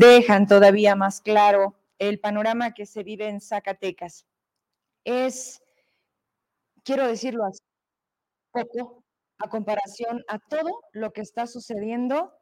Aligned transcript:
dejan 0.00 0.46
todavía 0.46 0.96
más 0.96 1.20
claro 1.20 1.74
el 1.98 2.20
panorama 2.20 2.72
que 2.72 2.86
se 2.86 3.02
vive 3.02 3.28
en 3.28 3.40
Zacatecas. 3.42 4.26
Es, 5.04 5.62
quiero 6.82 7.06
decirlo 7.06 7.44
así, 7.44 7.60
poco 8.50 9.04
a 9.38 9.48
comparación 9.50 10.24
a 10.28 10.38
todo 10.38 10.80
lo 10.92 11.12
que 11.12 11.20
está 11.20 11.46
sucediendo 11.46 12.32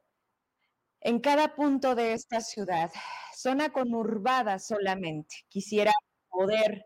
en 1.01 1.19
cada 1.19 1.57
punto 1.57 1.97
de 1.97 2.13
esta 2.13 2.41
ciudad. 2.41 2.93
Zona 3.37 3.73
conurbada 3.73 4.61
solamente. 4.61 5.35
Quisiera 5.49 5.93
poder 6.29 6.85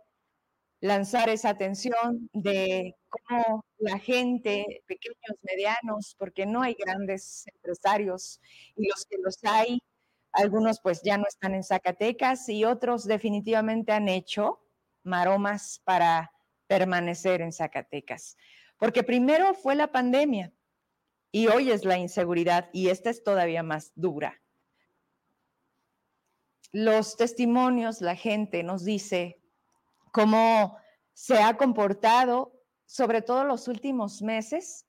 lanzar 0.81 1.29
esa 1.29 1.51
atención 1.51 2.31
de 2.33 2.95
cómo 3.11 3.63
la 3.77 3.99
gente, 3.99 4.83
pequeños, 4.87 5.39
medianos, 5.43 6.17
porque 6.19 6.47
no 6.47 6.63
hay 6.63 6.75
grandes 6.75 7.45
empresarios 7.55 8.41
y 8.75 8.89
los 8.89 9.05
que 9.05 9.17
los 9.23 9.37
hay, 9.45 9.79
algunos 10.33 10.81
pues 10.81 11.03
ya 11.03 11.19
no 11.19 11.27
están 11.29 11.55
en 11.55 11.63
Zacatecas 11.63 12.49
y 12.49 12.65
otros 12.65 13.05
definitivamente 13.05 13.93
han 13.93 14.09
hecho 14.09 14.61
maromas 15.03 15.81
para 15.85 16.33
permanecer 16.67 17.41
en 17.43 17.53
Zacatecas. 17.53 18.37
Porque 18.79 19.03
primero 19.03 19.55
fue 19.55 19.75
la 19.75 19.93
pandemia 19.93 20.53
y 21.31 21.49
hoy 21.49 21.71
es 21.71 21.85
la 21.85 21.99
inseguridad 21.99 22.69
y 22.73 22.89
esta 22.89 23.11
es 23.11 23.23
todavía 23.23 23.63
más 23.63 23.93
dura. 23.95 24.41
Los 26.73 27.17
testimonios, 27.17 28.01
la 28.01 28.17
gente 28.17 28.63
nos 28.63 28.85
dice 28.85 29.43
cómo 30.13 30.79
se 31.13 31.39
ha 31.39 31.57
comportado, 31.57 32.59
sobre 32.87 33.21
todo 33.23 33.45
los 33.45 33.69
últimos 33.69 34.23
meses, 34.23 34.87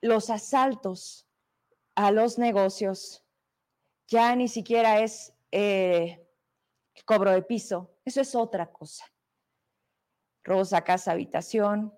los 0.00 0.30
asaltos 0.30 1.28
a 1.94 2.10
los 2.10 2.38
negocios. 2.38 3.24
Ya 4.10 4.34
ni 4.34 4.48
siquiera 4.48 4.98
es 4.98 5.32
eh, 5.52 6.26
cobro 7.04 7.30
de 7.30 7.42
piso, 7.42 7.92
eso 8.04 8.20
es 8.20 8.34
otra 8.34 8.66
cosa. 8.72 9.04
Robos 10.42 10.72
a 10.72 10.82
casa, 10.82 11.12
habitación. 11.12 11.94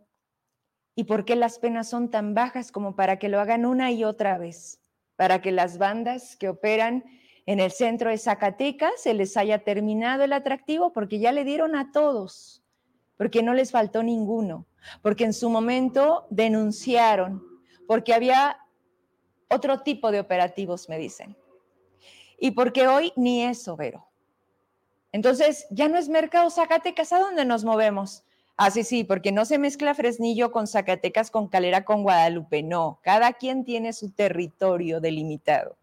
¿Y 0.95 1.05
por 1.05 1.25
qué 1.25 1.37
las 1.37 1.59
penas 1.59 1.89
son 1.89 2.11
tan 2.11 2.35
bajas 2.35 2.71
como 2.71 2.97
para 2.97 3.19
que 3.19 3.31
lo 3.31 3.41
hagan 3.41 3.65
una 3.65 3.91
y 3.93 4.05
otra 4.05 4.37
vez? 4.37 4.79
Para 5.17 5.41
que 5.41 5.53
las 5.53 5.79
bandas 5.79 6.37
que 6.37 6.51
operan 6.51 7.03
en 7.47 7.61
el 7.61 7.71
centro 7.71 8.11
de 8.11 8.19
Zacatecas 8.19 8.93
se 8.99 9.15
les 9.15 9.39
haya 9.39 9.65
terminado 9.65 10.23
el 10.25 10.35
atractivo 10.35 10.93
porque 10.93 11.19
ya 11.19 11.33
le 11.33 11.45
dieron 11.45 11.75
a 11.75 11.93
todos, 11.93 12.63
porque 13.17 13.43
no 13.43 13.55
les 13.55 13.71
faltó 13.71 14.03
ninguno, 14.03 14.67
porque 15.01 15.25
en 15.25 15.33
su 15.33 15.49
momento 15.49 16.27
denunciaron, 16.29 17.43
porque 17.87 18.13
había 18.13 18.59
otro 19.49 19.81
tipo 19.81 20.11
de 20.11 20.21
operativos, 20.21 20.91
me 20.91 20.99
dicen. 20.99 21.37
Y 22.43 22.51
porque 22.51 22.89
hoy 22.89 23.13
ni 23.15 23.45
eso, 23.45 23.77
Vero. 23.77 24.05
Entonces, 25.13 25.65
ya 25.71 25.87
no 25.87 25.97
es 25.97 26.09
mercado 26.09 26.51
Zacatecas, 26.51 27.13
¿a 27.13 27.21
dónde 27.21 27.45
nos 27.45 27.63
movemos? 27.63 28.25
Ah, 28.57 28.73
sí, 28.73 28.83
sí, 28.83 29.05
porque 29.05 29.31
no 29.31 29.45
se 29.45 29.59
mezcla 29.59 29.95
Fresnillo 29.95 30.51
con 30.51 30.67
Zacatecas, 30.67 31.31
con 31.31 31.47
Calera, 31.47 31.85
con 31.85 32.03
Guadalupe, 32.03 32.65
no. 32.65 32.99
Cada 33.05 33.35
quien 33.35 33.65
tiene 33.65 33.93
su 33.93 34.11
territorio 34.11 35.01
delimitado. 35.01 35.77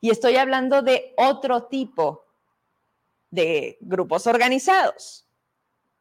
Y 0.00 0.10
estoy 0.10 0.36
hablando 0.36 0.80
de 0.80 1.12
otro 1.16 1.64
tipo 1.64 2.22
de 3.32 3.76
grupos 3.80 4.28
organizados, 4.28 5.26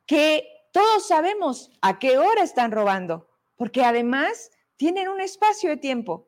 que 0.05 0.47
todos 0.71 1.07
sabemos 1.07 1.71
a 1.81 1.97
qué 1.97 2.19
hora 2.19 2.43
están 2.43 2.71
robando, 2.71 3.27
porque 3.55 3.83
además 3.83 4.51
tienen 4.75 5.09
un 5.09 5.19
espacio 5.19 5.71
de 5.71 5.77
tiempo 5.77 6.27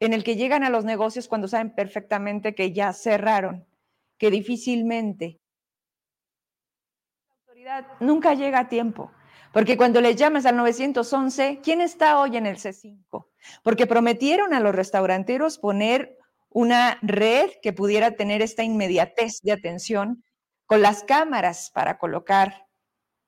en 0.00 0.12
el 0.12 0.24
que 0.24 0.36
llegan 0.36 0.62
a 0.62 0.70
los 0.70 0.84
negocios 0.84 1.28
cuando 1.28 1.48
saben 1.48 1.74
perfectamente 1.74 2.54
que 2.54 2.72
ya 2.72 2.92
cerraron, 2.92 3.66
que 4.18 4.30
difícilmente 4.30 5.40
la 7.28 7.34
autoridad 7.34 7.86
nunca 8.00 8.34
llega 8.34 8.60
a 8.60 8.68
tiempo. 8.68 9.12
Porque 9.52 9.76
cuando 9.78 10.02
les 10.02 10.16
llamas 10.16 10.44
al 10.44 10.56
911, 10.56 11.60
¿quién 11.62 11.80
está 11.80 12.20
hoy 12.20 12.36
en 12.36 12.44
el 12.44 12.56
C5? 12.56 13.26
Porque 13.62 13.86
prometieron 13.86 14.52
a 14.52 14.60
los 14.60 14.74
restauranteros 14.74 15.58
poner 15.58 16.18
una 16.50 16.98
red 17.00 17.50
que 17.62 17.72
pudiera 17.72 18.12
tener 18.12 18.42
esta 18.42 18.62
inmediatez 18.62 19.40
de 19.42 19.52
atención 19.52 20.24
con 20.66 20.82
las 20.82 21.04
cámaras 21.04 21.70
para 21.72 21.98
colocar 21.98 22.66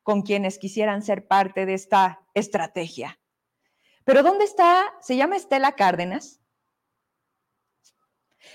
con 0.03 0.23
quienes 0.23 0.59
quisieran 0.59 1.03
ser 1.03 1.27
parte 1.27 1.67
de 1.67 1.75
esta 1.75 2.21
estrategia. 2.35 3.19
Pero 4.05 4.23
¿dónde 4.23 4.45
está? 4.45 4.95
Se 5.01 5.17
llama 5.17 5.37
Estela 5.37 5.73
Cárdenas. 5.73 6.41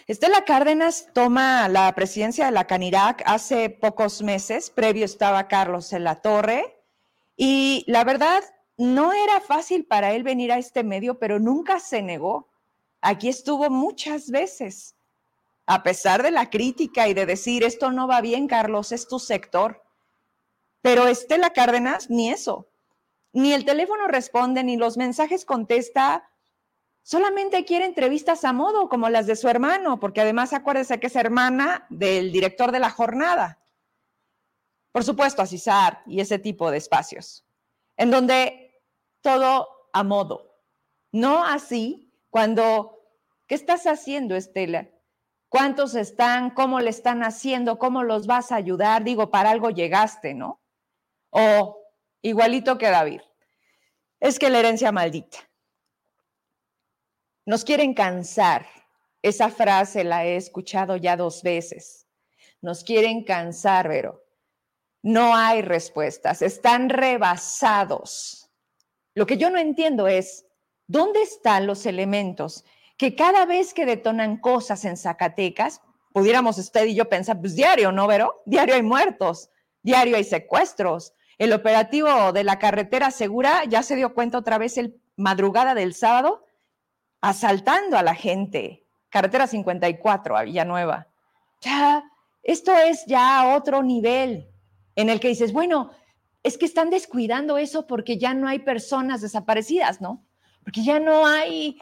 Estela 0.05 0.43
Cárdenas 0.43 1.07
toma 1.13 1.69
la 1.69 1.93
presidencia 1.95 2.45
de 2.45 2.51
la 2.51 2.67
Canirac 2.67 3.23
hace 3.25 3.69
pocos 3.69 4.21
meses, 4.21 4.69
previo 4.69 5.05
estaba 5.05 5.47
Carlos 5.47 5.93
en 5.93 6.03
la 6.03 6.21
Torre, 6.21 6.77
y 7.37 7.85
la 7.87 8.03
verdad 8.03 8.43
no 8.77 9.13
era 9.13 9.39
fácil 9.39 9.85
para 9.85 10.11
él 10.11 10.23
venir 10.23 10.51
a 10.51 10.57
este 10.57 10.83
medio, 10.83 11.19
pero 11.19 11.39
nunca 11.39 11.79
se 11.79 12.01
negó. 12.01 12.49
Aquí 12.99 13.29
estuvo 13.29 13.69
muchas 13.69 14.29
veces, 14.29 14.95
a 15.65 15.83
pesar 15.83 16.21
de 16.21 16.31
la 16.31 16.49
crítica 16.49 17.07
y 17.07 17.13
de 17.13 17.25
decir, 17.25 17.63
esto 17.63 17.91
no 17.91 18.05
va 18.05 18.19
bien, 18.19 18.47
Carlos, 18.47 18.91
es 18.91 19.07
tu 19.07 19.19
sector. 19.19 19.83
Pero 20.81 21.07
Estela 21.07 21.51
Cárdenas, 21.51 22.09
ni 22.09 22.29
eso. 22.29 22.67
Ni 23.31 23.53
el 23.53 23.63
teléfono 23.63 24.07
responde, 24.07 24.65
ni 24.65 24.75
los 24.75 24.97
mensajes 24.97 25.45
contesta. 25.45 26.29
Solamente 27.03 27.65
quiere 27.65 27.85
entrevistas 27.85 28.45
a 28.45 28.53
modo, 28.53 28.87
como 28.87 29.09
las 29.09 29.27
de 29.27 29.35
su 29.35 29.49
hermano, 29.49 29.99
porque 29.99 30.21
además 30.21 30.53
acuérdese 30.53 31.01
que 31.01 31.07
es 31.07 31.15
hermana 31.17 31.85
del 31.89 32.31
director 32.31 32.71
de 32.71 32.79
la 32.79 32.89
jornada. 32.89 33.61
Por 34.93 35.03
supuesto, 35.03 35.41
a 35.41 35.45
CISAR 35.45 36.01
y 36.05 36.21
ese 36.21 36.39
tipo 36.39 36.71
de 36.71 36.77
espacios, 36.77 37.45
en 37.97 38.09
donde 38.09 38.81
todo 39.21 39.67
a 39.91 40.03
modo. 40.03 40.61
No 41.11 41.43
así 41.43 42.13
cuando, 42.29 42.99
¿qué 43.47 43.55
estás 43.55 43.85
haciendo, 43.85 44.35
Estela? 44.35 44.89
¿Cuántos 45.49 45.95
están? 45.95 46.51
¿Cómo 46.51 46.79
le 46.79 46.89
están 46.89 47.21
haciendo? 47.21 47.77
¿Cómo 47.77 48.03
los 48.03 48.27
vas 48.27 48.51
a 48.51 48.55
ayudar? 48.55 49.03
Digo, 49.03 49.29
para 49.29 49.51
algo 49.51 49.69
llegaste, 49.69 50.33
¿no? 50.33 50.61
O 51.31 51.79
igualito 52.21 52.77
que 52.77 52.89
David. 52.89 53.21
Es 54.19 54.39
que 54.39 54.49
la 54.49 54.59
herencia 54.59 54.91
maldita. 54.91 55.37
Nos 57.45 57.63
quieren 57.63 57.93
cansar. 57.93 58.65
Esa 59.21 59.49
frase 59.49 60.03
la 60.03 60.25
he 60.25 60.35
escuchado 60.35 60.97
ya 60.97 61.15
dos 61.15 61.43
veces. 61.43 62.07
Nos 62.61 62.83
quieren 62.83 63.23
cansar, 63.23 63.87
pero 63.87 64.23
no 65.01 65.35
hay 65.35 65.61
respuestas. 65.61 66.41
Están 66.41 66.89
rebasados. 66.89 68.49
Lo 69.15 69.25
que 69.25 69.37
yo 69.37 69.49
no 69.49 69.59
entiendo 69.59 70.07
es, 70.07 70.45
¿Dónde 70.87 71.21
están 71.21 71.65
los 71.65 71.85
elementos 71.85 72.65
que 72.97 73.15
cada 73.15 73.45
vez 73.45 73.73
que 73.73 73.85
detonan 73.85 74.37
cosas 74.37 74.83
en 74.85 74.97
Zacatecas, 74.97 75.81
pudiéramos 76.11 76.57
usted 76.57 76.85
y 76.85 76.95
yo 76.95 77.09
pensar, 77.09 77.39
pues 77.39 77.55
diario, 77.55 77.91
¿no, 77.91 78.05
Vero? 78.05 78.41
Diario 78.45 78.75
hay 78.75 78.83
muertos, 78.83 79.49
diario 79.81 80.17
hay 80.17 80.23
secuestros. 80.23 81.13
El 81.37 81.53
operativo 81.53 82.33
de 82.33 82.43
la 82.43 82.59
carretera 82.59 83.11
segura 83.11 83.63
ya 83.65 83.81
se 83.81 83.95
dio 83.95 84.13
cuenta 84.13 84.37
otra 84.37 84.57
vez 84.57 84.77
el 84.77 85.01
madrugada 85.15 85.73
del 85.73 85.93
sábado, 85.93 86.42
asaltando 87.23 87.97
a 87.97 88.03
la 88.03 88.15
gente. 88.15 88.85
Carretera 89.09 89.47
54 89.47 90.37
a 90.37 90.43
Villanueva. 90.43 91.07
Ya, 91.61 92.03
esto 92.43 92.75
es 92.75 93.05
ya 93.05 93.55
otro 93.55 93.81
nivel 93.81 94.49
en 94.95 95.09
el 95.09 95.19
que 95.19 95.29
dices, 95.29 95.53
bueno, 95.53 95.91
es 96.43 96.57
que 96.57 96.65
están 96.65 96.89
descuidando 96.89 97.57
eso 97.57 97.87
porque 97.87 98.17
ya 98.17 98.33
no 98.33 98.47
hay 98.47 98.59
personas 98.59 99.21
desaparecidas, 99.21 100.01
¿no? 100.01 100.25
porque 100.63 100.83
ya 100.83 100.99
no 100.99 101.25
hay, 101.25 101.79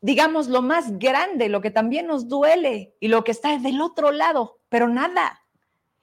digamos, 0.00 0.48
lo 0.48 0.62
más 0.62 0.98
grande, 0.98 1.48
lo 1.48 1.60
que 1.60 1.70
también 1.70 2.06
nos 2.06 2.28
duele 2.28 2.96
y 3.00 3.08
lo 3.08 3.24
que 3.24 3.32
está 3.32 3.56
del 3.58 3.80
otro 3.80 4.12
lado, 4.12 4.60
pero 4.68 4.88
nada, 4.88 5.40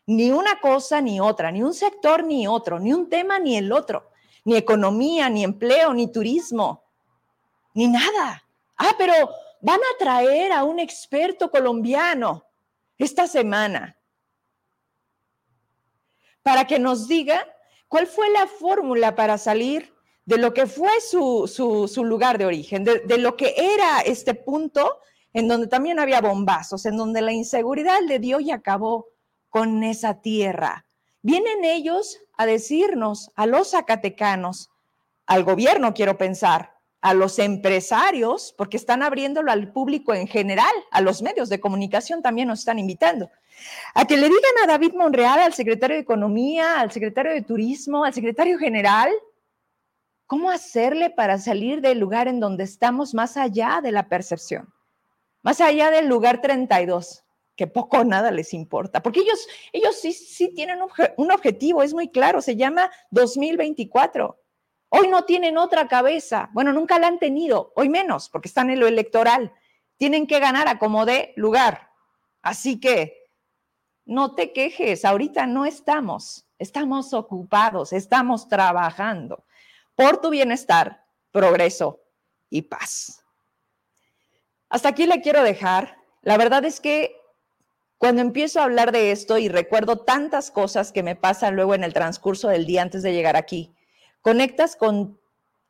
ni 0.06 0.32
una 0.32 0.60
cosa 0.60 1.02
ni 1.02 1.20
otra, 1.20 1.52
ni 1.52 1.64
un 1.64 1.74
sector 1.74 2.26
ni 2.26 2.48
otro, 2.48 2.80
ni 2.80 2.94
un 2.94 3.10
tema 3.10 3.40
ni 3.40 3.58
el 3.58 3.72
otro, 3.72 4.10
ni 4.44 4.56
economía, 4.56 5.30
ni 5.30 5.44
empleo, 5.44 5.94
ni 5.94 6.12
turismo, 6.12 6.84
ni 7.74 7.88
nada. 7.88 8.44
Ah, 8.84 8.96
pero 8.98 9.14
van 9.62 9.80
a 9.80 9.98
traer 10.00 10.52
a 10.52 10.64
un 10.64 10.80
experto 10.80 11.52
colombiano 11.52 12.44
esta 12.98 13.28
semana 13.28 13.96
para 16.42 16.66
que 16.66 16.80
nos 16.80 17.08
diga 17.08 17.46
cuál 17.88 18.08
fue 18.08 18.32
la 18.32 18.48
fórmula 18.48 19.14
para 19.14 19.38
salir 19.38 19.94
de 20.26 20.40
lo 20.40 20.56
que 20.56 20.66
fue 20.66 20.90
su, 21.00 22.04
lugar 22.04 22.40
de 22.40 22.48
origen, 22.48 22.84
de, 22.84 23.18
lo 23.20 23.38
que 23.38 23.54
era 23.56 24.00
este 24.00 24.34
punto 24.34 24.98
en 25.32 25.48
donde 25.48 25.68
también 25.68 26.00
había 26.00 26.20
bombazos, 26.20 26.88
en 26.88 26.98
donde 26.98 27.22
la 27.22 27.34
inseguridad 27.34 28.00
le 28.08 28.18
dio 28.18 28.40
y 28.40 28.50
acabó 28.50 29.10
con 29.50 29.84
esa 29.84 30.22
tierra. 30.22 30.88
Vienen 31.22 31.64
ellos 31.66 32.20
a 32.36 32.48
decirnos, 32.48 33.30
a 33.36 33.46
los 33.46 33.72
zacatecanos, 33.72 34.72
al 35.28 35.44
gobierno 35.44 35.94
quiero 35.94 36.18
pensar, 36.18 36.81
a 37.02 37.16
los 37.16 37.40
empresarios, 37.40 38.54
porque 38.56 38.78
están 38.78 39.02
abriéndolo 39.02 39.52
al 39.52 39.72
público 39.74 40.14
en 40.14 40.28
general, 40.28 40.72
a 40.92 41.02
los 41.02 41.24
medios 41.24 41.50
de 41.50 41.60
comunicación 41.60 42.22
también 42.22 42.48
nos 42.48 42.60
están 42.60 42.78
invitando, 42.78 43.30
a 43.96 44.06
que 44.06 44.18
le 44.18 44.28
digan 44.28 44.54
a 44.64 44.68
David 44.68 44.94
Monreal, 44.94 45.40
al 45.40 45.54
secretario 45.54 45.96
de 45.96 46.04
Economía, 46.04 46.80
al 46.80 46.92
secretario 46.92 47.34
de 47.34 47.42
Turismo, 47.42 48.04
al 48.04 48.14
secretario 48.14 48.60
general, 48.60 49.10
cómo 50.28 50.52
hacerle 50.52 51.10
para 51.10 51.40
salir 51.40 51.82
del 51.82 52.00
lugar 52.00 52.28
en 52.28 52.40
donde 52.40 52.64
estamos 52.64 53.16
más 53.16 53.36
allá 53.36 53.82
de 53.82 53.92
la 53.92 54.08
percepción, 54.08 54.72
más 55.42 55.60
allá 55.60 55.90
del 55.90 56.08
lugar 56.08 56.40
32, 56.40 57.24
que 57.56 57.66
poco 57.66 57.98
o 57.98 58.04
nada 58.04 58.30
les 58.30 58.54
importa, 58.54 59.02
porque 59.02 59.22
ellos, 59.22 59.48
ellos 59.74 60.00
sí, 60.00 60.14
sí 60.14 60.54
tienen 60.54 60.80
un 61.18 61.32
objetivo, 61.32 61.82
es 61.82 61.96
muy 61.96 62.10
claro, 62.10 62.42
se 62.42 62.56
llama 62.56 62.92
2024 63.10 64.41
Hoy 64.94 65.08
no 65.08 65.24
tienen 65.24 65.58
otra 65.58 65.88
cabeza. 65.88 66.50
Bueno, 66.52 66.74
nunca 66.74 67.00
la 67.00 67.08
han 67.08 67.18
tenido, 67.18 67.72
hoy 67.78 67.88
menos, 67.88 68.28
porque 68.28 68.50
están 68.50 68.70
en 68.70 68.82
lo 68.82 68.88
electoral. 68.88 69.54
Tienen 69.96 70.28
que 70.28 70.40
ganar 70.40 70.68
a 70.68 70.80
como 70.80 71.06
de 71.06 71.32
lugar. 71.38 71.92
Así 72.42 72.78
que 72.78 73.30
no 74.04 74.36
te 74.36 74.52
quejes, 74.52 75.06
ahorita 75.06 75.48
no 75.48 75.66
estamos, 75.66 76.46
estamos 76.60 77.14
ocupados, 77.14 77.94
estamos 77.94 78.50
trabajando 78.50 79.46
por 79.96 80.20
tu 80.20 80.30
bienestar, 80.30 81.06
progreso 81.32 82.02
y 82.50 82.64
paz. 82.64 83.24
Hasta 84.68 84.90
aquí 84.90 85.06
le 85.06 85.22
quiero 85.22 85.42
dejar. 85.42 85.96
La 86.22 86.36
verdad 86.36 86.66
es 86.66 86.82
que 86.82 87.16
cuando 87.98 88.22
empiezo 88.22 88.60
a 88.60 88.66
hablar 88.66 88.92
de 88.92 89.12
esto 89.12 89.38
y 89.38 89.48
recuerdo 89.48 90.00
tantas 90.00 90.52
cosas 90.52 90.92
que 90.92 91.02
me 91.02 91.16
pasan 91.16 91.56
luego 91.56 91.76
en 91.76 91.86
el 91.86 91.94
transcurso 91.94 92.50
del 92.50 92.66
día 92.66 92.82
antes 92.82 93.04
de 93.04 93.14
llegar 93.14 93.38
aquí, 93.38 93.74
conectas 94.22 94.76
con 94.76 95.20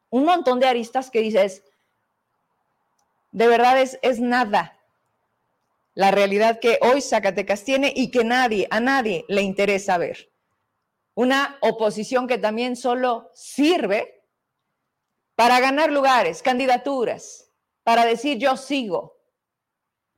un 0.10 0.26
montón 0.26 0.60
de 0.60 0.68
aristas 0.68 1.10
que 1.10 1.22
dices, 1.22 1.64
de 3.32 3.48
verdad 3.48 3.82
es, 3.82 3.98
es 4.02 4.20
nada 4.20 4.78
la 5.94 6.12
realidad 6.12 6.60
que 6.60 6.80
hoy 6.82 7.02
Zacatecas 7.02 7.64
tiene 7.64 7.92
y 7.96 8.12
que 8.12 8.24
nadie, 8.24 8.68
a 8.72 8.80
nadie 8.80 9.26
le 9.28 9.42
interesa 9.42 9.98
ver. 9.98 10.32
Una 11.14 11.58
oposición 11.62 12.28
que 12.28 12.38
también 12.38 12.76
solo 12.76 13.30
sirve 13.34 14.24
para 15.36 15.60
ganar 15.60 15.92
lugares, 15.92 16.42
candidaturas, 16.42 17.52
para 17.84 18.06
decir 18.06 18.38
yo 18.38 18.56
sigo. 18.56 19.18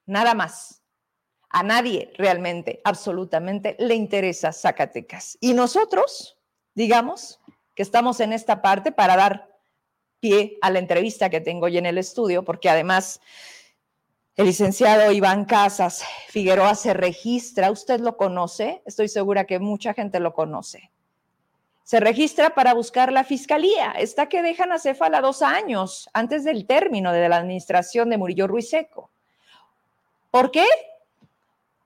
Nada 0.06 0.34
más. 0.34 0.82
A 1.56 1.62
nadie 1.62 2.12
realmente, 2.18 2.82
absolutamente, 2.84 3.76
le 3.80 3.94
interesa 3.94 4.52
Zacatecas. 4.52 5.38
Y 5.40 5.54
nosotros, 5.54 6.38
digamos, 6.74 7.40
que 7.76 7.84
estamos 7.84 8.20
en 8.20 8.34
esta 8.34 8.62
parte 8.62 8.92
para 8.92 9.16
dar 9.16 9.50
pie 10.20 10.58
a 10.62 10.70
la 10.70 10.80
entrevista 10.80 11.30
que 11.30 11.42
tengo 11.42 11.66
hoy 11.66 11.78
en 11.78 11.86
el 11.86 11.98
estudio, 11.98 12.44
porque 12.44 12.70
además 12.70 13.20
el 14.36 14.48
licenciado 14.48 15.12
Iván 15.12 15.46
Casas 15.46 16.04
Figueroa 16.30 16.76
se 16.76 16.94
registra, 16.94 17.70
usted 17.70 18.00
lo 18.00 18.18
conoce, 18.18 18.82
estoy 18.86 19.08
segura 19.08 19.46
que 19.46 19.60
mucha 19.60 19.94
gente 19.94 20.20
lo 20.20 20.34
conoce. 20.34 20.92
Se 21.84 22.00
registra 22.00 22.56
para 22.56 22.74
buscar 22.74 23.12
la 23.12 23.26
fiscalía. 23.26 23.92
Está 23.92 24.30
que 24.30 24.42
dejan 24.42 24.72
a 24.72 24.80
Cefala 24.80 25.20
dos 25.20 25.42
años 25.42 26.10
antes 26.14 26.46
del 26.46 26.66
término 26.66 27.12
de 27.12 27.28
la 27.28 27.38
administración 27.38 28.10
de 28.10 28.18
Murillo 28.18 28.48
Ruiseco. 28.48 29.12
¿Por 30.32 30.50
qué? 30.50 30.66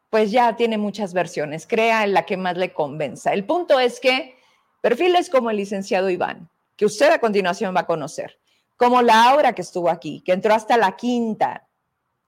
Pues 0.09 0.31
ya 0.31 0.55
tiene 0.55 0.77
muchas 0.77 1.13
versiones, 1.13 1.67
crea 1.67 2.03
en 2.03 2.13
la 2.13 2.25
que 2.25 2.37
más 2.37 2.55
le 2.55 2.71
convenza. 2.71 3.33
El 3.33 3.43
punto 3.45 3.79
es 3.79 3.99
que 3.99 4.36
Perfiles 4.81 5.29
como 5.29 5.49
el 5.49 5.57
licenciado 5.57 6.09
Iván, 6.09 6.49
que 6.75 6.85
usted 6.85 7.09
a 7.11 7.19
continuación 7.19 7.75
va 7.75 7.81
a 7.81 7.87
conocer, 7.87 8.39
como 8.75 9.01
Laura 9.01 9.53
que 9.53 9.63
estuvo 9.63 9.89
aquí, 9.89 10.21
que 10.21 10.33
entró 10.33 10.53
hasta 10.53 10.77
la 10.77 10.95
quinta, 10.95 11.67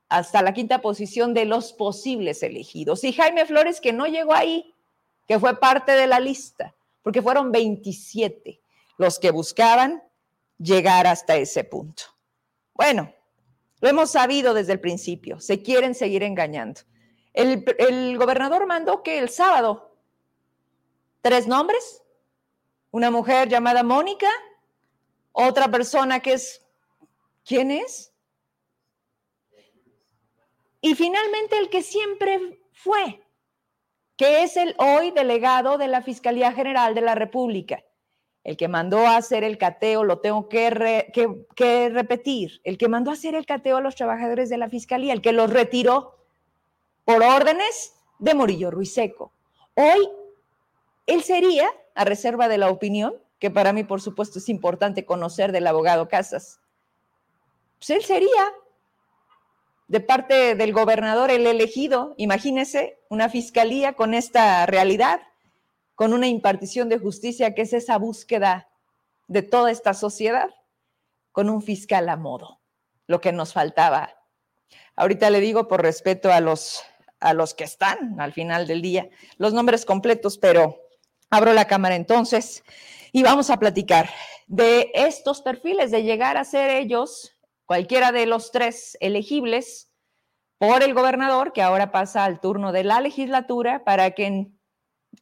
hasta 0.09 0.41
la 0.41 0.53
quinta 0.53 0.81
posición 0.81 1.33
de 1.33 1.45
los 1.45 1.73
posibles 1.73 2.41
elegidos, 2.41 3.03
y 3.03 3.13
Jaime 3.13 3.45
Flores 3.45 3.79
que 3.79 3.93
no 3.93 4.07
llegó 4.07 4.33
ahí, 4.33 4.73
que 5.27 5.39
fue 5.39 5.59
parte 5.59 5.91
de 5.91 6.07
la 6.07 6.19
lista, 6.19 6.73
porque 7.03 7.21
fueron 7.21 7.51
27 7.51 8.59
los 8.97 9.19
que 9.19 9.31
buscaban 9.31 10.03
llegar 10.57 11.07
hasta 11.07 11.37
ese 11.37 11.63
punto. 11.63 12.03
Bueno, 12.73 13.13
lo 13.79 13.89
hemos 13.89 14.11
sabido 14.11 14.53
desde 14.53 14.73
el 14.73 14.79
principio, 14.79 15.39
se 15.39 15.61
quieren 15.61 15.95
seguir 15.95 16.23
engañando. 16.23 16.81
El, 17.33 17.63
el 17.77 18.17
gobernador 18.17 18.65
mandó 18.65 19.03
que 19.03 19.19
el 19.19 19.29
sábado, 19.29 19.95
tres 21.21 21.47
nombres, 21.47 22.01
una 22.91 23.11
mujer 23.11 23.49
llamada 23.49 23.83
Mónica, 23.83 24.29
otra 25.31 25.69
persona 25.69 26.19
que 26.19 26.33
es, 26.33 26.65
¿quién 27.45 27.71
es? 27.71 28.11
Y 30.81 30.95
finalmente 30.95 31.57
el 31.57 31.69
que 31.69 31.83
siempre 31.83 32.61
fue, 32.71 33.21
que 34.15 34.43
es 34.43 34.57
el 34.57 34.75
hoy 34.77 35.11
delegado 35.11 35.77
de 35.77 35.87
la 35.87 36.01
Fiscalía 36.01 36.53
General 36.53 36.95
de 36.95 37.01
la 37.01 37.15
República, 37.15 37.83
el 38.43 38.55
que 38.55 38.67
mandó 38.67 39.05
a 39.05 39.17
hacer 39.17 39.43
el 39.43 39.57
cateo, 39.57 40.03
lo 40.03 40.19
tengo 40.19 40.47
que, 40.47 41.11
que, 41.55 41.89
repetir, 41.89 42.61
el 42.63 42.77
que 42.77 42.87
mandó 42.87 43.11
a 43.11 43.13
hacer 43.13 43.35
el 43.35 43.45
cateo 43.45 43.77
a 43.77 43.81
los 43.81 43.95
trabajadores 43.95 44.49
de 44.49 44.57
la 44.57 44.69
Fiscalía, 44.69 45.13
el 45.13 45.21
que 45.21 45.33
los 45.33 45.49
retiró 45.49 46.15
por 47.03 47.21
órdenes 47.21 47.95
de 48.17 48.33
Murillo 48.33 48.71
Ruiseco. 48.71 49.33
Hoy 49.75 50.09
él 51.05 51.23
sería 51.23 51.69
a 51.99 52.05
reserva 52.05 52.47
de 52.47 52.57
la 52.57 52.69
opinión, 52.69 53.13
que 53.39 53.51
para 53.51 53.73
mí, 53.73 53.83
por 53.83 53.99
supuesto, 53.99 54.39
es 54.39 54.47
importante 54.47 55.03
conocer 55.03 55.51
del 55.51 55.67
abogado 55.67 56.07
Casas, 56.07 56.61
pues 57.77 57.89
él 57.89 58.05
sería 58.05 58.53
de 59.89 59.99
parte 59.99 60.55
del 60.55 60.71
gobernador 60.71 61.29
el 61.29 61.45
elegido, 61.45 62.13
imagínese, 62.15 63.01
una 63.09 63.27
fiscalía 63.27 63.93
con 63.97 64.13
esta 64.13 64.65
realidad, 64.65 65.19
con 65.93 66.13
una 66.13 66.27
impartición 66.27 66.87
de 66.87 66.99
justicia 66.99 67.53
que 67.53 67.63
es 67.63 67.73
esa 67.73 67.97
búsqueda 67.97 68.69
de 69.27 69.41
toda 69.41 69.69
esta 69.69 69.93
sociedad, 69.93 70.51
con 71.33 71.49
un 71.49 71.61
fiscal 71.61 72.07
a 72.07 72.15
modo, 72.15 72.61
lo 73.07 73.19
que 73.19 73.33
nos 73.33 73.51
faltaba. 73.51 74.15
Ahorita 74.95 75.29
le 75.31 75.41
digo 75.41 75.67
por 75.67 75.81
respeto 75.81 76.31
a 76.31 76.39
los, 76.39 76.81
a 77.19 77.33
los 77.33 77.53
que 77.53 77.65
están 77.65 78.21
al 78.21 78.31
final 78.31 78.67
del 78.67 78.81
día, 78.81 79.09
los 79.37 79.51
nombres 79.51 79.83
completos, 79.83 80.37
pero 80.37 80.79
Abro 81.29 81.53
la 81.53 81.65
cámara 81.65 81.95
entonces 81.95 82.63
y 83.11 83.23
vamos 83.23 83.49
a 83.49 83.57
platicar 83.57 84.09
de 84.47 84.91
estos 84.95 85.41
perfiles, 85.41 85.91
de 85.91 86.03
llegar 86.03 86.37
a 86.37 86.43
ser 86.43 86.71
ellos, 86.71 87.37
cualquiera 87.65 88.11
de 88.11 88.25
los 88.25 88.51
tres 88.51 88.97
elegibles 88.99 89.91
por 90.57 90.81
el 90.81 90.93
gobernador, 90.93 91.53
que 91.53 91.61
ahora 91.61 91.91
pasa 91.91 92.25
al 92.25 92.39
turno 92.39 92.71
de 92.71 92.83
la 92.83 92.99
legislatura, 92.99 93.83
para 93.83 94.11
que 94.11 94.47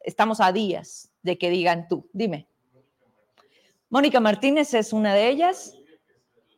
estamos 0.02 0.40
a 0.40 0.52
días 0.52 1.12
de 1.22 1.38
que 1.38 1.50
digan 1.50 1.88
tú. 1.88 2.10
Dime. 2.14 2.48
Mónica 3.90 4.20
Martínez 4.20 4.74
es 4.74 4.94
una 4.94 5.14
de 5.14 5.28
ellas. 5.28 5.74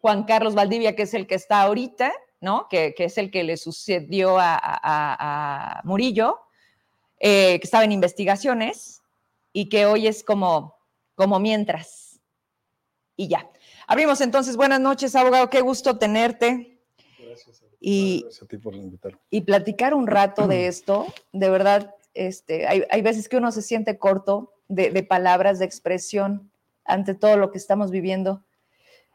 Juan 0.01 0.23
Carlos 0.23 0.55
Valdivia, 0.55 0.95
que 0.95 1.03
es 1.03 1.13
el 1.13 1.27
que 1.27 1.35
está 1.35 1.61
ahorita, 1.61 2.13
¿no? 2.39 2.67
Que, 2.69 2.93
es 2.97 3.17
el 3.17 3.31
que 3.31 3.43
le 3.43 3.57
sucedió 3.57 4.37
a, 4.39 5.81
Murillo, 5.83 6.39
eh, 7.19 7.59
que 7.59 7.65
estaba 7.65 7.83
en 7.83 7.91
investigaciones 7.91 8.98
y 9.53 9.69
que 9.69 9.85
hoy 9.85 10.07
es 10.07 10.23
como, 10.23 10.75
como 11.15 11.39
mientras. 11.39 12.19
Y 13.15 13.27
ya. 13.27 13.49
Abrimos 13.87 14.21
entonces. 14.21 14.55
Buenas 14.55 14.79
noches, 14.79 15.15
abogado. 15.15 15.49
Qué 15.49 15.61
gusto 15.61 15.97
tenerte. 15.97 16.79
Gracias. 17.19 17.63
Y, 17.81 18.25
a 18.41 18.45
ti 18.45 18.57
por 18.57 18.75
invitarme. 18.75 19.19
Y 19.29 19.41
platicar 19.41 19.93
un 19.93 20.07
rato 20.07 20.47
de 20.47 20.67
esto. 20.67 21.07
De 21.33 21.49
verdad, 21.49 21.95
este, 22.13 22.67
hay, 22.67 22.83
hay 22.89 23.01
veces 23.01 23.29
que 23.29 23.37
uno 23.37 23.51
se 23.51 23.61
siente 23.61 23.97
corto 23.97 24.53
de, 24.67 24.91
de 24.91 25.03
palabras, 25.03 25.59
de 25.59 25.65
expresión 25.65 26.51
ante 26.85 27.13
todo 27.13 27.37
lo 27.37 27.51
que 27.51 27.57
estamos 27.57 27.91
viviendo 27.91 28.43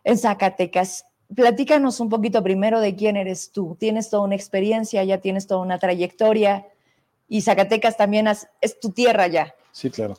en 0.04 0.18
Zacatecas. 0.18 1.06
Platícanos 1.34 2.00
un 2.00 2.08
poquito 2.08 2.42
primero 2.42 2.80
de 2.80 2.94
quién 2.94 3.16
eres 3.16 3.50
tú. 3.52 3.76
Tienes 3.78 4.10
toda 4.10 4.24
una 4.24 4.34
experiencia, 4.34 5.02
ya 5.04 5.18
tienes 5.18 5.46
toda 5.46 5.60
una 5.60 5.78
trayectoria 5.78 6.66
y 7.28 7.40
Zacatecas 7.40 7.96
también 7.96 8.28
es 8.28 8.80
tu 8.80 8.90
tierra 8.90 9.26
ya. 9.26 9.54
Sí, 9.74 9.90
claro. 9.90 10.16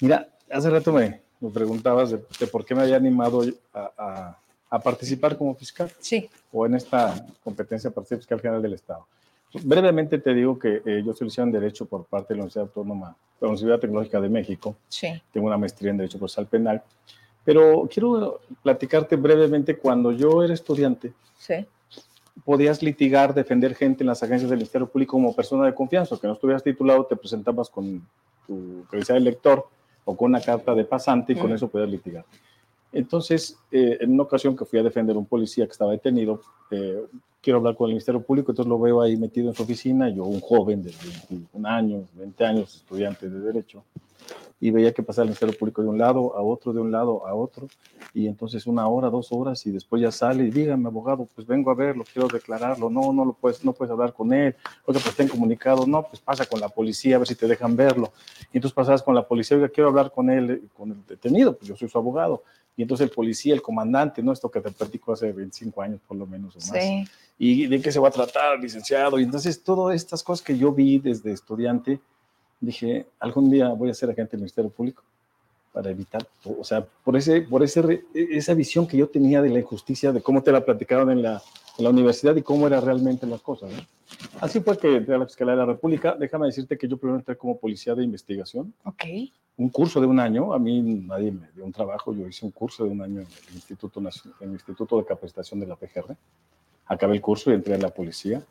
Mira, 0.00 0.28
hace 0.50 0.68
rato 0.68 0.92
me, 0.92 1.22
preguntabas 1.54 2.10
de, 2.10 2.46
por 2.46 2.66
qué 2.66 2.74
me 2.74 2.82
había 2.82 2.96
animado 2.96 3.42
a, 3.72 4.36
participar 4.84 5.38
como 5.38 5.54
fiscal. 5.54 5.90
Sí. 5.98 6.28
O 6.52 6.66
en 6.66 6.74
esta 6.74 7.26
competencia 7.42 7.90
para 7.90 8.06
ser 8.06 8.18
fiscal 8.18 8.40
general 8.40 8.62
del 8.62 8.74
Estado. 8.74 9.06
Brevemente 9.64 10.18
te 10.18 10.34
digo 10.34 10.58
que 10.58 10.82
eh, 10.84 11.02
yo 11.04 11.14
soy 11.14 11.26
licenciado 11.26 11.48
en 11.48 11.52
Derecho 11.52 11.86
por 11.86 12.04
parte 12.04 12.34
de 12.34 12.36
la 12.36 12.42
Universidad 12.42 12.66
Autónoma, 12.66 13.08
de 13.08 13.14
la 13.40 13.48
Universidad 13.48 13.80
Tecnológica 13.80 14.20
de 14.20 14.28
México. 14.28 14.76
Sí. 14.88 15.08
Tengo 15.32 15.46
una 15.46 15.56
maestría 15.56 15.90
en 15.90 15.96
Derecho 15.96 16.18
Procesal 16.18 16.46
Penal. 16.46 16.82
Pero 17.42 17.88
quiero 17.92 18.42
platicarte 18.62 19.16
brevemente 19.16 19.78
cuando 19.78 20.12
yo 20.12 20.44
era 20.44 20.52
estudiante. 20.52 21.14
Sí 21.38 21.66
podías 22.44 22.82
litigar, 22.82 23.34
defender 23.34 23.74
gente 23.74 24.02
en 24.02 24.08
las 24.08 24.22
agencias 24.22 24.50
del 24.50 24.58
Ministerio 24.58 24.88
Público 24.88 25.12
como 25.12 25.34
persona 25.34 25.66
de 25.66 25.74
confianza, 25.74 26.16
que 26.20 26.26
no 26.26 26.34
estuvieras 26.34 26.62
titulado, 26.62 27.04
te 27.04 27.16
presentabas 27.16 27.68
con 27.68 28.06
tu 28.46 28.84
credencial 28.88 29.18
de 29.18 29.30
lector 29.30 29.66
o 30.04 30.16
con 30.16 30.30
una 30.30 30.40
carta 30.40 30.74
de 30.74 30.84
pasante 30.84 31.32
y 31.32 31.36
con 31.36 31.52
eso 31.52 31.68
podías 31.68 31.90
litigar. 31.90 32.24
Entonces, 32.92 33.56
eh, 33.70 33.98
en 34.00 34.12
una 34.12 34.24
ocasión 34.24 34.56
que 34.56 34.64
fui 34.64 34.78
a 34.78 34.82
defender 34.82 35.14
a 35.14 35.18
un 35.18 35.26
policía 35.26 35.64
que 35.66 35.72
estaba 35.72 35.92
detenido, 35.92 36.40
eh, 36.70 37.04
quiero 37.40 37.58
hablar 37.58 37.76
con 37.76 37.86
el 37.86 37.94
Ministerio 37.94 38.20
Público, 38.20 38.50
entonces 38.50 38.68
lo 38.68 38.78
veo 38.78 39.00
ahí 39.00 39.16
metido 39.16 39.48
en 39.48 39.54
su 39.54 39.62
oficina, 39.62 40.08
yo 40.08 40.24
un 40.24 40.40
joven 40.40 40.82
de 40.82 40.92
21 41.28 41.68
años, 41.68 42.08
20 42.14 42.44
años, 42.44 42.76
estudiante 42.76 43.28
de 43.28 43.40
Derecho, 43.40 43.84
y 44.60 44.70
veía 44.70 44.92
que 44.92 45.02
pasaba 45.02 45.24
el 45.24 45.30
Ministerio 45.30 45.58
Público 45.58 45.82
de 45.82 45.88
un 45.88 45.98
lado 45.98 46.36
a 46.36 46.42
otro, 46.42 46.72
de 46.72 46.80
un 46.80 46.92
lado 46.92 47.26
a 47.26 47.34
otro, 47.34 47.66
y 48.12 48.26
entonces 48.26 48.66
una 48.66 48.86
hora, 48.86 49.08
dos 49.08 49.32
horas, 49.32 49.64
y 49.66 49.70
después 49.70 50.02
ya 50.02 50.12
sale 50.12 50.44
y 50.44 50.50
dígame, 50.50 50.86
abogado, 50.86 51.26
pues 51.34 51.46
vengo 51.46 51.70
a 51.70 51.74
verlo, 51.74 52.04
quiero 52.12 52.28
declararlo, 52.28 52.90
no, 52.90 53.12
no 53.12 53.24
lo 53.24 53.32
puedes, 53.32 53.64
no 53.64 53.72
puedes 53.72 53.90
hablar 53.90 54.12
con 54.12 54.32
él, 54.32 54.54
oiga, 54.84 55.00
pues 55.02 55.16
ten 55.16 55.28
comunicado, 55.28 55.86
no, 55.86 56.02
pues 56.02 56.20
pasa 56.20 56.44
con 56.44 56.60
la 56.60 56.68
policía 56.68 57.16
a 57.16 57.18
ver 57.20 57.28
si 57.28 57.34
te 57.34 57.48
dejan 57.48 57.74
verlo, 57.74 58.12
y 58.52 58.58
entonces 58.58 58.74
pasabas 58.74 59.02
con 59.02 59.14
la 59.14 59.26
policía, 59.26 59.56
oiga, 59.56 59.70
quiero 59.70 59.88
hablar 59.88 60.12
con 60.12 60.28
él, 60.28 60.68
con 60.76 60.90
el 60.90 61.06
detenido, 61.06 61.56
pues 61.56 61.68
yo 61.68 61.76
soy 61.76 61.88
su 61.88 61.96
abogado, 61.96 62.42
y 62.76 62.82
entonces 62.82 63.04
el 63.04 63.10
policía, 63.10 63.52
el 63.54 63.62
comandante, 63.62 64.22
¿no? 64.22 64.32
Esto 64.32 64.50
que 64.50 64.60
te 64.60 64.70
platico 64.70 65.12
hace 65.12 65.32
25 65.32 65.82
años 65.82 66.00
por 66.06 66.16
lo 66.16 66.26
menos 66.26 66.56
o 66.56 66.58
más. 66.60 66.82
Sí. 66.82 67.04
Y 67.36 67.66
de 67.66 67.80
qué 67.80 67.92
se 67.92 67.98
va 67.98 68.08
a 68.08 68.10
tratar, 68.10 68.58
licenciado. 68.58 69.18
Y 69.18 69.24
entonces 69.24 69.62
todas 69.62 69.96
estas 69.96 70.22
cosas 70.22 70.42
que 70.44 70.56
yo 70.56 70.72
vi 70.72 70.98
desde 70.98 71.32
estudiante, 71.32 72.00
dije, 72.60 73.06
algún 73.18 73.50
día 73.50 73.68
voy 73.70 73.90
a 73.90 73.94
ser 73.94 74.10
agente 74.10 74.32
del 74.32 74.40
Ministerio 74.40 74.70
Público 74.70 75.02
para 75.72 75.90
evitar, 75.90 76.26
o 76.44 76.64
sea, 76.64 76.84
por, 76.84 77.16
ese, 77.16 77.42
por 77.42 77.62
ese, 77.62 78.04
esa 78.12 78.54
visión 78.54 78.86
que 78.86 78.96
yo 78.96 79.08
tenía 79.08 79.40
de 79.40 79.50
la 79.50 79.60
injusticia, 79.60 80.12
de 80.12 80.20
cómo 80.20 80.42
te 80.42 80.50
la 80.50 80.64
platicaron 80.64 81.10
en 81.10 81.22
la, 81.22 81.40
en 81.78 81.84
la 81.84 81.90
universidad 81.90 82.34
y 82.34 82.42
cómo 82.42 82.66
eran 82.66 82.84
realmente 82.84 83.26
las 83.26 83.40
cosas. 83.40 83.70
¿no? 83.70 83.78
Así 84.40 84.60
fue 84.60 84.78
que 84.78 84.96
entré 84.96 85.14
a 85.14 85.18
la 85.18 85.26
Fiscalía 85.26 85.52
de 85.52 85.58
la 85.58 85.66
República. 85.66 86.16
Déjame 86.18 86.46
decirte 86.46 86.76
que 86.76 86.88
yo 86.88 86.96
primero 86.96 87.18
entré 87.18 87.36
como 87.36 87.56
policía 87.56 87.94
de 87.94 88.04
investigación. 88.04 88.72
Ok. 88.84 89.04
Un 89.56 89.68
curso 89.68 90.00
de 90.00 90.06
un 90.06 90.18
año. 90.18 90.52
A 90.52 90.58
mí 90.58 90.82
nadie 90.82 91.32
me 91.32 91.48
dio 91.54 91.64
un 91.64 91.72
trabajo. 91.72 92.14
Yo 92.14 92.26
hice 92.26 92.44
un 92.44 92.52
curso 92.52 92.84
de 92.84 92.90
un 92.90 93.02
año 93.02 93.20
en 93.20 93.26
el 93.26 93.54
Instituto, 93.54 94.00
en 94.00 94.48
el 94.48 94.52
Instituto 94.52 94.98
de 94.98 95.04
Capacitación 95.04 95.60
de 95.60 95.66
la 95.66 95.76
PGR. 95.76 96.16
Acabé 96.86 97.14
el 97.14 97.20
curso 97.20 97.50
y 97.50 97.54
entré 97.54 97.74
a 97.74 97.78
la 97.78 97.90
policía. 97.90 98.42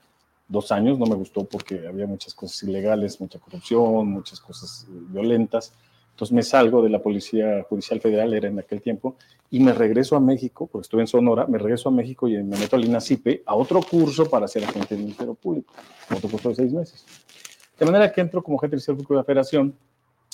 Dos 0.50 0.72
años 0.72 1.00
no 1.00 1.06
me 1.06 1.16
gustó 1.16 1.46
porque 1.46 1.88
había 1.88 2.08
muchas 2.08 2.34
cosas 2.34 2.64
ilegales, 2.64 3.22
mucha 3.22 3.40
corrupción, 3.40 4.08
muchas 4.08 4.42
cosas 4.42 4.88
eh, 4.90 4.94
violentas. 5.10 5.74
Entonces 6.12 6.34
me 6.34 6.44
salgo 6.44 6.82
de 6.82 6.90
la 6.90 7.02
Policía 7.02 7.66
Judicial 7.70 8.02
Federal, 8.02 8.34
era 8.34 8.50
en 8.50 8.60
aquel 8.60 8.82
tiempo, 8.82 9.16
y 9.52 9.62
me 9.62 9.72
regreso 9.72 10.18
a 10.18 10.20
México, 10.20 10.68
porque 10.70 10.84
estuve 10.86 11.02
en 11.02 11.08
Sonora, 11.08 11.48
me 11.48 11.58
regreso 11.58 11.88
a 11.88 11.94
México 11.94 12.28
y 12.28 12.34
me 12.44 12.58
meto 12.58 12.76
al 12.76 12.84
INACIPE 12.84 13.44
a 13.46 13.56
otro 13.56 13.82
curso 13.82 14.30
para 14.30 14.46
ser 14.50 14.66
agente 14.66 14.96
del 14.96 15.06
Ministerio 15.06 15.34
Público, 15.34 15.74
otro 16.14 16.30
curso 16.30 16.50
de 16.50 16.56
seis 16.56 16.74
meses. 16.74 17.06
De 17.80 17.86
manera 17.86 18.12
que 18.12 18.20
entro 18.20 18.44
como 18.44 18.58
agente 18.58 18.72
del 18.72 18.80
Ministerio 18.80 18.98
Público 18.98 19.14
de 19.14 19.20
la 19.20 19.24
Federación 19.24 19.76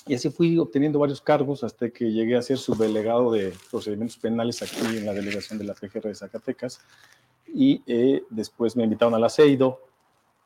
y 0.07 0.15
así 0.15 0.29
fui 0.29 0.57
obteniendo 0.57 0.99
varios 0.99 1.21
cargos 1.21 1.63
hasta 1.63 1.89
que 1.89 2.11
llegué 2.11 2.35
a 2.35 2.41
ser 2.41 2.57
subdelegado 2.57 3.31
de 3.31 3.53
procedimientos 3.71 4.17
penales 4.17 4.61
aquí 4.61 4.97
en 4.97 5.05
la 5.05 5.13
delegación 5.13 5.59
de 5.59 5.65
la 5.65 5.73
PGR 5.73 6.07
de 6.07 6.15
Zacatecas 6.15 6.79
y 7.47 7.81
eh, 7.87 8.23
después 8.29 8.75
me 8.75 8.83
invitaron 8.83 9.15
a 9.15 9.19
la 9.19 9.29
CEIDO, 9.29 9.81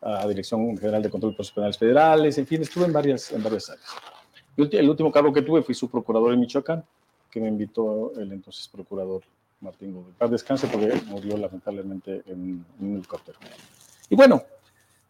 a 0.01 0.27
Dirección 0.27 0.77
General 0.77 1.01
de 1.01 1.09
Control 1.09 1.31
de 1.31 1.35
Procesos 1.35 1.55
Penales 1.55 1.77
Federales, 1.77 2.37
en 2.37 2.47
fin, 2.47 2.61
estuve 2.61 2.85
en 2.85 2.93
varias, 2.93 3.31
en 3.31 3.43
varias 3.43 3.69
áreas. 3.69 3.89
El 4.57 4.89
último 4.89 5.11
cargo 5.11 5.31
que 5.31 5.41
tuve 5.41 5.61
fui 5.61 5.73
su 5.73 5.89
procurador 5.89 6.33
en 6.33 6.39
Michoacán, 6.39 6.83
que 7.29 7.39
me 7.39 7.47
invitó 7.47 8.13
el 8.17 8.31
entonces 8.31 8.67
procurador 8.67 9.21
Martín 9.61 9.93
Gómez. 9.93 10.15
Para 10.17 10.31
descanse 10.31 10.67
porque 10.67 10.93
murió 11.05 11.37
lamentablemente 11.37 12.23
en, 12.25 12.65
un 12.79 12.95
helicóptero. 12.95 13.37
Y 14.09 14.15
bueno, 14.15 14.41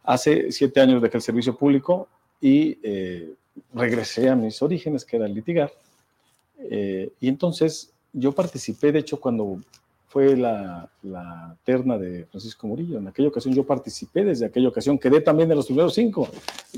hace 0.03 0.51
siete 0.51 0.81
años 0.81 1.01
dejé 1.01 1.17
el 1.17 1.24
servicio 1.24 1.55
público 1.55 2.08
y 2.41 2.77
eh, 2.84 3.34
regresé 3.74 4.29
a 4.29 4.36
mis 4.36 4.62
orígenes, 4.62 5.05
que 5.05 5.17
era 5.17 5.27
litigar. 5.27 5.72
Eh, 6.60 7.12
y 7.19 7.27
entonces 7.27 7.91
yo 8.13 8.31
participé, 8.31 8.91
de 8.91 9.00
hecho, 9.00 9.19
cuando 9.19 9.60
fue 10.10 10.36
la, 10.36 10.89
la, 11.04 11.56
terna 11.63 11.96
de 12.00 12.25
Francisco 12.25 12.66
Murillo. 12.66 12.98
En 12.98 13.08
aquella 13.08 13.28
ocasión 13.28 13.54
yo 13.54 13.63
participé, 13.63 14.25
desde 14.25 14.48
aquella 14.48 14.68
ocasión 14.68 14.98
quedé 14.98 15.22
también 15.22 15.48
de 15.48 15.54
los 15.54 15.68
primeros 15.68 15.94
cinco, 15.94 16.28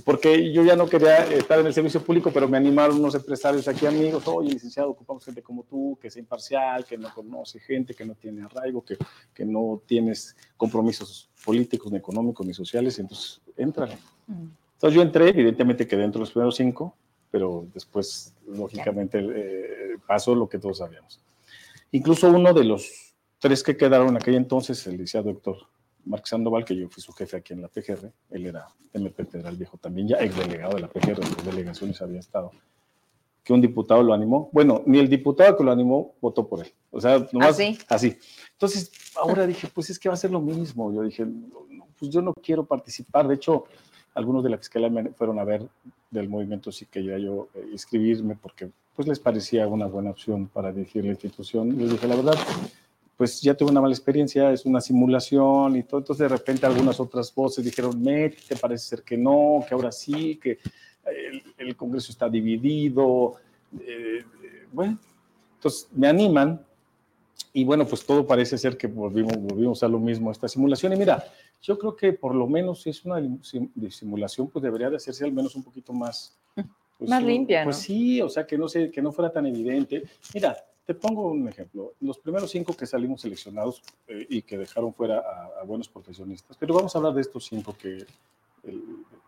porque 0.04 0.52
yo 0.52 0.66
ya 0.66 0.76
no 0.76 0.86
quería 0.86 1.24
estar 1.32 1.58
en 1.58 1.66
el 1.66 1.74
servicio 1.74 2.02
público, 2.02 2.30
pero 2.34 2.50
me 2.50 2.58
animaron 2.58 2.98
unos 2.98 3.16
empresarios 3.16 3.70
aquí, 3.70 3.86
amigos, 3.86 4.28
oye, 4.28 4.52
licenciado, 4.52 4.90
ocupamos 4.90 5.24
gente 5.24 5.42
como 5.42 5.64
tú, 5.64 5.98
que 6.02 6.12
sea 6.12 6.20
imparcial, 6.20 6.84
que 6.84 6.98
no 6.98 7.14
conoce 7.14 7.62
gente, 7.62 7.94
que 7.94 8.04
no 8.04 8.16
tiene 8.16 8.44
arraigo, 8.44 8.84
que, 8.84 8.98
que 9.34 9.46
no 9.46 9.82
tienes 9.86 10.36
compromisos 10.58 11.30
políticos, 11.46 11.90
ni 11.90 12.00
económicos, 12.00 12.46
ni 12.46 12.54
sociales, 12.54 13.00
entonces, 13.00 13.40
éntrale. 13.56 13.98
Mm. 14.28 14.48
Entonces 14.74 14.96
yo 14.96 15.02
entré, 15.02 15.30
evidentemente 15.30 15.88
quedé 15.88 16.02
dentro 16.02 16.20
de 16.20 16.24
los 16.24 16.32
primeros 16.32 16.56
cinco, 16.58 16.98
pero 17.32 17.66
después, 17.74 18.36
lógicamente, 18.46 19.20
eh, 19.20 19.96
pasó 20.06 20.36
lo 20.36 20.50
que 20.50 20.60
todos 20.60 20.80
sabíamos. 20.80 21.22
Incluso 21.92 22.30
uno 22.30 22.54
de 22.54 22.66
los 22.66 23.11
tres 23.42 23.64
que 23.64 23.76
quedaron 23.76 24.10
en 24.10 24.18
aquel 24.18 24.36
entonces, 24.36 24.86
el 24.86 24.94
licenciado 24.94 25.34
doctor 25.34 25.58
Marc 26.06 26.26
Sandoval, 26.28 26.64
que 26.64 26.76
yo 26.76 26.88
fui 26.90 27.02
su 27.02 27.12
jefe 27.12 27.38
aquí 27.38 27.54
en 27.54 27.62
la 27.62 27.68
PGR, 27.68 28.12
él 28.30 28.46
era 28.46 28.68
MP 28.94 29.26
Federal 29.26 29.58
Viejo 29.58 29.78
también, 29.78 30.08
ya 30.08 30.18
ex 30.18 30.38
delegado 30.38 30.76
de 30.76 30.82
la 30.82 30.88
PGR, 30.88 31.16
de 31.16 31.22
las 31.22 31.46
delegaciones 31.46 32.02
había 32.02 32.20
estado, 32.20 32.52
que 33.44 33.52
un 33.52 33.60
diputado 33.60 34.04
lo 34.04 34.14
animó. 34.14 34.50
Bueno, 34.54 34.84
ni 34.86 35.00
el 35.00 35.10
diputado 35.10 35.58
que 35.58 35.64
lo 35.64 35.72
animó 35.72 36.14
votó 36.22 36.48
por 36.48 36.64
él. 36.64 36.72
O 36.92 37.02
sea, 37.02 37.28
nomás 37.32 37.52
¿Así? 37.52 37.78
así. 37.90 38.18
Entonces, 38.52 38.92
ahora 39.16 39.48
dije, 39.48 39.68
pues 39.74 39.90
es 39.90 39.98
que 39.98 40.08
va 40.08 40.14
a 40.14 40.18
ser 40.18 40.30
lo 40.30 40.40
mismo. 40.40 40.94
Yo 40.94 41.02
dije, 41.02 41.26
pues 41.98 42.12
yo 42.12 42.22
no 42.22 42.34
quiero 42.36 42.64
participar. 42.66 43.28
De 43.28 43.34
hecho, 43.36 43.66
algunos 44.14 44.44
de 44.44 44.52
la 44.52 44.60
fiscalía 44.60 44.90
me 44.90 45.10
fueron 45.14 45.40
a 45.40 45.44
ver 45.44 45.68
del 46.12 46.30
movimiento 46.30 46.72
sí 46.72 46.86
que 46.86 47.04
yo 47.04 47.48
eh, 47.56 47.70
inscribirme 47.72 48.36
porque 48.36 48.70
pues 48.96 49.08
les 49.08 49.20
parecía 49.20 49.68
una 49.68 49.88
buena 49.88 50.12
opción 50.12 50.48
para 50.48 50.72
dirigir 50.72 51.04
la 51.06 51.12
institución. 51.12 51.76
Les 51.78 51.90
dije, 51.90 52.08
la 52.08 52.16
verdad, 52.18 52.34
pues 52.34 52.81
ya 53.42 53.56
tuve 53.56 53.72
una 53.72 53.82
mala 53.82 53.94
experiencia, 53.94 54.52
es 54.52 54.66
una 54.66 54.82
simulación 54.82 55.76
y 55.76 55.84
todo. 55.84 56.00
Entonces 56.00 56.30
de 56.30 56.36
repente 56.36 56.66
algunas 56.66 57.00
otras 57.00 57.34
voces 57.34 57.64
dijeron, 57.64 58.04
te 58.04 58.56
parece 58.60 58.86
ser 58.86 59.04
que 59.04 59.18
no, 59.18 59.64
que 59.68 59.74
ahora 59.74 59.92
sí, 59.92 60.38
que 60.42 60.60
el, 61.58 61.76
Congreso 61.76 62.12
está 62.12 62.30
dividido. 62.30 63.36
Eh, 63.80 64.24
bueno, 64.72 64.98
entonces 65.56 65.88
me 65.94 66.08
animan 66.08 66.62
y 67.54 67.64
bueno, 67.64 67.86
pues 67.86 68.06
todo 68.06 68.26
parece 68.26 68.58
ser 68.58 68.78
que 68.78 68.88
volvimos, 68.88 69.36
volvimos 69.38 69.84
a 69.84 69.88
lo 69.88 70.00
mismo, 70.00 70.32
esta 70.32 70.48
simulación. 70.48 70.94
Y 70.94 70.96
mira, 70.96 71.24
yo 71.62 71.78
creo 71.78 71.96
que 71.96 72.14
por 72.14 72.34
lo 72.34 72.48
menos 72.48 72.82
si 72.82 72.90
es 72.92 73.04
una 73.04 73.22
simulación, 73.90 74.48
pues 74.48 74.64
debería 74.64 74.90
de 74.90 74.96
hacerse 74.96 75.26
al 75.26 75.34
menos 75.34 75.56
un 75.56 75.64
poquito 75.64 75.94
más... 75.94 76.38
Pues, 76.98 77.10
más 77.10 77.24
limpia, 77.24 77.64
Pues 77.64 77.78
sí, 77.78 78.22
o 78.22 78.30
sea, 78.30 78.46
que 78.46 78.58
no, 78.58 78.68
sé, 78.68 78.92
que 78.92 79.02
no 79.02 79.12
fuera 79.12 79.32
tan 79.32 79.48
evidente. 79.48 80.04
Mira, 80.36 80.56
te 80.86 80.94
pongo 80.94 81.30
un 81.30 81.48
ejemplo. 81.48 81.94
Los 82.00 82.20
primeros 82.20 82.52
cinco 82.52 82.76
que 82.76 82.86
salimos 82.86 83.22
seleccionados 83.22 83.82
eh, 84.08 84.26
y 84.30 84.42
que 84.42 84.58
dejaron 84.58 84.94
fuera 84.94 85.20
a, 85.60 85.64
buenos 85.64 85.88
profesionistas, 85.90 86.58
pero 86.58 86.74
vamos 86.74 86.96
a 86.96 86.98
hablar 87.00 87.14
de 87.14 87.22
estos 87.22 87.46
cinco 87.46 87.76
que 87.78 88.06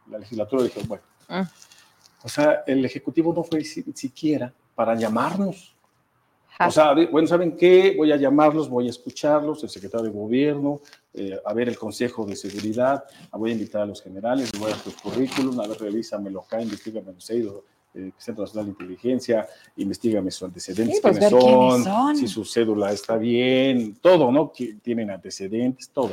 la 0.10 0.19
legislatura 0.19 0.63
dijo, 0.63 0.79
bueno, 0.88 1.03
ah. 1.29 1.50
o 2.24 2.29
sea, 2.29 2.63
el 2.67 2.83
Ejecutivo 2.86 3.33
no 3.33 3.43
fue 3.43 3.63
siquiera 3.63 4.53
para 4.75 4.95
llamarnos. 4.95 5.75
O 6.60 6.69
sea, 6.69 6.93
bueno, 7.12 7.27
¿saben 7.27 7.57
qué? 7.57 7.95
Voy 7.98 8.12
a 8.12 8.15
llamarlos, 8.15 8.69
voy 8.69 8.86
a 8.86 8.91
escucharlos, 8.91 9.63
el 9.63 9.69
secretario 9.69 10.05
de 10.05 10.12
Gobierno, 10.12 10.81
eh, 11.13 11.39
a 11.43 11.53
ver 11.53 11.67
el 11.67 11.77
Consejo 11.77 12.25
de 12.25 12.36
Seguridad, 12.36 13.03
voy 13.31 13.50
a 13.50 13.53
invitar 13.53 13.81
a 13.81 13.86
los 13.88 14.01
generales, 14.01 14.51
voy 14.57 14.67
a 14.67 14.75
dar 14.75 14.83
sus 14.83 14.93
currículum, 14.95 15.60
a 15.60 15.67
ver, 15.67 15.79
revísamelo 15.79 16.41
acá, 16.41 16.62
investigame, 16.62 17.12
no 17.12 17.19
sé, 17.19 17.39
eh, 17.39 17.51
Centro 18.17 18.43
Nacional 18.43 18.65
de 18.65 18.71
Inteligencia, 18.71 19.47
investigame 19.77 20.31
sus 20.31 20.43
antecedentes, 20.43 21.00
pues, 21.01 21.19
quiénes, 21.19 21.83
son, 21.83 22.15
si 22.15 22.27
su 22.27 22.43
cédula 22.43 22.91
está 22.91 23.17
bien, 23.17 23.95
todo, 24.01 24.31
¿no? 24.31 24.51
Tienen 24.81 25.12
antecedentes, 25.12 25.89
todo. 25.89 26.12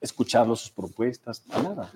Escucharlos, 0.00 0.60
sus 0.60 0.70
propuestas, 0.70 1.44
nada, 1.48 1.90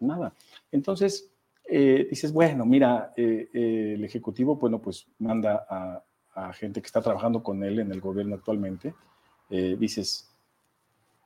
nada. 0.00 0.34
Entonces, 0.70 1.30
eh, 1.68 2.06
dices, 2.10 2.32
bueno, 2.32 2.66
mira, 2.66 3.12
eh, 3.16 3.48
el 3.52 4.04
Ejecutivo, 4.04 4.56
bueno, 4.56 4.80
pues 4.80 5.06
manda 5.18 5.66
a, 5.68 6.02
a, 6.34 6.52
gente 6.52 6.80
que 6.80 6.86
está 6.86 7.00
trabajando 7.00 7.42
con 7.42 7.64
él 7.64 7.78
en 7.78 7.90
el 7.90 8.00
gobierno 8.00 8.34
actualmente, 8.34 8.94
dices, 9.48 10.28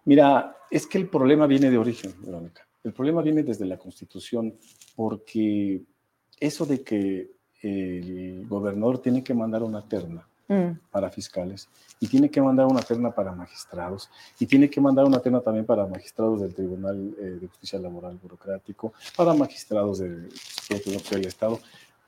mira, 0.05 0.57
es 0.71 0.87
que 0.87 0.99
el 0.99 1.09
problema 1.09 1.47
viene 1.47 1.71
de 1.71 1.79
origen, 1.79 2.15
Verónica. 2.23 2.67
El 2.85 2.93
problema 2.93 3.23
viene 3.23 3.43
desde 3.43 3.65
la 3.65 3.79
Constitución, 3.79 4.55
porque 4.95 5.83
eso 6.41 6.67
de 6.67 6.83
que 6.83 7.31
el 7.63 8.47
gobernador 8.49 8.99
tiene 8.99 9.23
que 9.23 9.35
mandar 9.35 9.63
una 9.63 9.87
terna 9.87 10.27
mm. 10.49 10.91
para 10.91 11.11
fiscales 11.11 11.69
y 12.01 12.09
tiene 12.09 12.31
que 12.31 12.41
mandar 12.41 12.67
una 12.67 12.81
terna 12.81 13.11
para 13.11 13.33
magistrados 13.33 14.09
y 14.39 14.47
tiene 14.47 14.71
que 14.71 14.81
mandar 14.81 15.05
una 15.05 15.21
terna 15.21 15.41
también 15.41 15.67
para 15.67 15.87
magistrados 15.87 16.41
del 16.41 16.55
Tribunal 16.55 17.15
eh, 17.19 17.39
de 17.41 17.47
Justicia 17.47 17.79
Laboral 17.79 18.17
Burocrático, 18.17 18.95
para 19.15 19.35
magistrados 19.35 19.99
del, 19.99 20.31
del 20.69 21.27
Estado, 21.27 21.61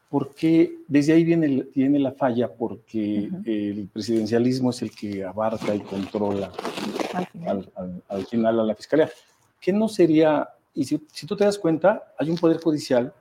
porque 0.08 0.78
desde 0.88 1.12
ahí 1.12 1.24
viene, 1.24 1.66
viene 1.74 1.98
la 1.98 2.12
falla, 2.12 2.48
porque 2.52 3.30
el 3.46 3.88
presidencialismo 3.92 4.70
es 4.70 4.82
el 4.82 4.90
que 4.90 5.24
abarca 5.24 5.74
y 5.74 5.80
controla 5.80 6.52
al 8.08 8.26
final, 8.26 8.60
a 8.60 8.64
la 8.64 8.74
fiscalía. 8.74 9.10
¿Qué 9.58 9.72
no 9.72 9.88
sería, 9.88 10.48
y 10.74 10.84
si, 10.84 11.00
si 11.10 11.26
tú 11.26 11.34
te 11.34 11.44
das 11.44 11.58
cuenta, 11.58 12.12
hay 12.18 12.28
un 12.28 12.36
poder 12.36 12.60
judicial 12.60 13.12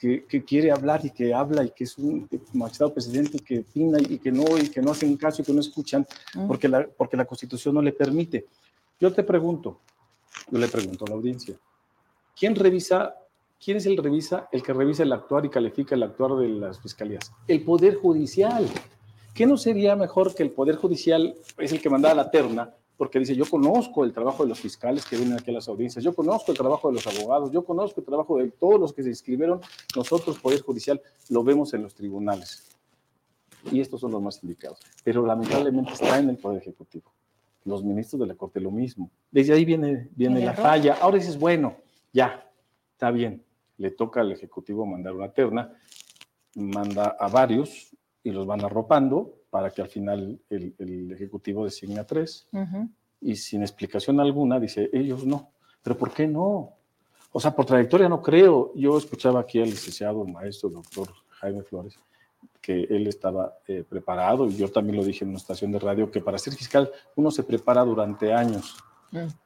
que, 0.00 0.44
quiere 0.44 0.70
hablar 0.70 1.04
y 1.04 1.10
que 1.10 1.32
habla 1.32 1.64
y 1.64 1.70
que 1.70 1.84
es 1.84 1.96
un 1.98 2.28
magistrado 2.52 2.92
presidente 2.92 3.38
que 3.38 3.60
opina 3.60 3.98
y 4.00 4.18
que 4.18 4.32
no, 4.32 4.58
y 4.58 4.68
que 4.68 4.82
no 4.82 4.90
hacen 4.90 5.16
caso 5.16 5.42
y 5.42 5.44
que 5.44 5.52
no 5.52 5.60
escuchan 5.60 6.06
mm. 6.34 6.46
porque, 6.46 6.68
la, 6.68 6.86
porque 6.86 7.16
la 7.16 7.24
constitución 7.24 7.74
no 7.74 7.82
le 7.82 7.92
permite. 7.92 8.46
Yo 9.00 9.12
te 9.12 9.22
pregunto, 9.22 9.80
yo 10.50 10.58
le 10.58 10.68
pregunto 10.68 11.04
a 11.04 11.10
la 11.10 11.14
audiencia, 11.14 11.56
¿quién 12.36 12.54
revisa, 12.54 13.14
quién 13.62 13.76
es 13.76 13.86
el 13.86 13.96
revisa, 13.96 14.48
el 14.50 14.62
que 14.62 14.72
revisa 14.72 15.02
el 15.02 15.12
actuar 15.12 15.44
y 15.44 15.50
califica 15.50 15.94
el 15.94 16.02
actuar 16.02 16.36
de 16.36 16.48
las 16.48 16.80
fiscalías? 16.80 17.32
El 17.46 17.62
Poder 17.64 17.96
Judicial. 17.96 18.66
¿Qué 19.34 19.46
no 19.46 19.56
sería 19.56 19.96
mejor 19.96 20.34
que 20.34 20.42
el 20.42 20.50
Poder 20.50 20.76
Judicial 20.76 21.34
es 21.56 21.72
el 21.72 21.80
que 21.80 21.88
manda 21.88 22.14
la 22.14 22.30
terna 22.30 22.74
porque 23.02 23.18
dice, 23.18 23.34
yo 23.34 23.46
conozco 23.46 24.04
el 24.04 24.12
trabajo 24.12 24.44
de 24.44 24.48
los 24.50 24.60
fiscales 24.60 25.04
que 25.04 25.16
vienen 25.16 25.36
aquí 25.36 25.50
a 25.50 25.54
las 25.54 25.66
audiencias, 25.66 26.04
yo 26.04 26.14
conozco 26.14 26.52
el 26.52 26.56
trabajo 26.56 26.86
de 26.86 26.94
los 26.94 27.06
abogados, 27.08 27.50
yo 27.50 27.64
conozco 27.64 27.98
el 27.98 28.06
trabajo 28.06 28.38
de 28.38 28.52
todos 28.52 28.78
los 28.78 28.92
que 28.92 29.02
se 29.02 29.08
inscribieron, 29.08 29.60
nosotros, 29.96 30.38
Poder 30.38 30.60
Judicial, 30.60 31.02
lo 31.28 31.42
vemos 31.42 31.74
en 31.74 31.82
los 31.82 31.96
tribunales. 31.96 32.70
Y 33.72 33.80
estos 33.80 34.02
son 34.02 34.12
los 34.12 34.22
más 34.22 34.40
indicados. 34.44 34.78
Pero 35.02 35.26
lamentablemente 35.26 35.94
está 35.94 36.16
en 36.20 36.28
el 36.28 36.36
Poder 36.36 36.62
Ejecutivo. 36.62 37.10
Los 37.64 37.82
ministros 37.82 38.20
de 38.20 38.28
la 38.28 38.36
Corte 38.36 38.60
lo 38.60 38.70
mismo. 38.70 39.10
Desde 39.32 39.52
ahí 39.52 39.64
viene, 39.64 40.08
viene 40.14 40.44
la 40.44 40.54
falla. 40.54 40.96
Ahora 41.00 41.18
dices, 41.18 41.36
bueno, 41.36 41.78
ya, 42.12 42.48
está 42.92 43.10
bien. 43.10 43.42
Le 43.78 43.90
toca 43.90 44.20
al 44.20 44.30
Ejecutivo 44.30 44.86
mandar 44.86 45.12
una 45.12 45.32
terna, 45.32 45.76
manda 46.54 47.16
a 47.18 47.26
varios 47.26 47.96
y 48.22 48.30
los 48.30 48.46
van 48.46 48.64
arropando 48.64 49.41
para 49.52 49.70
que 49.70 49.82
al 49.82 49.88
final 49.88 50.40
el, 50.48 51.12
Ejecutivo 51.12 51.66
designe 51.66 52.00
a 52.00 52.06
tres. 52.06 52.48
Y 53.20 53.36
sin 53.36 53.60
explicación 53.60 54.18
alguna 54.18 54.58
dice, 54.58 54.88
ellos 54.94 55.26
no. 55.26 55.50
¿Pero 55.82 55.94
por 55.98 56.10
qué 56.10 56.26
no? 56.26 56.70
O 57.30 57.38
sea, 57.38 57.54
por 57.54 57.66
trayectoria 57.66 58.08
no 58.08 58.22
creo. 58.22 58.72
Yo 58.74 58.96
escuchaba 58.96 59.40
aquí 59.40 59.60
al 59.60 59.68
licenciado, 59.68 60.24
maestro, 60.24 60.70
doctor 60.70 61.08
Jaime 61.28 61.62
Flores, 61.64 61.98
que 62.62 62.84
él 62.84 63.06
estaba 63.06 63.58
eh, 63.68 63.84
preparado, 63.86 64.46
y 64.46 64.56
yo 64.56 64.70
también 64.70 64.96
lo 64.96 65.04
dije 65.04 65.26
en 65.26 65.28
una 65.28 65.38
estación 65.38 65.70
de 65.70 65.80
radio, 65.80 66.10
que 66.10 66.22
para 66.22 66.38
ser 66.38 66.54
fiscal 66.54 66.90
uno 67.14 67.30
se 67.30 67.42
prepara 67.42 67.84
durante 67.84 68.32
años 68.32 68.82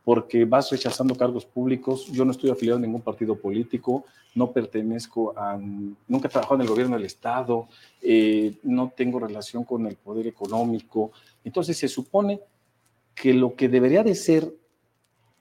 porque 0.05 0.45
vas 0.45 0.71
rechazando 0.71 1.15
cargos 1.15 1.45
públicos. 1.45 2.07
Yo 2.13 2.25
no 2.25 2.31
estoy 2.31 2.51
afiliado 2.51 2.79
a 2.79 2.81
ningún 2.81 3.01
partido 3.01 3.37
político, 3.37 4.05
no 4.35 4.53
pertenezco 4.53 5.37
a, 5.37 5.57
nunca 5.57 6.29
he 6.29 6.31
trabajado 6.31 6.57
en 6.57 6.63
el 6.63 6.69
gobierno 6.69 6.97
del 6.97 7.07
Estado, 7.07 7.69
eh, 8.03 8.55
no 8.63 8.93
tengo 8.97 9.19
relación 9.19 9.65
con 9.65 9.87
el 9.87 9.97
poder 9.97 10.27
económico. 10.27 11.13
Entonces 11.45 11.77
se 11.77 11.89
supone 11.89 12.41
que 13.15 13.33
lo 13.33 13.55
que 13.55 13.69
debería 13.69 14.03
de 14.03 14.15
ser 14.15 14.53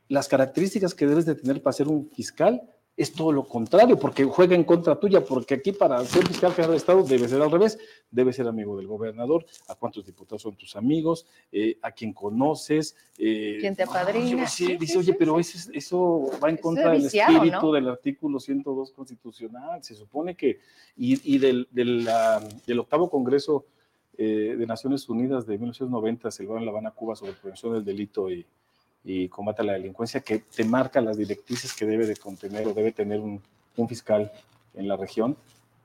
las 0.07 0.27
características 0.27 0.93
que 0.93 1.07
debes 1.07 1.25
de 1.25 1.35
tener 1.35 1.61
para 1.61 1.73
ser 1.73 1.87
un 1.87 2.09
fiscal 2.09 2.61
es 2.97 3.11
todo 3.11 3.31
lo 3.31 3.45
contrario, 3.45 3.99
porque 3.99 4.23
juega 4.23 4.55
en 4.55 4.63
contra 4.63 4.97
tuya, 4.97 5.23
porque 5.23 5.55
aquí 5.55 5.73
para 5.73 6.03
ser 6.05 6.25
fiscal 6.25 6.51
general 6.51 6.71
del 6.71 6.77
Estado 6.77 7.03
debe 7.03 7.27
ser 7.27 7.41
al 7.41 7.51
revés, 7.51 7.77
debe 8.09 8.31
ser 8.31 8.47
amigo 8.47 8.77
del 8.77 8.87
gobernador, 8.87 9.45
a 9.67 9.75
cuántos 9.75 10.05
diputados 10.05 10.43
son 10.43 10.55
tus 10.55 10.75
amigos, 10.75 11.27
eh, 11.51 11.77
a 11.81 11.91
quién 11.91 12.13
conoces. 12.13 12.95
Eh, 13.17 13.57
¿Quién 13.59 13.75
te 13.75 13.83
apadrina? 13.83 14.47
Sí, 14.47 14.77
dice, 14.77 14.97
oye, 14.97 15.13
pero 15.13 15.37
eso, 15.39 16.31
va 16.41 16.49
en 16.49 16.57
contra 16.57 16.91
del 16.91 17.05
espíritu 17.05 17.73
del 17.73 17.89
artículo 17.89 18.39
102 18.39 18.91
constitucional, 18.91 19.83
se 19.83 19.95
supone 19.95 20.35
que, 20.35 20.59
y, 20.95 21.37
del, 21.37 21.67
del, 21.71 22.79
octavo 22.79 23.09
Congreso 23.09 23.65
eh, 24.17 24.55
de 24.57 24.65
Naciones 24.65 25.09
Unidas 25.09 25.45
de 25.45 25.57
1990, 25.57 26.31
celebrado 26.31 26.59
en 26.59 26.65
La 26.65 26.71
Habana, 26.71 26.91
Cuba, 26.91 27.15
sobre 27.17 27.33
prevención 27.33 27.73
del 27.73 27.83
delito 27.83 28.31
y 28.31 28.45
y 29.05 29.29
combate 29.29 29.63
la 29.63 29.73
delincuencia, 29.73 30.21
que 30.21 30.39
te 30.39 30.65
marca 30.65 30.99
las 30.99 31.15
directrices 31.15 31.73
que 31.73 31.85
debe 31.85 32.07
de 32.07 32.15
contener 32.15 32.67
o 32.67 32.73
debe 32.73 32.91
tener 32.91 33.19
un, 33.19 33.41
fiscal 33.87 34.31
en 34.73 34.87
la 34.87 34.95
región, 34.95 35.37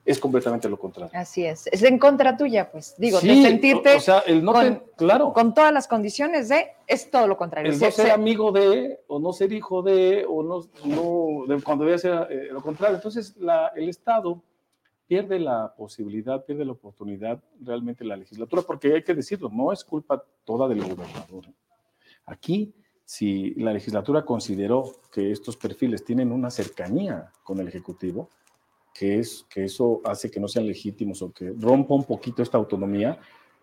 es 0.05 0.19
completamente 0.19 0.69
lo 0.69 0.79
contrario. 0.79 1.11
Así 1.13 1.45
es, 1.45 1.67
es 1.67 1.83
en 1.83 1.99
contra 1.99 2.37
tuya, 2.37 2.71
pues, 2.71 2.95
digo, 2.97 3.21
de 3.21 3.43
sentirte 3.43 3.97
o, 3.97 4.01
sea, 4.01 4.21
el 4.21 4.43
no 4.43 4.53
con, 4.53 4.83
claro. 4.97 5.33
con 5.35 5.53
todas 5.53 5.73
las 5.73 5.87
condiciones 5.87 6.49
de, 6.49 6.69
es 6.87 7.11
todo 7.11 7.27
lo 7.27 7.37
contrario. 7.37 7.71
El 7.73 7.79
no 7.79 7.91
ser, 7.91 8.11
amigo 8.11 8.53
de, 8.53 9.01
o 9.09 9.19
no 9.19 9.33
ser 9.33 9.53
hijo 9.53 9.83
de, 9.83 10.25
o 10.27 10.43
no, 10.43 10.67
no 10.87 11.63
cuando 11.63 11.85
debe 11.85 11.99
ser 11.99 12.27
eh, 12.31 12.49
lo 12.51 12.63
contrario. 12.63 12.97
Entonces, 12.97 13.37
la, 13.37 13.73
el 13.77 13.89
Estado 13.89 14.43
pierde 15.07 15.41
la 15.41 15.75
posibilidad, 15.77 16.45
pierde 16.45 16.65
la 16.65 16.73
oportunidad 16.73 17.43
realmente 17.61 18.05
la 18.05 18.17
legislatura, 18.17 18.63
porque 18.63 18.95
hay 18.95 19.03
que 19.03 19.13
decirlo, 19.15 19.51
no 19.53 19.73
es 19.73 19.85
culpa 19.85 20.25
toda 20.45 20.69
del 20.69 20.81
gobernador. 20.83 21.47
Aquí 22.25 22.73
si 23.11 23.55
la 23.55 23.73
legislatura 23.73 24.25
consideró 24.25 24.85
que 25.11 25.33
estos 25.33 25.57
perfiles 25.57 26.05
tienen 26.05 26.31
una 26.31 26.49
cercanía 26.49 27.33
con 27.43 27.59
el 27.59 27.67
Ejecutivo, 27.67 28.31
que, 28.95 29.19
es, 29.19 29.45
que 29.53 29.65
eso 29.65 30.01
hace 30.05 30.31
que 30.31 30.39
no 30.39 30.47
sean 30.47 30.69
legítimos 30.69 31.21
o 31.21 31.33
que 31.33 31.53
rompa 31.59 31.97
un 31.97 32.05
poquito 32.05 32.41
esta 32.41 32.57
autonomía, 32.57 33.19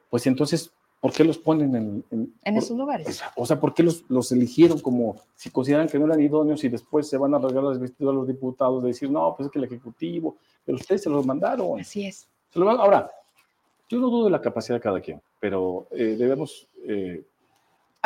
pues 0.09 0.27
entonces, 0.27 0.69
¿por 0.99 1.13
qué 1.13 1.23
los 1.23 1.37
ponen 1.37 1.73
en, 1.77 2.03
en, 2.43 2.57
esos 2.57 2.77
lugares? 2.77 3.21
O 3.37 3.45
sea, 3.45 3.57
¿por 3.57 3.73
qué 3.73 3.83
los, 3.83 4.03
los, 4.09 4.33
eligieron 4.33 4.81
como 4.81 5.15
si 5.33 5.49
consideran 5.49 5.87
que 5.87 5.97
no 5.97 6.07
eran 6.07 6.19
idóneos 6.19 6.61
y 6.65 6.67
después 6.67 7.07
se 7.07 7.15
van 7.15 7.33
a 7.33 7.39
rasgar 7.39 7.63
las 7.63 7.79
vestiduras 7.79 8.15
a 8.15 8.17
los 8.17 8.27
diputados 8.27 8.83
de 8.83 8.89
decir, 8.89 9.09
no, 9.09 9.33
pues 9.33 9.45
es 9.45 9.53
que 9.53 9.59
el 9.59 9.65
Ejecutivo, 9.65 10.35
pero 10.65 10.75
ustedes 10.75 11.03
se 11.03 11.09
los 11.09 11.25
mandaron. 11.25 11.79
Así 11.79 12.05
es. 12.05 12.27
Ahora, 12.53 13.09
yo 13.87 13.97
no 13.97 14.09
dudo 14.09 14.25
de 14.25 14.31
la 14.31 14.41
capacidad 14.41 14.75
de 14.75 14.81
cada 14.81 14.99
quien, 14.99 15.21
pero 15.39 15.87
eh, 15.91 16.17
debemos 16.19 16.67
eh, 16.83 17.23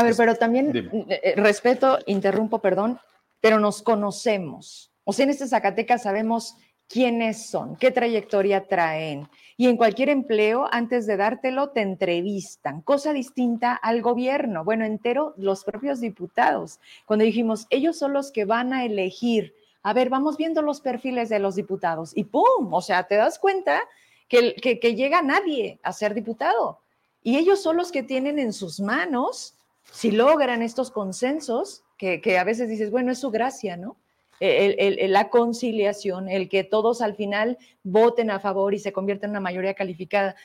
a 0.01 0.03
ver, 0.03 0.15
pero 0.17 0.35
también 0.35 0.75
eh, 0.75 1.21
eh, 1.23 1.33
respeto, 1.37 1.99
interrumpo, 2.05 2.59
perdón, 2.59 2.99
pero 3.39 3.59
nos 3.59 3.81
conocemos. 3.81 4.91
O 5.03 5.13
sea, 5.13 5.23
en 5.23 5.31
este 5.31 5.47
Zacatecas 5.47 6.03
sabemos 6.03 6.55
quiénes 6.87 7.49
son, 7.49 7.75
qué 7.77 7.91
trayectoria 7.91 8.67
traen. 8.67 9.29
Y 9.57 9.67
en 9.67 9.77
cualquier 9.77 10.09
empleo, 10.09 10.67
antes 10.71 11.07
de 11.07 11.17
dártelo, 11.17 11.69
te 11.69 11.81
entrevistan, 11.81 12.81
cosa 12.81 13.13
distinta 13.13 13.73
al 13.73 14.01
gobierno. 14.01 14.63
Bueno, 14.63 14.85
entero 14.85 15.33
los 15.37 15.63
propios 15.63 16.01
diputados. 16.01 16.79
Cuando 17.05 17.25
dijimos, 17.25 17.67
ellos 17.69 17.97
son 17.97 18.13
los 18.13 18.31
que 18.31 18.45
van 18.45 18.73
a 18.73 18.83
elegir. 18.83 19.53
A 19.83 19.93
ver, 19.93 20.09
vamos 20.09 20.37
viendo 20.37 20.61
los 20.61 20.81
perfiles 20.81 21.29
de 21.29 21.39
los 21.39 21.55
diputados 21.55 22.11
y 22.15 22.25
¡pum! 22.25 22.71
O 22.71 22.81
sea, 22.81 23.03
te 23.03 23.15
das 23.15 23.39
cuenta 23.39 23.81
que, 24.27 24.55
que, 24.55 24.79
que 24.79 24.95
llega 24.95 25.21
nadie 25.21 25.79
a 25.83 25.93
ser 25.93 26.13
diputado. 26.13 26.79
Y 27.23 27.37
ellos 27.37 27.61
son 27.61 27.77
los 27.77 27.91
que 27.91 28.03
tienen 28.03 28.39
en 28.39 28.51
sus 28.51 28.79
manos 28.79 29.55
si 29.91 30.11
logran 30.11 30.61
estos 30.61 30.89
consensos, 30.89 31.83
que, 31.97 32.37
a 32.39 32.43
veces 32.43 32.67
dices, 32.69 32.89
bueno, 32.89 33.11
es 33.11 33.19
su 33.19 33.29
gracia, 33.29 33.77
¿no? 33.77 33.97
la 34.39 35.29
conciliación, 35.29 36.27
el 36.27 36.49
que 36.49 36.63
todos 36.63 37.01
al 37.01 37.13
final 37.13 37.59
voten 37.83 38.31
a 38.31 38.39
favor 38.39 38.73
y 38.73 38.79
se 38.79 38.91
convierta 38.91 39.27
en 39.27 39.31
una 39.31 39.39
mayoría 39.39 39.75
calificada. 39.75 40.35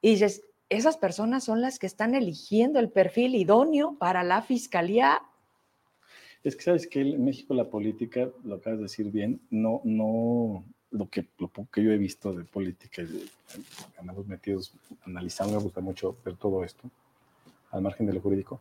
Y 0.00 0.12
dices, 0.12 0.44
esas 0.70 0.96
personas 0.96 1.44
son 1.44 1.60
las 1.60 1.78
que 1.78 1.86
están 1.86 2.14
eligiendo 2.14 2.78
el 2.78 2.88
perfil 2.88 3.34
idóneo 3.34 3.96
para 3.98 4.22
la 4.22 4.40
fiscalía. 4.40 5.20
Es 6.42 6.56
que 6.56 6.62
sabes 6.62 6.86
que 6.86 7.02
en 7.02 7.22
México 7.22 7.52
la 7.52 7.68
política, 7.68 8.30
lo 8.44 8.54
acabas 8.54 8.78
de 8.78 8.84
decir 8.84 9.10
bien, 9.10 9.42
no, 9.50 9.82
no, 9.84 10.64
lo 10.90 11.10
que, 11.10 11.26
lo 11.38 11.50
que 11.70 11.82
yo 11.82 11.92
he 11.92 11.98
visto 11.98 12.32
de 12.32 12.44
política, 12.44 13.02
andamos 13.98 14.26
metidos 14.26 14.72
analizando, 15.04 15.58
me 15.58 15.64
gusta 15.64 15.82
mucho 15.82 16.16
ver 16.24 16.36
todo 16.36 16.64
esto 16.64 16.88
al 17.70 17.82
margen 17.82 18.06
de 18.06 18.12
lo 18.12 18.20
jurídico. 18.20 18.60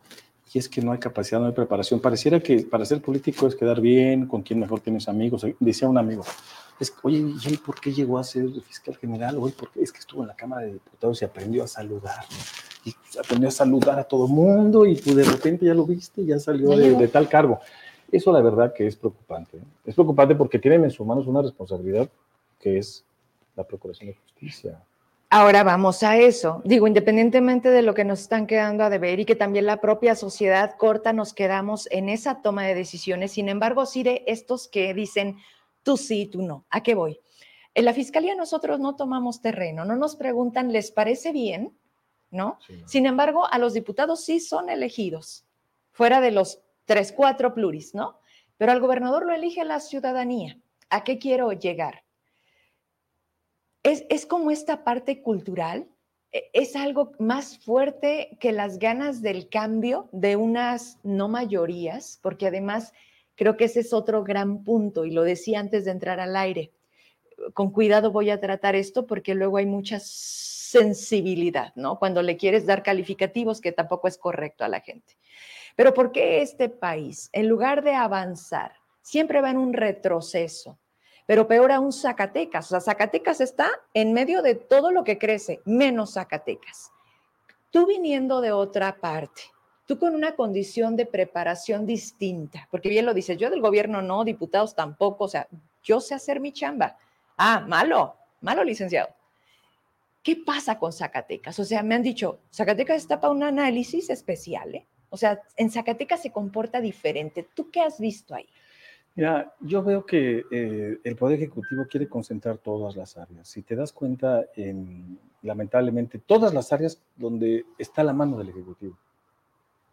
Y 0.53 0.59
es 0.59 0.69
que 0.69 0.81
no 0.81 0.91
hay 0.93 0.99
capacidad, 0.99 1.39
no 1.39 1.47
hay 1.47 1.51
preparación. 1.51 1.99
Pareciera 1.99 2.39
que 2.39 2.59
para 2.61 2.85
ser 2.85 3.01
político 3.01 3.47
es 3.47 3.55
quedar 3.55 3.81
bien, 3.81 4.27
con 4.27 4.41
quien 4.41 4.59
mejor 4.59 4.79
tienes 4.79 5.09
amigos. 5.09 5.45
Decía 5.59 5.89
un 5.89 5.97
amigo, 5.97 6.23
es, 6.79 6.93
oye, 7.01 7.17
¿y 7.17 7.47
él 7.47 7.59
por 7.65 7.79
qué 7.81 7.91
llegó 7.91 8.17
a 8.17 8.23
ser 8.23 8.49
fiscal 8.61 8.95
general? 8.97 9.37
Oye, 9.37 9.53
porque 9.57 9.81
es 9.81 9.91
que 9.91 9.99
estuvo 9.99 10.21
en 10.21 10.27
la 10.27 10.35
Cámara 10.35 10.61
de 10.61 10.73
Diputados 10.73 11.21
y 11.21 11.25
aprendió 11.25 11.63
a 11.63 11.67
saludar. 11.67 12.23
Y 12.85 12.93
aprendió 13.19 13.49
a 13.49 13.51
saludar 13.51 13.99
a 13.99 14.03
todo 14.03 14.27
mundo 14.27 14.85
y 14.85 14.95
pues 14.95 15.15
de 15.15 15.23
repente 15.23 15.65
ya 15.65 15.73
lo 15.73 15.85
viste, 15.85 16.23
ya 16.25 16.39
salió 16.39 16.69
de, 16.69 17.07
tal 17.07 17.27
cargo. 17.27 17.59
Eso 18.09 18.31
la 18.31 18.41
verdad 18.41 18.73
que 18.73 18.87
es 18.87 18.95
preocupante. 18.95 19.57
¿eh? 19.57 19.63
Es 19.85 19.95
preocupante 19.95 20.35
porque 20.35 20.59
tienen 20.59 20.85
en 20.85 20.91
sus 20.91 21.05
manos 21.05 21.27
una 21.27 21.41
responsabilidad 21.41 22.07
que 22.59 22.77
es 22.77 23.03
la 23.55 23.65
Procuración 23.65 24.09
de 24.09 24.15
Justicia. 24.15 24.79
Ahora 25.29 25.63
vamos 25.63 26.03
a 26.03 26.17
eso. 26.17 26.61
Digo, 26.63 26.87
independientemente 26.87 27.69
de 27.69 27.81
lo 27.81 27.93
que 27.93 28.05
nos 28.05 28.21
están 28.21 28.47
quedando 28.47 28.85
a 28.85 28.89
deber 28.89 29.19
y 29.19 29.25
que 29.25 29.35
también 29.35 29.65
la 29.65 29.81
propia 29.81 30.15
sociedad 30.15 30.75
corta 30.77 31.11
nos 31.11 31.33
quedamos 31.33 31.89
en 31.91 32.07
esa 32.07 32.41
toma 32.41 32.65
de 32.65 32.75
decisiones. 32.75 33.33
Sin 33.33 33.49
embargo, 33.49 33.85
sí 33.85 34.03
de 34.03 34.23
estos 34.25 34.69
que 34.69 34.93
dicen 34.93 35.37
tú 35.83 35.97
sí, 35.97 36.27
tú 36.27 36.43
no. 36.43 36.65
¿A 36.69 36.81
qué 36.81 36.95
voy? 36.95 37.19
En 37.73 37.83
la 37.83 37.93
fiscalía 37.93 38.35
nosotros 38.35 38.79
no 38.79 38.95
tomamos 38.95 39.41
terreno, 39.41 39.83
no 39.83 39.97
nos 39.97 40.15
preguntan, 40.15 40.71
¿les 40.71 40.91
parece 40.91 41.31
bien? 41.31 41.77
¿No? 42.31 42.57
Sin 42.85 43.05
embargo, 43.05 43.47
a 43.51 43.59
los 43.59 43.73
diputados 43.73 44.23
sí 44.23 44.39
son 44.39 44.69
elegidos, 44.69 45.45
fuera 45.91 46.19
de 46.19 46.31
los 46.31 46.61
tres, 46.85 47.11
cuatro 47.11 47.53
pluris, 47.53 47.93
¿no? 47.93 48.19
Pero 48.57 48.71
al 48.71 48.81
gobernador 48.81 49.25
lo 49.25 49.33
elige 49.33 49.63
la 49.63 49.79
ciudadanía. 49.79 50.57
¿A 50.89 51.03
qué 51.03 51.19
quiero 51.19 51.51
llegar? 51.51 52.03
Es, 53.87 54.25
como 54.25 54.51
esta 54.51 54.83
parte 54.83 55.21
cultural, 55.21 55.87
e, 56.31 56.49
es 56.53 56.75
algo 56.75 57.11
más 57.19 57.59
fuerte 57.59 58.37
que 58.39 58.51
las 58.51 58.79
ganas 58.79 59.21
del 59.21 59.49
cambio 59.49 60.09
de 60.11 60.35
unas 60.35 60.99
no 61.03 61.27
mayorías, 61.27 62.19
porque 62.21 62.47
además 62.47 62.93
creo 63.35 63.57
que 63.57 63.65
ese 63.65 63.81
es 63.81 63.93
otro 63.93 64.23
gran 64.23 64.63
punto, 64.63 65.05
y 65.05 65.11
lo 65.11 65.23
decía 65.23 65.59
antes 65.59 65.85
de 65.85 65.91
entrar 65.91 66.19
al 66.19 66.35
aire. 66.35 66.71
con 67.53 67.71
cuidado 67.71 68.11
voy 68.11 68.31
a 68.31 68.39
tratar 68.39 68.75
esto 68.75 69.05
porque 69.05 69.35
luego 69.35 69.57
hay 69.57 69.67
mucha 69.67 69.99
sensibilidad, 69.99 71.71
¿no? 71.75 71.99
Cuando 71.99 72.23
le 72.23 72.35
quieres 72.35 72.65
dar 72.65 72.81
calificativos 72.81 73.61
que 73.61 73.71
tampoco 73.71 74.07
es 74.07 74.17
correcto 74.17 74.65
a 74.65 74.67
la 74.67 74.81
gente. 74.81 75.17
Pero 75.75 75.93
¿por 75.93 76.11
qué 76.11 76.41
este 76.41 76.69
país, 76.69 77.29
en 77.33 77.47
lugar 77.47 77.83
de 77.83 77.93
avanzar, 77.93 78.73
siempre 79.03 79.39
va 79.39 79.51
en 79.51 79.57
un 79.57 79.73
retroceso? 79.73 80.79
Pero 81.27 81.47
peor 81.47 81.71
aún 81.71 81.93
Zacatecas. 81.93 82.65
O 82.65 82.69
sea, 82.69 82.79
Zacatecas 82.79 83.41
está 83.41 83.69
en 83.93 84.13
medio 84.13 84.41
de 84.41 84.55
todo 84.55 84.91
lo 84.91 85.03
que 85.03 85.19
crece, 85.19 85.61
menos 85.65 86.13
Zacatecas. 86.13 86.91
Tú 87.69 87.85
viniendo 87.85 88.41
de 88.41 88.53
otra 88.53 88.95
parte, 88.95 89.41
tú 89.85 89.99
con 89.99 90.15
una 90.15 90.35
condición 90.35 90.95
de 90.95 91.05
preparación 91.05 91.85
distinta, 91.85 92.67
porque 92.71 92.89
bien 92.89 93.05
lo 93.05 93.13
dices, 93.13 93.37
yo 93.37 93.49
del 93.49 93.61
gobierno 93.61 94.01
no, 94.01 94.23
diputados 94.23 94.73
tampoco, 94.73 95.25
o 95.25 95.27
sea, 95.27 95.47
yo 95.83 95.99
sé 95.99 96.15
hacer 96.15 96.39
mi 96.39 96.53
chamba. 96.53 96.97
Ah, 97.37 97.59
malo, 97.59 98.15
malo 98.41 98.63
licenciado. 98.63 99.09
¿Qué 100.23 100.37
pasa 100.37 100.79
con 100.79 100.91
Zacatecas? 100.93 101.59
O 101.59 101.65
sea, 101.65 101.83
me 101.83 101.95
han 101.95 102.03
dicho, 102.03 102.39
Zacatecas 102.53 102.97
está 102.97 103.19
para 103.19 103.33
un 103.33 103.43
análisis 103.43 104.09
especial, 104.09 104.75
¿eh? 104.75 104.87
O 105.09 105.17
sea, 105.17 105.41
en 105.55 105.71
Zacatecas 105.71 106.21
se 106.21 106.31
comporta 106.31 106.81
diferente. 106.81 107.47
¿Tú 107.53 107.69
qué 107.71 107.81
has 107.81 107.99
visto 107.99 108.35
ahí? 108.35 108.47
Mira, 109.17 109.51
yo 109.61 109.81
veo 109.81 110.05
que 110.05 110.45
eh, 110.51 110.99
el 111.03 111.15
Poder 111.15 111.39
Ejecutivo 111.39 111.87
quiere 111.89 112.07
concentrar 112.07 112.59
todas 112.59 112.95
las 112.95 113.17
áreas. 113.17 113.47
Si 113.47 113.63
te 113.63 113.75
das 113.75 113.91
cuenta, 113.91 114.45
en, 114.55 115.17
lamentablemente, 115.41 116.19
todas 116.19 116.53
las 116.53 116.71
áreas 116.71 117.01
donde 117.15 117.65
está 117.79 118.03
la 118.03 118.13
mano 118.13 118.37
del 118.37 118.49
Ejecutivo. 118.49 118.95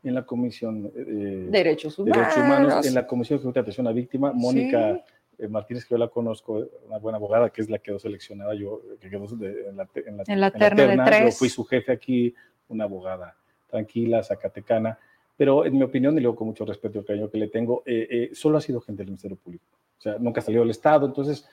En 0.03 0.15
la 0.15 0.27
Comisión 0.27 0.93
eh, 0.95 1.49
Derechos, 1.51 1.99
Humanos. 1.99 2.37
Humanos, 2.37 2.87
en 2.87 2.93
la 2.93 3.07
Comisión 3.07 3.41
de 3.51 3.61
Atención 3.61 3.87
a 3.87 3.93
Víctima, 3.93 4.31
Mónica 4.35 5.03
eh, 5.39 5.49
Martínez, 5.49 5.87
que 5.87 5.95
yo 5.95 5.99
la 5.99 6.09
conozco, 6.09 6.69
una 6.87 6.99
buena 6.99 7.17
abogada, 7.17 7.49
que 7.49 7.63
es 7.63 7.71
la 7.71 7.79
que 7.79 7.85
quedó 7.85 7.99
seleccionada, 7.99 8.53
yo, 8.53 8.83
que 9.01 9.09
quedó 9.09 9.25
en, 9.25 9.77
la, 9.79 9.89
en, 9.95 10.39
la, 10.39 10.51
terna, 10.51 11.03
de 11.03 11.25
yo 11.25 11.33
fui 11.33 11.49
su 11.49 11.65
jefe 11.65 11.93
aquí, 11.93 12.35
una 12.69 12.85
abogada 12.85 13.35
tranquila, 13.71 14.23
zacatecana, 14.23 14.99
pero 15.37 15.64
en 15.64 15.77
mi 15.77 15.83
opinión, 15.83 16.16
y 16.16 16.20
luego 16.20 16.37
con 16.37 16.49
mucho 16.49 16.64
respeto 16.64 16.99
y 16.99 17.01
el 17.01 17.07
cariño 17.07 17.31
que 17.31 17.38
le 17.38 17.49
tengo, 17.49 17.83
eh, 17.87 18.07
eh, 18.11 18.31
solo 18.33 18.59
ha 18.59 18.61
sido 18.61 18.81
gente 18.81 19.03
del 19.03 19.09
Ministerio 19.09 19.37
Público, 19.37 19.64
o 19.99 20.01
sea, 20.01 20.16
nunca 20.18 20.40
ha 20.40 20.44
salido 20.44 20.62
del 20.62 20.70
Estado, 20.70 21.07
entonces 21.07 21.49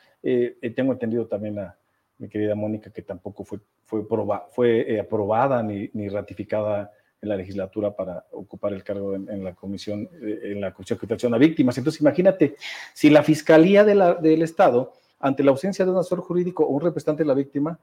tengo 0.75 0.93
entendido 0.93 1.25
también 1.25 1.57
a 1.57 1.75
mi 2.19 2.29
querida 2.29 2.53
Mónica 2.53 2.91
que 2.91 3.01
tampoco 3.01 3.43
fue, 3.43 3.59
fue, 3.85 4.05
fue 4.51 4.99
aprobada 4.99 5.63
ni, 5.63 5.89
ni 5.93 6.09
ratificada 6.09 6.91
en 7.21 7.29
la 7.29 7.37
legislatura 7.37 7.95
para 7.95 8.25
ocupar 8.31 8.73
el 8.73 8.83
cargo 8.83 9.13
en, 9.15 9.43
la 9.43 9.53
comisión, 9.53 10.09
eh, 10.21 10.39
en 10.43 10.61
la 10.61 10.73
Comisión 10.73 10.97
de 10.97 11.01
Protección 11.01 11.33
a 11.33 11.37
Víctimas. 11.37 11.77
Entonces, 11.77 12.01
imagínate, 12.01 12.55
si 12.93 13.09
la 13.09 13.21
Fiscalía 13.21 13.83
del 13.83 14.41
Estado, 14.41 14.93
ante 15.19 15.43
la 15.43 15.51
ausencia 15.51 15.85
de 15.85 15.91
un 15.91 15.97
asesor 15.97 16.21
jurídico 16.21 16.63
o 16.63 16.69
un 16.69 16.81
representante 16.81 17.21
de 17.21 17.27
la 17.27 17.35
víctima, 17.35 17.79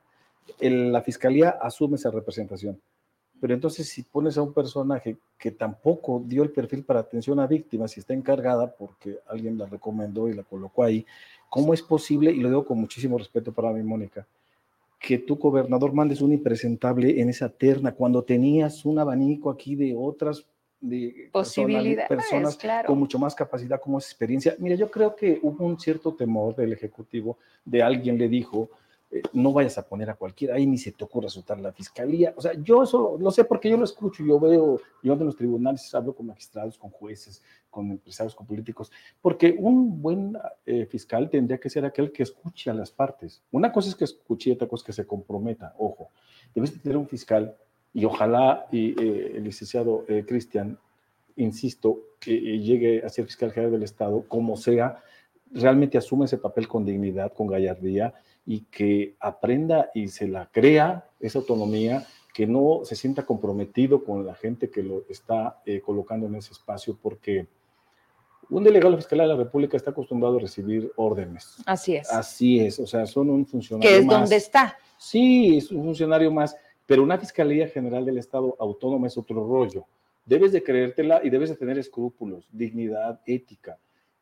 la 0.60 1.02
Fiscalía 1.02 1.50
asume 1.50 1.96
esa 1.96 2.10
representación. 2.10 2.80
Pero 3.40 3.54
entonces, 3.54 3.88
si 3.88 4.02
pones 4.02 4.36
a 4.36 4.42
un 4.42 4.52
personaje 4.52 5.16
que 5.38 5.50
tampoco 5.50 6.22
dio 6.24 6.42
el 6.42 6.50
perfil 6.50 6.84
para 6.84 7.00
atención 7.00 7.38
a 7.40 7.46
víctimas 7.46 7.96
y 7.96 8.00
está 8.00 8.14
encargada 8.14 8.74
porque 8.74 9.18
alguien 9.28 9.56
la 9.56 9.66
recomendó 9.66 10.28
y 10.28 10.34
la 10.34 10.42
colocó 10.42 10.82
ahí, 10.82 11.06
¿cómo 11.48 11.72
es 11.72 11.82
posible? 11.82 12.32
Y 12.32 12.40
lo 12.40 12.48
digo 12.48 12.66
con 12.66 12.78
muchísimo 12.78 13.16
respeto 13.16 13.52
para 13.52 13.72
mí, 13.72 13.82
Mónica, 13.82 14.26
que 14.98 15.18
tu 15.18 15.36
gobernador 15.36 15.92
mandes 15.92 16.20
un 16.20 16.32
impresentable 16.32 17.20
en 17.20 17.28
esa 17.28 17.48
terna 17.48 17.92
cuando 17.92 18.22
tenías 18.22 18.84
un 18.84 18.98
abanico 18.98 19.50
aquí 19.50 19.76
de 19.76 19.94
otras 19.96 20.44
de 20.80 21.28
posibilidades, 21.32 22.08
personas, 22.08 22.58
con 22.86 22.98
mucho 22.98 23.18
más 23.18 23.34
capacidad, 23.34 23.80
como 23.80 23.98
experiencia. 23.98 24.54
Mira, 24.58 24.76
yo 24.76 24.90
creo 24.90 25.14
que 25.14 25.38
hubo 25.42 25.64
un 25.64 25.78
cierto 25.78 26.14
temor 26.14 26.54
del 26.54 26.72
Ejecutivo, 26.72 27.38
de 27.64 27.82
alguien 27.82 28.16
le 28.18 28.28
dijo, 28.28 28.70
eh, 29.10 29.22
no 29.32 29.54
vayas 29.54 29.78
a 29.78 29.88
poner 29.88 30.10
a 30.10 30.16
cualquiera, 30.16 30.56
ahí 30.56 30.66
ni 30.66 30.76
se 30.76 30.92
te 30.92 31.02
ocurra 31.02 31.30
soltar 31.30 31.58
la 31.58 31.72
fiscalía. 31.72 32.34
O 32.36 32.42
sea, 32.42 32.52
yo 32.62 32.82
eso 32.82 33.16
lo, 33.18 33.30
sé 33.30 33.44
porque 33.44 33.70
yo 33.70 33.78
lo 33.78 33.84
escucho, 33.84 34.22
yo 34.22 34.38
veo, 34.38 34.78
yo 35.02 35.12
en 35.14 35.24
los 35.24 35.36
tribunales 35.36 35.94
hablo 35.94 36.14
con 36.14 36.26
magistrados, 36.26 36.76
con 36.76 36.90
jueces, 36.90 37.42
con 37.70 37.90
empresarios, 37.90 38.34
con 38.34 38.46
políticos, 38.46 38.92
porque 39.22 39.56
un 39.58 40.02
buen 40.02 40.36
eh, 40.66 40.84
fiscal 40.84 41.30
tendría 41.30 41.58
que 41.58 41.70
ser 41.70 41.86
aquel 41.86 42.12
que 42.12 42.22
escuche 42.22 42.68
a 42.68 42.74
las 42.74 42.90
partes. 42.90 43.42
Una 43.50 43.72
cosa 43.72 43.88
es 43.88 43.94
que 43.94 44.04
escuche 44.04 44.50
y 44.50 44.52
otra 44.52 44.68
cosa 44.68 44.82
es 44.82 44.86
que 44.86 44.92
se 44.92 45.06
comprometa, 45.06 45.74
ojo. 45.78 46.10
Debes 46.54 46.74
de 46.74 46.80
tener 46.80 46.98
un 46.98 47.08
fiscal 47.08 47.56
y 47.94 48.04
ojalá 48.04 48.66
y, 48.70 48.90
eh, 48.90 49.32
el 49.36 49.44
licenciado 49.44 50.04
Cristian, 50.26 50.78
insisto, 51.36 52.00
que 52.20 52.38
llegue 52.38 53.02
a 53.02 53.08
ser 53.08 53.24
fiscal 53.24 53.52
general 53.52 53.72
del 53.72 53.84
Estado, 53.84 54.24
como 54.28 54.56
sea, 54.56 55.02
realmente 55.50 55.96
asume 55.96 56.26
ese 56.26 56.36
papel 56.36 56.68
con 56.68 56.84
dignidad, 56.84 57.32
con 57.32 57.46
gallardía 57.46 58.12
y 58.50 58.60
que 58.60 59.14
aprenda 59.20 59.90
y 59.92 60.08
se 60.08 60.26
la 60.26 60.46
crea 60.50 61.06
esa 61.20 61.38
autonomía, 61.38 62.06
que 62.32 62.46
no 62.46 62.80
se 62.82 62.96
sienta 62.96 63.26
comprometido 63.26 64.02
con 64.02 64.24
la 64.24 64.34
gente 64.34 64.70
que 64.70 64.82
lo 64.82 65.04
está 65.10 65.60
eh, 65.66 65.82
colocando 65.82 66.26
en 66.26 66.36
ese 66.36 66.54
espacio, 66.54 66.98
porque 67.02 67.46
un 68.48 68.64
delegado 68.64 68.92
de 68.92 68.96
la 68.96 69.02
Fiscalía 69.02 69.24
de 69.24 69.34
la 69.34 69.36
República 69.36 69.76
está 69.76 69.90
acostumbrado 69.90 70.38
a 70.38 70.40
recibir 70.40 70.90
órdenes. 70.96 71.56
Así 71.66 71.96
es. 71.96 72.10
Así 72.10 72.58
es, 72.58 72.78
o 72.78 72.86
sea, 72.86 73.04
son 73.04 73.28
un 73.28 73.44
funcionario 73.44 73.90
más. 73.90 73.98
¿Qué 73.98 74.02
es 74.02 74.06
donde 74.06 74.36
está? 74.36 74.78
Sí, 74.96 75.58
es 75.58 75.70
un 75.70 75.84
funcionario 75.84 76.30
más, 76.30 76.56
pero 76.86 77.02
una 77.02 77.18
Fiscalía 77.18 77.68
General 77.68 78.02
del 78.06 78.16
Estado 78.16 78.56
autónoma 78.58 79.08
es 79.08 79.18
otro 79.18 79.46
rollo. 79.46 79.84
Debes 80.24 80.52
de 80.52 80.62
creértela 80.62 81.20
y 81.22 81.28
debes 81.28 81.50
de 81.50 81.56
tener 81.56 81.78
escrúpulos, 81.78 82.48
dignidad, 82.50 83.20
ética 83.26 83.76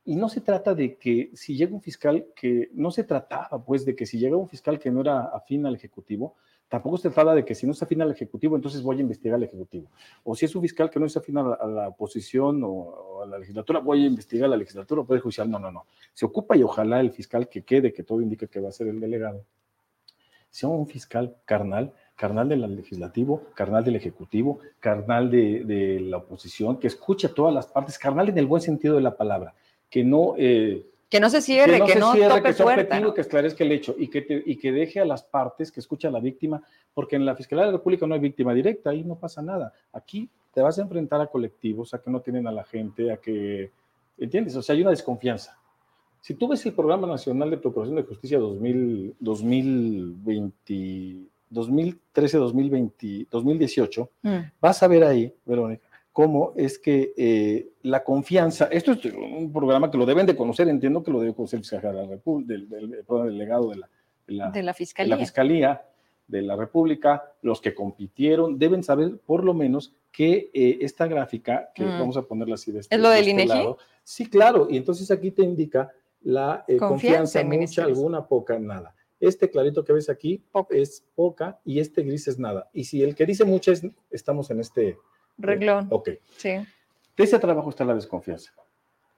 y 0.06 0.14
no 0.14 0.28
se 0.28 0.40
trata 0.40 0.72
de 0.72 0.96
que 0.96 1.30
si 1.34 1.56
llega 1.56 1.74
un 1.74 1.82
fiscal 1.82 2.28
que 2.36 2.70
no 2.74 2.92
se 2.92 3.02
trataba, 3.02 3.62
pues, 3.64 3.84
de 3.84 3.96
que 3.96 4.06
si 4.06 4.18
llega 4.18 4.36
un 4.36 4.48
fiscal 4.48 4.78
que 4.78 4.88
no 4.88 5.00
era 5.00 5.24
afín 5.24 5.66
al 5.66 5.74
Ejecutivo, 5.74 6.36
tampoco 6.68 6.96
se 6.96 7.10
trata 7.10 7.34
de 7.34 7.44
que 7.44 7.56
si 7.56 7.66
no 7.66 7.72
es 7.72 7.82
afín 7.82 8.00
al 8.02 8.12
Ejecutivo, 8.12 8.54
entonces 8.54 8.82
voy 8.82 8.98
a 8.98 9.00
investigar 9.00 9.34
al 9.34 9.42
Ejecutivo. 9.42 9.90
O 10.22 10.36
si 10.36 10.44
es 10.44 10.54
un 10.54 10.62
fiscal 10.62 10.90
que 10.90 11.00
no 11.00 11.06
es 11.06 11.16
afín 11.16 11.38
a 11.38 11.42
la, 11.42 11.88
oposición 11.88 12.62
o, 12.64 13.22
a 13.24 13.26
la 13.26 13.40
legislatura, 13.40 13.80
voy 13.80 14.04
a 14.04 14.06
investigar 14.06 14.46
a 14.46 14.50
la 14.50 14.56
legislatura 14.56 15.00
o 15.00 15.04
Poder 15.04 15.22
Judicial. 15.22 15.50
No, 15.50 15.58
no, 15.58 15.72
no. 15.72 15.86
Se 16.14 16.24
ocupa 16.24 16.56
y 16.56 16.62
ojalá 16.62 17.00
el 17.00 17.10
fiscal 17.10 17.48
que 17.48 17.64
quede, 17.64 17.92
que 17.92 18.04
todo 18.04 18.20
indica 18.20 18.46
que 18.46 18.60
va 18.60 18.68
a 18.68 18.72
ser 18.72 18.86
el 18.86 19.00
delegado, 19.00 19.44
sea 20.50 20.68
un 20.68 20.86
fiscal 20.86 21.36
carnal, 21.44 21.92
carnal 22.14 22.48
del 22.48 22.76
legislativo, 22.76 23.42
carnal 23.54 23.84
del 23.84 23.96
ejecutivo, 23.96 24.60
carnal 24.78 25.32
de, 25.32 25.64
de 25.64 25.98
la 25.98 26.18
oposición, 26.18 26.78
que 26.78 26.86
escucha 26.86 27.34
todas 27.34 27.52
las 27.52 27.66
partes, 27.66 27.98
carnal 27.98 28.28
en 28.28 28.38
el 28.38 28.46
buen 28.46 28.62
sentido 28.62 28.94
de 28.94 29.02
la 29.02 29.16
palabra 29.16 29.52
que 29.90 30.04
no... 30.04 30.34
Eh, 30.36 30.84
que 31.08 31.20
no 31.20 31.30
se 31.30 31.40
cierre, 31.40 31.84
que 31.84 31.94
no, 31.94 32.12
se 32.12 32.28
tope 32.28 32.42
que 32.42 32.52
sea 32.52 33.14
que 33.14 33.20
esclarezca 33.20 33.62
el 33.62 33.70
hecho 33.70 33.94
y 33.96 34.08
que, 34.08 34.42
y 34.44 34.56
que 34.56 34.72
deje 34.72 34.98
a 34.98 35.04
las 35.04 35.22
partes, 35.22 35.70
que 35.70 35.78
escuche 35.78 36.08
a 36.08 36.10
la 36.10 36.18
víctima, 36.18 36.60
porque 36.92 37.14
en 37.14 37.24
la 37.24 37.36
Fiscalía 37.36 37.64
de 37.64 37.70
la 37.70 37.78
República 37.78 38.06
no 38.06 38.14
hay 38.14 38.20
víctima 38.20 38.52
directa, 38.52 38.90
ahí 38.90 39.04
no 39.04 39.14
pasa 39.14 39.40
nada. 39.40 39.72
Aquí 39.92 40.28
te 40.52 40.62
vas 40.62 40.78
a 40.78 40.82
enfrentar 40.82 41.20
a 41.20 41.28
colectivos, 41.28 41.94
a 41.94 42.02
que 42.02 42.10
no 42.10 42.20
tienen 42.20 42.48
a 42.48 42.52
la 42.52 42.64
gente, 42.64 43.12
a 43.12 43.18
que, 43.18 43.70
¿entiendes? 44.18 44.56
O 44.56 44.62
sea, 44.62 44.74
hay 44.74 44.80
una 44.80 44.90
desconfianza. 44.90 45.56
Si 46.20 46.34
tú 46.34 46.48
ves 46.48 46.66
el 46.66 46.72
Programa 46.72 47.06
Nacional 47.06 47.50
de 47.50 47.58
Procuración 47.58 47.96
de 47.96 48.02
Justicia 48.02 48.40
2000, 48.40 49.14
2020, 49.20 51.16
2013, 51.50 52.38
2020, 52.38 53.26
2018, 53.30 54.10
vas 54.60 54.82
a 54.82 54.88
ver 54.88 55.04
ahí, 55.04 55.32
Verónica, 55.44 55.85
cómo 56.16 56.54
es 56.56 56.78
que 56.78 57.12
eh, 57.18 57.72
la 57.82 58.02
confianza, 58.02 58.68
esto 58.72 58.92
es 58.92 59.04
un 59.04 59.52
programa 59.52 59.90
que 59.90 59.98
lo 59.98 60.06
deben 60.06 60.24
de 60.24 60.34
conocer, 60.34 60.66
entiendo 60.66 61.02
que 61.02 61.10
lo 61.10 61.20
debe 61.20 61.34
conocer 61.34 61.60
el 61.60 62.46
del, 62.46 62.68
del, 62.70 63.04
delegado 63.06 63.68
de 63.68 63.76
la, 63.76 64.50
de 64.50 64.62
la, 64.62 64.72
fiscalía. 64.72 65.14
de 65.14 65.20
la 65.20 65.22
Fiscalía 65.22 65.82
de 66.26 66.40
la 66.40 66.56
República, 66.56 67.34
los 67.42 67.60
que 67.60 67.74
compitieron, 67.74 68.58
deben 68.58 68.82
saber 68.82 69.18
por 69.26 69.44
lo 69.44 69.52
menos 69.52 69.92
que 70.10 70.50
eh, 70.54 70.78
esta 70.80 71.06
gráfica, 71.06 71.68
que 71.74 71.84
mm. 71.84 71.98
vamos 71.98 72.16
a 72.16 72.22
ponerla 72.22 72.54
así 72.54 72.72
de 72.72 72.80
este, 72.80 72.94
¿Es 72.94 73.02
lo 73.02 73.10
del 73.10 73.28
este 73.28 73.30
INEGI? 73.32 73.74
sí, 74.02 74.30
claro, 74.30 74.68
y 74.70 74.78
entonces 74.78 75.10
aquí 75.10 75.32
te 75.32 75.42
indica 75.42 75.92
la 76.22 76.64
eh, 76.66 76.78
confianza, 76.78 77.44
mucha, 77.44 77.84
alguna, 77.84 78.26
poca, 78.26 78.58
nada. 78.58 78.94
Este 79.20 79.50
clarito 79.50 79.84
que 79.84 79.92
ves 79.92 80.08
aquí 80.08 80.42
es 80.70 81.04
poca 81.14 81.60
y 81.62 81.78
este 81.78 82.02
gris 82.04 82.26
es 82.26 82.38
nada. 82.38 82.70
Y 82.72 82.84
si 82.84 83.02
el 83.02 83.14
que 83.14 83.26
dice 83.26 83.44
mucha 83.44 83.72
es, 83.72 83.86
estamos 84.10 84.50
en 84.50 84.60
este 84.60 84.96
Reglón. 85.38 85.88
Ok. 85.90 86.10
Sí. 86.36 86.50
De 87.16 87.24
ese 87.24 87.38
trabajo 87.38 87.70
está 87.70 87.84
la 87.84 87.94
desconfianza. 87.94 88.52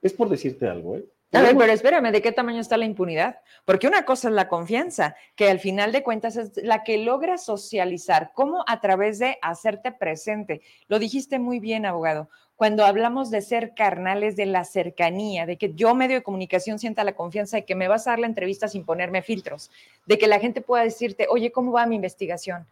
Es 0.01 0.13
por 0.13 0.29
decirte 0.29 0.67
algo, 0.67 0.95
¿eh? 0.95 1.05
A 1.31 1.41
ver, 1.41 1.55
pero 1.55 1.71
espérame, 1.71 2.11
¿de 2.11 2.23
qué 2.23 2.31
tamaño 2.31 2.59
está 2.59 2.75
la 2.75 2.85
impunidad? 2.85 3.41
Porque 3.63 3.87
una 3.87 4.03
cosa 4.03 4.29
es 4.29 4.33
la 4.33 4.47
confianza, 4.47 5.15
que 5.35 5.47
al 5.47 5.59
final 5.59 5.91
de 5.91 6.01
cuentas 6.01 6.37
es 6.37 6.57
la 6.63 6.83
que 6.83 6.97
logra 6.97 7.37
socializar, 7.37 8.31
cómo 8.33 8.63
a 8.67 8.81
través 8.81 9.19
de 9.19 9.37
hacerte 9.43 9.91
presente. 9.91 10.61
Lo 10.87 10.97
dijiste 10.97 11.37
muy 11.37 11.59
bien, 11.59 11.85
abogado. 11.85 12.29
Cuando 12.55 12.83
hablamos 12.83 13.29
de 13.29 13.41
ser 13.41 13.75
carnales 13.75 14.35
de 14.37 14.47
la 14.47 14.65
cercanía, 14.65 15.45
de 15.45 15.57
que 15.57 15.71
yo, 15.75 15.93
medio 15.93 16.15
de 16.15 16.23
comunicación, 16.23 16.79
sienta 16.79 17.03
la 17.03 17.15
confianza 17.15 17.57
de 17.57 17.65
que 17.65 17.75
me 17.75 17.87
vas 17.87 18.07
a 18.07 18.11
dar 18.11 18.19
la 18.19 18.27
entrevista 18.27 18.67
sin 18.67 18.83
ponerme 18.83 19.21
filtros, 19.21 19.69
de 20.07 20.17
que 20.17 20.27
la 20.27 20.39
gente 20.39 20.61
pueda 20.61 20.83
decirte, 20.83 21.27
oye, 21.29 21.51
¿cómo 21.51 21.71
va 21.71 21.85
mi 21.85 21.95
investigación? 21.95 22.65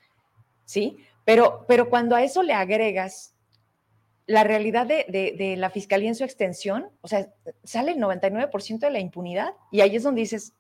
¿Sí? 0.65 0.97
Pero, 1.25 1.63
pero 1.67 1.89
cuando 1.91 2.15
a 2.15 2.23
eso 2.23 2.41
le 2.41 2.53
agregas 2.53 3.35
la 4.27 4.43
realidad 4.43 4.85
de, 4.85 5.55
la 5.57 5.69
fiscalía 5.69 6.09
en 6.09 6.15
su 6.15 6.23
extensión, 6.25 6.87
o 7.01 7.07
sea, 7.07 7.33
sale 7.63 7.91
el 7.93 7.97
99% 7.97 8.79
de 8.79 8.91
la 8.91 8.99
impunidad 8.99 9.53
y 9.71 9.79
ahí 9.81 9.95
es 9.95 10.03
donde 10.03 10.21
dices, 10.21 10.53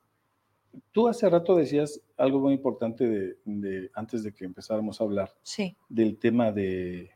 tú 0.93 1.07
hace 1.09 1.29
rato 1.29 1.55
decías 1.55 1.99
algo 2.15 2.39
muy 2.39 2.53
importante 2.53 3.35
de, 3.45 3.89
antes 3.93 4.23
de 4.23 4.31
que 4.33 4.45
empezáramos 4.45 4.99
a 4.99 5.03
hablar 5.03 5.33
sí. 5.43 5.75
del 5.89 6.17
tema 6.17 6.51
de, 6.53 7.11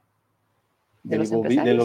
los 1.03 1.31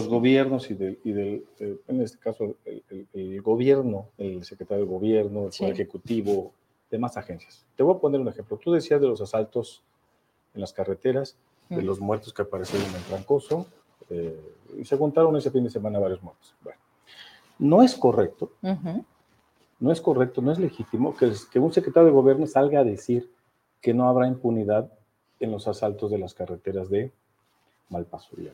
gobiernos 0.09 0.69
y, 0.69 0.73
del, 0.75 0.99
y 1.03 1.11
del 1.13 1.45
eh, 1.59 1.77
en 1.87 2.01
este 2.01 2.17
caso, 2.19 2.55
el, 2.65 2.83
el- 2.89 3.07
el 3.13 3.41
gobierno, 3.41 4.09
el 4.17 4.43
secretario 4.43 4.83
de 4.85 4.91
gobierno, 4.91 5.45
el 5.45 5.53
Sí. 5.53 5.65
Ejecutivo, 5.65 6.51
demás 6.91 7.15
agencias. 7.17 7.65
Te 7.75 7.83
voy 7.83 7.95
a 7.95 7.99
poner 7.99 8.19
un 8.21 8.27
ejemplo. 8.27 8.57
Tú 8.57 8.71
decías 8.73 8.99
de 9.01 9.07
los 9.07 9.21
asaltos 9.21 9.81
en 10.53 10.61
las 10.61 10.73
carreteras, 10.73 11.37
de 11.69 11.81
Mm. 11.81 11.85
los 11.85 11.99
muertos 11.99 12.33
que 12.33 12.41
aparecieron 12.43 12.87
en 12.95 13.01
Trancoso, 13.03 13.65
eh, 14.09 14.39
y 14.77 14.85
se 14.85 14.97
contaron 14.97 15.35
ese 15.35 15.51
fin 15.51 15.63
de 15.63 15.69
semana 15.69 15.99
varios 15.99 16.21
muertos. 16.21 16.55
Bueno, 16.63 16.79
no 17.59 17.83
es 17.83 17.95
correcto, 17.95 18.51
no 19.79 19.91
es 19.91 20.01
correcto, 20.01 20.41
no 20.41 20.51
es 20.51 20.59
legítimo 20.59 21.15
que, 21.15 21.31
que 21.51 21.59
un 21.59 21.73
secretario 21.73 22.07
de 22.07 22.13
gobierno 22.13 22.47
salga 22.47 22.81
a 22.81 22.83
decir 22.83 23.31
que 23.81 23.93
no 23.93 24.07
habrá 24.07 24.27
impunidad 24.27 24.91
en 25.39 25.51
los 25.51 25.67
asaltos 25.67 26.11
de 26.11 26.17
las 26.17 26.33
carreteras 26.33 26.89
de 26.89 27.11
Malpaso 27.89 28.35
y. 28.37 28.49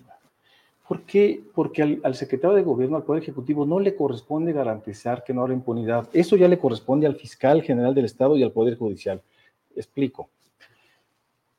¿Por 0.88 1.04
qué? 1.04 1.42
Porque 1.56 1.82
al, 1.82 2.02
al 2.04 2.16
secretario 2.16 2.56
de 2.56 2.64
gobierno, 2.64 2.98
al 2.98 3.04
Poder 3.04 3.24
Ejecutivo, 3.24 3.66
no 3.66 3.80
le 3.80 3.96
corresponde 3.96 4.52
garantizar 4.52 5.24
que 5.24 5.34
no 5.34 5.42
habrá 5.42 5.54
impunidad. 5.54 6.10
Eso 6.12 6.36
ya 6.36 6.48
le 6.48 6.60
corresponde 6.60 7.08
al 7.08 7.16
fiscal 7.16 7.62
general 7.62 7.96
del 7.96 8.06
Estado 8.06 8.36
y 8.36 8.44
al 8.44 8.52
Poder 8.52 8.78
Judicial. 8.78 9.22
Explico. 9.76 10.30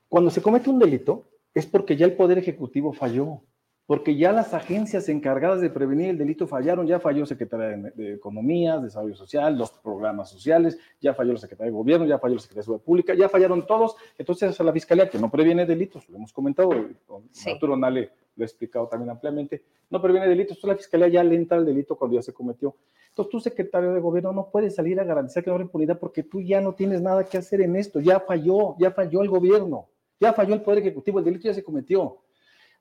Cuando 0.09 0.31
se 0.31 0.43
comete 0.43 0.69
un 0.69 0.79
delito, 0.79 1.25
es 1.55 1.67
porque 1.67 1.97
ya 1.97 2.05
el 2.05 2.13
Poder 2.13 2.37
Ejecutivo 2.37 2.93
falló, 2.93 3.41
porque 3.87 4.17
ya 4.17 4.33
las 4.33 4.55
agencias 4.55 5.09
encargadas 5.09 5.61
de 5.61 5.69
prevenir 5.69 6.09
el 6.11 6.19
delito 6.19 6.47
fallaron, 6.47 6.87
ya 6.87 7.01
falló 7.01 7.27
Secretaría 7.27 7.77
de, 7.77 7.91
de 7.91 8.15
Economía, 8.15 8.79
Desarrollo 8.79 9.15
Social, 9.15 9.59
los 9.59 9.73
programas 9.73 10.31
sociales, 10.31 10.79
ya 11.01 11.13
falló 11.13 11.35
la 11.35 11.39
Secretaría 11.39 11.71
de 11.71 11.77
Gobierno, 11.77 12.07
ya 12.07 12.19
falló 12.19 12.35
la 12.35 12.41
Secretaría 12.41 12.61
de 12.61 12.65
Seguridad 12.65 12.85
Pública, 12.85 13.15
ya 13.15 13.29
fallaron 13.29 13.67
todos, 13.67 13.97
entonces 14.17 14.59
a 14.59 14.65
la 14.65 14.73
Fiscalía, 14.73 15.11
que 15.11 15.19
no 15.19 15.31
previene 15.31 15.67
delitos, 15.67 16.09
lo 16.09 16.17
hemos 16.17 16.33
comentado, 16.33 16.71
con 17.07 17.29
Sí. 17.31 17.51
Arturo 17.51 17.77
Nale 17.77 18.11
lo 18.37 18.43
ha 18.43 18.47
explicado 18.47 18.89
también 18.89 19.11
ampliamente, 19.11 19.63
no 19.91 20.01
previene 20.01 20.29
delitos, 20.29 20.57
entonces 20.57 20.69
la 20.69 20.77
Fiscalía 20.77 21.09
ya 21.09 21.25
le 21.25 21.37
entra 21.37 21.59
el 21.59 21.67
delito 21.67 21.97
cuando 21.97 22.17
ya 22.17 22.23
se 22.23 22.33
cometió. 22.33 22.75
Entonces 23.11 23.31
tú, 23.31 23.39
secretario 23.39 23.93
de 23.93 24.01
Gobierno, 24.01 24.33
no 24.33 24.49
puedes 24.51 24.75
salir 24.75 24.99
a 24.99 25.05
garantizar 25.05 25.45
que 25.45 25.51
no 25.51 25.55
habrá 25.55 25.65
impunidad 25.67 25.99
porque 26.01 26.25
tú 26.25 26.41
ya 26.41 26.61
no 26.61 26.75
tienes 26.75 27.01
nada 27.01 27.23
que 27.25 27.39
hacer 27.39 27.61
en 27.61 27.77
esto, 27.77 28.01
ya 28.01 28.19
falló, 28.19 28.77
ya 28.79 28.91
falló 28.91 29.23
el 29.23 29.29
Gobierno, 29.29 29.89
ya 30.19 30.33
falló 30.33 30.55
el 30.55 30.63
Poder 30.63 30.81
Ejecutivo, 30.81 31.19
el 31.21 31.25
delito 31.25 31.45
ya 31.45 31.55
se 31.55 31.63
cometió. 31.63 32.19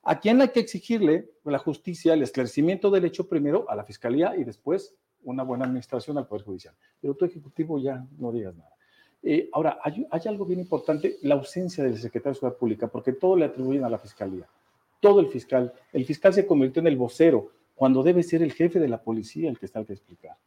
¿A 0.03 0.19
quién 0.19 0.41
hay 0.41 0.49
que 0.49 0.59
exigirle 0.59 1.29
la 1.45 1.59
justicia, 1.59 2.13
el 2.13 2.23
esclarecimiento 2.23 2.91
del 2.91 3.05
hecho 3.05 3.27
primero 3.27 3.69
a 3.69 3.75
la 3.75 3.85
Fiscalía 3.85 4.35
y 4.35 4.43
después 4.43 4.95
una 5.23 5.43
buena 5.43 5.65
administración 5.65 6.17
al 6.17 6.27
Poder 6.27 6.43
Judicial? 6.43 6.75
Pero 6.99 7.15
tu 7.15 7.23
Ejecutivo 7.23 7.79
ya 7.79 8.05
no 8.17 8.31
digas 8.31 8.55
nada. 8.55 8.71
Eh, 9.21 9.49
ahora, 9.53 9.79
hay, 9.81 10.05
hay 10.11 10.21
algo 10.25 10.45
bien 10.45 10.59
importante, 10.59 11.17
la 11.21 11.35
ausencia 11.35 11.85
del 11.85 11.97
secretario 11.97 12.33
de 12.33 12.39
Seguridad 12.39 12.59
Pública, 12.59 12.87
porque 12.87 13.13
todo 13.13 13.37
le 13.37 13.45
atribuyen 13.45 13.85
a 13.85 13.89
la 13.89 13.97
Fiscalía. 13.97 14.45
Todo 14.99 15.21
el 15.21 15.27
fiscal. 15.27 15.73
El 15.93 16.05
fiscal 16.05 16.33
se 16.33 16.45
convirtió 16.45 16.81
en 16.81 16.87
el 16.87 16.97
vocero, 16.97 17.51
cuando 17.73 18.03
debe 18.03 18.23
ser 18.23 18.41
el 18.43 18.51
jefe 18.51 18.79
de 18.79 18.89
la 18.89 19.01
policía 19.01 19.49
el 19.49 19.57
que 19.57 19.65
está 19.65 19.79
al 19.79 19.85
que 19.85 19.93
explicar. 19.93 20.37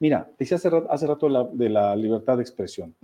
Mira, 0.00 0.30
decía 0.38 0.56
hace 0.56 0.70
rato, 0.70 0.90
hace 0.90 1.06
rato 1.06 1.28
la- 1.28 1.44
de 1.44 1.68
la 1.68 1.96
libertad 1.96 2.36
de 2.36 2.42
expresión. 2.42 2.94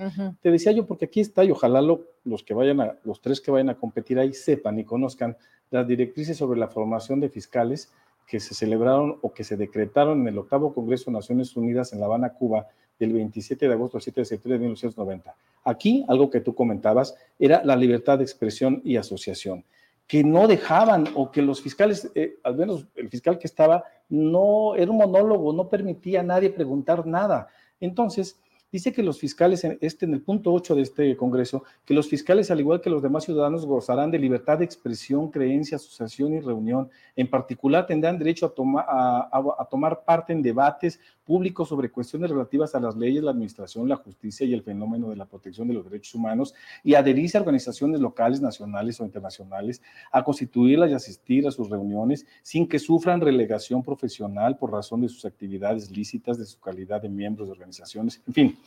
Te 0.40 0.50
decía 0.50 0.70
yo, 0.72 0.86
porque 0.86 1.06
aquí 1.06 1.20
está, 1.20 1.44
y 1.44 1.50
ojalá 1.50 1.80
lo- 1.82 2.02
los 2.24 2.42
que 2.44 2.54
vayan 2.54 2.80
a, 2.80 2.96
los 3.04 3.20
tres 3.20 3.40
que 3.40 3.50
vayan 3.50 3.68
a 3.70 3.74
competir 3.74 4.18
ahí 4.18 4.32
sepan 4.32 4.78
y 4.78 4.84
conozcan 4.84 5.36
las 5.70 5.86
directrices 5.88 6.36
sobre 6.36 6.58
la 6.60 6.68
formación 6.68 7.18
de 7.20 7.28
fiscales 7.28 7.90
que 8.28 8.38
se 8.40 8.54
celebraron 8.54 9.18
o 9.22 9.32
que 9.34 9.42
se 9.44 9.56
decretaron 9.56 10.20
en 10.20 10.28
el 10.28 10.38
octavo 10.38 10.72
Congreso 10.72 11.10
de 11.10 11.16
Naciones 11.16 11.56
Unidas 11.56 11.92
en 11.92 12.00
La 12.00 12.06
Habana, 12.06 12.30
Cuba, 12.32 12.68
del 12.98 13.12
27 13.12 13.66
de 13.66 13.74
agosto 13.74 13.96
al 13.98 14.02
7 14.02 14.20
de 14.20 14.24
septiembre 14.24 14.58
de 14.58 14.64
1990. 14.66 15.34
Aquí, 15.64 16.04
algo 16.08 16.30
que 16.30 16.40
tú 16.40 16.54
comentabas, 16.54 17.16
era 17.40 17.62
la 17.64 17.74
libertad 17.74 18.18
de 18.18 18.24
expresión 18.24 18.80
y 18.84 18.96
asociación, 18.96 19.64
que 20.06 20.22
no 20.22 20.46
dejaban 20.46 21.08
o 21.14 21.30
que 21.30 21.42
los 21.42 21.62
fiscales, 21.62 22.10
eh, 22.14 22.36
al 22.42 22.56
menos 22.56 22.86
el 22.94 23.08
fiscal 23.08 23.38
que 23.38 23.46
estaba, 23.46 23.84
no 24.08 24.74
era 24.76 24.90
un 24.90 24.98
monólogo, 24.98 25.52
no 25.52 25.68
permitía 25.68 26.20
a 26.20 26.24
nadie 26.24 26.50
preguntar 26.50 27.06
nada. 27.06 27.48
Entonces, 27.80 28.38
dice 28.70 28.92
que 28.92 29.02
los 29.02 29.18
fiscales, 29.18 29.64
en, 29.64 29.78
este, 29.80 30.04
en 30.04 30.14
el 30.14 30.20
punto 30.20 30.52
8 30.52 30.74
de 30.74 30.82
este 30.82 31.16
Congreso, 31.16 31.64
que 31.84 31.94
los 31.94 32.08
fiscales, 32.08 32.50
al 32.50 32.60
igual 32.60 32.80
que 32.80 32.90
los 32.90 33.02
demás 33.02 33.24
ciudadanos, 33.24 33.64
gozarán 33.64 34.10
de 34.10 34.18
libertad 34.18 34.58
de 34.58 34.64
expresión, 34.66 35.30
creencia, 35.30 35.76
asociación 35.76 36.34
y 36.34 36.40
reunión. 36.40 36.90
En 37.16 37.30
particular, 37.30 37.86
tendrán 37.86 38.18
derecho 38.18 38.52
a, 38.76 39.30
a 39.58 39.64
tomar 39.66 40.04
parte 40.04 40.32
en 40.32 40.42
debates 40.42 41.00
públicos 41.24 41.68
sobre 41.68 41.90
cuestiones 41.90 42.30
relativas 42.30 42.74
a 42.74 42.80
las 42.80 42.96
leyes, 42.96 43.22
la 43.22 43.30
administración, 43.30 43.88
la 43.88 43.96
justicia 43.96 44.46
y 44.46 44.52
el 44.52 44.62
fenómeno 44.62 45.10
de 45.10 45.16
la 45.16 45.24
protección 45.24 45.68
de 45.68 45.74
los 45.74 45.84
derechos 45.84 46.14
humanos 46.14 46.54
y 46.82 46.94
adherirse 46.94 47.38
a 47.38 47.40
organizaciones 47.40 48.00
locales, 48.00 48.40
nacionales 48.40 49.00
o 49.00 49.04
internacionales, 49.04 49.82
a 50.12 50.22
constituirlas 50.22 50.90
y 50.90 50.94
asistir 50.94 51.46
a 51.46 51.50
sus 51.50 51.70
reuniones 51.70 52.26
sin 52.42 52.68
que 52.68 52.78
sufran 52.78 53.20
relegación 53.20 53.82
profesional 53.82 54.56
por 54.58 54.72
razón 54.72 55.00
de 55.00 55.08
sus 55.08 55.24
actividades 55.24 55.90
lícitas, 55.90 56.38
de 56.38 56.46
su 56.46 56.60
calidad 56.60 57.02
de 57.02 57.08
miembros 57.08 57.48
de 57.48 57.52
organizaciones, 57.52 58.20
en 58.26 58.34
fin. 58.34 58.58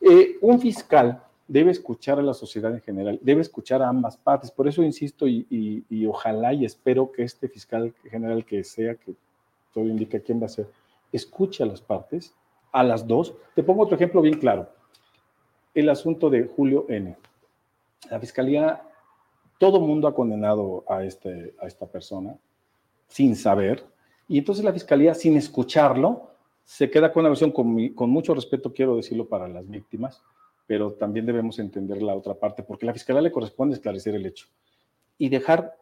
Eh, 0.00 0.38
un 0.40 0.58
fiscal 0.60 1.22
debe 1.46 1.72
escuchar 1.72 2.18
a 2.20 2.22
la 2.22 2.32
sociedad 2.32 2.72
en 2.72 2.80
general, 2.80 3.18
debe 3.22 3.40
escuchar 3.40 3.82
a 3.82 3.88
ambas 3.88 4.16
partes. 4.16 4.52
Por 4.52 4.68
eso 4.68 4.84
insisto 4.84 5.26
y, 5.26 5.46
y, 5.50 5.84
y, 5.90 6.06
ojalá 6.06 6.54
y 6.54 6.64
espero 6.64 7.10
que 7.10 7.24
este 7.24 7.48
fiscal 7.48 7.92
general 8.08 8.44
que 8.44 8.62
sea, 8.62 8.94
que 8.94 9.14
todo 9.74 9.84
indica 9.84 10.20
quién 10.20 10.40
va 10.40 10.46
a 10.46 10.50
ser, 10.50 10.68
escuche 11.12 11.62
a 11.62 11.66
las 11.66 11.80
partes, 11.80 12.34
a 12.72 12.82
las 12.82 13.06
dos. 13.06 13.34
Te 13.54 13.62
pongo 13.62 13.82
otro 13.82 13.96
ejemplo 13.96 14.20
bien 14.20 14.38
claro. 14.38 14.68
El 15.74 15.88
asunto 15.88 16.30
de 16.30 16.44
Julio 16.44 16.86
N. 16.88 17.16
La 18.10 18.18
fiscalía, 18.18 18.82
todo 19.58 19.80
mundo 19.80 20.08
ha 20.08 20.14
condenado 20.14 20.84
a, 20.88 21.04
este, 21.04 21.54
a 21.60 21.66
esta 21.66 21.86
persona 21.86 22.36
sin 23.08 23.36
saber, 23.36 23.84
y 24.28 24.38
entonces 24.38 24.64
la 24.64 24.72
fiscalía, 24.72 25.12
sin 25.14 25.36
escucharlo, 25.36 26.30
se 26.64 26.88
queda 26.88 27.12
con 27.12 27.22
una 27.22 27.30
versión, 27.30 27.50
con, 27.50 28.10
mucho 28.10 28.32
respeto 28.32 28.72
quiero 28.72 28.94
decirlo 28.94 29.26
para 29.26 29.48
las 29.48 29.68
víctimas, 29.68 30.22
pero 30.68 30.92
también 30.92 31.26
debemos 31.26 31.58
entender 31.58 32.00
la 32.00 32.14
otra 32.14 32.34
parte, 32.34 32.62
porque 32.62 32.86
a 32.86 32.88
la 32.88 32.92
fiscalía 32.92 33.22
le 33.22 33.32
corresponde 33.32 33.74
esclarecer 33.74 34.14
el 34.14 34.24
hecho 34.24 34.46
y 35.18 35.28
dejar 35.28 35.76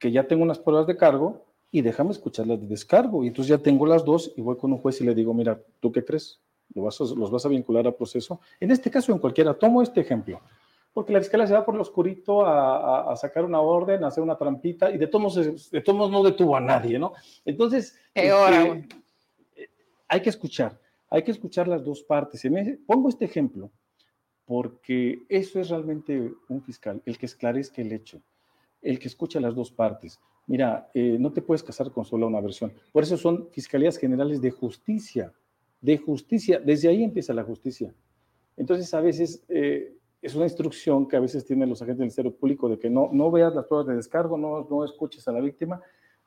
que 0.00 0.10
ya 0.10 0.26
tengo 0.26 0.42
unas 0.42 0.58
pruebas 0.58 0.88
de 0.88 0.96
cargo 0.96 1.46
y 1.70 1.82
déjame 1.82 2.10
escuchar 2.10 2.46
las 2.46 2.60
de 2.60 2.66
descargo. 2.66 3.24
Y 3.24 3.28
entonces 3.28 3.50
ya 3.50 3.58
tengo 3.58 3.86
las 3.86 4.04
dos 4.04 4.32
y 4.36 4.40
voy 4.40 4.56
con 4.56 4.72
un 4.72 4.78
juez 4.78 5.00
y 5.00 5.04
le 5.04 5.14
digo, 5.14 5.34
mira, 5.34 5.60
¿tú 5.80 5.92
qué 5.92 6.04
crees? 6.04 6.40
¿Lo 6.74 6.82
vas 6.82 7.00
a, 7.00 7.04
¿Los 7.04 7.30
vas 7.30 7.44
a 7.46 7.48
vincular 7.48 7.86
al 7.86 7.94
proceso? 7.94 8.40
En 8.60 8.70
este 8.70 8.90
caso, 8.90 9.12
en 9.12 9.18
cualquiera, 9.18 9.54
tomo 9.54 9.82
este 9.82 10.00
ejemplo, 10.00 10.40
porque 10.92 11.12
la 11.12 11.20
fiscalía 11.20 11.46
se 11.46 11.54
va 11.54 11.64
por 11.64 11.74
lo 11.74 11.82
oscurito 11.82 12.44
a, 12.44 13.08
a, 13.08 13.12
a 13.12 13.16
sacar 13.16 13.44
una 13.44 13.60
orden, 13.60 14.02
a 14.02 14.08
hacer 14.08 14.22
una 14.22 14.36
trampita 14.36 14.90
y 14.90 14.98
de 14.98 15.06
todos, 15.06 15.70
de 15.70 15.80
todos 15.80 16.10
no 16.10 16.22
detuvo 16.22 16.56
a 16.56 16.60
nadie, 16.60 16.98
¿no? 16.98 17.12
Entonces, 17.44 17.98
este, 18.14 18.30
aún. 18.30 18.88
hay 20.08 20.20
que 20.22 20.30
escuchar, 20.30 20.80
hay 21.10 21.22
que 21.22 21.30
escuchar 21.30 21.68
las 21.68 21.84
dos 21.84 22.02
partes. 22.02 22.44
Me, 22.50 22.78
pongo 22.86 23.08
este 23.08 23.26
ejemplo 23.26 23.70
porque 24.46 25.24
eso 25.28 25.60
es 25.60 25.68
realmente 25.68 26.32
un 26.48 26.62
fiscal, 26.62 27.02
el 27.04 27.18
que 27.18 27.26
esclarezca 27.26 27.82
el 27.82 27.92
hecho, 27.92 28.22
el 28.80 28.98
que 28.98 29.08
escucha 29.08 29.40
las 29.40 29.54
dos 29.54 29.72
partes. 29.72 30.20
Mira, 30.46 30.90
eh, 30.94 31.16
no 31.18 31.32
te 31.32 31.42
puedes 31.42 31.62
casar 31.62 31.90
con 31.90 32.04
solo 32.04 32.26
una 32.26 32.40
versión. 32.40 32.72
Por 32.92 33.02
eso 33.02 33.16
son 33.16 33.48
fiscalías 33.50 33.96
generales 33.96 34.40
de 34.40 34.50
justicia, 34.50 35.32
de 35.80 35.98
justicia. 35.98 36.60
Desde 36.60 36.88
ahí 36.88 37.02
empieza 37.02 37.34
la 37.34 37.42
justicia. 37.42 37.92
Entonces, 38.56 38.92
a 38.94 39.00
veces 39.00 39.44
eh, 39.48 39.96
es 40.22 40.34
una 40.34 40.44
instrucción 40.44 41.08
que 41.08 41.16
a 41.16 41.20
veces 41.20 41.44
tienen 41.44 41.68
los 41.68 41.82
agentes 41.82 41.98
del 41.98 42.06
Ministerio 42.06 42.34
Público 42.34 42.68
de 42.68 42.78
que 42.78 42.88
no, 42.88 43.10
no 43.12 43.30
veas 43.30 43.54
las 43.54 43.66
pruebas 43.66 43.88
de 43.88 43.96
descargo, 43.96 44.38
no, 44.38 44.66
no 44.70 44.84
escuches 44.84 45.26
a 45.26 45.32
la 45.32 45.40
víctima, 45.40 45.80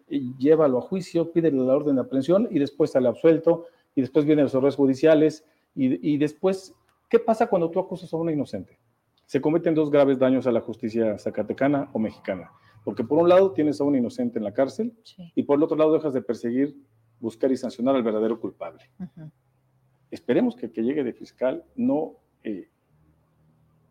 llévalo 0.08 0.80
a 0.80 0.82
juicio, 0.82 1.32
pídele 1.32 1.58
la 1.58 1.76
orden 1.76 1.96
de 1.96 2.02
aprehensión 2.02 2.48
y 2.52 2.60
después 2.60 2.92
sale 2.92 3.08
absuelto 3.08 3.66
y 3.96 4.02
después 4.02 4.26
vienen 4.26 4.46
los 4.46 4.54
errores 4.54 4.76
judiciales 4.76 5.46
y, 5.76 6.14
y 6.14 6.18
después, 6.18 6.74
¿qué 7.10 7.20
pasa 7.20 7.48
cuando 7.48 7.70
tú 7.70 7.80
acusas 7.80 8.14
a 8.14 8.18
una 8.18 8.32
inocente? 8.32 8.80
Se 9.26 9.40
cometen 9.40 9.76
dos 9.76 9.92
graves 9.92 10.18
daños 10.18 10.48
a 10.48 10.52
la 10.52 10.62
justicia 10.62 11.18
zacatecana 11.20 11.90
o 11.94 12.00
mexicana. 12.00 12.52
Porque 12.90 13.04
por 13.04 13.20
un 13.20 13.30
lado 13.30 13.52
tienes 13.52 13.80
a 13.80 13.84
un 13.84 13.96
inocente 13.96 14.40
en 14.40 14.44
la 14.44 14.52
cárcel 14.52 14.98
sí. 15.04 15.32
y 15.36 15.44
por 15.44 15.58
el 15.60 15.64
otro 15.64 15.78
lado 15.78 15.94
dejas 15.94 16.12
de 16.12 16.24
perseguir, 16.24 16.76
buscar 17.20 17.52
y 17.52 17.56
sancionar 17.56 17.96
al 17.96 18.02
verdadero 18.02 18.40
culpable. 18.40 18.90
Uh 18.98 19.04
-huh. 19.04 19.32
Esperemos 20.10 20.56
que 20.56 20.66
el 20.66 20.72
que 20.72 20.82
llegue 20.82 21.04
de 21.04 21.14
fiscal 21.14 21.64
no 21.76 22.16
eh, 22.44 22.68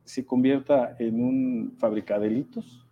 se 0.02 0.26
convierta 0.26 0.96
en 0.98 1.22
un 1.22 1.76
fabricadelitos 1.78 2.84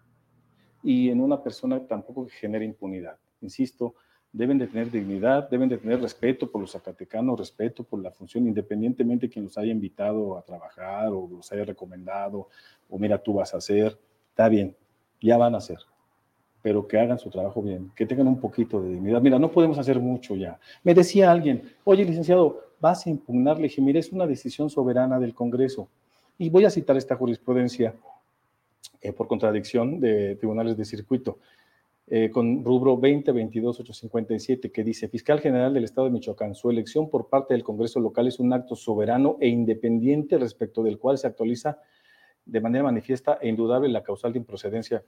y 0.85 1.09
en 1.09 1.21
una 1.21 1.43
persona 1.43 1.85
tampoco 1.85 2.27
que 2.27 2.35
genere 2.35 2.65
impunidad. 2.65 3.19
Insisto, 3.41 3.97
deben 4.31 4.59
de 4.59 4.69
tener 4.69 4.93
dignidad, 4.93 5.51
deben 5.51 5.69
de 5.69 5.79
tener 5.79 6.01
respeto 6.01 6.49
por 6.49 6.61
los 6.61 6.71
zacatecanos, 6.71 7.37
respeto 7.37 7.83
por 7.83 8.01
la 8.01 8.13
función, 8.13 8.47
independientemente 8.47 9.27
de 9.27 9.33
quien 9.33 9.47
los 9.47 9.59
haya 9.59 9.73
invitado 9.73 10.39
a 10.39 10.43
trabajar 10.43 11.09
o 11.09 11.29
los 11.29 11.51
haya 11.51 11.65
recomendado, 11.65 12.49
o 12.89 12.97
mira, 12.97 13.21
tú 13.21 13.33
vas 13.33 13.55
a 13.55 13.57
hacer, 13.57 13.99
está 14.29 14.49
bien, 14.49 14.77
ya 15.21 15.37
van 15.37 15.57
a 15.57 15.59
hacer, 15.59 15.79
pero 16.63 16.87
que 16.87 16.99
hagan 16.99 17.19
su 17.19 17.31
trabajo 17.31 17.63
bien, 17.63 17.91
que 17.95 18.07
tengan 18.07 18.27
un 18.27 18.41
poquito 18.41 18.83
de 18.83 18.91
dignidad. 18.91 19.21
Mira, 19.21 19.39
no 19.39 19.51
podemos 19.51 19.79
hacer 19.79 20.01
mucho 20.01 20.35
ya. 20.35 20.59
Me 20.83 20.95
decía 20.95 21.31
alguien, 21.31 21.63
oye, 21.85 22.05
licenciado, 22.05 22.61
vas 22.81 23.07
a 23.07 23.11
impugnar. 23.11 23.57
Le 23.57 23.65
dije, 23.65 23.81
mire, 23.81 24.01
es 24.01 24.13
una 24.13 24.27
decisión 24.27 24.69
soberana 24.69 25.19
del 25.19 25.35
Congreso. 25.35 25.89
Y 26.39 26.51
voy 26.51 26.65
a 26.65 26.71
citar 26.71 26.97
esta 26.97 27.17
jurisprudencia 27.17 27.95
eh, 29.01 29.13
por 29.13 29.29
contradicción 29.29 30.01
de 30.01 30.37
tribunales 30.37 30.77
de 30.77 30.85
circuito. 30.85 31.39
Eh, 32.09 32.31
con 32.31 32.65
rubro 32.65 32.97
20-22-857, 32.99 34.71
que 34.71 34.85
dice, 34.85 35.09
Fiscal 35.09 35.41
General 35.41 35.75
del 35.75 35.83
Estado 35.83 36.07
de 36.07 36.13
Michoacán, 36.13 36.55
su 36.55 36.71
elección 36.71 37.11
por 37.11 37.29
parte 37.29 37.53
del 37.53 37.65
Congreso 37.65 37.99
local 37.99 38.29
es 38.29 38.39
un 38.39 38.53
acto 38.53 38.77
soberano 38.77 39.37
e 39.41 39.49
independiente 39.49 40.39
respecto 40.39 40.85
del 40.85 40.99
cual 40.99 41.19
se 41.19 41.27
actualiza 41.27 41.81
de 42.45 42.61
manera 42.61 42.85
manifiesta 42.85 43.39
e 43.43 43.49
indudable 43.49 43.89
la 43.89 44.05
causal 44.05 44.33
de 44.33 44.39
improcedencia. 44.39 45.03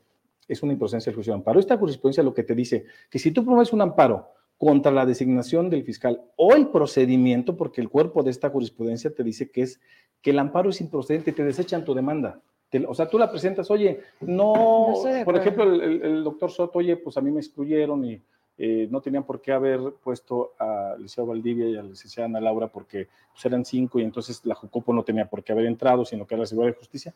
Es 0.48 0.62
una 0.62 0.72
improcedencia 0.72 1.11
del 1.11 1.16
juicio 1.16 1.32
de 1.32 1.38
amparo. 1.38 1.61
Esta 1.61 1.76
jurisprudencia 1.76 2.22
lo 2.22 2.34
que 2.34 2.42
te 2.42 2.54
dice, 2.54 2.87
que 3.11 3.18
si 3.18 3.30
tú 3.30 3.44
promueves 3.44 3.72
un 3.72 3.82
amparo 3.82 4.28
contra 4.56 4.90
la 4.90 5.06
designación 5.06 5.70
del 5.70 5.84
fiscal 5.84 6.20
o 6.37 6.54
el 6.54 6.68
procedimiento, 6.68 7.56
porque 7.56 7.80
el 7.80 7.88
cuerpo 7.88 8.22
de 8.22 8.30
esta 8.30 8.50
jurisprudencia 8.50 9.14
te 9.14 9.22
dice 9.22 9.50
que 9.50 9.62
es 9.62 9.80
que 10.20 10.30
el 10.30 10.38
amparo 10.38 10.70
es 10.70 10.80
improcedente, 10.80 11.32
te 11.32 11.44
desechan 11.44 11.84
tu 11.84 11.94
demanda 11.94 12.40
o 12.87 12.94
sea, 12.94 13.08
tú 13.08 13.18
la 13.18 13.30
presentas, 13.30 13.70
oye, 13.70 14.00
no, 14.20 14.94
por 15.24 15.37
ejemplo, 15.37 15.64
el, 15.64 16.22
doctor 16.22 16.50
Soto, 16.50 16.80
oye, 16.80 16.96
pues 16.96 17.16
a 17.16 17.20
mí 17.20 17.30
me 17.30 17.40
excluyeron 17.40 18.04
y 18.04 18.20
eh, 18.58 18.88
no 18.90 19.00
tenían 19.00 19.24
por 19.24 19.40
qué 19.40 19.52
haber 19.52 19.80
puesto 20.02 20.52
a 20.58 20.94
Liceo 20.98 21.24
Valdivia 21.24 21.68
y 21.68 21.76
a 21.76 21.82
la 21.82 21.88
licenciada 21.88 22.28
Ana 22.28 22.40
Laura 22.40 22.68
porque 22.68 23.08
pues, 23.32 23.44
eran 23.46 23.64
cinco 23.64 24.00
y 24.00 24.02
entonces 24.02 24.44
la 24.44 24.54
Jucopo 24.54 24.92
no 24.92 25.02
tenía 25.02 25.26
por 25.26 25.42
qué 25.42 25.52
haber 25.52 25.64
entrado, 25.64 26.04
sino 26.04 26.26
que 26.26 26.34
era 26.34 26.42
la 26.42 26.46
Seguridad 26.46 26.74
de 26.74 26.78
Justicia. 26.78 27.14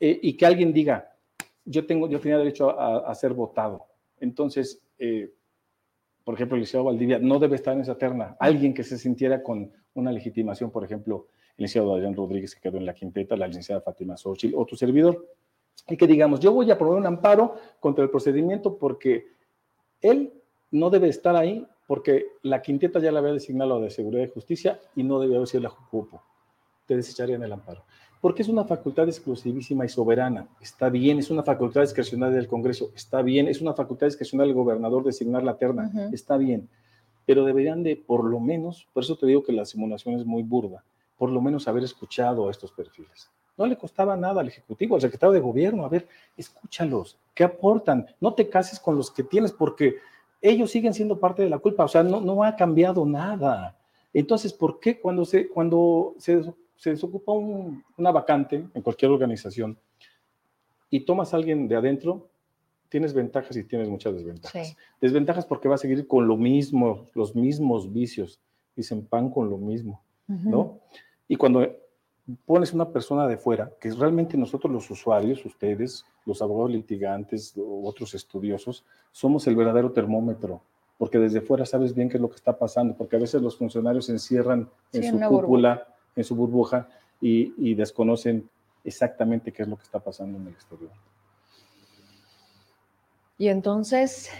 Eh, 0.00 0.18
y 0.20 0.34
que 0.34 0.44
alguien 0.44 0.72
diga, 0.72 1.11
yo, 1.64 1.86
tengo, 1.86 2.08
yo 2.08 2.20
tenía 2.20 2.38
derecho 2.38 2.78
a, 2.78 3.14
ser 3.14 3.34
votado. 3.34 3.86
Entonces, 4.18 4.82
eh, 4.98 5.32
por 6.24 6.34
ejemplo, 6.34 6.56
el 6.56 6.62
Liceo 6.62 6.84
Valdivia 6.84 7.18
no 7.18 7.38
debe 7.38 7.56
estar 7.56 7.74
en 7.74 7.80
esa 7.80 7.98
terna. 7.98 8.36
Alguien 8.38 8.74
que 8.74 8.84
se 8.84 8.98
sintiera 8.98 9.42
con 9.42 9.72
una 9.94 10.12
legitimación, 10.12 10.70
por 10.70 10.84
ejemplo, 10.84 11.26
el 11.56 11.64
licenciado 11.64 11.94
Adrián 11.94 12.14
Rodríguez, 12.14 12.54
que 12.54 12.60
quedó 12.60 12.78
en 12.78 12.86
la 12.86 12.94
quinteta, 12.94 13.36
la 13.36 13.46
licenciada 13.46 13.80
Fátima 13.80 14.16
Xochitl 14.16 14.54
o 14.56 14.64
tu 14.64 14.76
servidor, 14.76 15.26
y 15.88 15.96
que 15.96 16.06
digamos, 16.06 16.40
yo 16.40 16.52
voy 16.52 16.70
a 16.70 16.78
promover 16.78 17.00
un 17.00 17.06
amparo 17.06 17.56
contra 17.80 18.04
el 18.04 18.10
procedimiento 18.10 18.78
porque 18.78 19.26
él 20.00 20.32
no 20.70 20.90
debe 20.90 21.08
estar 21.08 21.36
ahí 21.36 21.66
porque 21.86 22.26
la 22.42 22.62
quinteta 22.62 23.00
ya 23.00 23.12
la 23.12 23.18
había 23.18 23.32
designado 23.32 23.80
de 23.80 23.90
Seguridad 23.90 24.24
y 24.24 24.28
Justicia 24.28 24.80
y 24.94 25.02
no 25.02 25.18
debe 25.18 25.36
haber 25.36 25.48
sido 25.48 25.64
la 25.64 25.68
JUCUPO. 25.68 26.22
Te 26.86 26.96
desecharían 26.96 27.42
el 27.42 27.52
amparo. 27.52 27.84
Porque 28.22 28.42
es 28.42 28.48
una 28.48 28.62
facultad 28.64 29.08
exclusivísima 29.08 29.84
y 29.84 29.88
soberana. 29.88 30.46
Está 30.60 30.88
bien, 30.88 31.18
es 31.18 31.28
una 31.28 31.42
facultad 31.42 31.80
discrecional 31.80 32.32
del 32.32 32.46
Congreso. 32.46 32.92
Está 32.94 33.20
bien, 33.20 33.48
es 33.48 33.60
una 33.60 33.74
facultad 33.74 34.06
discrecional 34.06 34.46
del 34.46 34.54
gobernador 34.54 35.02
designar 35.02 35.42
la 35.42 35.56
terna. 35.56 35.90
Está 36.12 36.36
bien. 36.36 36.68
Pero 37.26 37.44
deberían 37.44 37.82
de, 37.82 37.96
por 37.96 38.24
lo 38.24 38.38
menos, 38.38 38.86
por 38.92 39.02
eso 39.02 39.16
te 39.16 39.26
digo 39.26 39.42
que 39.42 39.52
la 39.52 39.64
simulación 39.64 40.14
es 40.14 40.24
muy 40.24 40.44
burda, 40.44 40.84
por 41.18 41.30
lo 41.30 41.40
menos 41.40 41.66
haber 41.66 41.82
escuchado 41.82 42.46
a 42.46 42.52
estos 42.52 42.70
perfiles. 42.70 43.28
No 43.58 43.66
le 43.66 43.76
costaba 43.76 44.16
nada 44.16 44.40
al 44.40 44.46
Ejecutivo, 44.46 44.94
al 44.94 45.00
secretario 45.00 45.32
de 45.32 45.40
Gobierno, 45.40 45.84
a 45.84 45.88
ver, 45.88 46.06
escúchalos, 46.36 47.18
¿qué 47.34 47.42
aportan? 47.42 48.06
No 48.20 48.34
te 48.34 48.48
cases 48.48 48.78
con 48.78 48.96
los 48.96 49.10
que 49.10 49.24
tienes 49.24 49.50
porque 49.50 49.96
ellos 50.40 50.70
siguen 50.70 50.94
siendo 50.94 51.18
parte 51.18 51.42
de 51.42 51.50
la 51.50 51.58
culpa, 51.58 51.84
o 51.84 51.88
sea, 51.88 52.04
no, 52.04 52.20
no 52.20 52.44
ha 52.44 52.54
cambiado 52.54 53.04
nada. 53.04 53.76
Entonces, 54.14 54.52
¿por 54.52 54.78
qué 54.78 55.00
cuando 55.00 55.24
se, 55.24 55.48
cuando 55.48 56.14
se, 56.18 56.52
se 56.82 56.90
desocupa 56.90 57.30
una 57.30 58.10
vacante 58.10 58.66
en 58.74 58.82
cualquier 58.82 59.12
organización 59.12 59.78
y 60.90 61.04
tomas 61.04 61.32
a 61.32 61.36
alguien 61.36 61.68
de 61.68 61.76
adentro, 61.76 62.28
tienes 62.88 63.14
ventajas 63.14 63.56
y 63.56 63.62
tienes 63.62 63.88
muchas 63.88 64.14
desventajas. 64.14 64.76
Desventajas 65.00 65.46
porque 65.46 65.68
va 65.68 65.76
a 65.76 65.78
seguir 65.78 66.08
con 66.08 66.26
lo 66.26 66.36
mismo, 66.36 67.06
los 67.14 67.36
mismos 67.36 67.92
vicios. 67.92 68.40
Dicen 68.74 69.06
pan 69.06 69.30
con 69.30 69.48
lo 69.48 69.58
mismo, 69.58 70.02
¿no? 70.26 70.80
Y 71.28 71.36
cuando 71.36 71.64
pones 72.44 72.72
una 72.72 72.90
persona 72.90 73.28
de 73.28 73.36
fuera, 73.36 73.70
que 73.80 73.86
es 73.86 73.96
realmente 73.96 74.36
nosotros 74.36 74.72
los 74.72 74.90
usuarios, 74.90 75.44
ustedes, 75.46 76.04
los 76.26 76.42
abogados 76.42 76.72
litigantes 76.72 77.56
u 77.56 77.86
otros 77.86 78.12
estudiosos, 78.14 78.84
somos 79.12 79.46
el 79.46 79.54
verdadero 79.54 79.92
termómetro, 79.92 80.62
porque 80.98 81.20
desde 81.20 81.42
fuera 81.42 81.64
sabes 81.64 81.94
bien 81.94 82.08
qué 82.08 82.16
es 82.16 82.20
lo 82.20 82.28
que 82.28 82.36
está 82.36 82.58
pasando, 82.58 82.96
porque 82.96 83.14
a 83.14 83.20
veces 83.20 83.40
los 83.40 83.56
funcionarios 83.56 84.06
se 84.06 84.12
encierran 84.12 84.68
en 84.92 85.04
su 85.04 85.28
cúpula, 85.28 85.86
en 86.16 86.24
su 86.24 86.34
burbuja, 86.34 86.88
y, 87.22 87.74
desconocen 87.74 88.48
exactamente 88.84 89.52
qué 89.52 89.62
es 89.62 89.68
lo 89.68 89.76
que 89.76 89.84
está 89.84 90.00
pasando 90.00 90.38
en 90.38 90.48
el 90.48 90.52
exterior. 90.52 90.90
Y 93.38 93.48
entonces 93.48 94.30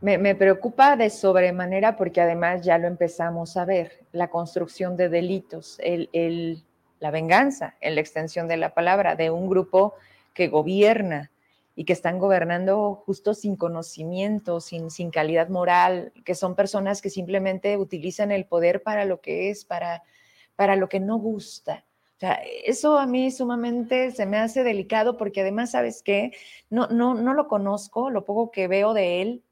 me, 0.00 0.34
preocupa 0.34 0.96
de 0.96 1.10
sobremanera 1.10 1.96
porque 1.96 2.20
además 2.20 2.62
ya 2.62 2.78
lo 2.78 2.86
empezamos 2.86 3.56
a 3.56 3.64
ver, 3.64 4.04
la 4.12 4.28
construcción 4.28 4.96
de 4.96 5.08
delitos, 5.08 5.78
el, 5.80 6.62
la 7.00 7.10
venganza, 7.10 7.76
en 7.80 7.94
la 7.94 8.00
extensión 8.00 8.46
de 8.46 8.58
la 8.58 8.74
palabra, 8.74 9.16
de 9.16 9.30
un 9.30 9.48
grupo 9.48 9.94
que 10.34 10.48
gobierna 10.48 11.30
y 11.74 11.84
que 11.84 11.92
están 11.92 12.18
gobernando 12.18 13.02
justo 13.06 13.34
sin 13.34 13.56
conocimiento, 13.56 14.60
sin, 14.60 14.90
sin 14.90 15.10
calidad 15.10 15.48
moral, 15.48 16.12
que 16.24 16.34
son 16.34 16.54
personas 16.54 17.00
que 17.00 17.08
simplemente 17.08 17.76
utilizan 17.76 18.32
el 18.32 18.44
poder 18.44 18.82
para 18.82 19.04
lo 19.04 19.20
que 19.20 19.50
es, 19.50 19.64
para, 19.64 20.02
para 20.58 20.74
lo 20.74 20.88
que 20.88 20.98
no 20.98 21.18
gusta. 21.18 21.84
O 22.16 22.18
sea, 22.18 22.40
eso 22.64 22.98
a 22.98 23.06
mí 23.06 23.30
sumamente 23.30 24.10
se 24.10 24.26
me 24.26 24.38
hace 24.38 24.64
delicado 24.64 25.16
porque 25.16 25.42
además, 25.42 25.70
¿sabes 25.70 26.02
qué? 26.02 26.32
No, 26.68 26.88
no, 26.88 27.14
no 27.14 27.32
lo 27.32 27.46
conozco, 27.46 28.10
lo 28.10 28.24
poco 28.24 28.50
que 28.50 28.66
veo 28.66 28.92
de 28.92 29.22
él, 29.22 29.44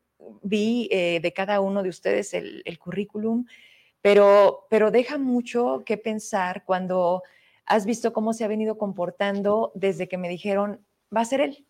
vi 0.42 0.88
eh, 0.90 1.20
de 1.22 1.32
cada 1.32 1.60
uno 1.60 1.84
de 1.84 1.90
ustedes 1.90 2.34
el, 2.34 2.78
currículum, 2.80 3.46
pero, 4.02 4.66
pero 4.68 4.90
deja 4.90 5.16
mucho 5.16 5.84
que 5.86 5.96
pensar 5.96 6.64
cuando 6.64 7.22
has 7.66 7.86
visto 7.86 8.12
cómo 8.12 8.32
se 8.32 8.42
ha 8.42 8.48
venido 8.48 8.76
comportando 8.76 9.70
desde 9.76 10.08
que 10.08 10.18
me 10.18 10.28
dijeron, 10.28 10.84
va 11.16 11.20
a 11.20 11.24
ser 11.24 11.40
él. 11.40 11.68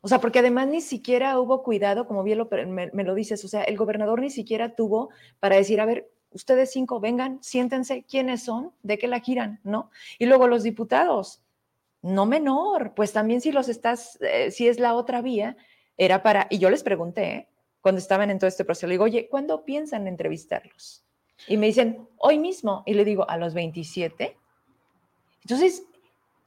O 0.00 0.08
sea, 0.08 0.18
porque 0.18 0.38
además 0.38 0.66
ni 0.68 0.80
siquiera 0.80 1.38
hubo 1.38 1.62
cuidado, 1.62 2.06
como 2.06 2.22
bien 2.22 2.40
me, 2.68 2.90
me, 2.90 3.04
lo 3.04 3.14
dices, 3.14 3.44
o 3.44 3.48
sea, 3.48 3.64
el 3.64 3.76
gobernador 3.76 4.22
ni 4.22 4.30
siquiera 4.30 4.74
tuvo 4.74 5.10
para 5.40 5.56
decir, 5.56 5.78
a 5.82 5.84
ver, 5.84 6.10
ustedes 6.34 6.72
cinco, 6.72 7.00
vengan, 7.00 7.42
siéntense, 7.42 8.04
¿quiénes 8.04 8.42
son? 8.42 8.72
¿De 8.82 8.98
qué 8.98 9.08
la 9.08 9.20
giran? 9.20 9.60
¿No? 9.64 9.90
Y 10.18 10.26
luego 10.26 10.46
los 10.46 10.62
diputados, 10.62 11.42
no 12.02 12.26
menor, 12.26 12.92
pues 12.94 13.12
también 13.12 13.40
si 13.40 13.52
los 13.52 13.68
estás, 13.68 14.18
eh, 14.20 14.50
si 14.50 14.68
es 14.68 14.78
la 14.78 14.94
otra 14.94 15.22
vía, 15.22 15.56
era 15.96 16.22
para, 16.22 16.46
y 16.50 16.58
yo 16.58 16.68
les 16.68 16.82
pregunté, 16.82 17.34
¿eh? 17.34 17.48
cuando 17.80 17.98
estaban 17.98 18.30
en 18.30 18.38
todo 18.38 18.48
este 18.48 18.64
proceso, 18.64 18.86
le 18.86 18.94
digo, 18.94 19.04
oye, 19.04 19.28
¿cuándo 19.28 19.64
piensan 19.64 20.06
entrevistarlos? 20.08 21.04
Y 21.48 21.56
me 21.56 21.66
dicen, 21.66 22.08
hoy 22.18 22.38
mismo. 22.38 22.82
Y 22.86 22.94
le 22.94 23.04
digo, 23.04 23.28
¿a 23.28 23.36
los 23.36 23.54
27? 23.54 24.36
Entonces, 25.42 25.84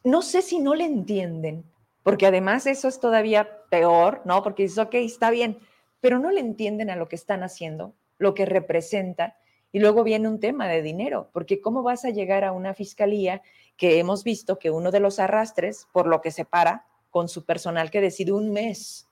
no 0.04 0.22
sé 0.22 0.42
si 0.42 0.60
no 0.60 0.74
le 0.74 0.86
entienden, 0.86 1.64
porque 2.04 2.26
además 2.26 2.66
eso 2.66 2.88
es 2.88 3.00
todavía 3.00 3.62
peor, 3.70 4.22
¿no? 4.26 4.42
Porque 4.42 4.64
dices, 4.64 4.80
ok, 4.80 4.96
está 4.96 5.30
bien, 5.30 5.60
pero 6.00 6.20
no 6.20 6.32
le 6.32 6.40
entienden 6.40 6.90
a 6.90 6.96
lo 6.96 7.08
que 7.08 7.16
están 7.16 7.44
haciendo, 7.44 7.94
lo 8.18 8.34
que 8.34 8.46
representa. 8.46 9.38
Y 9.72 9.80
luego 9.80 10.04
viene 10.04 10.28
un 10.28 10.40
tema 10.40 10.68
de 10.68 10.82
dinero, 10.82 11.30
porque 11.34 11.62
¿cómo 11.62 11.84
vas 11.84 12.06
a 12.06 12.10
llegar 12.10 12.44
a 12.44 12.52
una 12.52 12.74
fiscalía 12.74 13.42
que 13.76 14.00
hemos 14.00 14.24
visto 14.24 14.58
que 14.60 14.72
uno 14.72 14.92
de 14.92 15.00
los 15.00 15.20
arrastres, 15.20 15.88
por 15.92 16.08
lo 16.08 16.22
que 16.22 16.32
se 16.32 16.46
para 16.46 16.86
con 17.12 17.28
su 17.30 17.46
personal 17.46 17.92
que 17.92 18.02
decide 18.02 18.32
un 18.32 18.52
mes 18.52 19.08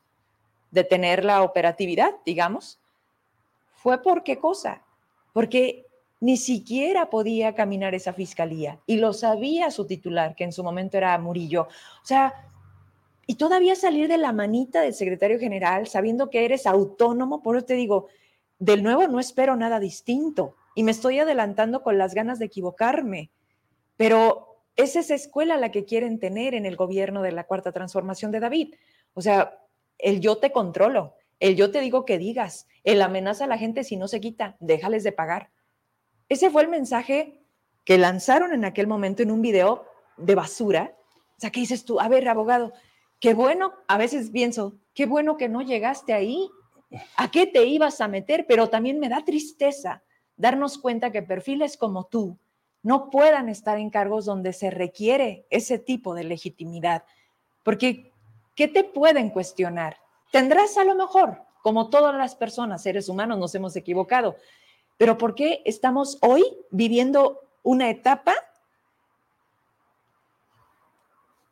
de 0.71 0.83
tener 0.83 1.23
la 1.23 1.41
operatividad, 1.43 2.11
digamos, 2.25 2.79
fue 3.73 4.01
por 4.01 4.23
qué 4.23 4.39
cosa? 4.39 4.81
Porque 5.33 5.85
ni 6.19 6.37
siquiera 6.37 7.09
podía 7.09 7.53
caminar 7.53 7.93
esa 7.93 8.13
fiscalía 8.13 8.79
y 8.85 8.97
lo 8.97 9.13
sabía 9.13 9.69
su 9.69 9.85
titular, 9.85 10.35
que 10.35 10.43
en 10.43 10.51
su 10.51 10.63
momento 10.63 10.97
era 10.97 11.17
Murillo. 11.19 11.63
O 11.63 12.05
sea, 12.05 12.33
y 13.27 13.35
todavía 13.35 13.75
salir 13.75 14.07
de 14.07 14.17
la 14.17 14.33
manita 14.33 14.81
del 14.81 14.93
secretario 14.93 15.39
general 15.39 15.87
sabiendo 15.87 16.29
que 16.29 16.45
eres 16.45 16.65
autónomo, 16.65 17.41
por 17.41 17.57
eso 17.57 17.65
te 17.65 17.73
digo, 17.75 18.07
del 18.59 18.83
nuevo 18.83 19.07
no 19.07 19.19
espero 19.19 19.55
nada 19.55 19.79
distinto 19.79 20.55
y 20.75 20.83
me 20.83 20.91
estoy 20.91 21.19
adelantando 21.19 21.83
con 21.83 21.97
las 21.97 22.13
ganas 22.13 22.39
de 22.39 22.45
equivocarme, 22.45 23.31
pero 23.97 24.63
es 24.75 24.95
esa 24.95 25.15
escuela 25.15 25.57
la 25.57 25.71
que 25.71 25.85
quieren 25.85 26.19
tener 26.19 26.53
en 26.53 26.65
el 26.65 26.75
gobierno 26.75 27.21
de 27.21 27.31
la 27.31 27.45
cuarta 27.45 27.71
transformación 27.71 28.31
de 28.31 28.41
David. 28.41 28.75
O 29.13 29.21
sea, 29.21 29.57
el 29.97 30.19
yo 30.19 30.37
te 30.37 30.51
controlo, 30.51 31.15
el 31.39 31.55
yo 31.55 31.71
te 31.71 31.79
digo 31.81 32.05
que 32.05 32.17
digas, 32.17 32.67
el 32.83 33.01
amenaza 33.01 33.45
a 33.45 33.47
la 33.47 33.57
gente 33.57 33.83
si 33.83 33.97
no 33.97 34.07
se 34.07 34.19
quita, 34.19 34.57
déjales 34.59 35.03
de 35.03 35.11
pagar. 35.11 35.51
Ese 36.27 36.49
fue 36.49 36.63
el 36.63 36.69
mensaje 36.69 37.41
que 37.85 37.97
lanzaron 37.97 38.53
en 38.53 38.65
aquel 38.65 38.87
momento 38.87 39.23
en 39.23 39.31
un 39.31 39.41
video 39.41 39.85
de 40.17 40.35
basura. 40.35 40.95
O 41.37 41.39
sea, 41.39 41.51
¿qué 41.51 41.61
dices 41.61 41.85
tú? 41.85 41.99
A 41.99 42.07
ver, 42.09 42.27
abogado, 42.27 42.73
qué 43.19 43.33
bueno, 43.33 43.73
a 43.87 43.97
veces 43.97 44.31
pienso, 44.31 44.75
qué 44.93 45.05
bueno 45.05 45.37
que 45.37 45.49
no 45.49 45.61
llegaste 45.61 46.13
ahí. 46.13 46.49
¿A 47.17 47.31
qué 47.31 47.45
te 47.47 47.65
ibas 47.65 48.01
a 48.01 48.07
meter? 48.07 48.45
Pero 48.47 48.69
también 48.69 48.99
me 48.99 49.09
da 49.09 49.23
tristeza 49.23 50.03
darnos 50.37 50.77
cuenta 50.77 51.11
que 51.11 51.21
perfiles 51.21 51.77
como 51.77 52.05
tú 52.05 52.37
no 52.83 53.09
puedan 53.09 53.49
estar 53.49 53.79
en 53.79 53.89
cargos 53.89 54.25
donde 54.25 54.53
se 54.53 54.69
requiere 54.69 55.47
ese 55.49 55.79
tipo 55.79 56.13
de 56.13 56.23
legitimidad. 56.23 57.03
Porque 57.63 58.11
¿qué 58.53 58.67
te 58.67 58.83
pueden 58.83 59.31
cuestionar? 59.31 59.97
Tendrás 60.31 60.77
a 60.77 60.83
lo 60.83 60.93
mejor, 60.93 61.41
como 61.63 61.89
todas 61.89 62.13
las 62.13 62.35
personas, 62.35 62.83
seres 62.83 63.09
humanos, 63.09 63.39
nos 63.39 63.55
hemos 63.55 63.75
equivocado, 63.75 64.35
pero 64.97 65.17
¿por 65.17 65.33
qué 65.33 65.63
estamos 65.65 66.19
hoy 66.21 66.43
viviendo 66.69 67.41
una 67.63 67.89
etapa 67.89 68.35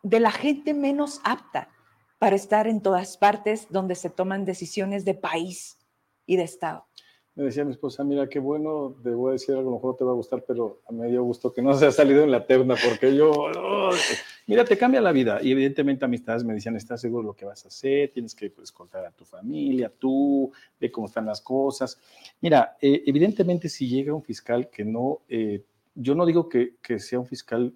de 0.03 0.19
la 0.19 0.31
gente 0.31 0.75
menos 0.75 1.19
apta 1.23 1.72
para 2.23 2.37
estar 2.37 2.67
en 2.67 2.79
todas 2.79 3.17
partes 3.17 3.67
donde 3.69 3.95
se 3.95 4.09
toman 4.09 4.45
decisiones 4.45 5.03
de 5.03 5.13
país 5.13 5.77
y 6.25 6.37
de 6.37 6.43
Estado? 6.43 6.85
me 7.35 7.43
decía 7.43 7.65
mi 7.65 7.71
esposa, 7.71 8.01
mira, 8.05 8.29
qué 8.29 8.39
bueno, 8.39 8.95
te 9.03 9.09
voy 9.09 9.31
a 9.31 9.33
decir 9.33 9.55
a 9.55 9.61
lo 9.61 9.71
mejor 9.71 9.97
te 9.97 10.05
va 10.05 10.11
a 10.11 10.13
gustar, 10.13 10.41
pero 10.47 10.79
a 10.87 10.93
mí 10.93 11.05
dio 11.09 11.21
gusto 11.21 11.51
que 11.51 11.61
no 11.61 11.73
se 11.73 11.85
ha 11.85 11.91
salido 11.91 12.23
en 12.23 12.31
la 12.31 12.45
terna, 12.45 12.75
porque 12.81 13.13
yo, 13.13 13.49
mira, 14.47 14.63
te 14.63 14.77
cambia 14.77 15.01
la 15.01 15.11
vida. 15.11 15.39
Y 15.41 15.51
evidentemente 15.51 16.05
amistades 16.05 16.45
me 16.45 16.53
decían, 16.53 16.77
¿estás 16.77 17.01
seguro 17.01 17.23
de 17.23 17.27
lo 17.27 17.33
que 17.33 17.43
vas 17.43 17.65
a 17.65 17.67
hacer? 17.67 18.11
Tienes 18.13 18.33
que 18.33 18.49
pues, 18.49 18.71
contar 18.71 19.05
a 19.05 19.11
tu 19.11 19.25
familia, 19.25 19.91
tú, 19.99 20.49
ve 20.79 20.89
cómo 20.89 21.07
están 21.07 21.25
las 21.25 21.41
cosas. 21.41 21.99
Mira, 22.39 22.77
eh, 22.79 23.03
evidentemente 23.05 23.67
si 23.67 23.89
llega 23.89 24.13
un 24.13 24.23
fiscal 24.23 24.69
que 24.69 24.85
no, 24.85 25.23
eh, 25.27 25.61
yo 25.93 26.15
no 26.15 26.25
digo 26.25 26.47
que, 26.47 26.75
que 26.81 26.99
sea 26.99 27.19
un 27.19 27.25
fiscal 27.25 27.73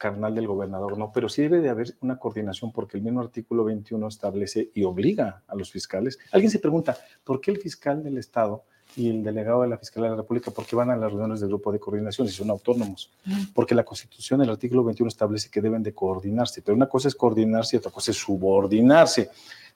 carnal 0.00 0.34
del 0.34 0.46
gobernador, 0.46 0.96
no, 0.96 1.12
pero 1.12 1.28
sí 1.28 1.42
debe 1.42 1.60
de 1.60 1.68
haber 1.68 1.94
una 2.00 2.18
coordinación 2.18 2.72
porque 2.72 2.96
el 2.96 3.02
mismo 3.02 3.20
artículo 3.20 3.64
21 3.64 4.08
establece 4.08 4.70
y 4.72 4.82
obliga 4.82 5.42
a 5.46 5.54
los 5.54 5.70
fiscales. 5.70 6.18
Alguien 6.32 6.50
se 6.50 6.58
pregunta, 6.58 6.96
¿por 7.22 7.38
qué 7.38 7.50
el 7.50 7.58
fiscal 7.58 8.02
del 8.02 8.16
Estado 8.16 8.64
y 8.96 9.10
el 9.10 9.22
delegado 9.22 9.60
de 9.60 9.68
la 9.68 9.76
Fiscalía 9.76 10.08
de 10.08 10.16
la 10.16 10.22
República, 10.22 10.50
porque 10.52 10.74
van 10.74 10.88
a 10.88 10.96
las 10.96 11.10
reuniones 11.10 11.40
del 11.40 11.50
grupo 11.50 11.70
de 11.70 11.78
coordinación 11.78 12.26
y 12.26 12.30
son 12.30 12.48
autónomos? 12.48 13.10
Porque 13.52 13.74
la 13.74 13.84
Constitución, 13.84 14.40
el 14.40 14.48
artículo 14.48 14.82
21 14.84 15.06
establece 15.06 15.50
que 15.50 15.60
deben 15.60 15.82
de 15.82 15.92
coordinarse, 15.92 16.62
pero 16.62 16.74
una 16.74 16.88
cosa 16.88 17.08
es 17.08 17.14
coordinarse 17.14 17.76
y 17.76 17.78
otra 17.78 17.90
cosa 17.90 18.10
es 18.10 18.16
subordinarse. 18.16 19.28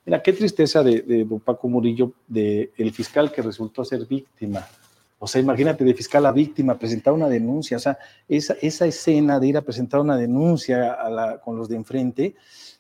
Mira, 0.07 0.23
qué 0.23 0.33
tristeza 0.33 0.83
de, 0.83 1.03
de 1.03 1.27
Paco 1.45 1.69
Murillo, 1.69 2.15
de 2.27 2.73
el 2.79 2.93
fiscal 2.93 3.31
que 3.31 3.43
resultó 3.43 3.85
ser 3.85 4.07
víctima. 4.07 4.67
O 5.25 5.27
sea, 5.27 5.41
imagínate 5.41 5.85
de 5.85 5.95
fiscal 5.95 6.27
a 6.27 6.33
víctima, 6.33 6.79
presentar 6.79 7.15
una 7.15 7.31
denuncia, 7.31 7.79
o 7.79 7.81
sea, 7.81 7.99
esa, 8.29 8.57
esa 8.61 8.85
escena 8.85 9.41
de 9.41 9.47
ir 9.47 9.57
a 9.57 9.63
presentar 9.63 10.01
una 10.01 10.19
denuncia 10.19 10.93
a 10.93 11.09
la, 11.09 11.41
con 11.41 11.57
los 11.57 11.67
de 11.67 11.77
enfrente, 11.77 12.35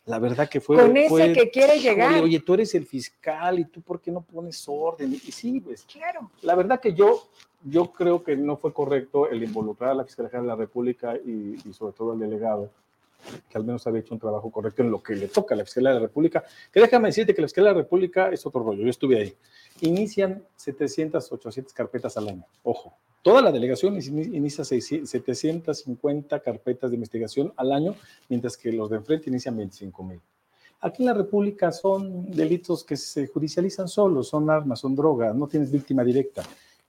la 0.04 0.18
verdad 0.18 0.46
que 0.46 0.60
fue... 0.60 0.76
Con 0.76 0.94
ese 0.94 1.32
que 1.32 1.50
quiere 1.50 1.80
llegar. 1.80 2.22
Oye, 2.22 2.38
tú 2.40 2.52
eres 2.52 2.74
el 2.74 2.84
fiscal 2.84 3.60
y 3.60 3.64
tú 3.64 3.80
por 3.80 3.98
qué 3.98 4.10
no 4.10 4.20
pones 4.20 4.62
orden. 4.68 5.14
Y 5.14 5.32
sí, 5.32 5.58
pues. 5.58 5.86
Claro. 5.90 6.30
La 6.42 6.54
verdad 6.54 6.80
que 6.80 6.92
yo, 6.92 7.30
yo 7.64 7.90
creo 7.90 8.22
que 8.22 8.36
no 8.36 8.58
fue 8.58 8.74
correcto 8.74 9.26
el 9.30 9.42
involucrar 9.42 9.92
a 9.92 9.94
la 9.94 10.04
Fiscalía 10.04 10.42
de 10.42 10.46
la 10.46 10.56
República 10.56 11.16
y, 11.16 11.56
y, 11.64 11.72
sobre 11.72 11.94
todo 11.94 12.12
al 12.12 12.18
delegado, 12.18 12.68
que 13.48 13.56
al 13.56 13.64
menos 13.64 13.86
había 13.86 14.00
hecho 14.00 14.12
un 14.12 14.20
trabajo 14.20 14.50
correcto 14.50 14.82
en 14.82 14.90
lo 14.90 15.02
que 15.02 15.16
le 15.16 15.28
toca 15.28 15.54
a 15.54 15.56
la 15.56 15.64
Fiscalía 15.64 15.88
de 15.88 15.94
la 15.94 16.02
República. 16.02 16.44
Que 16.70 16.80
déjame 16.80 17.08
decirte 17.08 17.34
que 17.34 17.40
la 17.40 17.48
Fiscalía 17.48 17.70
de 17.70 17.76
la 17.76 17.82
República 17.84 18.28
es 18.28 18.44
otro 18.44 18.62
rollo, 18.62 18.82
yo 18.82 18.90
estuve 18.90 19.18
ahí. 19.18 19.34
Inician 19.80 20.44
700, 20.56 21.32
800 21.32 21.72
carpetas 21.72 22.16
al 22.16 22.28
año. 22.28 22.44
Ojo, 22.62 22.96
Toda 23.24 23.40
la 23.40 23.50
delegación 23.50 23.94
inicia 23.96 24.64
750 24.64 26.40
carpetas 26.40 26.90
de 26.90 26.96
investigación 26.96 27.54
al 27.56 27.72
año, 27.72 27.96
mientras 28.28 28.54
que 28.58 28.70
los 28.70 28.90
de 28.90 28.96
enfrente 28.98 29.30
inician 29.30 29.56
25 29.56 30.02
mil. 30.02 30.20
Aquí 30.82 31.02
en 31.02 31.06
la 31.06 31.14
República 31.14 31.72
son 31.72 32.30
delitos 32.30 32.84
que 32.84 32.98
se 32.98 33.26
judicializan 33.26 33.88
solos, 33.88 34.28
son 34.28 34.50
armas, 34.50 34.80
son 34.80 34.94
drogas, 34.94 35.34
no 35.34 35.48
tienes 35.48 35.72
víctima 35.72 36.04
directa. 36.04 36.42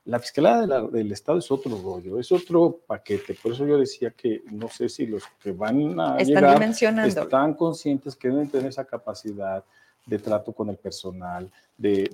La 0.03 0.19
Fiscalía 0.19 0.67
del 0.91 1.09
Estado 1.13 1.37
es 1.37 1.49
otro 1.49 1.81
rollo, 1.81 2.19
es 2.19 2.29
otro 2.33 2.81
paquete. 2.85 3.37
Por 3.41 3.53
eso 3.53 3.65
yo 3.65 3.77
decía 3.77 4.11
que 4.11 4.43
no 4.51 4.67
sé 4.67 4.89
si 4.89 5.05
los 5.05 5.23
que 5.41 5.53
van 5.53 5.97
a 5.97 6.17
están 6.17 6.59
llegar 6.59 7.07
están 7.07 7.53
conscientes 7.53 8.13
que 8.17 8.27
deben 8.27 8.49
tener 8.49 8.67
esa 8.67 8.83
capacidad 8.83 9.63
de 10.05 10.19
trato 10.19 10.53
con 10.53 10.69
el 10.69 10.77
personal, 10.77 11.51
de, 11.77 12.09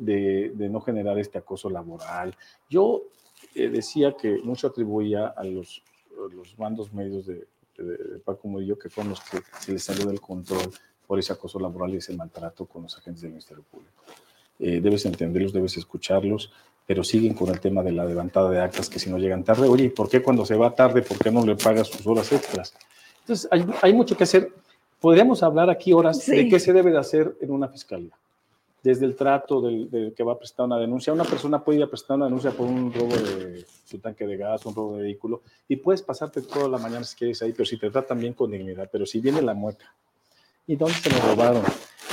de, 0.55 0.69
no 0.69 0.81
generar 0.81 1.19
este 1.19 1.37
acoso 1.37 1.69
laboral. 1.69 2.35
Yo 2.69 3.03
eh, 3.55 3.69
decía 3.69 4.15
que 4.15 4.39
mucho 4.43 4.67
atribuía 4.67 5.27
a 5.27 5.43
los, 5.43 5.83
los 6.33 6.57
mandos 6.57 6.93
medios 6.93 7.25
de, 7.25 7.47
de, 7.77 8.19
Paco 8.23 8.47
Murillo, 8.47 8.77
que 8.77 8.89
fueron 8.89 9.11
los 9.11 9.21
que 9.21 9.39
se 9.59 9.73
les 9.73 9.83
salió 9.83 10.05
del 10.05 10.21
control 10.21 10.71
por 11.05 11.19
ese 11.19 11.33
acoso 11.33 11.59
laboral 11.59 11.93
y 11.93 11.97
ese 11.97 12.15
maltrato 12.15 12.65
con 12.65 12.83
los 12.83 12.97
agentes 12.97 13.21
del 13.21 13.31
Ministerio 13.31 13.63
Público. 13.69 14.03
Eh, 14.59 14.79
debes 14.79 15.05
entenderlos, 15.05 15.51
debes 15.51 15.75
escucharlos, 15.75 16.53
pero 16.85 17.03
siguen 17.03 17.33
con 17.33 17.49
el 17.49 17.59
tema 17.59 17.83
de 17.83 17.91
la 17.91 18.05
levantada 18.05 18.49
de 18.49 18.59
actas 18.59 18.89
que 18.89 18.99
si 18.99 19.09
no 19.09 19.17
llegan 19.17 19.43
tarde, 19.43 19.67
oye, 19.67 19.85
¿y 19.85 19.89
por 19.89 20.07
qué 20.07 20.21
cuando 20.21 20.45
se 20.45 20.55
va 20.55 20.73
tarde, 20.73 21.01
por 21.01 21.17
qué 21.17 21.31
no 21.31 21.45
le 21.45 21.55
pagas 21.55 21.87
sus 21.87 22.05
horas 22.05 22.31
extras? 22.31 22.73
Entonces, 23.21 23.47
hay, 23.51 23.65
hay 23.81 23.93
mucho 23.93 24.15
que 24.15 24.23
hacer. 24.23 24.51
Podríamos 25.01 25.43
hablar 25.43 25.69
aquí 25.69 25.91
horas 25.91 26.19
sí. 26.19 26.31
de 26.31 26.47
qué 26.47 26.59
se 26.59 26.71
debe 26.71 26.91
de 26.91 26.99
hacer 26.99 27.35
en 27.41 27.51
una 27.51 27.67
fiscalía 27.67 28.15
desde 28.83 29.05
el 29.05 29.15
trato 29.15 29.61
del, 29.61 29.89
del, 29.89 30.13
que 30.13 30.23
va 30.23 30.33
a 30.33 30.37
prestar 30.37 30.65
una 30.65 30.77
denuncia. 30.77 31.13
Una 31.13 31.23
persona 31.23 31.63
puede 31.63 31.79
ir 31.79 31.83
a 31.83 31.89
prestar 31.89 32.17
una 32.17 32.25
denuncia 32.25 32.51
por 32.51 32.67
un 32.67 32.91
robo 32.91 33.15
de 33.15 33.65
su 33.85 33.99
tanque 33.99 34.25
de 34.25 34.37
gas, 34.37 34.65
un 34.65 34.73
robo 34.73 34.97
de 34.97 35.03
vehículo, 35.03 35.41
y 35.67 35.75
puedes 35.75 36.01
pasarte 36.01 36.41
toda 36.41 36.67
la 36.67 36.77
mañana 36.77 37.03
si 37.03 37.15
quieres 37.15 37.41
ahí, 37.41 37.51
pero 37.51 37.65
si 37.65 37.77
te 37.77 37.89
tratan 37.89 38.19
bien 38.19 38.33
con 38.33 38.49
dignidad. 38.51 38.89
Pero 38.91 39.05
si 39.05 39.19
viene 39.19 39.41
la 39.41 39.53
mueca, 39.53 39.93
¿y 40.65 40.75
dónde 40.75 40.95
se 40.95 41.09
lo 41.09 41.19
robaron? 41.19 41.63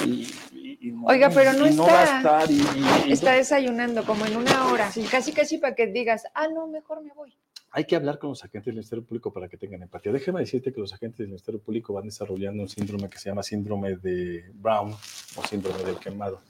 Y, 0.05 0.29
y, 0.53 0.89
y 0.89 0.93
no, 0.93 1.07
Oiga, 1.07 1.31
pero 1.31 1.53
no, 1.55 1.61
no 1.61 1.67
está. 1.67 1.83
va 1.85 2.01
a 2.01 2.17
estar. 2.19 2.51
Y, 2.51 3.13
está 3.13 3.33
desayunando 3.33 4.05
como 4.05 4.27
en 4.27 4.37
una 4.37 4.67
hora. 4.67 4.91
Sí. 4.93 5.03
Casi, 5.11 5.33
casi 5.33 5.59
para 5.59 5.75
que 5.75 5.87
digas, 5.87 6.25
ah, 6.35 6.49
no, 6.49 6.67
mejor 6.67 7.03
me 7.03 7.13
voy. 7.15 7.35
Hay 7.71 7.85
que 7.85 7.97
hablar 7.97 8.19
con 8.19 8.31
los 8.31 8.43
agentes 8.43 8.67
del 8.67 8.75
Ministerio 8.75 9.05
Público 9.05 9.33
para 9.33 9.49
que 9.49 9.57
tengan 9.57 9.83
empatía. 9.83 10.11
Déjeme 10.11 10.41
decirte 10.41 10.73
que 10.73 10.81
los 10.81 10.93
agentes 10.93 11.19
del 11.19 11.29
Ministerio 11.29 11.61
Público 11.61 11.93
van 11.93 12.07
desarrollando 12.07 12.63
un 12.63 12.69
síndrome 12.69 13.11
que 13.11 13.19
se 13.19 13.29
llama 13.29 13.43
síndrome 13.43 13.97
de 13.97 14.51
Brown 14.55 14.93
o 14.93 15.47
síndrome 15.47 15.83
del 15.85 15.97
quemado. 15.97 16.41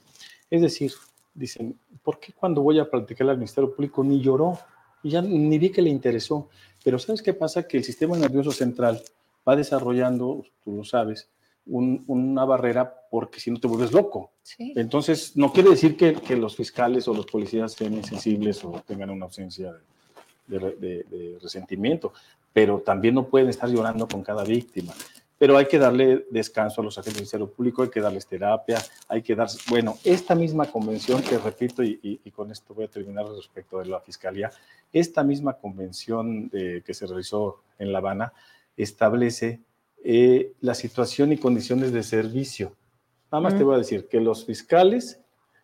Es 0.49 0.61
decir, 0.61 0.93
dicen, 1.33 1.77
¿por 2.03 2.19
qué 2.19 2.33
cuando 2.33 2.61
voy 2.61 2.79
a 2.79 2.89
practicar 2.89 3.29
al 3.29 3.37
Ministerio 3.37 3.73
Público 3.73 4.03
ni 4.03 4.21
lloró? 4.21 4.57
Y 5.03 5.11
ya 5.11 5.21
ni 5.21 5.57
vi 5.57 5.69
que 5.69 5.81
le 5.81 5.89
interesó. 5.89 6.49
Pero 6.83 6.99
¿sabes 6.99 7.21
qué 7.21 7.33
pasa? 7.33 7.67
Que 7.67 7.77
el 7.77 7.83
sistema 7.83 8.17
nervioso 8.17 8.51
central 8.51 9.01
va 9.47 9.55
desarrollando, 9.55 10.45
tú 10.63 10.71
lo 10.75 10.83
sabes, 10.83 11.29
un, 11.65 12.03
una 12.07 12.45
barrera 12.45 13.07
porque 13.11 13.39
si 13.39 13.51
no 13.51 13.59
te 13.59 13.67
vuelves 13.67 13.91
loco. 13.91 14.31
Sí. 14.41 14.73
Entonces, 14.75 15.35
no 15.35 15.51
quiere 15.51 15.69
decir 15.69 15.95
que, 15.97 16.13
que, 16.13 16.35
los 16.35 16.55
fiscales 16.55 17.07
o 17.07 17.13
los 17.13 17.25
policías 17.25 17.73
sean 17.73 17.93
insensibles 17.93 18.63
o 18.63 18.81
tengan 18.85 19.09
una 19.09 19.25
ausencia 19.25 19.71
de, 19.71 19.79
de, 20.49 20.59
de, 20.59 21.05
de 21.09 21.39
resentimiento, 21.41 22.11
pero 22.51 22.79
también 22.79 23.15
no 23.15 23.27
pueden 23.27 23.49
estar 23.49 23.69
llorando 23.69 24.07
con 24.07 24.23
cada 24.23 24.43
víctima 24.43 24.93
pero 25.39 25.57
hay 25.57 25.67
que 25.67 25.79
darle 25.79 26.27
descanso 26.29 26.81
a 26.81 26.83
los 26.83 26.97
agentes 26.97 27.13
del 27.13 27.21
Ministerio 27.21 27.49
Público, 27.49 27.81
hay 27.81 27.89
que 27.89 28.01
darles 28.01 28.27
terapia, 28.27 28.77
hay 29.07 29.21
que 29.21 29.35
dar, 29.35 29.47
bueno, 29.69 29.97
esta 30.03 30.35
misma 30.35 30.69
convención 30.69 31.21
que 31.21 31.37
repito, 31.37 31.81
y, 31.81 31.97
y, 32.03 32.19
y, 32.25 32.31
con 32.31 32.51
esto 32.51 32.73
voy 32.73 32.85
a 32.85 32.89
terminar 32.89 33.25
respecto 33.25 33.79
de 33.79 33.85
la 33.85 34.01
Fiscalía, 34.01 34.51
esta 34.91 35.23
misma 35.23 35.53
convención 35.53 36.49
de, 36.49 36.83
que 36.85 36.93
se 36.93 37.07
realizó 37.07 37.61
en 37.79 37.93
La 37.93 37.99
Habana 37.99 38.33
establece 38.75 39.61
eh, 40.03 40.51
la 40.59 40.73
situación 40.73 41.31
y 41.31 41.37
condiciones 41.37 41.93
de 41.93 42.03
servicio. 42.03 42.75
Nada 43.31 43.41
más 43.41 43.53
mm. 43.53 43.57
te 43.57 43.63
voy 43.63 43.75
a 43.75 43.79
decir 43.79 44.07
que 44.09 44.19
los 44.19 44.45
fiscales, 44.45 45.21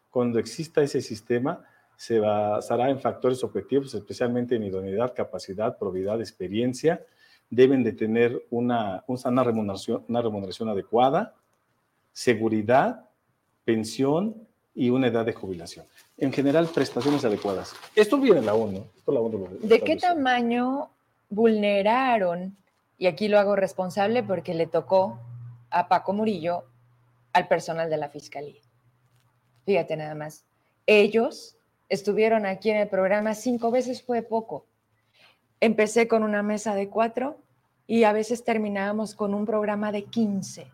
cuando 0.10 0.40
exista 0.40 0.84
ese 0.84 1.02
sistema, 1.02 1.66
se 1.98 2.20
basará 2.20 2.90
en 2.90 3.00
factores 3.00 3.44
objetivos, 3.44 3.94
especialmente 3.94 4.56
en 4.56 4.64
idoneidad, 4.64 5.14
capacidad, 5.14 5.78
probidad, 5.78 6.20
experiencia, 6.20 7.06
deben 7.50 7.84
de 7.84 7.94
tener 7.94 8.46
una, 8.50 9.04
una, 9.08 9.44
remuneración, 9.44 10.04
una 10.08 10.22
remuneración 10.22 10.70
adecuada, 10.70 11.36
seguridad, 12.12 13.10
pensión 13.64 14.48
y 14.74 14.90
una 14.90 15.08
edad 15.08 15.26
de 15.26 15.34
jubilación. 15.34 15.86
En 16.18 16.34
general, 16.34 16.68
prestaciones 16.68 17.24
adecuadas. 17.24 17.74
Esto 17.96 18.18
viene 18.20 18.40
en 18.40 18.46
la 18.46 18.56
ONU. 18.56 18.86
Esto 18.96 19.12
la 19.12 19.20
ONU 19.20 19.38
lo 19.38 19.68
¿De 19.68 19.82
qué 19.82 19.96
tamaño 19.96 20.90
vulneraron, 21.30 22.58
y 22.98 23.08
aquí 23.08 23.28
lo 23.28 23.40
hago 23.40 23.56
responsable 23.56 24.24
porque 24.24 24.54
le 24.54 24.68
tocó 24.68 25.20
a 25.70 25.88
Paco 25.88 26.14
Murillo, 26.14 26.66
al 27.34 27.48
personal 27.48 27.90
de 27.90 27.98
la 27.98 28.10
Fiscalía? 28.10 28.62
Fíjate 29.66 29.98
nada 29.98 30.16
más. 30.16 30.46
Ellos 30.86 31.55
estuvieron 31.90 32.46
aquí 32.46 32.70
en 32.70 32.78
el 32.78 32.88
programa 32.88 33.34
cinco 33.34 33.72
veces, 33.72 34.02
fue 34.04 34.22
poco 34.22 34.66
Empecé 35.62 36.08
con 36.08 36.24
una 36.24 36.44
mesa 36.44 36.76
de 36.76 36.90
cuatro 36.90 37.38
y 37.88 38.04
a 38.04 38.14
veces 38.14 38.44
terminábamos 38.44 39.16
con 39.16 39.34
un 39.34 39.46
programa 39.46 39.92
de 39.92 40.04
15, 40.04 40.68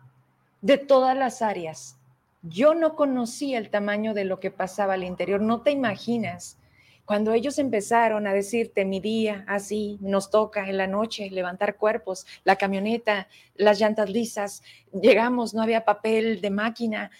de 0.60 0.78
todas 0.78 1.16
las 1.16 1.40
áreas. 1.40 1.96
Yo 2.42 2.74
no 2.74 2.96
conocía 2.96 3.58
el 3.58 3.70
tamaño 3.70 4.12
de 4.12 4.24
lo 4.24 4.40
que 4.40 4.50
pasaba 4.50 4.94
al 4.94 5.04
interior, 5.04 5.40
no 5.40 5.62
te 5.62 5.70
imaginas. 5.70 6.58
Cuando 7.04 7.32
ellos 7.32 7.58
empezaron 7.58 8.26
a 8.26 8.32
decirte 8.32 8.84
mi 8.84 9.00
día, 9.00 9.44
así, 9.46 9.98
nos 10.00 10.30
toca 10.30 10.68
en 10.68 10.76
la 10.76 10.86
noche 10.86 11.30
levantar 11.30 11.76
cuerpos, 11.76 12.26
la 12.44 12.56
camioneta, 12.56 13.28
las 13.54 13.78
llantas 13.78 14.10
lisas, 14.10 14.62
llegamos, 14.92 15.54
no 15.54 15.62
había 15.62 15.84
papel 15.84 16.40
de 16.40 16.50
máquina, 16.50 17.10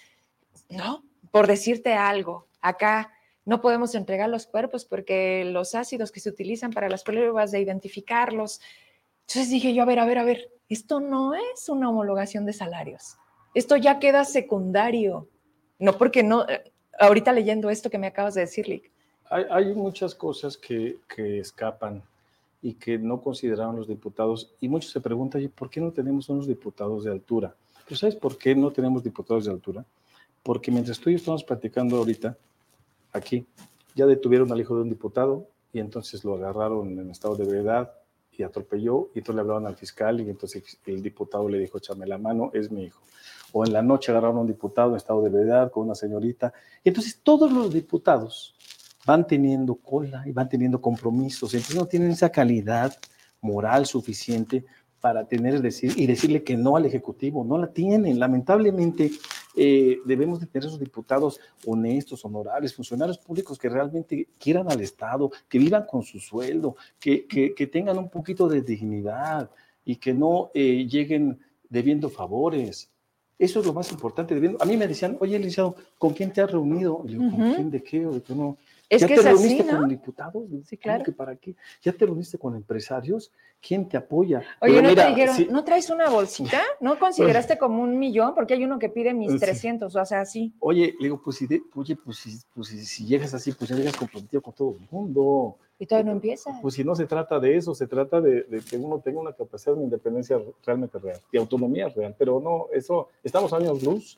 ¿no? 0.69 1.03
Por 1.31 1.47
decirte 1.47 1.93
algo, 1.93 2.47
acá 2.61 3.11
no 3.45 3.61
podemos 3.61 3.93
entregar 3.95 4.29
los 4.29 4.47
cuerpos 4.47 4.85
porque 4.85 5.43
los 5.45 5.75
ácidos 5.75 6.11
que 6.11 6.19
se 6.19 6.29
utilizan 6.29 6.71
para 6.71 6.89
las 6.89 7.03
pruebas 7.03 7.51
de 7.51 7.59
identificarlos. 7.61 8.61
Entonces 9.21 9.49
dije 9.49 9.73
yo, 9.73 9.83
a 9.83 9.85
ver, 9.85 9.99
a 9.99 10.05
ver, 10.05 10.17
a 10.17 10.23
ver, 10.23 10.51
esto 10.69 10.99
no 10.99 11.33
es 11.33 11.67
una 11.69 11.89
homologación 11.89 12.45
de 12.45 12.53
salarios. 12.53 13.17
Esto 13.53 13.75
ya 13.77 13.99
queda 13.99 14.25
secundario. 14.25 15.27
No 15.79 15.97
porque 15.97 16.23
no, 16.23 16.47
eh, 16.47 16.71
ahorita 16.99 17.33
leyendo 17.33 17.69
esto 17.69 17.89
que 17.89 17.97
me 17.97 18.07
acabas 18.07 18.35
de 18.35 18.41
decir, 18.41 18.67
Lick, 18.67 18.91
hay, 19.29 19.73
muchas 19.73 20.13
cosas 20.13 20.57
que, 20.57 20.99
que, 21.07 21.39
escapan 21.39 22.03
y 22.61 22.75
que 22.75 22.97
no 22.97 23.21
consideraron 23.21 23.75
los 23.75 23.87
diputados. 23.87 24.53
Y 24.59 24.69
muchos 24.69 24.91
se 24.91 25.01
preguntan, 25.01 25.51
¿por 25.55 25.69
qué 25.69 25.81
no 25.81 25.91
tenemos 25.91 26.29
unos 26.29 26.47
diputados 26.47 27.03
de 27.03 27.11
altura? 27.11 27.55
Pero 27.85 27.97
¿sabes 27.97 28.15
por 28.15 28.37
qué 28.37 28.55
no 28.55 28.71
tenemos 28.71 29.03
diputados 29.03 29.45
de 29.45 29.51
altura? 29.51 29.83
Porque 30.43 30.71
mientras 30.71 30.99
tú 30.99 31.09
y 31.09 31.13
yo 31.13 31.17
estamos 31.17 31.43
platicando 31.43 31.97
ahorita, 31.97 32.37
aquí, 33.13 33.45
ya 33.95 34.05
detuvieron 34.05 34.51
al 34.51 34.59
hijo 34.59 34.75
de 34.75 34.81
un 34.81 34.89
diputado 34.89 35.47
y 35.71 35.79
entonces 35.79 36.23
lo 36.23 36.35
agarraron 36.35 36.99
en 36.99 37.09
estado 37.09 37.35
de 37.35 37.45
verdad 37.45 37.91
y 38.31 38.43
atropelló 38.43 39.11
y 39.13 39.19
entonces 39.19 39.35
le 39.35 39.41
hablaban 39.41 39.67
al 39.67 39.75
fiscal 39.75 40.19
y 40.19 40.29
entonces 40.29 40.79
el 40.85 41.01
diputado 41.01 41.47
le 41.47 41.59
dijo, 41.59 41.77
échame 41.77 42.07
la 42.07 42.17
mano, 42.17 42.49
es 42.53 42.71
mi 42.71 42.85
hijo. 42.85 43.01
O 43.51 43.65
en 43.65 43.71
la 43.71 43.83
noche 43.83 44.11
agarraron 44.11 44.37
a 44.37 44.41
un 44.41 44.47
diputado 44.47 44.91
en 44.91 44.97
estado 44.97 45.21
de 45.21 45.29
verdad 45.29 45.71
con 45.71 45.85
una 45.85 45.95
señorita. 45.95 46.51
Y 46.83 46.89
entonces 46.89 47.19
todos 47.21 47.51
los 47.51 47.71
diputados 47.71 48.55
van 49.05 49.27
teniendo 49.27 49.75
cola 49.75 50.23
y 50.25 50.31
van 50.31 50.49
teniendo 50.49 50.81
compromisos, 50.81 51.53
entonces 51.53 51.75
no 51.75 51.85
tienen 51.85 52.11
esa 52.11 52.31
calidad 52.31 52.95
moral 53.41 53.85
suficiente 53.85 54.65
para 55.01 55.27
tener 55.27 55.61
decir 55.61 55.93
y 55.97 56.07
decirle 56.07 56.43
que 56.43 56.55
no 56.55 56.77
al 56.77 56.85
Ejecutivo, 56.85 57.43
no 57.43 57.57
la 57.57 57.67
tienen. 57.73 58.19
Lamentablemente 58.19 59.11
eh, 59.55 59.99
debemos 60.05 60.39
de 60.39 60.47
tener 60.47 60.67
esos 60.67 60.79
diputados 60.79 61.39
honestos, 61.65 62.23
honorables, 62.25 62.73
funcionarios 62.73 63.17
públicos 63.17 63.57
que 63.57 63.69
realmente 63.69 64.27
quieran 64.39 64.71
al 64.71 64.81
Estado, 64.81 65.31
que 65.47 65.59
vivan 65.59 65.85
con 65.85 66.03
su 66.03 66.19
sueldo, 66.19 66.75
que, 66.99 67.27
que, 67.27 67.67
tengan 67.67 67.97
un 67.97 68.09
poquito 68.09 68.47
de 68.47 68.61
dignidad 68.61 69.49
y 69.85 69.97
que 69.97 70.13
no 70.13 70.51
eh, 70.53 70.87
lleguen 70.87 71.39
debiendo 71.69 72.09
favores. 72.09 72.89
Eso 73.37 73.59
es 73.59 73.65
lo 73.65 73.73
más 73.73 73.91
importante. 73.91 74.35
A 74.59 74.65
mí 74.65 74.77
me 74.77 74.87
decían, 74.87 75.17
oye, 75.19 75.37
licenciado, 75.37 75.75
¿con 75.97 76.13
quién 76.13 76.31
te 76.31 76.41
has 76.41 76.51
reunido? 76.51 77.03
Y 77.05 77.13
yo, 77.13 77.19
¿con 77.19 77.53
quién? 77.53 77.71
¿De 77.71 77.83
qué? 77.83 78.05
¿O 78.05 78.13
de 78.13 78.21
qué 78.21 78.33
no? 78.33 78.57
Es 78.93 79.01
¿Ya 79.01 79.07
que 79.07 79.15
te 79.15 79.19
es 79.21 79.25
reuniste 79.25 79.61
así, 79.63 79.71
¿no? 79.71 79.79
con 79.79 79.89
diputados? 79.89 80.43
Sí, 80.65 80.77
claro. 80.77 81.03
Que 81.03 81.11
¿Para 81.11 81.35
qué? 81.35 81.55
¿Ya 81.81 81.91
te 81.93 82.05
reuniste 82.05 82.37
con 82.37 82.55
empresarios? 82.55 83.31
¿Quién 83.65 83.87
te 83.87 83.97
apoya? 83.97 84.39
Oye, 84.61 84.73
Pero 84.73 84.81
¿no 84.81 84.89
mira, 84.89 85.03
te 85.03 85.09
dijeron, 85.09 85.35
sí, 85.35 85.47
no 85.49 85.63
traes 85.63 85.89
una 85.89 86.09
bolsita? 86.09 86.61
¿No 86.81 86.99
consideraste 86.99 87.57
como 87.57 87.81
un 87.81 87.97
millón? 87.97 88.35
Porque 88.35 88.53
hay 88.53 88.63
uno 88.65 88.77
que 88.77 88.89
pide 88.89 89.13
mis 89.13 89.31
Sí. 89.31 89.39
300, 89.39 89.95
o 89.95 90.05
sea, 90.05 90.21
así. 90.21 90.53
Oye, 90.59 90.93
le 90.99 91.05
digo, 91.05 91.21
pues 91.23 91.37
si, 91.37 91.47
de- 91.47 91.63
oye, 91.75 91.95
pues, 91.95 92.17
si, 92.17 92.37
pues 92.53 92.67
si, 92.67 92.85
si 92.85 93.05
llegas 93.05 93.33
así, 93.33 93.51
pues 93.53 93.69
ya 93.69 93.75
llegas 93.75 93.95
comprometido 93.97 94.41
con 94.41 94.53
todo 94.53 94.75
el 94.79 94.87
mundo. 94.91 95.57
Y 95.79 95.85
todavía 95.87 96.11
no 96.11 96.17
empieza. 96.17 96.59
Pues 96.61 96.75
si 96.75 96.83
no 96.83 96.93
se 96.95 97.05
trata 97.07 97.39
de 97.39 97.57
eso, 97.57 97.73
se 97.73 97.87
trata 97.87 98.21
de, 98.21 98.43
de 98.43 98.59
que 98.61 98.77
uno 98.77 98.99
tenga 98.99 99.19
una 99.19 99.33
capacidad 99.33 99.75
de 99.75 99.83
independencia 99.83 100.39
realmente 100.65 100.99
real 100.99 101.19
y 101.31 101.37
autonomía 101.37 101.89
real. 101.89 102.13
Pero 102.17 102.39
no, 102.39 102.67
eso, 102.73 103.09
estamos 103.23 103.51
años 103.53 103.81
luz. 103.81 104.17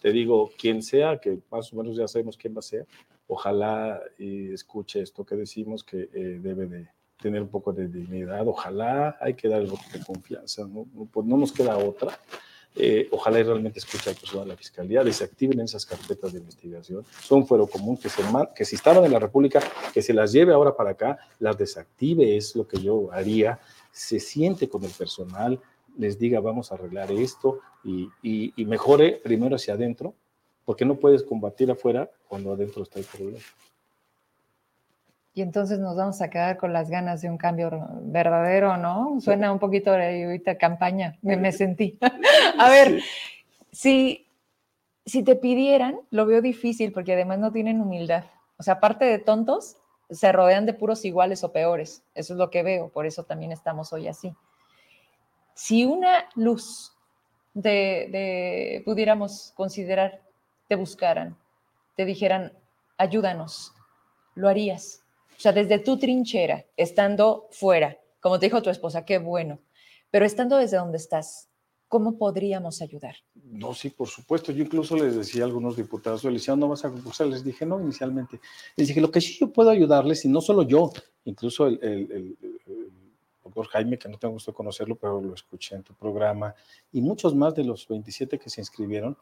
Te 0.00 0.10
digo, 0.10 0.50
quien 0.58 0.82
sea, 0.82 1.18
que 1.18 1.38
más 1.50 1.72
o 1.72 1.76
menos 1.76 1.96
ya 1.96 2.08
sabemos 2.08 2.36
quién 2.36 2.54
va 2.54 2.58
a 2.58 2.62
ser, 2.62 2.86
ojalá 3.32 4.00
escuche 4.18 5.00
esto 5.00 5.24
que 5.24 5.36
decimos 5.36 5.84
que 5.84 6.08
eh, 6.12 6.38
debe 6.40 6.66
de 6.66 6.88
tener 7.20 7.42
un 7.42 7.48
poco 7.48 7.72
de 7.72 7.88
dignidad. 7.88 8.46
Ojalá 8.48 9.16
hay 9.20 9.34
que 9.34 9.48
dar 9.48 9.60
el 9.60 9.68
voto 9.68 9.84
de 9.92 10.04
confianza, 10.04 10.66
no, 10.66 10.86
pues 11.12 11.26
no 11.26 11.36
nos 11.36 11.52
queda 11.52 11.76
otra. 11.76 12.18
Eh, 12.74 13.06
ojalá 13.10 13.38
y 13.38 13.42
realmente 13.42 13.78
escuche 13.78 14.08
al 14.10 14.16
personal 14.16 14.46
de 14.46 14.54
la 14.54 14.56
Fiscalía, 14.56 15.04
desactiven 15.04 15.60
esas 15.60 15.84
carpetas 15.84 16.32
de 16.32 16.38
investigación. 16.38 17.04
Son 17.20 17.46
fuero 17.46 17.66
común 17.66 17.98
que, 17.98 18.08
se 18.08 18.22
que 18.54 18.64
si 18.64 18.76
estaban 18.76 19.04
en 19.04 19.12
la 19.12 19.18
República, 19.18 19.60
que 19.92 20.00
se 20.00 20.14
las 20.14 20.32
lleve 20.32 20.54
ahora 20.54 20.74
para 20.74 20.90
acá, 20.90 21.18
las 21.38 21.58
desactive, 21.58 22.36
es 22.36 22.56
lo 22.56 22.66
que 22.66 22.80
yo 22.80 23.12
haría. 23.12 23.60
Se 23.92 24.18
siente 24.18 24.68
con 24.70 24.82
el 24.84 24.90
personal, 24.90 25.60
les 25.98 26.18
diga 26.18 26.40
vamos 26.40 26.72
a 26.72 26.76
arreglar 26.76 27.12
esto 27.12 27.60
y- 27.84 28.08
y 28.22 28.64
mejore 28.64 29.20
primero 29.22 29.56
hacia 29.56 29.74
adentro, 29.74 30.14
porque 30.64 30.84
no 30.84 30.96
puedes 30.96 31.22
combatir 31.22 31.70
afuera 31.70 32.10
cuando 32.28 32.52
adentro 32.52 32.82
está 32.82 32.98
el 32.98 33.04
problema. 33.04 33.38
Y 35.34 35.40
entonces 35.40 35.78
nos 35.78 35.96
vamos 35.96 36.20
a 36.20 36.28
quedar 36.28 36.58
con 36.58 36.74
las 36.74 36.90
ganas 36.90 37.22
de 37.22 37.30
un 37.30 37.38
cambio 37.38 37.70
verdadero, 38.02 38.76
¿no? 38.76 39.18
Suena 39.20 39.50
un 39.50 39.58
poquito 39.58 39.90
ahorita 39.92 40.58
campaña, 40.58 41.18
me, 41.22 41.36
me 41.38 41.52
sentí. 41.52 41.98
a 42.58 42.68
ver, 42.68 43.00
si, 43.70 44.26
si 45.06 45.22
te 45.22 45.34
pidieran, 45.36 46.00
lo 46.10 46.26
veo 46.26 46.42
difícil 46.42 46.92
porque 46.92 47.14
además 47.14 47.38
no 47.38 47.50
tienen 47.50 47.80
humildad. 47.80 48.24
O 48.58 48.62
sea, 48.62 48.74
aparte 48.74 49.06
de 49.06 49.18
tontos, 49.18 49.78
se 50.10 50.30
rodean 50.32 50.66
de 50.66 50.74
puros 50.74 51.04
iguales 51.06 51.42
o 51.44 51.52
peores. 51.52 52.04
Eso 52.14 52.34
es 52.34 52.38
lo 52.38 52.50
que 52.50 52.62
veo, 52.62 52.90
por 52.90 53.06
eso 53.06 53.24
también 53.24 53.52
estamos 53.52 53.92
hoy 53.94 54.08
así. 54.08 54.34
Si 55.54 55.86
una 55.86 56.28
luz 56.34 56.92
de, 57.54 58.08
de 58.10 58.82
pudiéramos 58.84 59.52
considerar, 59.56 60.20
te 60.72 60.76
buscaran, 60.76 61.36
te 61.96 62.06
dijeran, 62.06 62.50
ayúdanos, 62.96 63.74
lo 64.34 64.48
harías. 64.48 65.04
O 65.36 65.38
sea, 65.38 65.52
desde 65.52 65.78
tu 65.78 65.98
trinchera, 65.98 66.64
estando 66.78 67.46
fuera, 67.50 67.98
como 68.22 68.38
te 68.38 68.46
dijo 68.46 68.62
tu 68.62 68.70
esposa, 68.70 69.04
qué 69.04 69.18
bueno, 69.18 69.58
pero 70.10 70.24
estando 70.24 70.56
desde 70.56 70.78
donde 70.78 70.96
estás, 70.96 71.50
¿cómo 71.88 72.16
podríamos 72.16 72.80
ayudar? 72.80 73.16
No, 73.34 73.74
sí, 73.74 73.90
por 73.90 74.08
supuesto. 74.08 74.50
Yo 74.50 74.64
incluso 74.64 74.96
les 74.96 75.14
decía 75.14 75.42
a 75.42 75.46
algunos 75.46 75.76
diputados, 75.76 76.24
le 76.24 76.32
decía, 76.32 76.56
no 76.56 76.68
vas 76.68 76.86
a 76.86 76.90
concursar. 76.90 77.26
Les 77.26 77.44
dije, 77.44 77.66
no, 77.66 77.78
inicialmente. 77.78 78.40
Les 78.74 78.88
dije, 78.88 79.02
lo 79.02 79.10
que 79.10 79.20
sí 79.20 79.36
yo 79.38 79.52
puedo 79.52 79.68
ayudarles, 79.68 80.24
y 80.24 80.28
no 80.30 80.40
solo 80.40 80.62
yo, 80.62 80.90
incluso 81.26 81.66
el 81.66 82.34
doctor 83.44 83.66
Jaime, 83.66 83.98
que 83.98 84.08
no 84.08 84.16
tengo 84.16 84.32
gusto 84.32 84.52
de 84.52 84.56
conocerlo, 84.56 84.96
pero 84.96 85.20
lo 85.20 85.34
escuché 85.34 85.74
en 85.74 85.82
tu 85.82 85.92
programa, 85.92 86.54
y 86.92 87.02
muchos 87.02 87.34
más 87.34 87.54
de 87.54 87.64
los 87.64 87.86
27 87.86 88.38
que 88.38 88.48
se 88.48 88.62
inscribieron, 88.62 89.18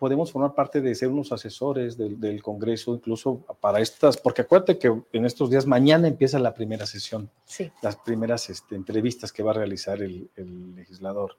podemos 0.00 0.32
formar 0.32 0.54
parte 0.54 0.80
de 0.80 0.94
ser 0.94 1.08
unos 1.10 1.30
asesores 1.30 1.96
del, 1.96 2.18
del 2.18 2.42
Congreso, 2.42 2.94
incluso 2.94 3.44
para 3.60 3.80
estas, 3.80 4.16
porque 4.16 4.42
acuérdate 4.42 4.78
que 4.78 4.92
en 5.12 5.24
estos 5.26 5.50
días, 5.50 5.66
mañana 5.66 6.08
empieza 6.08 6.38
la 6.40 6.54
primera 6.54 6.86
sesión 6.86 7.30
Sí. 7.44 7.70
las 7.82 7.94
primeras 7.96 8.50
este, 8.50 8.74
entrevistas 8.74 9.30
que 9.32 9.42
va 9.44 9.52
a 9.52 9.54
realizar 9.54 10.02
el, 10.02 10.28
el 10.36 10.74
legislador 10.74 11.36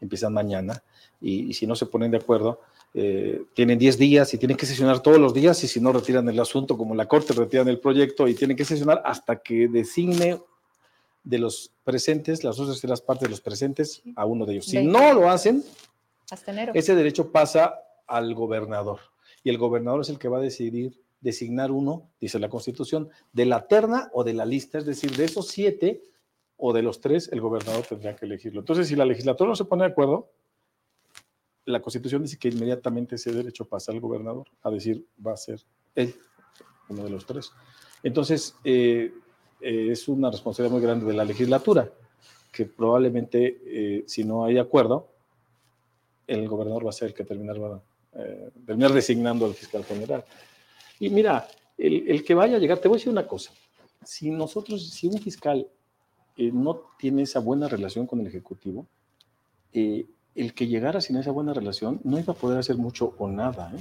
empiezan 0.00 0.32
mañana 0.32 0.82
y, 1.20 1.50
y 1.50 1.54
si 1.54 1.66
no 1.66 1.74
se 1.76 1.86
ponen 1.86 2.10
de 2.10 2.16
acuerdo, 2.16 2.60
eh, 2.94 3.42
tienen 3.54 3.78
10 3.78 3.96
días 3.98 4.34
y 4.34 4.38
tienen 4.38 4.56
que 4.56 4.66
sesionar 4.66 5.00
todos 5.00 5.18
los 5.18 5.32
días 5.32 5.62
y 5.62 5.68
si 5.68 5.78
no 5.80 5.92
retiran 5.92 6.28
el 6.28 6.40
asunto, 6.40 6.76
como 6.76 6.94
la 6.94 7.06
Corte 7.06 7.32
retiran 7.32 7.68
el 7.68 7.78
proyecto 7.78 8.26
y 8.26 8.34
tienen 8.34 8.56
que 8.56 8.64
sesionar 8.64 9.00
hasta 9.04 9.36
que 9.36 9.68
designe 9.68 10.40
de 11.22 11.38
los 11.38 11.70
presentes, 11.84 12.42
las 12.42 12.56
dos 12.56 12.68
terceras 12.68 13.00
partes 13.02 13.24
de 13.28 13.30
los 13.30 13.40
presentes, 13.42 14.02
a 14.16 14.24
uno 14.24 14.46
de 14.46 14.54
ellos. 14.54 14.64
Si 14.66 14.82
no 14.84 15.12
lo 15.12 15.30
hacen, 15.30 15.62
Hasta 16.30 16.50
enero. 16.50 16.72
ese 16.74 16.94
derecho 16.94 17.30
pasa 17.30 17.74
al 18.10 18.34
gobernador 18.34 19.00
y 19.42 19.50
el 19.50 19.58
gobernador 19.58 20.02
es 20.02 20.10
el 20.10 20.18
que 20.18 20.28
va 20.28 20.38
a 20.38 20.42
decidir 20.42 21.00
designar 21.20 21.70
uno, 21.70 22.10
dice 22.20 22.38
la 22.38 22.48
Constitución, 22.48 23.10
de 23.32 23.46
la 23.46 23.66
terna 23.66 24.10
o 24.12 24.24
de 24.24 24.34
la 24.34 24.46
lista, 24.46 24.78
es 24.78 24.86
decir, 24.86 25.16
de 25.16 25.24
esos 25.24 25.48
siete 25.48 26.02
o 26.56 26.72
de 26.72 26.82
los 26.82 27.00
tres, 27.00 27.30
el 27.32 27.40
gobernador 27.40 27.84
tendría 27.86 28.16
que 28.16 28.26
elegirlo. 28.26 28.60
Entonces, 28.60 28.88
si 28.88 28.96
la 28.96 29.04
legislatura 29.04 29.48
no 29.48 29.56
se 29.56 29.64
pone 29.64 29.84
de 29.84 29.90
acuerdo, 29.90 30.30
la 31.64 31.80
Constitución 31.80 32.22
dice 32.22 32.38
que 32.38 32.48
inmediatamente 32.48 33.16
ese 33.16 33.32
derecho 33.32 33.66
pasa 33.66 33.92
al 33.92 34.00
gobernador 34.00 34.46
a 34.62 34.70
decir, 34.70 35.06
va 35.24 35.32
a 35.32 35.36
ser 35.36 35.60
él, 35.94 36.14
uno 36.88 37.04
de 37.04 37.10
los 37.10 37.26
tres. 37.26 37.52
Entonces, 38.02 38.56
eh, 38.64 39.12
eh, 39.60 39.88
es 39.90 40.08
una 40.08 40.30
responsabilidad 40.30 40.72
muy 40.72 40.82
grande 40.82 41.06
de 41.06 41.14
la 41.14 41.24
legislatura, 41.24 41.90
que 42.52 42.66
probablemente, 42.66 43.60
eh, 43.64 44.04
si 44.06 44.24
no 44.24 44.44
hay 44.44 44.58
acuerdo, 44.58 45.08
el 46.26 46.48
gobernador 46.48 46.86
va 46.86 46.90
a 46.90 46.94
ser 46.94 47.08
el 47.08 47.14
que 47.14 47.24
terminar, 47.24 47.62
va, 47.62 47.82
eh, 48.14 48.50
terminar 48.66 48.92
designando 48.92 49.46
al 49.46 49.54
fiscal 49.54 49.84
general. 49.84 50.24
Y 50.98 51.10
mira, 51.10 51.46
el, 51.78 52.08
el 52.08 52.24
que 52.24 52.34
vaya 52.34 52.56
a 52.56 52.58
llegar, 52.58 52.78
te 52.78 52.88
voy 52.88 52.96
a 52.96 52.98
decir 52.98 53.12
una 53.12 53.26
cosa, 53.26 53.52
si 54.04 54.30
nosotros, 54.30 54.90
si 54.90 55.06
un 55.08 55.18
fiscal 55.18 55.66
eh, 56.36 56.50
no 56.52 56.80
tiene 56.98 57.22
esa 57.22 57.40
buena 57.40 57.68
relación 57.68 58.06
con 58.06 58.20
el 58.20 58.26
Ejecutivo, 58.26 58.86
eh, 59.72 60.06
el 60.34 60.54
que 60.54 60.66
llegara 60.66 61.00
sin 61.00 61.16
esa 61.16 61.30
buena 61.30 61.52
relación 61.52 62.00
no 62.04 62.18
iba 62.18 62.32
a 62.32 62.36
poder 62.36 62.58
hacer 62.58 62.76
mucho 62.76 63.14
o 63.18 63.28
nada, 63.28 63.72
¿eh? 63.76 63.80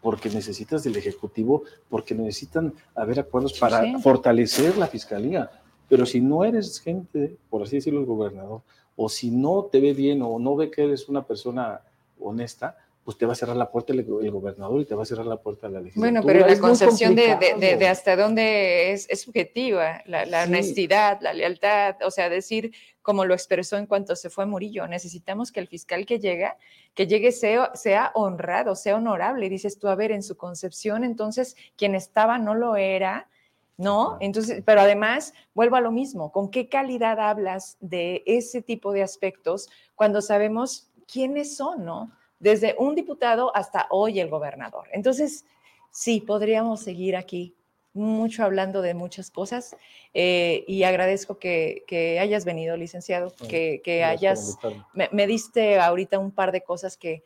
porque 0.00 0.30
necesitas 0.30 0.84
del 0.84 0.96
Ejecutivo, 0.96 1.64
porque 1.88 2.14
necesitan 2.14 2.72
haber 2.94 3.20
acuerdos 3.20 3.58
para 3.58 3.82
Sí. 3.82 3.94
fortalecer 4.00 4.76
la 4.78 4.86
Fiscalía. 4.86 5.50
Pero 5.88 6.06
si 6.06 6.20
no 6.20 6.44
eres 6.44 6.80
gente, 6.80 7.36
por 7.50 7.62
así 7.62 7.76
decirlo, 7.76 8.00
el 8.00 8.06
gobernador, 8.06 8.62
o 8.94 9.08
si 9.08 9.30
no 9.30 9.64
te 9.72 9.80
ve 9.80 9.94
bien 9.94 10.22
o 10.22 10.38
no 10.38 10.54
ve 10.54 10.70
que 10.70 10.84
eres 10.84 11.08
una 11.08 11.24
persona 11.26 11.80
honesta, 12.20 12.76
pues 13.08 13.16
te 13.16 13.24
va 13.24 13.32
a 13.32 13.36
cerrar 13.36 13.56
la 13.56 13.70
puerta 13.70 13.94
el, 13.94 14.00
el 14.00 14.30
gobernador 14.30 14.82
y 14.82 14.84
te 14.84 14.94
va 14.94 15.02
a 15.02 15.06
cerrar 15.06 15.24
la 15.24 15.38
puerta 15.40 15.66
la 15.70 15.80
legislatura. 15.80 16.20
Bueno, 16.20 16.26
pero 16.26 16.46
la 16.46 16.52
Es 16.52 16.60
concepción 16.60 17.14
de, 17.14 17.38
de- 17.58 17.88
hasta 17.88 18.16
dónde 18.16 18.92
es, 18.92 19.08
es 19.08 19.22
subjetiva, 19.22 20.02
la, 20.04 20.26
la 20.26 20.42
Sí. 20.44 20.48
honestidad, 20.50 21.18
la 21.22 21.32
lealtad, 21.32 21.96
o 22.04 22.10
sea, 22.10 22.28
decir 22.28 22.70
como 23.00 23.24
lo 23.24 23.32
expresó 23.32 23.78
en 23.78 23.86
cuanto 23.86 24.14
se 24.14 24.28
fue 24.28 24.44
Murillo, 24.44 24.86
necesitamos 24.86 25.50
que 25.52 25.60
el 25.60 25.68
fiscal 25.68 26.04
que 26.04 26.18
llega, 26.18 26.58
que 26.92 27.06
llegue 27.06 27.32
sea, 27.32 27.70
sea 27.74 28.10
honrado, 28.14 28.74
sea 28.74 28.96
honorable. 28.96 29.46
Y 29.46 29.48
dices 29.48 29.78
tú, 29.78 29.88
a 29.88 29.94
ver, 29.94 30.12
en 30.12 30.22
su 30.22 30.36
concepción, 30.36 31.02
entonces, 31.02 31.56
quien 31.78 31.94
estaba 31.94 32.36
no 32.36 32.54
lo 32.54 32.76
era, 32.76 33.30
¿no? 33.78 34.18
Entonces, 34.20 34.62
pero 34.66 34.82
además, 34.82 35.32
vuelvo 35.54 35.76
a 35.76 35.80
lo 35.80 35.92
mismo, 35.92 36.30
¿con 36.30 36.50
qué 36.50 36.68
calidad 36.68 37.18
hablas 37.20 37.78
de 37.80 38.22
ese 38.26 38.60
tipo 38.60 38.92
de 38.92 39.02
aspectos 39.02 39.70
cuando 39.94 40.20
sabemos 40.20 40.90
quiénes 41.10 41.56
son, 41.56 41.86
¿no? 41.86 42.12
Desde 42.38 42.74
un 42.78 42.94
diputado 42.94 43.54
hasta 43.54 43.86
hoy 43.90 44.20
el 44.20 44.28
gobernador. 44.28 44.88
Entonces, 44.92 45.44
sí, 45.90 46.20
podríamos 46.20 46.80
seguir 46.80 47.16
aquí 47.16 47.54
mucho 47.94 48.44
hablando 48.44 48.80
de 48.82 48.94
muchas 48.94 49.30
cosas 49.30 49.76
eh, 50.14 50.64
y 50.68 50.84
agradezco 50.84 51.38
que, 51.38 52.18
hayas 52.20 52.44
venido, 52.44 52.76
licenciado, 52.76 53.34
que, 53.48 54.04
hayas, 54.04 54.58
me, 54.92 55.26
diste 55.26 55.78
ahorita 55.78 56.18
un 56.18 56.30
par 56.30 56.52
de 56.52 56.62
cosas 56.62 56.96
que, 56.96 57.24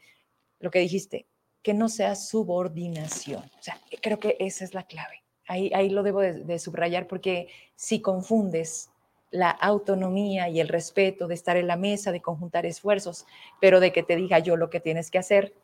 lo 0.61 0.71
que 0.71 0.79
dijiste, 0.79 1.27
que 1.63 1.75
no 1.75 1.89
sea 1.89 2.15
subordinación. 2.15 3.43
O 3.59 3.63
sea, 3.63 3.81
creo 4.01 4.19
que 4.19 4.37
esa 4.41 4.65
es 4.65 4.75
la 4.75 4.85
clave. 4.85 5.23
Ahí, 5.47 5.71
ahí 5.75 5.91
lo 5.91 6.03
debo 6.03 6.21
de 6.21 6.59
subrayar 6.59 7.07
porque 7.07 7.49
si 7.75 8.01
confundes 8.01 8.92
la 9.33 9.51
autonomía 9.51 10.49
y 10.49 10.61
el 10.61 10.69
respeto 10.69 11.27
de 11.27 11.35
estar 11.35 11.57
en 11.57 11.67
la 11.67 11.77
mesa, 11.77 12.13
de 12.13 12.21
conjuntar 12.21 12.67
esfuerzos, 12.67 13.27
pero 13.61 13.81
de 13.81 13.93
que 13.93 14.03
te 14.03 14.15
diga 14.15 14.39
yo 14.39 14.57
lo 14.57 14.71
que 14.71 14.79
tienes 14.79 15.11
que 15.11 15.19
hacer, 15.19 15.55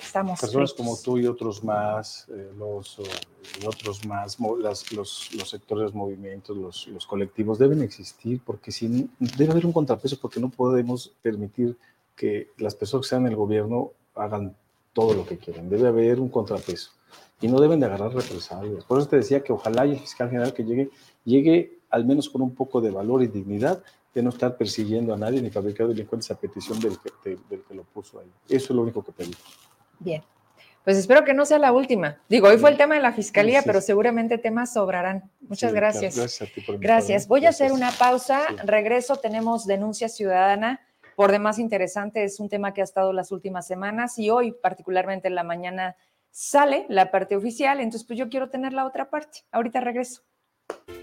estamos. 0.00 0.40
Personas 0.40 0.74
como 0.74 0.96
tú 0.96 1.18
y 1.18 1.26
otros 1.26 1.64
más, 1.64 2.28
eh, 2.28 2.52
los, 2.56 3.00
otros 3.66 4.04
más, 4.06 4.38
los, 4.38 4.92
los, 4.92 5.50
sectores, 5.50 5.94
movimientos, 5.94 6.56
los, 6.56 6.86
los, 6.88 7.06
colectivos 7.06 7.58
deben 7.58 7.82
existir 7.82 8.40
porque 8.44 8.70
si, 8.70 9.08
debe 9.18 9.52
haber 9.52 9.66
un 9.66 9.72
contrapeso 9.72 10.18
porque 10.20 10.38
no 10.38 10.50
podemos 10.50 11.12
permitir 11.22 11.76
que 12.14 12.50
las 12.58 12.74
personas 12.74 13.06
que 13.06 13.10
sean 13.10 13.22
en 13.22 13.32
el 13.32 13.36
gobierno 13.36 13.90
hagan 14.14 14.54
todo 14.92 15.14
lo 15.14 15.26
que 15.26 15.38
quieran. 15.38 15.68
Debe 15.68 15.88
haber 15.88 16.20
un 16.20 16.28
contrapeso 16.28 16.92
y 17.40 17.48
no 17.48 17.60
deben 17.60 17.80
de 17.80 17.86
agarrar 17.86 18.14
represalias. 18.14 18.84
Por 18.84 18.98
eso 18.98 19.08
te 19.08 19.16
decía 19.16 19.42
que 19.42 19.52
ojalá 19.52 19.84
el 19.84 19.98
fiscal 19.98 20.28
general 20.30 20.54
que 20.54 20.64
llegue, 20.64 20.90
llegue 21.24 21.78
al 21.94 22.04
menos 22.04 22.28
con 22.28 22.42
un 22.42 22.54
poco 22.54 22.80
de 22.80 22.90
valor 22.90 23.22
y 23.22 23.28
dignidad 23.28 23.80
de 24.12 24.22
no 24.22 24.30
estar 24.30 24.56
persiguiendo 24.56 25.14
a 25.14 25.16
nadie 25.16 25.40
ni 25.40 25.48
fabricar 25.48 25.86
delincuentes 25.86 26.28
a 26.30 26.34
petición 26.34 26.80
del 26.80 26.98
que, 26.98 27.38
del 27.48 27.62
que 27.62 27.74
lo 27.74 27.84
puso 27.84 28.18
ahí. 28.18 28.30
Eso 28.48 28.66
es 28.66 28.70
lo 28.70 28.82
único 28.82 29.04
que 29.04 29.12
pedimos. 29.12 29.38
Bien. 30.00 30.22
Pues 30.82 30.96
espero 30.96 31.24
que 31.24 31.32
no 31.32 31.46
sea 31.46 31.58
la 31.58 31.72
última. 31.72 32.18
Digo, 32.28 32.48
hoy 32.48 32.58
fue 32.58 32.70
el 32.70 32.76
tema 32.76 32.96
de 32.96 33.00
la 33.00 33.12
fiscalía, 33.12 33.62
pero 33.62 33.80
seguramente 33.80 34.36
temas 34.38 34.72
sobrarán. 34.72 35.30
Muchas 35.40 35.72
gracias. 35.72 36.16
Gracias 36.16 36.50
a 36.50 36.52
ti 36.52 36.60
por 36.60 36.78
Gracias. 36.78 37.28
Voy 37.28 37.46
a 37.46 37.50
hacer 37.50 37.72
una 37.72 37.90
pausa. 37.92 38.40
Regreso. 38.64 39.16
Tenemos 39.16 39.66
denuncia 39.66 40.08
ciudadana. 40.08 40.80
Por 41.16 41.30
demás 41.30 41.60
interesante, 41.60 42.24
es 42.24 42.40
un 42.40 42.48
tema 42.48 42.74
que 42.74 42.80
ha 42.80 42.84
estado 42.84 43.12
las 43.12 43.30
últimas 43.30 43.68
semanas 43.68 44.18
y 44.18 44.30
hoy, 44.30 44.52
particularmente 44.52 45.28
en 45.28 45.36
la 45.36 45.44
mañana, 45.44 45.96
sale 46.32 46.86
la 46.88 47.12
parte 47.12 47.36
oficial. 47.36 47.78
Entonces, 47.78 48.04
pues 48.04 48.18
yo 48.18 48.28
quiero 48.28 48.50
tener 48.50 48.72
la 48.72 48.84
otra 48.84 49.08
parte. 49.10 49.44
Ahorita 49.52 49.80
regreso. 49.80 50.22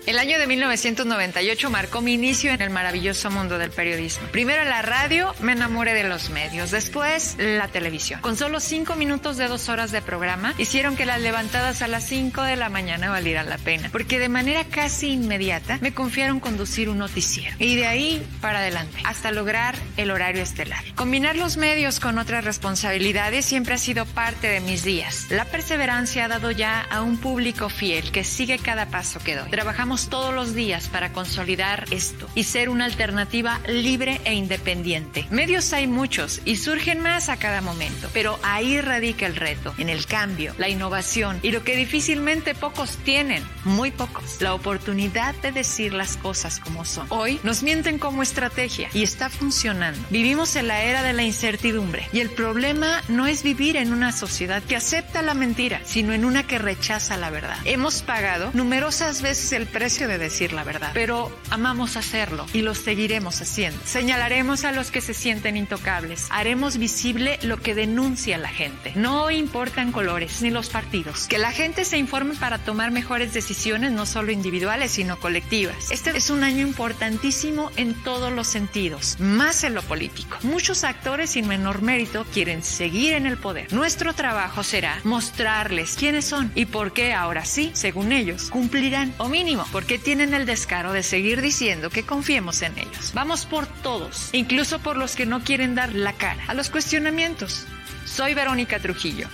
El 0.07 0.17
año 0.17 0.39
de 0.39 0.47
1998 0.47 1.69
marcó 1.69 2.01
mi 2.01 2.13
inicio 2.13 2.51
en 2.51 2.61
el 2.61 2.71
maravilloso 2.71 3.29
mundo 3.29 3.59
del 3.59 3.69
periodismo. 3.69 4.27
Primero 4.29 4.65
la 4.65 4.81
radio, 4.81 5.33
me 5.41 5.51
enamoré 5.51 5.93
de 5.93 6.03
los 6.03 6.31
medios, 6.31 6.71
después 6.71 7.37
la 7.37 7.67
televisión. 7.67 8.19
Con 8.21 8.35
solo 8.35 8.59
cinco 8.59 8.95
minutos 8.95 9.37
de 9.37 9.47
dos 9.47 9.69
horas 9.69 9.91
de 9.91 10.01
programa, 10.01 10.55
hicieron 10.57 10.95
que 10.95 11.05
las 11.05 11.21
levantadas 11.21 11.83
a 11.83 11.87
las 11.87 12.03
cinco 12.03 12.41
de 12.41 12.55
la 12.55 12.69
mañana 12.69 13.11
valieran 13.11 13.47
la 13.47 13.59
pena, 13.59 13.89
porque 13.91 14.17
de 14.17 14.27
manera 14.27 14.63
casi 14.65 15.11
inmediata 15.11 15.77
me 15.81 15.93
confiaron 15.93 16.39
conducir 16.39 16.89
un 16.89 16.97
noticiero. 16.97 17.55
Y 17.59 17.75
de 17.75 17.85
ahí 17.85 18.27
para 18.41 18.59
adelante, 18.59 18.97
hasta 19.05 19.31
lograr 19.31 19.75
el 19.97 20.09
horario 20.09 20.41
estelar. 20.41 20.83
Combinar 20.95 21.35
los 21.35 21.57
medios 21.57 21.99
con 21.99 22.17
otras 22.17 22.43
responsabilidades 22.43 23.45
siempre 23.45 23.75
ha 23.75 23.77
sido 23.77 24.07
parte 24.07 24.47
de 24.47 24.61
mis 24.61 24.83
días. 24.83 25.27
La 25.29 25.45
perseverancia 25.45 26.25
ha 26.25 26.27
dado 26.27 26.49
ya 26.49 26.81
a 26.81 27.03
un 27.03 27.17
público 27.17 27.69
fiel 27.69 28.11
que 28.11 28.23
sigue 28.23 28.57
cada 28.57 28.87
paso 28.87 29.19
que 29.19 29.35
doy. 29.35 29.50
Trabajamos 29.51 30.07
todos 30.07 30.33
los 30.33 30.55
días 30.55 30.87
para 30.87 31.11
consolidar 31.11 31.83
esto 31.91 32.25
y 32.35 32.45
ser 32.45 32.69
una 32.69 32.85
alternativa 32.85 33.59
libre 33.67 34.21
e 34.23 34.33
independiente. 34.33 35.27
Medios 35.29 35.73
hay 35.73 35.87
muchos 35.87 36.41
y 36.45 36.55
surgen 36.55 37.01
más 37.01 37.27
a 37.27 37.35
cada 37.35 37.59
momento, 37.59 38.09
pero 38.13 38.39
ahí 38.43 38.79
radica 38.79 39.25
el 39.25 39.35
reto, 39.35 39.73
en 39.77 39.89
el 39.89 40.05
cambio, 40.05 40.55
la 40.57 40.69
innovación 40.69 41.37
y 41.43 41.51
lo 41.51 41.65
que 41.65 41.75
difícilmente 41.75 42.55
pocos 42.55 42.95
tienen, 43.03 43.43
muy 43.65 43.91
pocos, 43.91 44.39
la 44.39 44.53
oportunidad 44.53 45.35
de 45.41 45.51
decir 45.51 45.93
las 45.93 46.15
cosas 46.15 46.61
como 46.61 46.85
son. 46.85 47.07
Hoy 47.09 47.37
nos 47.43 47.61
mienten 47.61 47.99
como 47.99 48.23
estrategia 48.23 48.87
y 48.93 49.03
está 49.03 49.29
funcionando. 49.29 49.99
Vivimos 50.11 50.55
en 50.55 50.69
la 50.69 50.83
era 50.83 51.03
de 51.03 51.11
la 51.11 51.23
incertidumbre 51.23 52.07
y 52.13 52.21
el 52.21 52.29
problema 52.29 53.03
no 53.09 53.27
es 53.27 53.43
vivir 53.43 53.75
en 53.75 53.91
una 53.91 54.13
sociedad 54.13 54.63
que 54.63 54.77
acepta 54.77 55.21
la 55.21 55.33
mentira, 55.33 55.81
sino 55.83 56.13
en 56.13 56.23
una 56.23 56.47
que 56.47 56.57
rechaza 56.57 57.17
la 57.17 57.29
verdad. 57.29 57.57
Hemos 57.65 58.01
pagado 58.01 58.49
numerosas 58.53 59.21
veces 59.21 59.40
el 59.51 59.67
precio 59.67 60.07
de 60.07 60.17
decir 60.17 60.53
la 60.53 60.63
verdad, 60.63 60.91
pero 60.93 61.35
amamos 61.49 61.97
hacerlo 61.97 62.45
y 62.53 62.61
lo 62.61 62.75
seguiremos 62.75 63.41
haciendo. 63.41 63.79
Señalaremos 63.85 64.63
a 64.63 64.71
los 64.71 64.91
que 64.91 65.01
se 65.01 65.13
sienten 65.13 65.57
intocables, 65.57 66.27
haremos 66.29 66.77
visible 66.77 67.39
lo 67.41 67.57
que 67.57 67.75
denuncia 67.75 68.37
la 68.37 68.49
gente. 68.49 68.93
No 68.95 69.31
importan 69.31 69.91
colores 69.91 70.41
ni 70.41 70.49
los 70.49 70.69
partidos. 70.69 71.27
Que 71.27 71.37
la 71.37 71.51
gente 71.51 71.85
se 71.85 71.97
informe 71.97 72.35
para 72.35 72.59
tomar 72.59 72.91
mejores 72.91 73.33
decisiones, 73.33 73.91
no 73.91 74.05
solo 74.05 74.31
individuales, 74.31 74.91
sino 74.91 75.19
colectivas. 75.19 75.91
Este 75.91 76.15
es 76.15 76.29
un 76.29 76.43
año 76.43 76.65
importantísimo 76.65 77.71
en 77.77 77.93
todos 78.03 78.31
los 78.31 78.47
sentidos, 78.47 79.17
más 79.19 79.63
en 79.63 79.73
lo 79.73 79.81
político. 79.81 80.37
Muchos 80.43 80.83
actores 80.83 81.31
sin 81.31 81.47
menor 81.47 81.81
mérito 81.81 82.25
quieren 82.33 82.63
seguir 82.63 83.13
en 83.13 83.25
el 83.25 83.37
poder. 83.37 83.71
Nuestro 83.73 84.13
trabajo 84.13 84.63
será 84.63 84.99
mostrarles 85.03 85.95
quiénes 85.97 86.25
son 86.25 86.51
y 86.55 86.65
por 86.65 86.93
qué 86.93 87.13
ahora 87.13 87.45
sí, 87.45 87.71
según 87.73 88.11
ellos, 88.11 88.49
cumplirán 88.49 89.13
o 89.17 89.29
mínimo, 89.31 89.65
porque 89.71 89.97
tienen 89.97 90.33
el 90.33 90.45
descaro 90.45 90.93
de 90.93 91.01
seguir 91.01 91.41
diciendo 91.41 91.89
que 91.89 92.03
confiemos 92.03 92.61
en 92.61 92.77
ellos. 92.77 93.11
Vamos 93.13 93.45
por 93.45 93.65
todos, 93.65 94.29
incluso 94.33 94.79
por 94.79 94.97
los 94.97 95.15
que 95.15 95.25
no 95.25 95.43
quieren 95.43 95.73
dar 95.73 95.93
la 95.93 96.13
cara 96.13 96.43
a 96.47 96.53
los 96.53 96.69
cuestionamientos. 96.69 97.65
Soy 98.05 98.33
Verónica 98.33 98.79
Trujillo. 98.79 99.27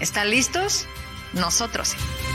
¿Están 0.00 0.30
listos? 0.30 0.86
Nosotros 1.34 1.88
sí. 1.88 2.31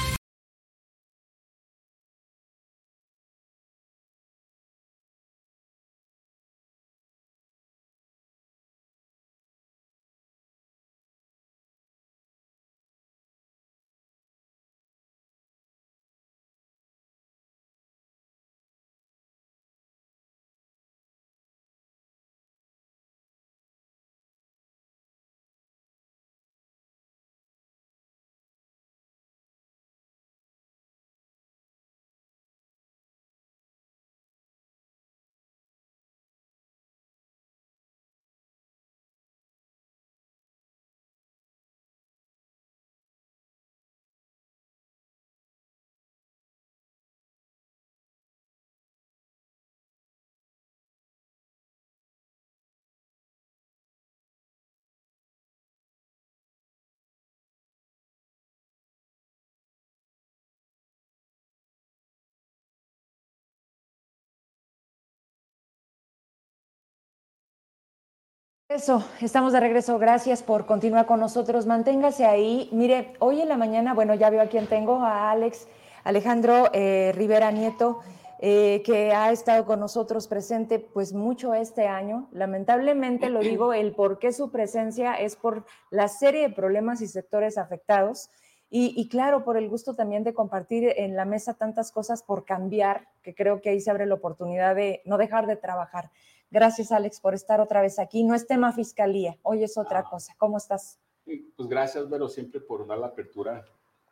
Eso, 68.70 69.02
estamos 69.22 69.54
de 69.54 69.62
regreso. 69.62 69.98
Gracias 69.98 70.44
por 70.44 70.66
continuar 70.66 71.06
con 71.06 71.22
nosotros. 71.22 71.66
Manténgase 71.66 72.26
ahí. 72.26 72.68
Mire, 72.74 73.14
hoy 73.20 73.40
en 73.40 73.48
la 73.48 73.56
mañana, 73.56 73.94
bueno, 73.94 74.14
ya 74.14 74.30
veo 74.30 74.42
a 74.42 74.48
quién 74.48 74.68
tengo, 74.68 74.96
a 75.06 75.32
Alex 75.32 75.70
Alejandro 76.04 76.66
eh, 76.74 77.14
Rivera 77.16 77.50
Nieto, 77.52 78.02
eh, 78.40 78.84
que 78.86 79.14
ha 79.14 79.32
estado 79.32 79.66
con 79.66 79.80
nosotros 79.80 80.28
presente 80.28 80.80
pues 80.80 81.14
mucho 81.14 81.54
este 81.54 81.88
año. 81.88 82.28
Lamentablemente 82.34 83.30
lo 83.30 83.40
digo, 83.40 83.72
el 83.72 83.94
por 83.94 84.20
qué 84.20 84.34
su 84.34 84.52
presencia 84.52 85.14
es 85.14 85.38
por 85.38 85.64
la 85.90 86.10
serie 86.10 86.50
de 86.50 86.54
problemas 86.54 87.00
y 87.00 87.08
sectores 87.08 87.58
afectados. 87.58 88.30
Y, 88.70 88.94
y, 88.98 89.08
claro, 89.08 89.46
por 89.46 89.56
el 89.56 89.70
gusto 89.70 89.96
también 89.96 90.26
de 90.26 90.34
compartir 90.34 90.94
en 90.98 91.16
la 91.16 91.24
mesa 91.24 91.54
tantas 91.54 91.90
cosas 91.94 92.22
por 92.22 92.44
cambiar, 92.44 93.08
que 93.24 93.34
creo 93.34 93.62
que 93.62 93.70
ahí 93.70 93.80
se 93.80 93.92
abre 93.92 94.06
la 94.06 94.16
oportunidad 94.16 94.76
de 94.76 95.02
no 95.06 95.18
dejar 95.18 95.48
de 95.48 95.56
trabajar. 95.56 96.12
Gracias, 96.50 96.92
Alex, 96.92 97.20
por 97.20 97.34
estar 97.34 97.60
otra 97.60 97.82
vez 97.82 98.00
aquí. 98.00 98.24
No 98.24 98.34
es 98.34 98.48
tema 98.48 98.72
fiscalía, 98.72 99.38
hoy 99.44 99.64
es 99.64 99.78
otra 99.78 100.00
ah. 100.00 100.10
cosa. 100.10 100.34
¿Cómo 100.38 100.58
estás? 100.58 101.00
Pues 101.26 101.68
gracias, 101.68 102.10
Vero, 102.10 102.30
siempre 102.30 102.62
por 102.62 102.88
dar 102.88 103.00
la 103.00 103.08
apertura, 103.08 103.66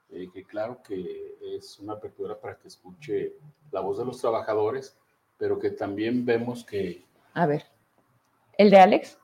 eh, 0.09 0.27
que 0.33 0.43
claro 0.43 0.81
que 0.83 1.38
es 1.41 1.79
una 1.79 1.93
apertura 1.93 2.38
para 2.39 2.57
que 2.57 2.67
escuche 2.67 3.38
la 3.71 3.79
voz 3.79 3.97
de 3.97 4.05
los 4.05 4.19
trabajadores, 4.19 4.97
pero 5.38 5.57
que 5.57 5.71
también 5.71 6.25
vemos 6.25 6.65
que... 6.65 7.05
A 7.33 7.45
ver, 7.45 7.63
¿el 8.57 8.69
de 8.69 8.79
Alex? 8.79 9.17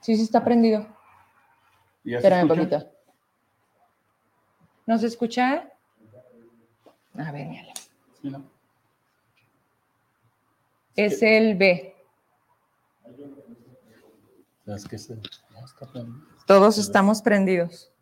Sí, 0.00 0.16
sí 0.16 0.22
está 0.22 0.44
prendido. 0.44 0.86
Espérame 2.04 2.42
un 2.42 2.48
poquito. 2.48 2.90
¿No 4.84 4.98
se 4.98 5.06
escucha? 5.06 5.72
A 7.14 7.32
ver, 7.32 7.48
Alex. 7.48 7.90
Sí, 8.20 8.30
¿no? 8.30 8.55
Es 10.96 11.22
el 11.22 11.56
B. 11.56 11.94
Todos 16.46 16.78
estamos 16.78 17.22
prendidos. 17.22 17.92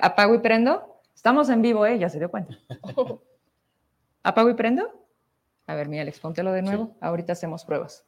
¿Apago 0.00 0.34
y 0.34 0.38
prendo? 0.38 1.00
Estamos 1.14 1.48
en 1.48 1.62
vivo, 1.62 1.86
¿eh? 1.86 1.98
Ya 1.98 2.08
se 2.08 2.18
dio 2.18 2.30
cuenta. 2.30 2.56
¿Apago 4.22 4.50
y 4.50 4.54
prendo? 4.54 4.90
A 5.66 5.74
ver, 5.74 5.88
mi 5.88 5.98
Alex, 5.98 6.20
póntelo 6.20 6.52
de 6.52 6.62
nuevo. 6.62 6.96
Ahorita 7.00 7.32
hacemos 7.32 7.64
pruebas. 7.64 8.04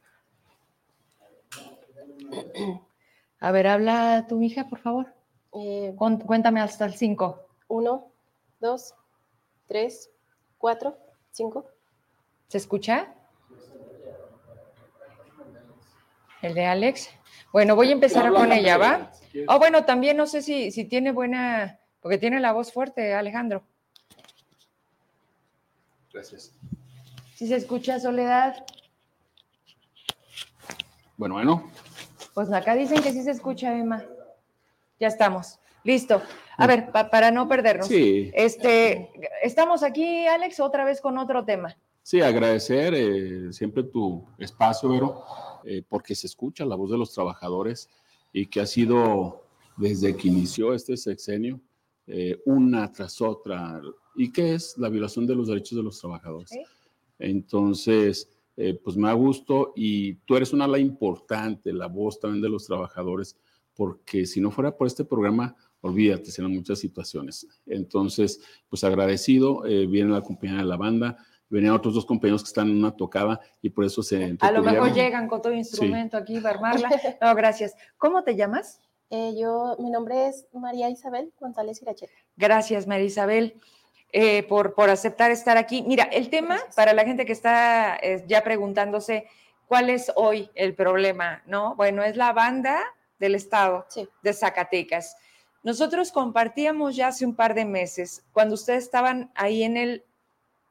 A 3.39 3.51
ver, 3.51 3.67
habla 3.67 4.25
tu 4.27 4.41
hija, 4.41 4.67
por 4.67 4.79
favor. 4.79 5.13
Eh, 5.53 5.95
Cuéntame 5.97 6.59
hasta 6.61 6.85
el 6.85 6.93
5. 6.95 7.47
uno, 7.69 8.11
dos, 8.59 8.93
tres, 9.67 10.11
cuatro, 10.57 10.97
cinco. 11.31 11.65
¿Se 12.47 12.57
escucha? 12.57 13.13
El 16.45 16.53
de 16.53 16.65
Alex. 16.65 17.09
Bueno, 17.51 17.75
voy 17.75 17.89
a 17.89 17.93
empezar 17.93 18.31
con 18.31 18.51
ella, 18.51 18.77
¿va? 18.77 19.11
si. 19.31 19.43
Oh, 19.47 19.57
bueno, 19.57 19.83
también 19.85 20.15
no 20.17 20.27
sé 20.27 20.41
si, 20.43 20.69
si 20.71 20.85
tiene 20.85 21.11
buena, 21.11 21.79
porque 22.01 22.17
tiene 22.19 22.39
la 22.39 22.53
voz 22.53 22.71
fuerte, 22.71 23.13
Alejandro. 23.15 23.63
Gracias. 26.13 26.51
Si 27.35 27.47
se 27.47 27.55
escucha 27.55 27.99
Soledad, 27.99 28.63
Bueno, 31.17 31.35
bueno. 31.35 31.71
pues 32.33 32.51
acá 32.51 32.75
dicen 32.75 33.01
que 33.01 33.11
sí 33.11 33.23
se 33.23 33.31
escucha, 33.31 33.75
Emma. 33.77 34.03
Ya 34.99 35.07
estamos. 35.07 35.59
Listo. 35.83 36.21
A 36.57 36.67
ver, 36.67 36.91
pa- 36.91 37.09
para 37.09 37.31
no 37.31 37.47
perdernos. 37.47 37.87
Sí, 37.87 38.31
Este, 38.33 39.09
estamos 39.41 39.81
aquí, 39.83 40.25
Alex, 40.27 40.59
otra 40.59 40.85
vez 40.85 41.01
con 41.01 41.17
otro 41.17 41.43
tema. 41.43 41.75
sí, 42.03 42.21
agradecer 42.21 42.93
eh, 42.95 43.51
siempre 43.51 43.83
tu 43.83 44.25
espacio, 44.37 44.89
Vero, 44.89 45.25
eh, 45.65 45.83
porque 45.87 46.15
se 46.15 46.27
escucha 46.27 46.65
la 46.65 46.75
voz 46.75 46.91
de 46.91 46.97
los 46.97 47.11
trabajadores 47.13 47.89
y 48.31 48.47
que 48.47 48.61
ha 48.61 48.65
sido 48.65 49.43
desde 49.77 50.15
que 50.15 50.27
inició 50.27 50.73
este 50.73 50.95
sexenio 50.95 51.59
eh, 52.07 52.39
una 52.45 52.91
tras 52.91 53.19
otra 53.21 53.81
y 54.15 54.31
que 54.31 54.53
es 54.53 54.77
la 54.77 54.89
violación 54.89 55.25
de 55.25 55.35
los 55.35 55.47
derechos 55.47 55.77
de 55.77 55.83
los 55.83 55.99
trabajadores. 55.99 56.51
Entonces, 57.17 58.29
eh, 58.57 58.79
pues 58.81 58.95
me 58.95 59.07
da 59.07 59.13
gusto 59.13 59.73
y 59.75 60.13
tú 60.25 60.35
eres 60.35 60.53
una 60.53 60.65
ala 60.65 60.79
importante, 60.79 61.73
la 61.73 61.87
voz 61.87 62.19
también 62.19 62.41
de 62.41 62.49
los 62.49 62.65
trabajadores, 62.65 63.37
porque 63.73 64.25
si 64.25 64.39
no 64.39 64.51
fuera 64.51 64.75
por 64.77 64.87
este 64.87 65.03
programa, 65.03 65.55
olvídate, 65.81 66.31
serán 66.31 66.53
muchas 66.53 66.79
situaciones. 66.79 67.47
Entonces, 67.65 68.39
pues 68.69 68.83
agradecido, 68.83 69.65
eh, 69.65 69.87
viene 69.87 70.11
la 70.11 70.21
compañía 70.21 70.57
de 70.57 70.65
la 70.65 70.77
banda, 70.77 71.17
venían 71.49 71.73
otros 71.73 71.93
dos 71.93 72.05
compañeros 72.05 72.43
que 72.43 72.47
están 72.47 72.69
en 72.69 72.77
una 72.77 72.95
tocada 72.95 73.39
y 73.61 73.69
por 73.69 73.85
eso 73.85 74.01
se... 74.03 74.37
A 74.39 74.51
lo 74.51 74.63
mejor 74.63 74.93
llegan 74.93 75.27
con 75.27 75.41
todo 75.41 75.53
instrumento 75.53 76.17
aquí 76.17 76.39
para 76.39 76.55
armarla. 76.55 76.89
No, 77.21 77.35
gracias. 77.35 77.75
¿Cómo 77.97 78.23
te 78.23 78.35
llamas? 78.35 78.81
Eh, 79.09 79.35
yo, 79.37 79.75
mi 79.79 79.91
nombre 79.91 80.27
es 80.27 80.47
María 80.53 80.89
Isabel 80.89 81.31
González 81.39 81.81
Iracheta. 81.81 82.13
Gracias, 82.35 82.87
María 82.87 83.05
Isabel, 83.05 83.61
eh, 84.11 84.43
por, 84.43 84.73
por 84.73 84.89
aceptar 84.89 85.31
estar 85.31 85.57
aquí. 85.57 85.83
Mira, 85.83 86.05
el 86.05 86.29
tema, 86.29 86.55
Gracias. 86.55 86.75
para 86.75 86.93
la 86.93 87.05
gente 87.05 87.25
que 87.25 87.31
está 87.33 87.95
eh, 87.97 88.23
ya 88.27 88.43
preguntándose, 88.43 89.27
¿cuál 89.67 89.89
es 89.89 90.11
hoy 90.15 90.49
el 90.55 90.73
problema? 90.73 91.43
¿No? 91.45 91.75
Bueno, 91.75 92.03
es 92.03 92.15
la 92.17 92.33
banda 92.33 92.81
del 93.19 93.35
Estado 93.35 93.85
Sí. 93.89 94.07
de 94.23 94.33
Zacatecas. 94.33 95.15
Nosotros 95.63 96.11
compartíamos 96.11 96.95
ya 96.95 97.07
hace 97.07 97.25
un 97.25 97.35
par 97.35 97.53
de 97.55 97.65
meses, 97.65 98.23
cuando 98.33 98.55
ustedes 98.55 98.83
estaban 98.83 99.31
ahí 99.35 99.63
en 99.63 99.77
el 99.77 100.03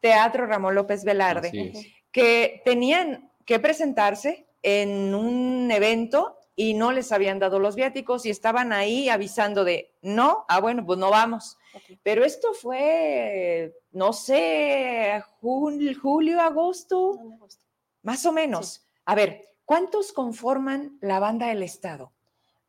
Teatro 0.00 0.46
Ramón 0.46 0.74
López 0.74 1.04
Velarde, 1.04 1.50
es. 1.74 1.86
que 2.12 2.62
tenían 2.64 3.30
que 3.44 3.58
presentarse 3.58 4.46
en 4.62 5.14
un 5.14 5.70
evento 5.70 6.38
y 6.56 6.74
no 6.74 6.92
les 6.92 7.10
habían 7.10 7.38
dado 7.38 7.58
los 7.58 7.74
viáticos 7.74 8.24
y 8.26 8.30
estaban 8.30 8.72
ahí 8.72 9.08
avisando 9.08 9.64
de, 9.64 9.92
no, 10.02 10.44
ah, 10.48 10.60
bueno, 10.60 10.84
pues 10.86 10.98
no 10.98 11.10
vamos. 11.10 11.58
Pero 12.04 12.24
esto 12.24 12.54
fue, 12.54 13.74
no 13.90 14.12
sé, 14.12 15.22
jul- 15.42 15.96
julio, 15.98 16.40
agosto, 16.40 17.18
No 17.22 17.36
gusta. 17.38 17.64
más 18.02 18.24
o 18.24 18.32
menos. 18.32 18.86
A 19.04 19.14
ver, 19.16 19.48
¿cuántos 19.64 20.12
conforman 20.12 20.96
la 21.00 21.18
banda 21.18 21.48
del 21.48 21.62
Estado? 21.64 22.12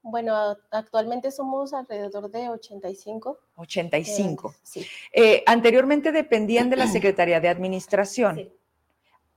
Bueno, 0.02 0.36
actualmente 0.72 1.32
somos 1.32 1.74
alrededor 1.74 2.30
de 2.32 2.50
85. 2.50 3.38
85. 3.56 4.52
eh, 4.54 4.60
Sí. 4.64 4.86
Eh, 5.14 5.44
anteriormente 5.46 6.12
dependían 6.12 6.70
de 6.70 6.76
la 6.78 6.88
Secretaría 6.88 7.40
de 7.40 7.50
Administración. 7.50 8.36
Sí. 8.36 8.52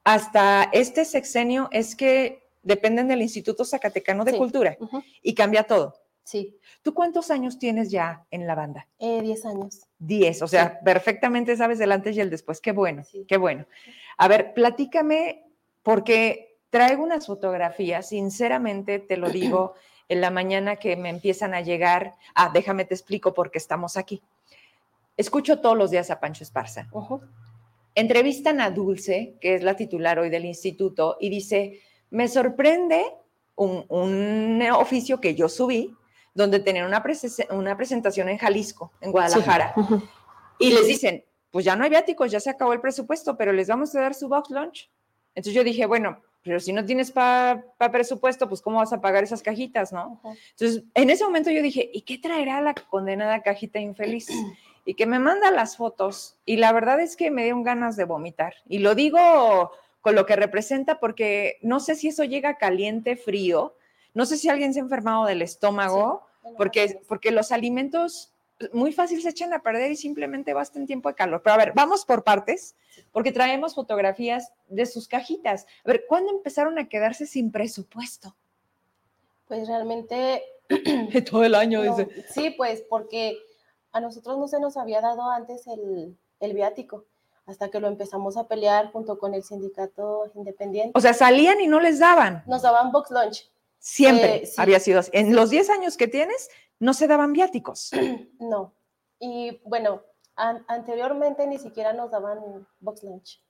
Hasta 0.04 0.68
este 0.72 1.04
sexenio 1.04 1.68
es 1.70 1.94
que 1.94 2.48
dependen 2.62 3.08
del 3.08 3.22
Instituto 3.22 3.64
Zacatecano 3.64 4.24
de 4.24 4.32
Sí. 4.32 4.38
Cultura 4.38 4.76
y 5.22 5.34
cambia 5.34 5.64
todo. 5.64 5.94
Sí, 6.24 6.58
¿Tú 6.82 6.92
cuántos 6.92 7.30
años 7.30 7.58
tienes 7.58 7.90
ya 7.90 8.26
en 8.30 8.46
la 8.46 8.54
banda? 8.54 8.86
eh, 8.98 9.22
10 9.22 9.46
años. 9.46 9.80
Diez, 9.98 10.42
o 10.42 10.46
sea, 10.48 10.78
perfectamente 10.80 11.56
sabes 11.56 11.80
el 11.80 11.90
antes 11.90 12.16
y 12.16 12.20
el 12.20 12.28
después. 12.30 12.60
Qué 12.60 12.72
bueno, 12.72 13.02
Sí. 13.04 13.24
qué 13.26 13.36
bueno. 13.38 13.64
A 14.18 14.28
ver, 14.28 14.52
platícame, 14.52 15.44
porque 15.82 16.58
traigo 16.70 17.02
unas 17.02 17.26
fotografías, 17.26 18.10
sinceramente 18.10 18.98
te 18.98 19.16
lo 19.16 19.30
digo, 19.30 19.74
en 20.08 20.20
la 20.20 20.30
mañana 20.30 20.76
que 20.76 20.96
me 20.96 21.10
empiezan 21.10 21.54
a 21.54 21.60
llegar. 21.60 22.14
Ah, 22.34 22.50
déjame 22.52 22.84
te 22.84 22.94
explico 22.94 23.34
por 23.34 23.50
qué 23.50 23.58
estamos 23.58 23.96
aquí. 23.96 24.22
Escucho 25.16 25.60
todos 25.60 25.76
los 25.76 25.90
días 25.90 26.10
a 26.10 26.20
Pancho 26.20 26.44
Esparza. 26.44 26.88
Entrevistan 27.94 28.60
a 28.60 28.70
Dulce, 28.70 29.34
que 29.40 29.54
es 29.54 29.62
la 29.62 29.74
titular 29.74 30.18
hoy 30.18 30.30
del 30.30 30.44
instituto, 30.44 31.16
y 31.20 31.28
dice, 31.30 31.80
me 32.10 32.28
sorprende 32.28 33.04
un, 33.56 33.84
un 33.88 34.62
oficio 34.72 35.20
que 35.20 35.34
yo 35.34 35.48
subí, 35.48 35.94
donde 36.32 36.60
tenían 36.60 36.86
una, 36.86 37.02
prese- 37.02 37.52
una 37.52 37.76
presentación 37.76 38.28
en 38.28 38.38
Jalisco, 38.38 38.92
en 39.00 39.10
Guadalajara, 39.10 39.74
y 40.60 40.70
les 40.72 40.86
dicen, 40.86 41.24
pues 41.50 41.64
ya 41.64 41.74
no 41.74 41.82
hay 41.82 41.90
viáticos, 41.90 42.30
ya 42.30 42.38
se 42.38 42.50
acabó 42.50 42.72
el 42.72 42.80
presupuesto, 42.80 43.36
pero 43.36 43.52
les 43.52 43.66
vamos 43.66 43.92
a 43.96 44.00
dar 44.00 44.14
su 44.14 44.28
box 44.28 44.50
lunch. 44.50 44.88
Entonces 45.34 45.54
yo 45.54 45.64
dije, 45.64 45.84
bueno, 45.86 46.20
pero 46.42 46.60
si 46.60 46.72
no 46.72 46.84
tienes 46.84 47.10
para 47.10 47.62
presupuesto, 47.92 48.48
pues 48.48 48.62
¿cómo 48.62 48.78
vas 48.78 48.92
a 48.92 49.00
pagar 49.00 49.24
esas 49.24 49.42
cajitas, 49.42 49.92
no? 49.92 50.20
Entonces, 50.50 50.84
en 50.94 51.10
ese 51.10 51.24
momento 51.24 51.50
yo 51.50 51.62
dije, 51.62 51.90
¿y 51.92 52.02
qué 52.02 52.18
traerá 52.18 52.60
la 52.60 52.74
condenada 52.74 53.42
cajita 53.42 53.78
infeliz? 53.78 54.28
Y 54.84 54.94
que 54.94 55.04
me 55.04 55.18
manda 55.18 55.50
las 55.50 55.76
fotos. 55.76 56.38
Y 56.46 56.56
la 56.56 56.72
verdad 56.72 56.98
es 56.98 57.14
que 57.14 57.30
me 57.30 57.42
dieron 57.42 57.62
ganas 57.62 57.94
de 57.94 58.04
vomitar. 58.04 58.54
Y 58.70 58.78
lo 58.78 58.94
digo 58.94 59.70
con 60.00 60.14
lo 60.14 60.24
que 60.24 60.34
representa 60.34 60.98
porque 60.98 61.58
no 61.60 61.78
sé 61.78 61.94
si 61.94 62.08
eso 62.08 62.24
llega 62.24 62.56
caliente, 62.56 63.14
frío. 63.14 63.76
No 64.14 64.24
sé 64.24 64.38
si 64.38 64.48
alguien 64.48 64.72
se 64.72 64.80
ha 64.80 64.84
enfermado 64.84 65.26
del 65.26 65.42
estómago, 65.42 66.26
porque, 66.56 67.02
porque 67.06 67.32
los 67.32 67.52
alimentos 67.52 68.32
muy 68.72 68.92
fácil 68.92 69.22
se 69.22 69.28
echan 69.28 69.52
a 69.52 69.62
perder 69.62 69.90
y 69.92 69.96
simplemente 69.96 70.52
basta 70.52 70.78
en 70.78 70.86
tiempo 70.86 71.08
de 71.08 71.14
calor. 71.14 71.42
Pero 71.42 71.54
a 71.54 71.58
ver, 71.58 71.72
vamos 71.74 72.04
por 72.04 72.24
partes, 72.24 72.74
porque 73.12 73.32
traemos 73.32 73.74
fotografías 73.74 74.52
de 74.68 74.84
sus 74.86 75.06
cajitas. 75.08 75.66
A 75.84 75.88
ver, 75.88 76.04
¿cuándo 76.08 76.30
empezaron 76.32 76.78
a 76.78 76.88
quedarse 76.88 77.26
sin 77.26 77.52
presupuesto? 77.52 78.34
Pues 79.46 79.66
realmente, 79.68 80.42
Todo 81.30 81.44
el 81.44 81.54
año, 81.54 81.82
no, 81.84 81.96
dice. 81.96 82.24
sí, 82.30 82.50
pues 82.50 82.82
porque 82.82 83.38
a 83.92 84.00
nosotros 84.00 84.38
no 84.38 84.48
se 84.48 84.60
nos 84.60 84.76
había 84.76 85.00
dado 85.00 85.30
antes 85.30 85.66
el, 85.66 86.16
el 86.40 86.52
viático, 86.52 87.04
hasta 87.46 87.70
que 87.70 87.80
lo 87.80 87.88
empezamos 87.88 88.36
a 88.36 88.46
pelear 88.46 88.92
junto 88.92 89.18
con 89.18 89.32
el 89.34 89.42
sindicato 89.42 90.30
independiente. 90.34 90.92
O 90.94 91.00
sea, 91.00 91.14
salían 91.14 91.60
y 91.60 91.66
no 91.66 91.80
les 91.80 91.98
daban. 91.98 92.42
Nos 92.46 92.62
daban 92.62 92.92
box 92.92 93.10
lunch. 93.10 93.50
Siempre 93.78 94.42
Eh, 94.42 94.46
sí. 94.46 94.54
había 94.58 94.80
sido 94.80 94.98
así. 95.00 95.10
En 95.14 95.34
los 95.34 95.48
10 95.50 95.70
años 95.70 95.96
que 95.96 96.08
tienes, 96.08 96.50
no 96.80 96.94
se 96.94 97.06
daban 97.06 97.32
viáticos. 97.32 97.90
No. 98.40 98.74
Y 99.20 99.60
bueno, 99.64 100.02
an- 100.36 100.64
anteriormente 100.68 101.46
ni 101.46 101.58
siquiera 101.58 101.92
nos 101.92 102.10
daban 102.10 102.66
box 102.80 103.02
lunch. 103.02 103.42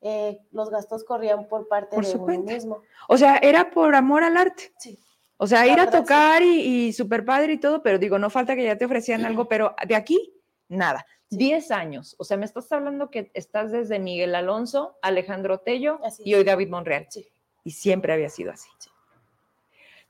Eh, 0.00 0.38
los 0.50 0.70
gastos 0.70 1.04
corrían 1.04 1.46
por 1.46 1.68
parte 1.68 1.94
Por 1.94 2.06
de 2.06 2.14
uno 2.14 2.24
cuenta. 2.24 2.52
mismo. 2.54 2.82
O 3.08 3.18
sea, 3.18 3.36
era 3.36 3.70
por 3.70 3.94
amor 3.94 4.22
al 4.24 4.36
arte. 4.38 4.72
Sí. 4.78 4.98
O 5.36 5.46
sea, 5.46 5.66
ir 5.66 5.78
a 5.78 5.90
tocar 5.90 6.42
y, 6.42 6.86
y 6.86 6.92
super 6.94 7.24
padre 7.24 7.54
y 7.54 7.58
todo, 7.60 7.82
pero 7.82 7.98
digo, 7.98 8.18
no 8.18 8.30
falta 8.30 8.56
que 8.56 8.64
ya 8.64 8.76
te 8.78 8.84
ofrecían 8.86 9.24
algo, 9.26 9.46
pero 9.48 9.74
de 9.86 9.94
aquí, 9.94 10.34
nada. 10.68 11.04
Sí. 11.30 11.36
10 11.36 11.70
años. 11.70 12.16
O 12.18 12.24
sea, 12.24 12.36
me 12.38 12.44
estás 12.46 12.70
hablando 12.72 13.10
que 13.10 13.30
estás 13.34 13.70
desde 13.72 13.98
Miguel 13.98 14.34
Alonso, 14.34 14.98
Alejandro 15.02 15.60
Tello 15.60 15.98
Así 16.02 16.22
y 16.26 16.34
hoy 16.34 16.44
David 16.44 16.68
Monreal. 16.70 17.06
Sí. 17.10 17.28
Y 17.62 17.70
siempre 17.72 18.12
había 18.14 18.28
sido 18.30 18.52
así. 18.52 18.68
Sí. 18.78 18.88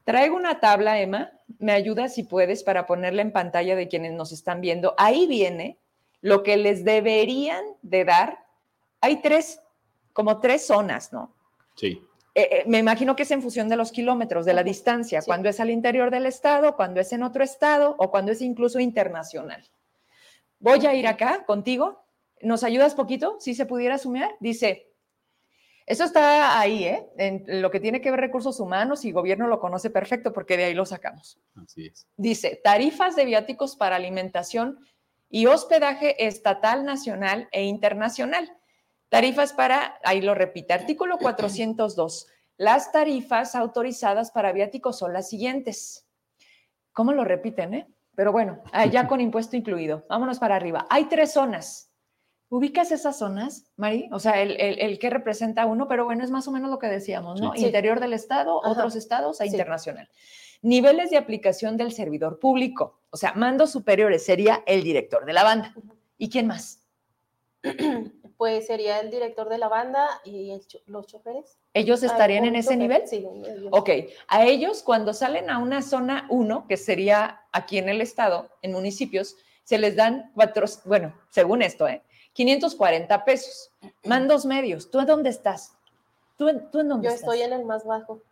Traigo 0.05 0.37
una 0.37 0.61
tabla, 0.61 1.01
Emma. 1.01 1.33
Me 1.59 1.73
ayudas 1.73 2.15
si 2.15 2.23
puedes 2.23 2.63
para 2.63 2.87
ponerla 2.87 3.23
en 3.23 3.33
pantalla 3.33 3.77
de 3.77 3.89
quienes 3.89 4.13
nos 4.13 4.33
están 4.33 4.61
viendo. 4.61 4.95
Ahí 4.99 5.27
viene 5.27 5.79
lo 6.21 6.43
que 6.43 6.57
les 6.57 6.85
deberían 6.85 7.65
de 7.83 8.05
dar. 8.05 8.39
Hay 9.01 9.23
tres, 9.23 9.61
como 10.13 10.41
tres 10.41 10.67
zonas, 10.67 11.13
¿no? 11.13 11.35
Sí. 11.77 12.03
Eh, 12.35 12.49
eh, 12.51 12.65
me 12.67 12.79
imagino 12.79 13.17
que 13.17 13.25
es 13.25 13.31
en 13.31 13.43
función 13.43 13.69
de 13.69 13.77
los 13.77 13.91
kilómetros, 13.93 14.47
de 14.47 14.55
la 14.55 14.63
distancia, 14.63 15.21
sí. 15.21 15.27
cuando 15.27 15.49
es 15.49 15.59
al 15.59 15.71
interior 15.71 16.11
del 16.11 16.27
estado, 16.27 16.77
cuando 16.77 17.01
es 17.01 17.13
en 17.13 17.23
otro 17.23 17.43
estado 17.43 17.97
o 17.99 18.11
cuando 18.11 18.33
es 18.33 18.41
incluso 18.41 18.79
internacional. 18.79 19.65
Voy 20.61 20.85
a 20.87 20.95
ir 20.95 21.07
acá 21.07 21.45
contigo. 21.47 22.05
¿Nos 22.43 22.65
ayudas 22.65 22.95
poquito? 22.95 23.37
Si 23.41 23.55
se 23.55 23.67
pudiera 23.67 23.99
sumar. 23.99 24.37
Dice, 24.41 24.90
eso 25.91 26.05
está 26.05 26.61
ahí, 26.61 26.85
¿eh? 26.85 27.11
En 27.17 27.61
lo 27.61 27.69
que 27.73 27.81
tiene 27.81 28.01
que 28.01 28.13
ver 28.13 28.21
recursos 28.21 28.61
humanos 28.61 29.05
y 29.05 29.11
gobierno 29.11 29.49
lo 29.49 29.59
conoce 29.59 29.91
perfecto 29.91 30.33
porque 30.33 30.57
de 30.57 30.67
ahí 30.67 30.75
lo 30.75 30.87
sacamos. 30.87 31.41
Así 31.57 31.89
es. 31.89 32.07
Dice, 32.17 32.61
tarifas 32.63 33.17
de 33.17 33.25
viáticos 33.25 33.75
para 33.75 33.97
alimentación 33.97 34.79
y 35.29 35.47
hospedaje 35.47 36.29
estatal, 36.29 36.85
nacional 36.85 37.49
e 37.51 37.65
internacional. 37.65 38.57
Tarifas 39.09 39.53
para, 39.53 39.99
ahí 40.05 40.21
lo 40.21 40.37
repite, 40.37 40.75
artículo 40.75 41.19
402. 41.19 42.29
Las 42.57 42.93
tarifas 42.93 43.57
autorizadas 43.57 44.31
para 44.31 44.53
viáticos 44.53 44.97
son 44.97 45.13
las 45.13 45.29
siguientes. 45.29 46.07
¿Cómo 46.93 47.13
lo 47.13 47.25
repiten, 47.25 47.75
eh? 47.75 47.89
Pero 48.15 48.31
bueno, 48.31 48.63
ya 48.93 49.09
con 49.09 49.21
impuesto 49.21 49.57
incluido. 49.57 50.07
Vámonos 50.09 50.39
para 50.39 50.55
arriba. 50.55 50.87
Hay 50.89 51.07
tres 51.07 51.33
zonas 51.33 51.90
¿Ubicas 52.51 52.91
esas 52.91 53.17
zonas, 53.17 53.71
Mari? 53.77 54.09
O 54.11 54.19
sea, 54.19 54.43
el, 54.43 54.99
que 54.99 55.09
representa 55.09 55.67
uno, 55.67 55.87
pero 55.87 56.05
bueno, 56.05 56.25
es 56.25 56.33
más 56.33 56.49
o 56.49 56.51
menos 56.51 56.69
lo 56.69 56.81
que 56.81 56.89
decíamos, 56.89 57.41
¿no? 57.41 57.55
Interior 57.55 58.01
del 58.01 58.13
Estado, 58.13 58.61
otros 58.65 58.97
estados 58.97 59.41
e 59.41 59.47
internacional. 59.47 60.11
Niveles 60.61 61.11
de 61.11 61.17
aplicación 61.17 61.77
del 61.77 61.93
servidor 61.93 62.41
público, 62.41 63.01
o 63.11 63.17
sea, 63.17 63.35
mandos 63.35 63.71
superiores 63.71 64.25
sería 64.25 64.65
el 64.67 64.83
director 64.83 65.25
de 65.25 65.33
la 65.33 65.45
banda. 65.45 65.75
¿Y 66.19 66.29
quién 66.29 66.49
más? 66.49 66.85
Pues 68.37 68.69
sería 68.69 69.01
el 69.01 69.11
director 69.11 69.51
de 69.51 69.59
la 69.59 69.69
banda 69.69 70.09
y 70.25 70.59
los 70.87 71.07
choferes. 71.07 71.59
¿Ellos 71.75 72.03
estarían 72.03 72.47
en 72.47 72.57
ese 72.57 72.75
nivel? 72.75 73.07
Sí. 73.07 73.23
Ok, 73.71 73.91
a 74.29 74.47
ellos 74.47 74.83
cuando 74.83 75.13
salen 75.13 75.51
a 75.51 75.59
una 75.59 75.83
zona 75.83 76.27
1, 76.31 76.67
que 76.67 76.79
sería 76.79 77.43
aquí 77.53 77.77
en 77.77 77.91
el 77.91 78.01
estado, 78.01 78.49
en 78.63 78.73
municipios, 78.73 79.37
se 79.63 79.77
les 79.77 79.95
dan 79.95 80.33
cuatro, 80.35 80.65
bueno, 80.87 81.15
según 81.29 81.61
esto, 81.61 81.87
¿eh? 81.87 82.03
540 82.33 83.25
pesos. 83.25 83.71
Mandos 84.05 84.47
medios. 84.47 84.91
¿Tú 84.91 85.01
en 85.01 85.07
dónde 85.07 85.31
estás? 85.31 85.73
¿Tú, 86.37 86.47
tú 86.71 86.81
en 86.81 86.89
dónde 86.89 87.09
Yo 87.09 87.15
estás? 87.15 87.29
estoy 87.29 87.43
en 87.43 87.53
el 87.53 87.65
más 87.65 87.85
bajo. 87.85 88.23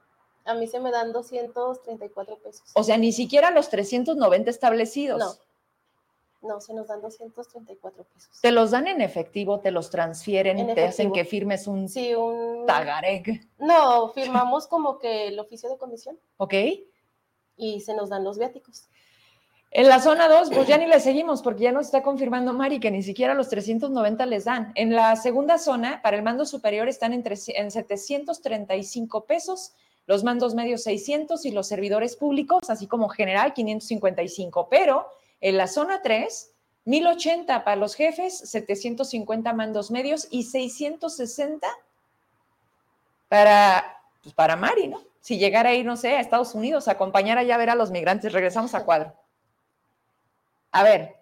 A 0.45 0.55
mí 0.55 0.67
se 0.67 0.81
me 0.81 0.91
dan 0.91 1.13
234 1.13 2.39
pesos. 2.39 2.63
O 2.75 2.83
sea, 2.83 2.97
ni 2.97 3.13
siquiera 3.13 3.51
los 3.51 3.69
390 3.69 4.51
establecidos. 4.51 5.19
No. 5.19 5.49
No, 6.41 6.61
se 6.61 6.73
nos 6.73 6.87
dan 6.87 7.03
234 7.03 8.05
pesos. 8.05 8.41
¿Te 8.41 8.53
los 8.53 8.71
dan 8.71 8.87
en 8.87 9.01
efectivo? 9.01 9.59
¿Te 9.59 9.73
los 9.73 9.91
transfieren? 9.91 10.73
¿Te 10.73 10.85
hacen 10.85 11.13
que 11.13 11.25
firmes 11.25 11.67
un, 11.67 11.89
sí, 11.89 12.15
un 12.15 12.65
tagareg? 12.65 13.47
No, 13.59 14.11
firmamos 14.11 14.69
como 14.69 15.01
que 15.01 15.29
el 15.29 15.39
oficio 15.41 15.69
de 15.69 15.77
comisión. 15.77 16.19
Ok. 16.37 16.55
Y 17.57 17.81
se 17.81 17.93
nos 17.95 18.09
dan 18.09 18.23
los 18.23 18.39
viáticos. 18.39 18.89
En 19.71 19.87
la 19.87 20.01
zona 20.01 20.29
2, 20.29 20.49
pues 20.55 20.67
ya 20.67 20.79
ni 20.79 20.87
le 20.87 20.99
seguimos 20.99 21.43
porque 21.43 21.65
ya 21.65 21.73
nos 21.73 21.87
está 21.87 22.03
confirmando 22.03 22.55
Mari 22.55 22.81
que 22.81 22.91
ni 22.91 23.03
siquiera 23.03 23.35
los 23.35 23.51
390 23.51 24.25
les 24.25 24.45
dan. 24.45 24.73
En 24.75 24.95
la 24.95 25.15
segunda 25.17 25.59
zona, 25.59 26.01
para 26.01 26.17
el 26.17 26.23
mando 26.23 26.47
superior 26.47 26.89
están 26.89 27.13
en, 27.13 27.23
en 27.27 27.71
735 27.71 29.25
pesos, 29.27 29.75
los 30.07 30.25
mandos 30.25 30.55
medios 30.55 30.85
600 30.85 31.45
y 31.45 31.51
los 31.51 31.69
servidores 31.69 32.17
públicos, 32.17 32.71
así 32.71 32.87
como 32.87 33.11
general 33.11 33.53
555. 33.53 34.69
Pero 34.71 35.07
en 35.43 35.59
la 35.59 35.67
zona 35.67 36.01
3, 36.01 36.51
1080 36.87 37.63
para 37.63 37.77
los 37.77 37.95
jefes, 37.95 38.39
750 38.39 39.53
mandos 39.53 39.91
medios 39.91 40.29
y 40.31 40.45
660 40.45 41.69
para, 43.29 44.01
pues 44.23 44.35
para 44.35 44.57
Mari, 44.57 44.89
¿no? 44.89 45.03
Si 45.21 45.37
llegara 45.37 45.71
a 45.71 45.75
ir, 45.75 45.85
no 45.85 45.99
sé, 45.99 46.17
a 46.17 46.21
Estados 46.21 46.55
Unidos 46.55 46.89
a 46.89 46.93
acompañar 46.93 47.37
allá 47.37 47.57
a 47.57 47.59
ver 47.59 47.69
a 47.69 47.75
los 47.75 47.91
migrantes, 47.91 48.33
regresamos 48.33 48.75
a 48.75 48.87
cuadro. 48.87 49.13
A 50.73 50.83
ver, 50.83 51.17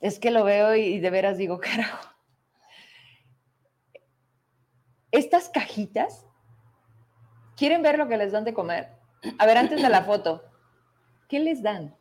es 0.00 0.18
que 0.18 0.30
lo 0.30 0.44
veo 0.44 0.74
y 0.74 1.00
de 1.00 1.10
veras 1.10 1.38
digo, 1.38 1.58
carajo. 1.60 2.08
Estas 5.10 5.48
cajitas, 5.48 6.26
¿quieren 7.56 7.82
ver 7.82 7.98
lo 7.98 8.08
que 8.08 8.16
les 8.16 8.32
dan 8.32 8.44
de 8.44 8.52
comer? 8.52 8.90
A 9.38 9.46
ver, 9.46 9.56
antes 9.56 9.80
de 9.80 9.88
la 9.88 10.02
foto, 10.02 10.42
¿qué 11.28 11.38
les 11.38 11.62
dan? 11.62 11.96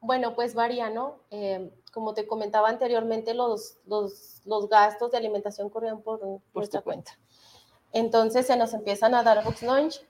Bueno, 0.00 0.34
pues 0.34 0.54
varía, 0.54 0.90
¿no? 0.90 1.20
Eh, 1.30 1.72
como 1.92 2.14
te 2.14 2.26
comentaba 2.26 2.68
anteriormente, 2.68 3.32
los, 3.32 3.78
los, 3.86 4.42
los, 4.44 4.68
gastos 4.68 5.10
de 5.12 5.16
alimentación 5.16 5.70
corrían 5.70 6.02
por, 6.02 6.20
por 6.20 6.40
nuestra 6.54 6.82
cuenta. 6.82 7.18
Entonces 7.92 8.46
se 8.46 8.56
nos 8.56 8.74
empiezan 8.74 9.14
a 9.14 9.22
dar 9.22 9.42
box 9.42 9.62
lunch, 9.62 10.00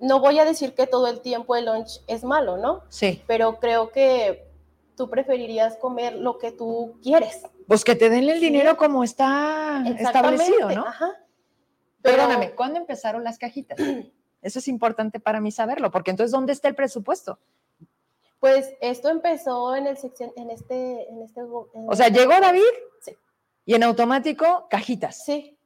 no 0.00 0.20
voy 0.20 0.38
a 0.38 0.44
decir 0.44 0.74
que 0.74 0.86
todo 0.86 1.06
el 1.06 1.20
tiempo 1.20 1.56
el 1.56 1.66
lunch 1.66 2.00
es 2.06 2.24
malo, 2.24 2.56
¿no? 2.56 2.82
Sí. 2.88 3.22
Pero 3.26 3.60
creo 3.60 3.90
que 3.90 4.48
tú 4.96 5.08
preferirías 5.08 5.76
comer 5.76 6.14
lo 6.14 6.38
que 6.38 6.52
tú 6.52 6.98
quieres. 7.02 7.42
Pues 7.66 7.84
que 7.84 7.94
te 7.94 8.10
den 8.10 8.28
el 8.28 8.40
dinero 8.40 8.76
como 8.76 9.04
está 9.04 9.84
establecido, 9.98 10.70
¿no? 10.70 10.86
Ajá. 10.86 11.12
Perdóname, 12.02 12.52
¿cuándo 12.52 12.78
empezaron 12.78 13.24
las 13.24 13.38
cajitas? 13.38 13.78
Eso 14.42 14.58
es 14.58 14.68
importante 14.68 15.20
para 15.20 15.40
mí 15.40 15.52
saberlo, 15.52 15.90
porque 15.90 16.10
entonces, 16.10 16.32
¿dónde 16.32 16.52
está 16.52 16.68
el 16.68 16.74
presupuesto? 16.74 17.38
Pues 18.38 18.72
esto 18.80 19.10
empezó 19.10 19.76
en 19.76 19.86
el 19.86 19.98
sección, 19.98 20.32
en 20.34 20.50
este, 20.50 21.10
en 21.10 21.20
este. 21.20 21.42
o 21.42 21.94
sea, 21.94 22.08
llegó 22.08 22.32
David. 22.40 22.62
Sí. 23.02 23.14
Y 23.66 23.74
en 23.74 23.82
automático, 23.82 24.66
cajitas. 24.70 25.22
Sí. 25.24 25.58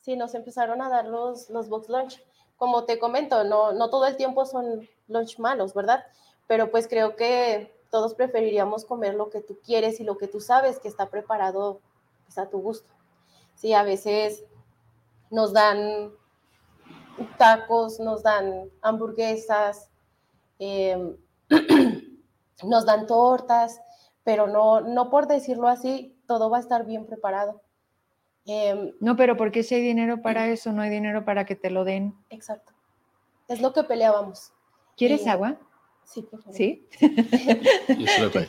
Sí, 0.00 0.16
nos 0.16 0.34
empezaron 0.36 0.80
a 0.80 0.88
dar 0.88 1.06
los, 1.06 1.50
los 1.50 1.68
box 1.68 1.88
lunch 1.88 2.22
como 2.64 2.84
te 2.84 2.98
comento, 2.98 3.44
no, 3.44 3.72
no 3.74 3.90
todo 3.90 4.06
el 4.06 4.16
tiempo 4.16 4.46
son 4.46 4.88
lunch 5.06 5.38
malos, 5.38 5.74
¿verdad? 5.74 6.02
Pero 6.46 6.70
pues 6.70 6.88
creo 6.88 7.14
que 7.14 7.78
todos 7.90 8.14
preferiríamos 8.14 8.86
comer 8.86 9.16
lo 9.16 9.28
que 9.28 9.42
tú 9.42 9.58
quieres 9.62 10.00
y 10.00 10.04
lo 10.04 10.16
que 10.16 10.28
tú 10.28 10.40
sabes 10.40 10.78
que 10.78 10.88
está 10.88 11.10
preparado 11.10 11.82
pues, 12.24 12.38
a 12.38 12.48
tu 12.48 12.62
gusto. 12.62 12.88
Sí, 13.54 13.74
a 13.74 13.82
veces 13.82 14.44
nos 15.30 15.52
dan 15.52 16.10
tacos, 17.36 18.00
nos 18.00 18.22
dan 18.22 18.70
hamburguesas, 18.80 19.90
em, 20.58 21.18
nos 22.64 22.86
dan 22.86 23.06
tortas, 23.06 23.78
pero 24.22 24.46
no, 24.46 24.80
no 24.80 25.10
por 25.10 25.26
decirlo 25.26 25.68
así, 25.68 26.18
todo 26.26 26.48
va 26.48 26.56
a 26.56 26.60
estar 26.60 26.86
bien 26.86 27.04
preparado. 27.04 27.60
Em, 28.46 28.92
no, 29.00 29.16
pero 29.16 29.36
porque 29.36 29.62
si 29.62 29.74
hay 29.74 29.82
dinero 29.82 30.20
para 30.20 30.48
eso, 30.48 30.72
no 30.72 30.82
hay 30.82 30.90
dinero 30.90 31.24
para 31.24 31.44
que 31.44 31.56
te 31.56 31.70
lo 31.70 31.84
den. 31.84 32.14
Exacto. 32.30 32.72
Es 33.48 33.60
lo 33.60 33.72
que 33.72 33.84
peleábamos. 33.84 34.52
¿Quieres 34.96 35.26
agua? 35.26 35.58
Sí, 36.04 36.22
por 36.22 36.42
favor. 36.42 36.56
¿Sí? 36.56 36.86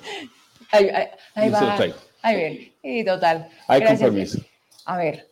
Ahí, 0.72 0.90
ahí, 0.90 1.08
ahí 1.36 1.50
va. 1.52 1.78
Ahí 2.24 2.36
bien. 2.36 2.74
Y 2.82 3.06
total. 3.06 3.48
Hay 3.68 3.84
compromiso. 3.84 4.40
A 4.86 4.98
ver. 4.98 5.30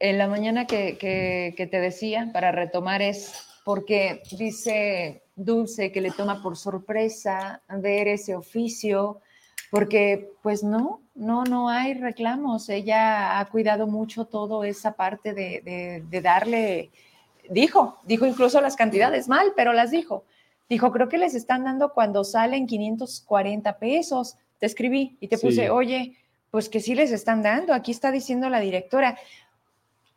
En 0.00 0.18
la 0.18 0.26
mañana 0.26 0.66
que, 0.66 0.98
que, 0.98 1.54
que 1.56 1.66
te 1.68 1.80
decía, 1.80 2.30
para 2.32 2.50
retomar, 2.50 3.00
es 3.00 3.46
porque 3.64 4.22
dice 4.32 5.22
Dulce 5.36 5.92
que 5.92 6.00
le 6.00 6.10
toma 6.10 6.42
por 6.42 6.56
sorpresa 6.56 7.62
ver 7.68 8.08
ese 8.08 8.34
oficio, 8.34 9.20
porque 9.74 10.30
pues 10.40 10.62
no, 10.62 11.00
no, 11.16 11.42
no 11.42 11.68
hay 11.68 11.94
reclamos. 11.94 12.68
Ella 12.68 13.40
ha 13.40 13.44
cuidado 13.46 13.88
mucho 13.88 14.24
todo 14.24 14.62
esa 14.62 14.92
parte 14.92 15.34
de, 15.34 16.20
darle, 16.22 16.92
dijo, 17.50 17.98
dijo 18.04 18.24
incluso 18.24 18.60
las 18.60 18.76
cantidades 18.76 19.26
mal, 19.26 19.52
pero 19.56 19.72
las 19.72 19.90
dijo. 19.90 20.22
Dijo, 20.68 20.92
creo 20.92 21.08
que 21.08 21.18
les 21.18 21.34
están 21.34 21.64
dando 21.64 21.92
cuando 21.92 22.22
salen 22.22 22.68
540 22.68 23.76
pesos. 23.78 24.36
Te 24.60 24.66
escribí 24.66 25.16
y 25.18 25.26
te 25.26 25.38
puse, 25.38 25.70
oye, 25.70 26.18
pues 26.52 26.68
que 26.68 26.78
sí 26.78 26.94
les 26.94 27.10
están 27.10 27.42
dando. 27.42 27.74
Aquí 27.74 27.90
está 27.90 28.12
diciendo 28.12 28.48
la 28.48 28.60
directora. 28.60 29.18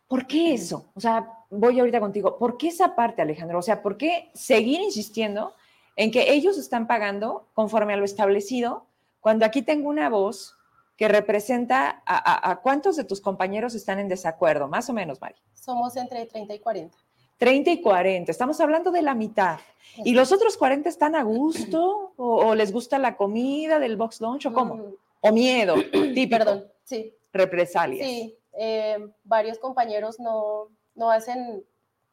¿Por 0.07 0.27
qué 0.27 0.53
eso? 0.53 0.85
O 0.93 0.99
sea, 0.99 1.27
voy 1.49 1.79
ahorita 1.79 1.99
contigo. 1.99 2.37
¿Por 2.37 2.57
qué 2.57 2.67
esa 2.67 2.95
parte, 2.95 3.23
Alejandro? 3.23 3.57
O 3.57 3.63
sea, 3.63 3.81
¿por 3.81 3.97
qué 3.97 4.29
seguir 4.35 4.81
insistiendo 4.81 5.55
en 5.95 6.11
que 6.11 6.31
ellos 6.33 6.59
están 6.59 6.85
pagando 6.85 7.47
conforme 7.55 7.93
a 7.93 7.97
lo 7.97 8.05
establecido 8.05 8.85
cuando 9.27 9.45
aquí 9.45 9.61
tengo 9.61 9.89
una 9.89 10.09
voz 10.09 10.55
que 10.95 11.09
representa 11.09 12.01
a, 12.05 12.61
cuántos 12.63 12.95
de 12.95 13.03
tus 13.03 13.19
compañeros 13.19 13.75
están 13.75 13.99
en 13.99 14.07
desacuerdo, 14.07 14.69
más 14.69 14.89
o 14.89 14.93
menos, 14.93 15.19
Mari. 15.19 15.35
Somos 15.53 15.97
entre 15.97 16.25
30 16.27 16.53
y 16.53 16.59
40. 16.59 16.97
30 17.37 17.71
y 17.71 17.81
40, 17.81 18.31
estamos 18.31 18.57
hablando 18.61 18.89
de 18.89 19.01
la 19.01 19.15
mitad. 19.15 19.59
¿Y 19.97 20.13
los 20.13 20.31
otros 20.31 20.55
40 20.55 20.87
están 20.87 21.13
a 21.13 21.23
gusto? 21.23 22.13
¿O, 22.15 22.55
les 22.55 22.71
gusta 22.71 22.99
la 22.99 23.17
comida 23.17 23.79
del 23.79 23.97
box 23.97 24.21
lunch 24.21 24.45
o 24.45 24.53
cómo? 24.53 24.75
Mm. 24.75 24.93
¿O 25.19 25.31
miedo? 25.33 25.75
Típico. 25.91 26.37
Perdón, 26.37 26.71
sí. 26.85 27.13
Represalias. 27.33 28.07
Sí, 28.07 28.39
eh, 28.57 29.09
varios 29.25 29.59
compañeros 29.59 30.21
no, 30.21 30.69
no 30.95 31.11
hacen 31.11 31.65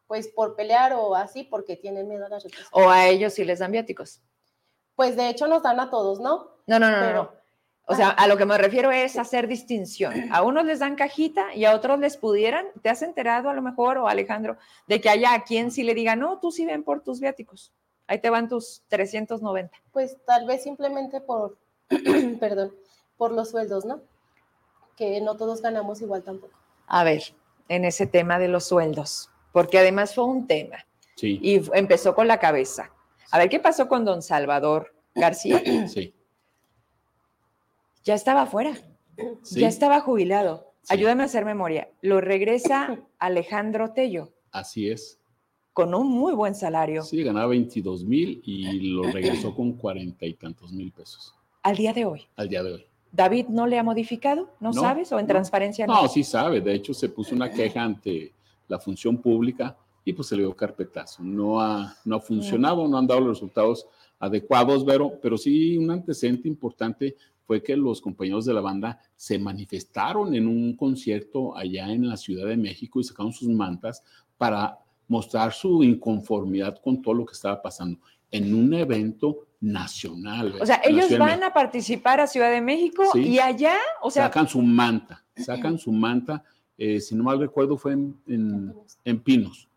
pues 0.09 0.27
por 0.27 0.57
pelear 0.57 0.95
o 0.95 1.15
así 1.15 1.45
porque 1.45 1.77
tienen 1.77 2.09
miedo 2.09 2.27
a 2.27 2.29
las 2.29 2.43
represalias. 2.43 2.73
O 2.73 2.91
a 2.91 3.07
ellos 3.07 3.35
sí 3.35 3.45
les 3.45 3.61
dan 3.61 3.71
viáticos. 3.71 4.21
Pues 4.97 5.15
de 5.15 5.29
hecho 5.29 5.47
nos 5.47 5.63
dan 5.63 5.79
a 5.79 5.91
todos, 5.91 6.19
¿no? 6.19 6.54
No, 6.67 6.79
no, 6.79 6.91
no, 6.91 7.13
no 7.13 7.45
o 7.87 7.95
sea, 7.95 8.09
a 8.11 8.27
lo 8.29 8.39
que 8.39 8.47
me 8.47 8.57
refiero 8.57 8.91
es 8.91 9.19
hacer 9.19 9.47
distinción. 9.47 10.33
A 10.33 10.43
unos 10.43 10.65
les 10.65 10.79
dan 10.79 10.97
cajita 10.97 11.55
y 11.55 11.67
a 11.67 11.75
otros 11.75 11.99
les 11.99 12.17
pudieran. 12.17 12.67
¿Te 12.81 12.89
has 12.89 13.03
enterado 13.03 13.51
a 13.51 13.55
lo 13.55 13.61
mejor, 13.61 13.99
o 13.99 14.09
Alejandro, 14.09 14.57
de 14.87 15.01
que 15.01 15.11
haya 15.11 15.35
a 15.35 15.45
quien 15.45 15.71
sí 15.71 15.83
le 15.83 15.95
diga, 15.95 16.17
no, 16.17 16.39
tú 16.41 16.51
sí 16.51 16.65
ven 16.65 16.83
por 16.83 17.03
tus 17.03 17.21
viáticos? 17.21 17.73
Ahí 18.07 18.21
te 18.21 18.31
van 18.31 18.49
tus 18.49 18.83
390. 18.89 19.77
Pues 19.93 20.17
tal 20.27 20.47
vez 20.47 20.63
simplemente 20.63 21.21
por, 21.21 21.59
perdón, 22.41 22.75
por 23.19 23.33
los 23.33 23.51
sueldos, 23.51 23.85
¿no? 23.85 24.01
Que 24.97 25.21
no 25.21 25.37
todos 25.37 25.61
ganamos 25.61 26.01
igual 26.01 26.23
tampoco. 26.23 26.55
A 26.87 27.05
ver, 27.05 27.23
en 27.69 27.85
ese 27.85 28.07
tema 28.07 28.39
de 28.39 28.49
los 28.49 28.65
sueldos, 28.65 29.31
porque 29.53 29.79
además 29.79 30.15
fue 30.15 30.25
un 30.25 30.47
tema 30.47 30.87
Sí, 31.17 31.39
y 31.41 31.63
empezó 31.75 32.15
con 32.15 32.27
la 32.27 32.41
cabeza. 32.41 32.91
A 33.31 33.39
ver, 33.39 33.49
¿qué 33.49 33.61
pasó 33.61 33.89
con 33.89 34.05
don 34.05 34.21
Salvador 34.21 34.95
García? 35.15 35.63
sí. 35.89 36.13
Ya 38.05 38.15
estaba 38.15 38.47
fuera, 38.47 38.75
sí. 39.43 39.61
ya 39.61 39.69
estaba 39.69 40.01
jubilado. 40.01 40.73
Sí. 40.83 40.95
Ayúdame 40.95 41.23
a 41.23 41.27
hacer 41.27 41.45
memoria. 41.45 41.89
Lo 42.03 42.21
regresa 42.21 43.01
Alejandro 43.19 43.93
Tello 43.93 44.33
Así 44.53 44.91
es. 44.91 45.19
con 45.73 45.95
un 45.95 46.09
muy 46.11 46.35
buen 46.35 46.55
salario 46.55 47.03
Sí, 47.03 47.23
ganaba 47.23 47.47
22 47.47 48.05
mil 48.05 48.43
y 48.45 48.91
lo 48.91 49.05
regresó 49.05 49.55
con 49.55 49.73
cuarenta 49.73 50.27
y 50.27 50.35
tantos 50.35 50.73
mil 50.73 50.93
pesos 50.93 51.35
al 51.63 51.77
día 51.77 51.95
de 51.95 52.05
hoy. 52.05 52.27
al 52.37 52.49
día 52.51 52.63
de 52.63 52.75
hoy. 52.75 52.85
¿David 53.11 53.47
no 53.49 53.67
le 53.67 53.79
ha 53.79 53.83
modificado? 53.83 54.51
¿No, 54.61 54.73
No, 54.73 54.81
sabes? 54.83 55.11
¿O 55.13 55.19
en 55.19 55.25
no. 55.25 55.29
transparencia 55.29 55.87
no? 55.87 56.03
No, 56.03 56.09
sí 56.09 56.23
sabe. 56.23 56.61
De 56.61 56.75
hecho, 56.75 56.93
se 56.93 57.09
puso 57.09 57.35
una 57.35 57.51
queja 57.51 57.83
ante 57.83 58.35
la 58.69 58.79
función 58.79 59.17
pública 59.23 59.75
y 60.05 60.13
pues 60.13 60.29
se 60.29 60.37
le 60.37 60.43
dio 60.43 60.55
carpetazo. 60.55 61.23
No 61.23 61.59
ha, 61.61 61.97
no 62.05 62.17
ha 62.17 62.21
funcionado, 62.21 62.87
no 62.87 62.99
han 62.99 63.07
dado 63.07 63.21
los 63.21 63.39
resultados 63.39 63.87
adecuados, 64.19 64.85
pero, 64.85 65.19
pero 65.23 65.39
sí 65.39 65.79
un 65.79 65.91
antecedente 65.91 66.47
importante 66.49 67.17
fue 67.47 67.63
que 67.63 67.77
los 67.77 68.01
compañeros 68.01 68.45
de 68.47 68.55
la 68.55 68.61
banda 68.61 68.99
se 69.17 69.39
manifestaron 69.39 70.35
en 70.35 70.47
un 70.49 70.77
concierto 70.77 71.57
allá 71.57 71.91
en 71.93 72.09
la 72.09 72.17
Ciudad 72.17 72.47
de 72.47 72.57
México 72.57 73.01
y 73.01 73.05
sacaron 73.05 73.33
sus 73.33 73.49
mantas 73.49 74.03
para 74.39 74.79
mostrar 75.09 75.53
su 75.53 75.83
inconformidad 75.85 76.81
con 76.83 77.03
todo 77.03 77.15
lo 77.15 77.27
que 77.27 77.35
estaba 77.35 77.61
pasando 77.61 77.99
en 78.31 78.55
un 78.55 78.73
evento 78.75 79.47
nacional. 79.61 80.55
O 80.61 80.67
sea, 80.67 80.81
ellos 80.85 81.17
van 81.19 81.43
a 81.43 81.53
participar 81.53 82.21
a 82.21 82.27
Ciudad 82.27 82.51
de 82.51 82.61
México 82.61 83.05
Sí. 83.13 83.21
y 83.29 83.39
allá, 83.39 83.77
o 84.03 84.11
sea, 84.11 84.25
sacan 84.25 84.49
su 84.49 84.61
manta, 84.63 85.23
sacan 85.37 85.79
su 85.79 85.93
manta, 85.93 86.43
eh, 86.79 87.01
si 87.01 87.15
no 87.15 87.23
mal 87.25 87.39
recuerdo 87.39 87.77
fue 87.77 87.93
en, 87.93 88.17
en- 88.27 88.75
en 89.05 89.21
Pinos. 89.21 89.69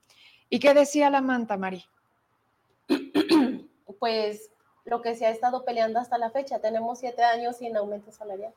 ¿y 0.49 0.59
qué 0.59 0.73
decía 0.73 1.09
la 1.09 1.21
manta, 1.21 1.57
Mari? 1.57 1.83
Pues 3.99 4.51
lo 4.87 5.01
que 5.01 5.15
se 5.15 5.25
ha 5.25 5.29
estado 5.29 5.63
peleando 5.63 5.99
hasta 5.99 6.17
la 6.17 6.31
fecha, 6.31 6.59
tenemos 6.59 6.99
siete 6.99 7.21
años 7.21 7.57
sin 7.57 7.75
aumento 7.75 8.11
salarial, 8.11 8.53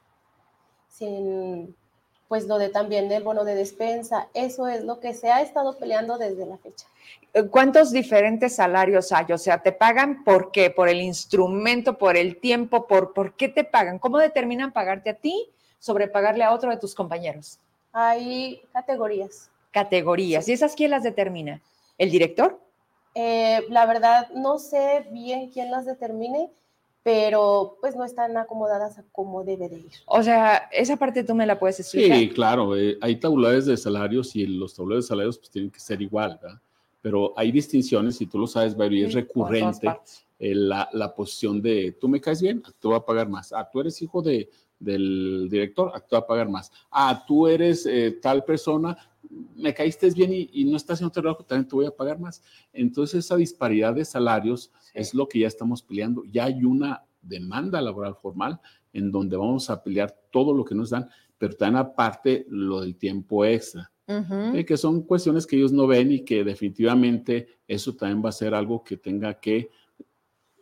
sin 0.88 1.74
pues 2.28 2.46
lo 2.46 2.58
de 2.58 2.68
también 2.68 3.08
del 3.08 3.24
bono 3.24 3.44
de 3.44 3.56
despensa, 3.56 4.28
eso 4.34 4.68
es 4.68 4.84
lo 4.84 5.00
que 5.00 5.14
se 5.14 5.32
ha 5.32 5.42
estado 5.42 5.76
peleando 5.76 6.16
desde 6.16 6.46
la 6.46 6.58
fecha. 6.58 6.86
Eh, 7.34 7.48
¿Cuántos 7.48 7.90
diferentes 7.90 8.54
salarios 8.54 9.10
hay? 9.10 9.32
O 9.32 9.38
sea, 9.38 9.60
¿te 9.60 9.72
pagan 9.72 10.22
por 10.22 10.52
qué? 10.52 10.70
¿Por 10.70 10.88
el 10.88 11.00
instrumento, 11.00 11.98
por 11.98 12.16
el 12.16 12.36
tiempo, 12.36 12.86
por, 12.86 13.12
por 13.14 13.34
qué 13.34 13.48
te 13.48 13.64
pagan? 13.64 13.98
¿Cómo 13.98 14.18
determinan 14.18 14.70
pagarte 14.72 15.10
a 15.10 15.14
ti 15.14 15.50
sobre 15.80 16.06
pagarle 16.06 16.44
a 16.44 16.52
otro 16.52 16.70
de 16.70 16.76
tus 16.76 16.94
compañeros? 16.94 17.58
Hay 17.92 18.62
categorías. 18.72 19.50
Categorías. 19.72 20.48
¿Y 20.48 20.52
esas 20.52 20.76
quién 20.76 20.92
las 20.92 21.02
determina? 21.02 21.60
¿El 21.98 22.12
director? 22.12 22.60
Eh, 23.14 23.64
la 23.68 23.86
verdad, 23.86 24.28
no 24.34 24.58
sé 24.58 25.06
bien 25.10 25.50
quién 25.50 25.70
las 25.70 25.86
determine, 25.86 26.50
pero 27.02 27.78
pues 27.80 27.96
no 27.96 28.04
están 28.04 28.36
acomodadas 28.36 28.98
a 28.98 29.04
como 29.10 29.42
debe 29.42 29.68
de 29.68 29.78
ir. 29.78 29.92
O 30.06 30.22
sea, 30.22 30.68
esa 30.72 30.96
parte 30.96 31.24
tú 31.24 31.34
me 31.34 31.46
la 31.46 31.58
puedes 31.58 31.80
explicar. 31.80 32.16
Sí, 32.18 32.28
claro, 32.28 32.76
eh, 32.76 32.98
hay 33.00 33.16
tabulares 33.16 33.66
de 33.66 33.76
salarios 33.76 34.36
y 34.36 34.46
los 34.46 34.74
tabulares 34.74 35.04
de 35.04 35.08
salarios 35.08 35.38
pues 35.38 35.50
tienen 35.50 35.70
que 35.70 35.80
ser 35.80 36.00
igual, 36.02 36.38
¿verdad? 36.40 36.60
Pero 37.02 37.32
hay 37.36 37.50
distinciones 37.50 38.20
y 38.20 38.26
tú 38.26 38.38
lo 38.38 38.46
sabes, 38.46 38.76
Bayo, 38.76 38.94
y 38.94 39.04
es 39.04 39.12
Sí, 39.12 39.22
todas 39.22 39.24
recurrente 39.24 39.88
eh, 40.38 40.54
la, 40.54 40.88
la 40.92 41.14
posición 41.14 41.60
de 41.62 41.92
tú 41.92 42.08
me 42.08 42.20
caes 42.20 42.42
bien, 42.42 42.62
te 42.62 42.88
voy 42.88 42.96
a 42.96 43.00
pagar 43.00 43.28
más. 43.28 43.52
Ah, 43.52 43.68
tú 43.70 43.80
eres 43.80 44.00
hijo 44.02 44.20
de, 44.20 44.48
del 44.80 45.46
director, 45.48 45.92
ah, 45.94 46.00
te 46.00 46.16
voy 46.16 46.18
a 46.18 46.26
pagar 46.26 46.48
más. 46.48 46.72
Ah, 46.90 47.22
tú 47.28 47.46
eres 47.46 47.86
eh, 47.86 48.18
tal 48.20 48.42
persona, 48.44 48.96
me 49.54 49.72
caíste 49.72 50.10
bien 50.10 50.32
y, 50.32 50.50
y 50.52 50.64
no 50.64 50.76
estás 50.76 50.94
haciendo 50.94 51.12
trabajo, 51.12 51.44
también 51.44 51.68
te 51.68 51.76
voy 51.76 51.86
a 51.86 51.90
pagar 51.94 52.18
más. 52.18 52.42
Entonces, 52.72 53.24
esa 53.24 53.36
disparidad 53.36 53.94
de 53.94 54.04
salarios 54.04 54.72
Sí. 54.82 54.90
es 54.94 55.14
lo 55.14 55.28
que 55.28 55.38
ya 55.38 55.46
estamos 55.46 55.82
peleando. 55.82 56.24
Ya 56.24 56.46
hay 56.46 56.64
una 56.64 57.04
demanda 57.22 57.80
laboral 57.80 58.16
formal 58.16 58.58
en 58.92 59.12
donde 59.12 59.36
vamos 59.36 59.70
a 59.70 59.80
pelear 59.84 60.18
todo 60.32 60.52
lo 60.52 60.64
que 60.64 60.74
nos 60.74 60.90
dan, 60.90 61.08
pero 61.38 61.54
también 61.54 61.76
aparte 61.76 62.44
lo 62.48 62.80
del 62.80 62.96
tiempo 62.96 63.44
extra. 63.44 63.92
Eh, 64.08 64.64
que 64.64 64.76
son 64.76 65.02
cuestiones 65.02 65.46
que 65.46 65.54
ellos 65.54 65.70
no 65.70 65.86
ven 65.86 66.10
y 66.10 66.24
que 66.24 66.42
definitivamente 66.42 67.60
eso 67.68 67.94
también 67.94 68.20
va 68.24 68.30
a 68.30 68.32
ser 68.32 68.54
algo 68.54 68.82
que 68.82 68.96
tenga 68.96 69.34
que 69.38 69.70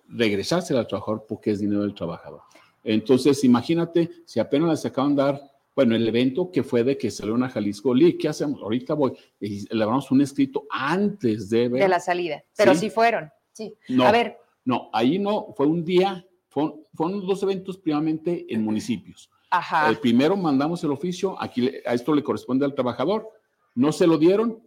regresarse 0.06 0.76
al 0.76 0.86
trabajador 0.86 1.24
porque 1.26 1.52
es 1.52 1.60
dinero 1.60 1.80
del 1.80 1.94
trabajador. 1.94 2.42
Entonces, 2.84 3.42
imagínate 3.44 4.10
si 4.24 4.40
apenas 4.40 4.70
les 4.70 4.86
acaban 4.86 5.14
de 5.16 5.22
dar, 5.22 5.42
bueno, 5.74 5.94
el 5.94 6.06
evento 6.08 6.50
que 6.50 6.62
fue 6.62 6.82
de 6.84 6.96
que 6.98 7.10
salieron 7.10 7.42
a 7.44 7.48
Jalisco, 7.48 7.94
Lee, 7.94 8.16
¿qué 8.18 8.28
hacemos? 8.28 8.62
Ahorita 8.62 8.94
voy, 8.94 9.12
y 9.40 9.72
le 9.74 9.84
damos 9.84 10.10
un 10.10 10.20
escrito 10.20 10.64
antes 10.70 11.50
de 11.50 11.68
ver. 11.68 11.82
De 11.82 11.88
la 11.88 12.00
salida. 12.00 12.42
Pero 12.56 12.74
Sí. 12.74 12.80
sí, 12.80 12.90
fueron. 12.90 13.30
Sí, 13.52 13.74
no, 13.88 14.04
A 14.04 14.12
ver, 14.12 14.38
no, 14.64 14.88
ahí 14.92 15.18
no, 15.18 15.52
fue 15.56 15.66
un 15.66 15.84
día, 15.84 16.24
fueron, 16.48 16.84
fueron 16.94 17.26
dos 17.26 17.42
eventos 17.42 17.76
primeramente 17.78 18.46
en 18.48 18.62
municipios. 18.64 19.30
ajá. 19.50 19.88
El 19.88 19.98
primero 19.98 20.36
mandamos 20.36 20.82
el 20.84 20.90
oficio, 20.90 21.40
aquí 21.40 21.70
a 21.86 21.94
esto 21.94 22.14
le 22.14 22.22
corresponde 22.22 22.64
al 22.64 22.74
trabajador, 22.74 23.28
no 23.74 23.92
se 23.92 24.06
lo 24.06 24.18
dieron, 24.18 24.60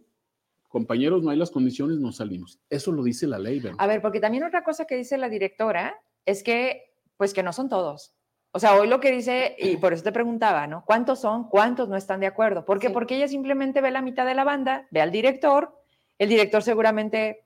compañeros, 0.68 1.22
no 1.22 1.30
hay 1.30 1.36
las 1.36 1.50
condiciones, 1.50 1.98
no 1.98 2.12
salimos. 2.12 2.58
Eso 2.70 2.92
lo 2.92 3.02
dice 3.04 3.26
la 3.26 3.38
ley, 3.38 3.60
¿verdad? 3.60 3.76
A 3.78 3.86
ver, 3.86 4.00
porque 4.00 4.20
también 4.20 4.42
otra 4.44 4.64
cosa 4.64 4.86
que 4.86 4.96
dice 4.96 5.18
la 5.18 5.28
directora 5.28 5.94
es 6.24 6.42
que, 6.42 6.91
pues 7.22 7.32
que 7.34 7.44
no 7.44 7.52
son 7.52 7.68
todos. 7.68 8.16
O 8.50 8.58
sea, 8.58 8.74
hoy 8.74 8.88
lo 8.88 8.98
que 8.98 9.12
dice, 9.12 9.54
y 9.56 9.76
por 9.76 9.92
eso 9.92 10.02
te 10.02 10.10
preguntaba, 10.10 10.66
¿no? 10.66 10.82
¿Cuántos 10.84 11.20
son? 11.20 11.48
¿Cuántos 11.48 11.88
no 11.88 11.94
están 11.94 12.18
de 12.18 12.26
acuerdo? 12.26 12.64
¿Por 12.64 12.80
qué? 12.80 12.88
Sí. 12.88 12.92
Porque 12.92 13.14
ella 13.14 13.28
simplemente 13.28 13.80
ve 13.80 13.92
la 13.92 14.02
mitad 14.02 14.26
de 14.26 14.34
la 14.34 14.42
banda, 14.42 14.88
ve 14.90 15.00
al 15.00 15.12
director, 15.12 15.72
el 16.18 16.28
director 16.28 16.64
seguramente 16.64 17.44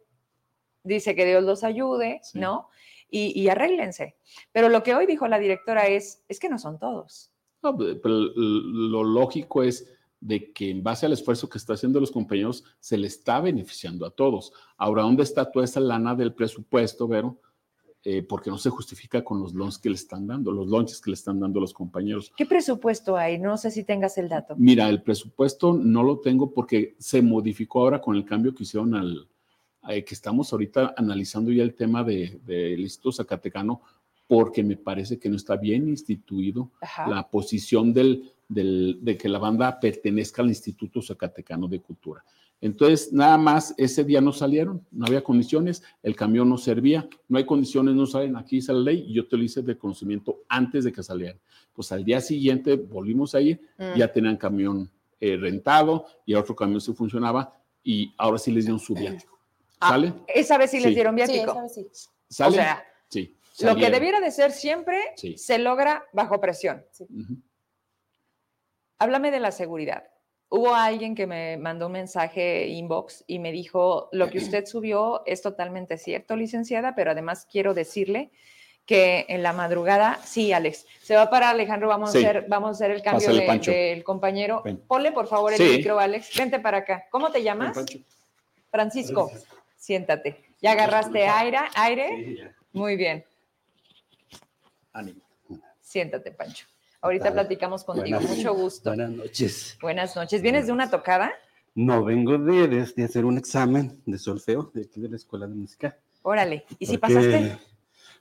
dice 0.83 1.15
que 1.15 1.27
Dios 1.27 1.45
los 1.45 1.63
ayude, 1.63 2.21
Sí. 2.23 2.39
¿no? 2.39 2.71
Y, 3.11 3.39
y 3.39 3.51
arréglense. 3.51 4.17
Pero 4.51 4.71
lo 4.71 4.83
que 4.83 4.95
hoy 4.95 5.05
dijo 5.05 5.29
la 5.29 5.39
directora 5.39 5.89
es, 5.89 6.25
es 6.27 6.41
que 6.41 6.49
no 6.49 6.59
son 6.59 6.79
todos. 6.79 7.31
No, 7.63 7.77
pero 7.77 8.15
lo 8.35 9.05
lógico 9.05 9.63
es 9.63 9.95
de 10.21 10.55
que 10.55 10.71
en 10.71 10.83
base 10.83 11.05
al 11.05 11.13
esfuerzo 11.13 11.51
que 11.51 11.59
está 11.59 11.75
haciendo 11.75 12.01
los 12.01 12.13
compañeros, 12.13 12.65
se 12.81 12.97
le 12.97 13.09
está 13.09 13.43
beneficiando 13.43 14.07
a 14.07 14.11
todos. 14.11 14.55
Ahora, 14.79 15.03
¿dónde 15.03 15.23
está 15.23 15.53
toda 15.53 15.67
esa 15.67 15.81
lana 15.81 16.15
del 16.15 16.33
presupuesto, 16.33 17.07
Vero? 17.07 17.43
Eh, 18.09 18.23
porque 18.23 18.51
no 18.51 18.57
se 18.57 18.71
justifica 18.71 19.25
con 19.25 19.41
los 19.41 19.53
loans 19.53 19.79
que 19.79 19.89
le 19.89 19.97
están 19.97 20.29
dando, 20.29 20.53
los 20.53 20.69
lunches 20.69 21.01
que 21.01 21.11
le 21.11 21.15
están 21.15 21.41
dando 21.41 21.59
los 21.59 21.75
compañeros. 21.75 22.33
¿Qué 22.37 22.47
presupuesto 22.47 23.17
hay? 23.17 23.37
No 23.37 23.57
sé 23.57 23.73
si 23.73 23.83
tengas 23.83 24.17
el 24.17 24.29
dato. 24.29 24.55
Mira, 24.57 24.89
el 24.89 25.03
presupuesto 25.03 25.73
no 25.73 26.05
lo 26.05 26.21
tengo 26.21 26.53
porque 26.53 26.95
se 27.01 27.21
modificó 27.21 27.81
ahora 27.81 28.01
con 28.01 28.15
el 28.15 28.25
cambio 28.25 28.55
que 28.55 28.63
hicieron 28.63 28.95
al, 28.95 29.27
eh, 29.89 30.05
que 30.05 30.15
estamos 30.15 30.53
ahorita 30.53 30.95
analizando 30.97 31.51
ya 31.51 31.65
el 31.65 31.75
tema 31.75 32.05
de- 32.05 32.41
del 32.47 32.79
Instituto 32.79 33.11
Zacatecano, 33.11 33.81
porque 34.29 34.63
me 34.63 34.77
parece 34.77 35.19
que 35.19 35.29
no 35.29 35.35
está 35.35 35.57
bien 35.57 35.89
instituido 35.89 36.71
Ajá. 36.81 37.09
la 37.09 37.29
posición 37.29 37.93
del, 37.93 38.31
del- 38.49 39.01
de 39.03 39.17
que 39.17 39.29
la 39.29 39.41
banda 39.41 39.81
pertenezca 39.81 40.43
al 40.43 40.49
Instituto 40.51 41.03
Zacatecano 41.03 41.67
de 41.67 41.81
Cultura. 41.81 42.25
Entonces, 42.61 43.13
nada 43.13 43.37
más 43.37 43.75
ese 43.77 44.03
día 44.03 44.21
no 44.21 44.33
salieron, 44.33 44.85
no 44.91 45.07
había 45.07 45.23
condiciones, 45.23 45.83
el 46.03 46.17
camión 46.17 46.49
no 46.49 46.57
servía, 46.57 47.07
no 47.29 47.37
hay 47.39 47.45
condiciones, 47.45 47.95
no 47.95 48.07
salen, 48.07 48.35
aquí 48.37 48.57
dice 48.57 48.73
la 48.73 48.81
ley 48.81 49.05
y 49.07 49.15
yo 49.15 49.29
te 49.29 49.37
lo 49.37 49.43
hice 49.45 49.61
de 49.63 49.77
conocimiento 49.77 50.43
antes 50.49 50.85
de 50.85 50.93
que 50.93 51.03
salieran. 51.03 51.39
Pues 51.75 51.93
al 51.93 52.03
día 52.05 52.21
siguiente 52.21 52.77
volvimos 52.77 53.35
a 53.35 53.41
ir, 53.41 53.61
Mm. 53.79 53.97
ya 53.99 54.11
tenían 54.13 54.37
camión 54.39 54.91
eh, 55.21 55.37
rentado 55.37 56.07
y 56.25 56.33
el 56.33 56.39
otro 56.39 56.55
camión 56.57 56.81
sí 56.81 56.93
funcionaba 56.95 57.59
y 57.83 58.13
ahora 58.19 58.39
sí 58.39 58.51
les 58.51 58.65
dieron 58.65 58.81
su 58.81 58.95
viático. 58.95 59.35
Ah, 59.79 59.91
¿Sale? 59.91 60.15
Esa 60.27 60.57
vez 60.57 60.71
sí, 60.71 60.79
les 60.79 60.89
Sí. 60.89 60.95
dieron 60.95 61.13
sí, 61.15 61.17
viático. 61.17 61.53
esa 61.53 61.63
vez 61.63 61.75
sí. 61.75 61.83
o 61.83 62.33
¿Sale? 62.33 62.57
sea, 62.57 62.85
sí. 63.11 63.37
lo 63.61 63.77
que 63.77 63.91
debiera 63.91 64.21
de 64.21 64.31
ser 64.31 64.51
siempre 64.53 64.99
Sí. 65.17 65.37
se 65.37 65.59
logra 65.59 66.03
bajo 66.15 66.41
presión. 66.41 66.83
Háblame 68.99 69.31
de 69.31 69.41
la 69.41 69.51
seguridad. 69.53 70.05
Hubo 70.49 70.75
alguien 70.75 71.15
que 71.15 71.27
me 71.27 71.57
mandó 71.57 71.87
un 71.87 71.93
mensaje 71.93 72.69
inbox 72.69 73.25
y 73.27 73.39
me 73.41 73.51
dijo, 73.51 74.09
lo 74.13 74.31
que 74.31 74.39
usted 74.39 74.65
subió 74.67 75.23
es 75.27 75.43
totalmente 75.43 75.99
cierto, 75.99 76.37
licenciada, 76.37 76.95
pero 76.95 77.11
además 77.11 77.47
quiero 77.51 77.75
decirle 77.75 78.31
que 78.87 79.27
en 79.29 79.43
la 79.43 79.53
madrugada, 79.53 80.21
sí, 80.25 80.53
Alex, 80.53 80.87
se 81.03 81.17
va 81.17 81.29
para 81.29 81.51
Alejandro, 81.51 81.89
vamos, 81.89 82.13
Sí. 82.13 82.19
a, 82.25 82.29
hacer, 82.31 82.45
vamos 82.49 82.69
a 82.69 82.71
hacer 82.73 82.93
el 82.93 83.03
cambio 83.03 83.33
de- 83.35 83.61
del 83.73 84.05
compañero. 84.05 84.63
Ven. 84.65 84.77
Ponle 84.87 85.11
por 85.11 85.27
favor 85.27 85.53
el 85.53 85.59
Sí. 85.59 85.79
micro, 85.79 85.99
Alex. 85.99 86.37
Vente 86.39 86.61
para 86.61 86.79
acá. 86.79 87.07
¿Cómo 87.11 87.33
te 87.33 87.43
llamas? 87.43 87.77
Francisco. 88.71 89.33
Siéntate. 89.77 90.45
¿Ya 90.63 90.73
agarraste 90.73 91.27
aire? 91.27 91.59
aire? 91.75 92.53
Muy 92.73 92.95
bien. 92.97 93.25
Ánimo. 94.93 95.21
Siéntate, 95.81 96.31
Pancho. 96.31 96.67
Ahorita 97.07 97.33
platicamos 97.33 97.85
contigo. 97.85 98.19
Buenas- 98.19 98.37
Mucho 98.37 98.55
gusto. 98.55 98.91
Buenas 98.91 99.11
noches. 99.11 99.79
Buenas 99.81 100.17
noches. 100.17 100.43
¿Vienes 100.43 100.67
de 100.67 100.73
una 100.73 100.91
tocada? 100.91 101.31
No, 101.75 102.05
vengo 102.05 102.37
de, 102.39 102.67
de- 102.69 102.85
de 102.97 103.05
hacer 103.05 103.25
un 103.25 103.39
examen 103.39 104.03
de 104.07 104.19
solfeo 104.19 104.71
de 104.75 104.83
aquí 104.83 105.01
de 105.01 105.09
la 105.09 105.17
Escuela 105.17 105.47
de 105.47 105.55
Música. 105.55 105.97
Órale. 106.23 106.65
¿Y 106.79 106.87
si 106.87 106.99
porque, 106.99 107.15
pasaste? 107.15 107.59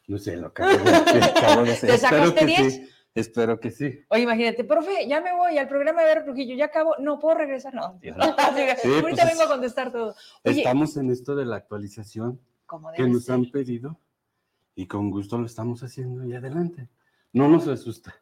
No 0.07 0.17
sé, 0.19 0.35
lo 0.37 0.47
acabo 0.47 0.69
de, 0.69 1.23
acabo 1.23 1.63
de 1.63 1.71
hacer. 1.73 1.89
¿Te 1.89 1.97
sacaste 1.97 2.39
que 2.39 2.45
10? 2.45 2.73
sí. 2.73 2.89
Espero 3.15 3.59
que 3.61 3.71
sí. 3.71 4.01
Oye, 4.09 4.23
imagínate, 4.23 4.65
profe, 4.65 5.07
ya 5.07 5.21
me 5.21 5.33
voy 5.33 5.57
al 5.57 5.69
programa 5.69 6.01
de 6.01 6.07
Ver 6.13 6.25
Trujillo, 6.25 6.53
ya 6.55 6.65
acabo, 6.65 6.95
no 6.99 7.17
puedo 7.17 7.37
regresar, 7.37 7.73
no. 7.73 7.97
Sí, 8.01 8.09
que, 8.11 8.13
Sí, 8.83 8.89
ahorita 8.89 9.21
pues 9.23 9.25
vengo 9.31 9.43
a 9.43 9.47
contestar 9.47 9.91
todo. 9.93 10.13
Oye, 10.43 10.57
Estamos 10.59 10.97
en 10.97 11.09
esto 11.09 11.33
de 11.33 11.45
la 11.45 11.55
actualización 11.55 12.41
que 12.97 13.07
nos 13.07 13.23
ser. 13.23 13.35
han 13.35 13.45
pedido 13.51 13.97
y 14.75 14.85
con 14.85 15.09
gusto 15.11 15.37
lo 15.37 15.45
estamos 15.45 15.81
haciendo 15.81 16.25
y 16.25 16.35
adelante. 16.35 16.89
No 17.31 17.47
nos 17.47 17.65
asusta. 17.69 18.13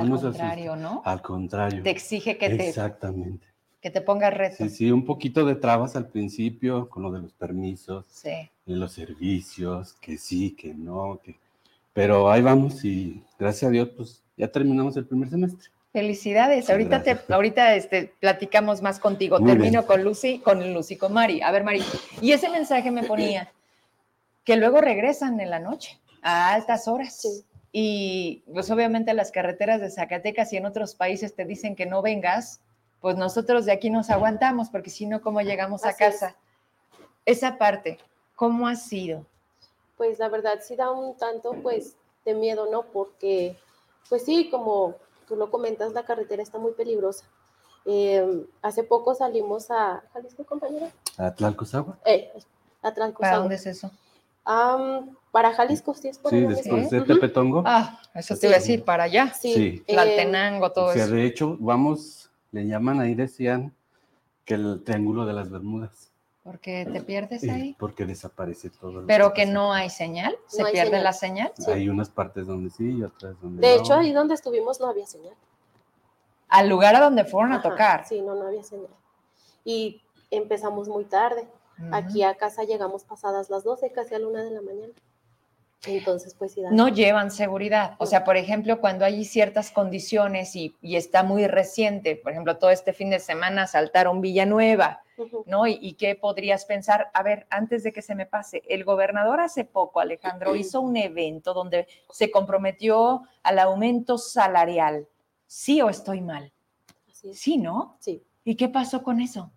Al 0.00 0.08
contrario, 0.10 0.72
asusta. 0.72 0.88
¿no? 0.94 1.02
Al 1.04 1.22
contrario. 1.22 1.82
Te 1.82 1.90
exige 1.90 2.38
que 2.38 2.48
te, 2.50 2.68
Exactamente. 2.68 3.46
que 3.80 3.90
te 3.90 4.00
pongas 4.00 4.34
reto. 4.34 4.56
Sí, 4.58 4.68
sí, 4.70 4.90
un 4.90 5.04
poquito 5.04 5.44
de 5.44 5.54
trabas 5.54 5.96
al 5.96 6.08
principio 6.08 6.88
con 6.88 7.02
lo 7.02 7.10
de 7.12 7.20
los 7.20 7.32
permisos, 7.32 8.06
Sí. 8.08 8.50
los 8.66 8.92
servicios, 8.92 9.94
que 9.94 10.16
sí, 10.18 10.52
que 10.56 10.74
no, 10.74 11.20
que... 11.22 11.36
Pero 11.92 12.30
ahí 12.30 12.42
vamos 12.42 12.84
y 12.84 13.22
gracias 13.38 13.68
a 13.68 13.72
Dios, 13.72 13.88
pues 13.96 14.22
ya 14.36 14.46
terminamos 14.48 14.96
el 14.96 15.04
primer 15.06 15.28
semestre. 15.30 15.68
Felicidades. 15.92 16.66
Sí, 16.66 16.72
ahorita 16.72 17.02
te, 17.02 17.18
ahorita 17.32 17.74
este, 17.74 18.12
platicamos 18.20 18.82
más 18.82 19.00
contigo. 19.00 19.40
Muy 19.40 19.48
Termino 19.52 19.80
bien. 19.80 19.84
con 19.84 20.04
Lucy, 20.04 20.38
con 20.38 20.72
Lucy, 20.74 20.96
con 20.96 21.12
Mari. 21.12 21.40
A 21.40 21.50
ver, 21.50 21.64
Mari. 21.64 21.82
Y 22.20 22.32
ese 22.32 22.50
mensaje 22.50 22.90
me 22.90 23.02
ponía 23.04 23.50
que 24.44 24.56
luego 24.56 24.80
regresan 24.80 25.40
en 25.40 25.50
la 25.50 25.58
noche 25.58 25.98
a 26.22 26.52
altas 26.54 26.86
horas. 26.88 27.16
Sí. 27.20 27.44
Y 27.72 28.42
pues 28.52 28.70
obviamente 28.70 29.12
las 29.14 29.30
carreteras 29.30 29.80
de 29.80 29.90
Zacatecas 29.90 30.52
y 30.52 30.56
en 30.56 30.66
otros 30.66 30.94
países 30.94 31.34
te 31.34 31.44
dicen 31.44 31.76
que 31.76 31.86
no 31.86 32.02
vengas, 32.02 32.60
pues 33.00 33.16
nosotros 33.16 33.66
de 33.66 33.72
aquí 33.72 33.90
nos 33.90 34.10
aguantamos, 34.10 34.70
porque 34.70 34.90
si 34.90 35.06
no, 35.06 35.20
¿cómo 35.20 35.40
llegamos 35.40 35.84
a 35.84 35.90
Así 35.90 36.04
es. 36.04 36.14
casa? 36.14 36.36
Esa 37.26 37.58
parte, 37.58 37.98
¿cómo 38.36 38.66
ha 38.66 38.74
sido? 38.74 39.26
Pues 39.96 40.18
la 40.18 40.28
verdad 40.28 40.60
sí 40.62 40.76
da 40.76 40.90
un 40.90 41.16
tanto 41.16 41.52
pues 41.62 41.96
de 42.24 42.34
miedo, 42.34 42.70
¿no? 42.70 42.84
Porque 42.84 43.56
pues 44.08 44.24
sí, 44.24 44.48
como 44.50 44.94
tú 45.26 45.36
lo 45.36 45.50
comentas, 45.50 45.92
la 45.92 46.04
carretera 46.04 46.42
está 46.42 46.58
muy 46.58 46.72
peligrosa. 46.72 47.26
Eh, 47.84 48.46
hace 48.62 48.82
poco 48.82 49.14
salimos 49.14 49.70
a 49.70 50.02
Jalisco, 50.12 50.44
compañera. 50.44 50.90
A 51.16 51.34
Tlalcosagua. 51.34 51.98
Eh, 52.04 52.32
a 52.82 52.92
Tlalcozagua. 52.92 53.30
¿Para 53.30 53.38
dónde 53.38 53.54
es 53.56 53.66
eso? 53.66 53.90
Am, 54.50 55.14
para 55.30 55.52
Jalisco, 55.52 55.92
sí 55.92 56.08
es 56.08 56.16
por 56.18 56.30
Sí, 56.30 56.40
después 56.40 56.88
de. 56.88 57.02
Tepetongo. 57.02 57.62
Ah, 57.66 58.00
eso 58.14 58.34
te 58.34 58.46
iba 58.46 58.56
a 58.56 58.58
decir, 58.60 58.82
para 58.82 59.04
allá. 59.04 59.30
Sí, 59.34 59.52
Sí. 59.52 59.84
Tlaltenango, 59.86 60.72
todo 60.72 60.86
o 60.86 60.92
sea, 60.94 61.04
eso. 61.04 61.12
de 61.14 61.26
hecho, 61.26 61.56
vamos, 61.60 62.30
le 62.50 62.66
llaman 62.66 62.98
ahí, 62.98 63.14
decían 63.14 63.74
que 64.46 64.54
el 64.54 64.82
triángulo 64.84 65.26
de 65.26 65.34
las 65.34 65.50
Bermudas. 65.50 66.10
Porque 66.42 66.88
te 66.90 67.02
pierdes 67.02 67.44
eh, 67.44 67.50
ahí. 67.50 67.76
porque 67.78 68.06
desaparece 68.06 68.70
todo. 68.70 69.04
Pero 69.06 69.34
que 69.34 69.44
no 69.44 69.70
hay 69.74 69.90
señal, 69.90 70.34
se 70.46 70.62
hay 70.64 70.72
pierde 70.72 70.92
señal. 70.92 71.04
la 71.04 71.12
señal. 71.12 71.52
sí. 71.58 71.70
Hay 71.70 71.90
unas 71.90 72.08
partes 72.08 72.46
donde 72.46 72.70
sí 72.70 72.90
y 72.96 73.02
otras 73.02 73.38
donde 73.42 73.60
de 73.68 73.76
no. 73.76 73.82
hecho, 73.82 73.94
ahí 73.94 74.12
donde 74.14 74.32
estuvimos 74.32 74.80
no 74.80 74.86
había 74.86 75.06
señal. 75.06 75.34
Al 76.48 76.70
lugar 76.70 76.96
a 76.96 77.00
donde 77.00 77.26
fueron 77.26 77.52
a 77.52 77.60
tocar. 77.60 78.06
Sí, 78.08 78.22
no, 78.22 78.34
no 78.34 78.46
había 78.46 78.62
señal. 78.62 78.88
Y 79.62 80.00
empezamos 80.30 80.88
muy 80.88 81.04
tarde. 81.04 81.46
Aquí 81.92 82.22
a 82.22 82.34
casa 82.36 82.64
llegamos 82.64 83.04
pasadas 83.04 83.50
las 83.50 83.64
12, 83.64 83.92
casi 83.92 84.14
a 84.14 84.18
la 84.18 84.26
una 84.28 84.42
de 84.42 84.50
la 84.50 84.60
mañana. 84.62 84.92
Entonces, 85.86 86.34
pues 86.34 86.52
sí, 86.52 86.60
da- 86.62 86.70
No 86.72 86.88
llevan 86.88 87.30
seguridad. 87.30 87.94
O 87.98 88.06
sea, 88.06 88.24
por 88.24 88.36
ejemplo, 88.36 88.80
cuando 88.80 89.04
hay 89.04 89.24
ciertas 89.24 89.70
condiciones 89.70 90.56
y, 90.56 90.74
y 90.82 90.96
está 90.96 91.22
muy 91.22 91.46
reciente, 91.46 92.16
por 92.16 92.32
ejemplo, 92.32 92.58
todo 92.58 92.70
este 92.70 92.92
fin 92.92 93.10
de 93.10 93.20
semana 93.20 93.66
saltaron 93.66 94.20
Villanueva. 94.20 95.02
¿no? 95.46 95.66
Y, 95.66 95.78
y 95.80 95.94
qué 95.94 96.14
podrías 96.14 96.64
pensar? 96.64 97.10
A 97.12 97.22
ver, 97.24 97.46
antes 97.50 97.82
de 97.82 97.92
que 97.92 98.02
se 98.02 98.14
me 98.14 98.24
pase, 98.26 98.62
el 98.68 98.84
gobernador 98.84 99.40
hace 99.40 99.64
poco, 99.64 99.98
Alejandro, 100.00 100.54
hizo 100.56 100.80
un 100.80 100.96
evento 100.96 101.54
donde 101.54 101.86
se 102.10 102.30
comprometió 102.30 103.22
al 103.42 103.58
aumento 103.58 104.16
salarial. 104.18 105.06
¿Sí 105.46 105.80
o 105.82 105.88
estoy 105.90 106.20
mal? 106.20 106.52
Sí, 107.32 107.56
¿no? 107.56 107.96
Sí. 108.00 108.22
¿Y 108.44 108.54
qué 108.56 108.68
pasó 108.68 109.02
con 109.02 109.20
eso? 109.20 109.50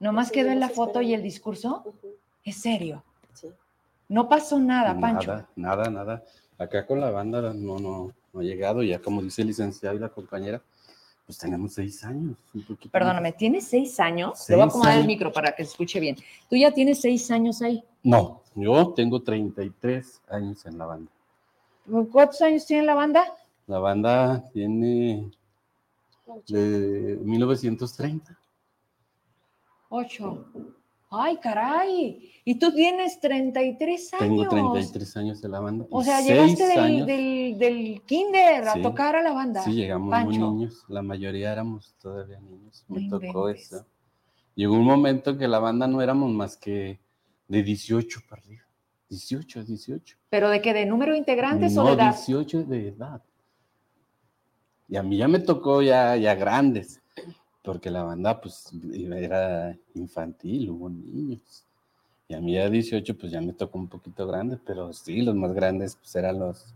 ¿Nomás 0.00 0.28
Pues 0.28 0.32
quedó 0.32 0.50
en 0.52 0.60
la 0.60 0.68
foto 0.68 1.00
y 1.00 1.14
el 1.14 1.22
discurso? 1.22 1.84
¿Es 2.44 2.56
serio? 2.56 3.02
Sí. 3.32 3.48
No 4.08 4.28
pasó 4.28 4.58
nada, 4.58 4.98
Pancho. 4.98 5.30
Nada, 5.56 5.84
nada, 5.84 5.90
nada. 5.90 6.24
Acá 6.58 6.86
con 6.86 7.00
la 7.00 7.10
banda 7.10 7.40
no, 7.52 7.78
no, 7.78 8.12
no 8.32 8.40
ha 8.40 8.42
llegado, 8.42 8.82
ya 8.82 9.00
como 9.00 9.22
dice 9.22 9.42
el 9.42 9.48
licenciado 9.48 9.96
y 9.96 10.00
la 10.00 10.08
compañera, 10.08 10.62
pues 11.26 11.38
tenemos 11.38 11.72
seis 11.72 12.04
años. 12.04 12.36
un 12.52 12.62
poquito 12.62 12.86
más. 12.86 12.92
Perdóname, 12.92 13.32
¿tienes 13.32 13.66
seis 13.66 13.98
años? 13.98 14.44
Le 14.48 14.56
voy 14.56 14.62
a 14.62 14.66
Seis 14.66 14.74
acomodar 14.74 14.98
el 14.98 15.06
micro 15.06 15.32
para 15.32 15.52
que 15.52 15.64
se 15.64 15.70
escuche 15.70 15.98
bien. 16.00 16.16
Tú 16.50 16.56
ya 16.56 16.70
tienes 16.72 17.00
seis 17.00 17.30
años 17.30 17.62
ahí. 17.62 17.82
No, 18.02 18.42
yo 18.54 18.92
tengo 18.94 19.22
33 19.22 20.22
años 20.28 20.64
en 20.66 20.78
la 20.78 20.86
banda. 20.86 21.10
¿Cuántos 22.12 22.40
años 22.42 22.66
tiene 22.66 22.84
la 22.84 22.94
banda? 22.94 23.24
La 23.66 23.78
banda 23.78 24.44
tiene 24.52 25.30
de 26.48 27.18
1930. 27.22 28.38
Ocho. 29.96 30.44
Ay, 31.08 31.36
caray. 31.36 32.32
Y 32.44 32.58
tú 32.58 32.72
tienes 32.74 33.20
33 33.20 34.14
años. 34.14 34.48
Tengo 34.48 34.48
33 34.48 35.16
años 35.18 35.44
en 35.44 35.52
la 35.52 35.60
banda. 35.60 35.86
O 35.88 36.02
sea, 36.02 36.20
llegaste 36.20 36.66
del, 36.66 37.06
del, 37.06 37.58
del 37.58 38.02
kinder 38.04 38.66
a 38.66 38.82
tocar 38.82 39.14
a 39.14 39.22
la 39.22 39.32
banda. 39.32 39.62
Sí, 39.62 39.72
llegamos 39.72 40.10
Pancho. 40.10 40.40
muy 40.40 40.58
niños. 40.58 40.84
La 40.88 41.00
mayoría 41.02 41.52
éramos 41.52 41.94
todavía 42.00 42.40
niños. 42.40 42.84
Me 42.88 43.08
tocó 43.08 43.48
inventes. 43.48 43.72
eso. 43.72 43.86
Llegó 44.56 44.74
un 44.74 44.84
momento 44.84 45.30
en 45.30 45.38
que 45.38 45.46
la 45.46 45.60
banda 45.60 45.86
no 45.86 46.02
éramos 46.02 46.28
más 46.32 46.56
que 46.56 46.98
de 47.46 47.62
18 47.62 48.20
para 48.28 48.42
arriba. 48.42 48.64
18, 49.10 49.62
18. 49.62 50.16
¿Pero 50.28 50.50
de 50.50 50.60
qué? 50.60 50.74
¿De 50.74 50.86
número 50.86 51.12
de 51.12 51.18
integrantes 51.18 51.76
o 51.76 51.84
de 51.84 51.92
edad? 51.92 52.16
18 52.16 52.64
de 52.64 52.88
edad. 52.88 53.22
Y 54.88 54.96
a 54.96 55.04
mí 55.04 55.18
ya 55.18 55.28
me 55.28 55.38
tocó 55.38 55.82
ya, 55.82 56.16
ya 56.16 56.34
grandes, 56.34 57.00
porque 57.64 57.90
la 57.90 58.04
banda 58.04 58.40
pues 58.40 58.70
era 58.92 59.74
infantil, 59.94 60.70
hubo 60.70 60.90
niños. 60.90 61.64
Y 62.28 62.34
a 62.34 62.40
mí 62.40 62.54
ya 62.54 62.68
18 62.68 63.16
pues 63.16 63.32
ya 63.32 63.40
me 63.40 63.54
tocó 63.54 63.78
un 63.78 63.88
poquito 63.88 64.26
grande, 64.26 64.58
pero 64.64 64.92
sí, 64.92 65.22
los 65.22 65.34
más 65.34 65.52
grandes 65.54 65.96
pues 65.96 66.14
eran 66.14 66.38
los, 66.38 66.74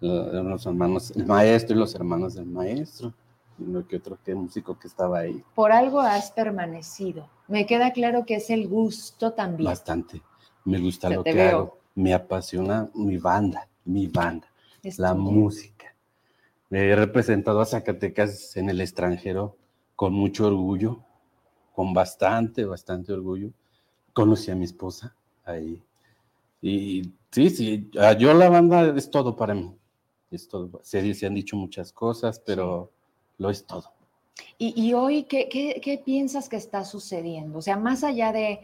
los, 0.00 0.32
los 0.32 0.66
hermanos, 0.66 1.10
el 1.16 1.26
maestro 1.26 1.74
y 1.74 1.78
los 1.80 1.94
hermanos 1.94 2.34
del 2.34 2.46
maestro. 2.46 3.14
Y 3.58 3.64
no 3.64 3.86
que 3.86 3.96
otro 3.96 4.18
que 4.22 4.34
músico 4.34 4.78
que 4.78 4.88
estaba 4.88 5.20
ahí. 5.20 5.42
Por 5.54 5.72
algo 5.72 6.00
has 6.00 6.30
permanecido. 6.30 7.28
Me 7.48 7.66
queda 7.66 7.92
claro 7.92 8.24
que 8.26 8.36
es 8.36 8.50
el 8.50 8.68
gusto 8.68 9.32
también. 9.32 9.64
Bastante. 9.64 10.22
Me 10.66 10.78
gusta 10.78 11.08
lo 11.08 11.24
que 11.24 11.32
veo. 11.32 11.48
hago. 11.48 11.78
Me 11.94 12.12
apasiona 12.12 12.90
mi 12.94 13.16
banda, 13.16 13.68
mi 13.84 14.06
banda. 14.06 14.48
Es 14.82 14.98
la 14.98 15.14
música. 15.14 15.94
He 16.70 16.94
representado 16.94 17.60
a 17.60 17.66
Zacatecas 17.66 18.56
en 18.56 18.70
el 18.70 18.80
extranjero 18.80 19.56
con 20.00 20.14
mucho 20.14 20.46
orgullo, 20.46 21.04
con 21.74 21.92
bastante, 21.92 22.64
bastante 22.64 23.12
orgullo. 23.12 23.50
Conocí 24.14 24.50
a 24.50 24.54
mi 24.54 24.64
esposa 24.64 25.14
ahí. 25.44 25.82
Y 26.62 27.02
sí, 27.30 27.50
sí, 27.50 27.90
ah, 28.00 28.14
yo 28.14 28.32
la 28.32 28.48
banda 28.48 28.94
es 28.96 29.10
todo 29.10 29.36
para 29.36 29.52
mí. 29.52 29.76
Es 30.30 30.48
todo. 30.48 30.80
Se, 30.82 31.12
se 31.12 31.26
han 31.26 31.34
dicho 31.34 31.54
muchas 31.54 31.92
cosas, 31.92 32.40
pero 32.40 32.90
lo 33.36 33.50
es 33.50 33.66
todo. 33.66 33.92
Y, 34.56 34.72
y 34.74 34.94
hoy, 34.94 35.24
¿qué, 35.24 35.50
qué, 35.50 35.82
qué 35.84 35.98
piensas 35.98 36.48
que 36.48 36.56
está 36.56 36.82
sucediendo? 36.86 37.58
O 37.58 37.62
sea, 37.62 37.76
más 37.76 38.02
allá 38.02 38.32
de, 38.32 38.60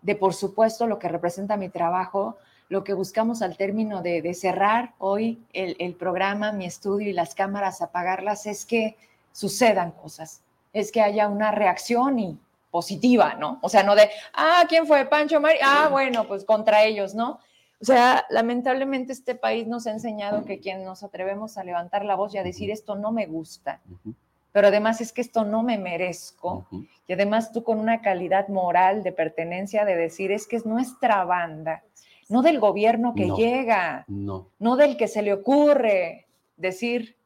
de, 0.00 0.14
por 0.14 0.32
supuesto, 0.32 0.86
lo 0.86 0.98
que 0.98 1.08
representa 1.08 1.58
mi 1.58 1.68
trabajo, 1.68 2.38
lo 2.70 2.82
que 2.82 2.94
buscamos 2.94 3.42
al 3.42 3.58
término 3.58 4.00
de, 4.00 4.22
de 4.22 4.32
cerrar 4.32 4.94
hoy 4.96 5.44
el, 5.52 5.76
el, 5.80 5.96
programa, 5.96 6.50
mi 6.52 6.64
estudio 6.64 7.10
y 7.10 7.12
las 7.12 7.34
cámaras, 7.34 7.82
apagarlas, 7.82 8.46
es 8.46 8.64
que 8.64 8.96
sucedan 9.32 9.92
cosas, 9.92 10.40
es 10.80 10.92
que 10.92 11.00
haya 11.00 11.28
una 11.28 11.50
reacción 11.50 12.18
y 12.18 12.38
positiva, 12.70 13.34
¿no? 13.34 13.58
O 13.62 13.68
sea, 13.68 13.82
no 13.82 13.94
de, 13.94 14.10
ah, 14.34 14.64
¿quién 14.68 14.86
fue? 14.86 15.04
Pancho 15.06 15.40
Mari, 15.40 15.58
ah, 15.62 15.88
bueno, 15.90 16.26
pues 16.26 16.44
contra 16.44 16.84
ellos, 16.84 17.14
¿no? 17.14 17.40
O 17.80 17.84
sea, 17.84 18.26
lamentablemente 18.30 19.12
este 19.12 19.34
país 19.34 19.66
nos 19.66 19.86
ha 19.86 19.92
enseñado 19.92 20.44
que 20.44 20.58
quien 20.58 20.84
nos 20.84 21.02
atrevemos 21.02 21.58
a 21.58 21.64
levantar 21.64 22.04
la 22.04 22.16
voz 22.16 22.34
y 22.34 22.38
a 22.38 22.42
decir 22.42 22.70
esto 22.70 22.96
no 22.96 23.12
me 23.12 23.26
gusta, 23.26 23.80
uh 23.88 24.08
-huh. 24.08 24.14
pero 24.52 24.68
además 24.68 25.00
es 25.00 25.12
que 25.12 25.20
esto 25.20 25.44
no 25.44 25.62
me 25.62 25.78
merezco. 25.78 26.66
Uh 26.70 26.78
-huh. 26.78 26.88
Y 27.06 27.12
además 27.12 27.52
tú 27.52 27.62
con 27.62 27.78
una 27.78 28.02
calidad 28.02 28.48
moral 28.48 29.02
de 29.04 29.12
pertenencia 29.12 29.84
de 29.84 29.96
decir 29.96 30.32
es 30.32 30.46
que 30.48 30.56
es 30.56 30.66
nuestra 30.66 31.24
banda, 31.24 31.84
no 32.28 32.42
del 32.42 32.58
gobierno 32.58 33.14
que 33.14 33.26
no, 33.26 33.36
llega, 33.36 34.04
no. 34.08 34.48
no 34.58 34.76
del 34.76 34.96
que 34.96 35.08
se 35.08 35.22
le 35.22 35.32
ocurre 35.32 36.26
decir 36.56 37.16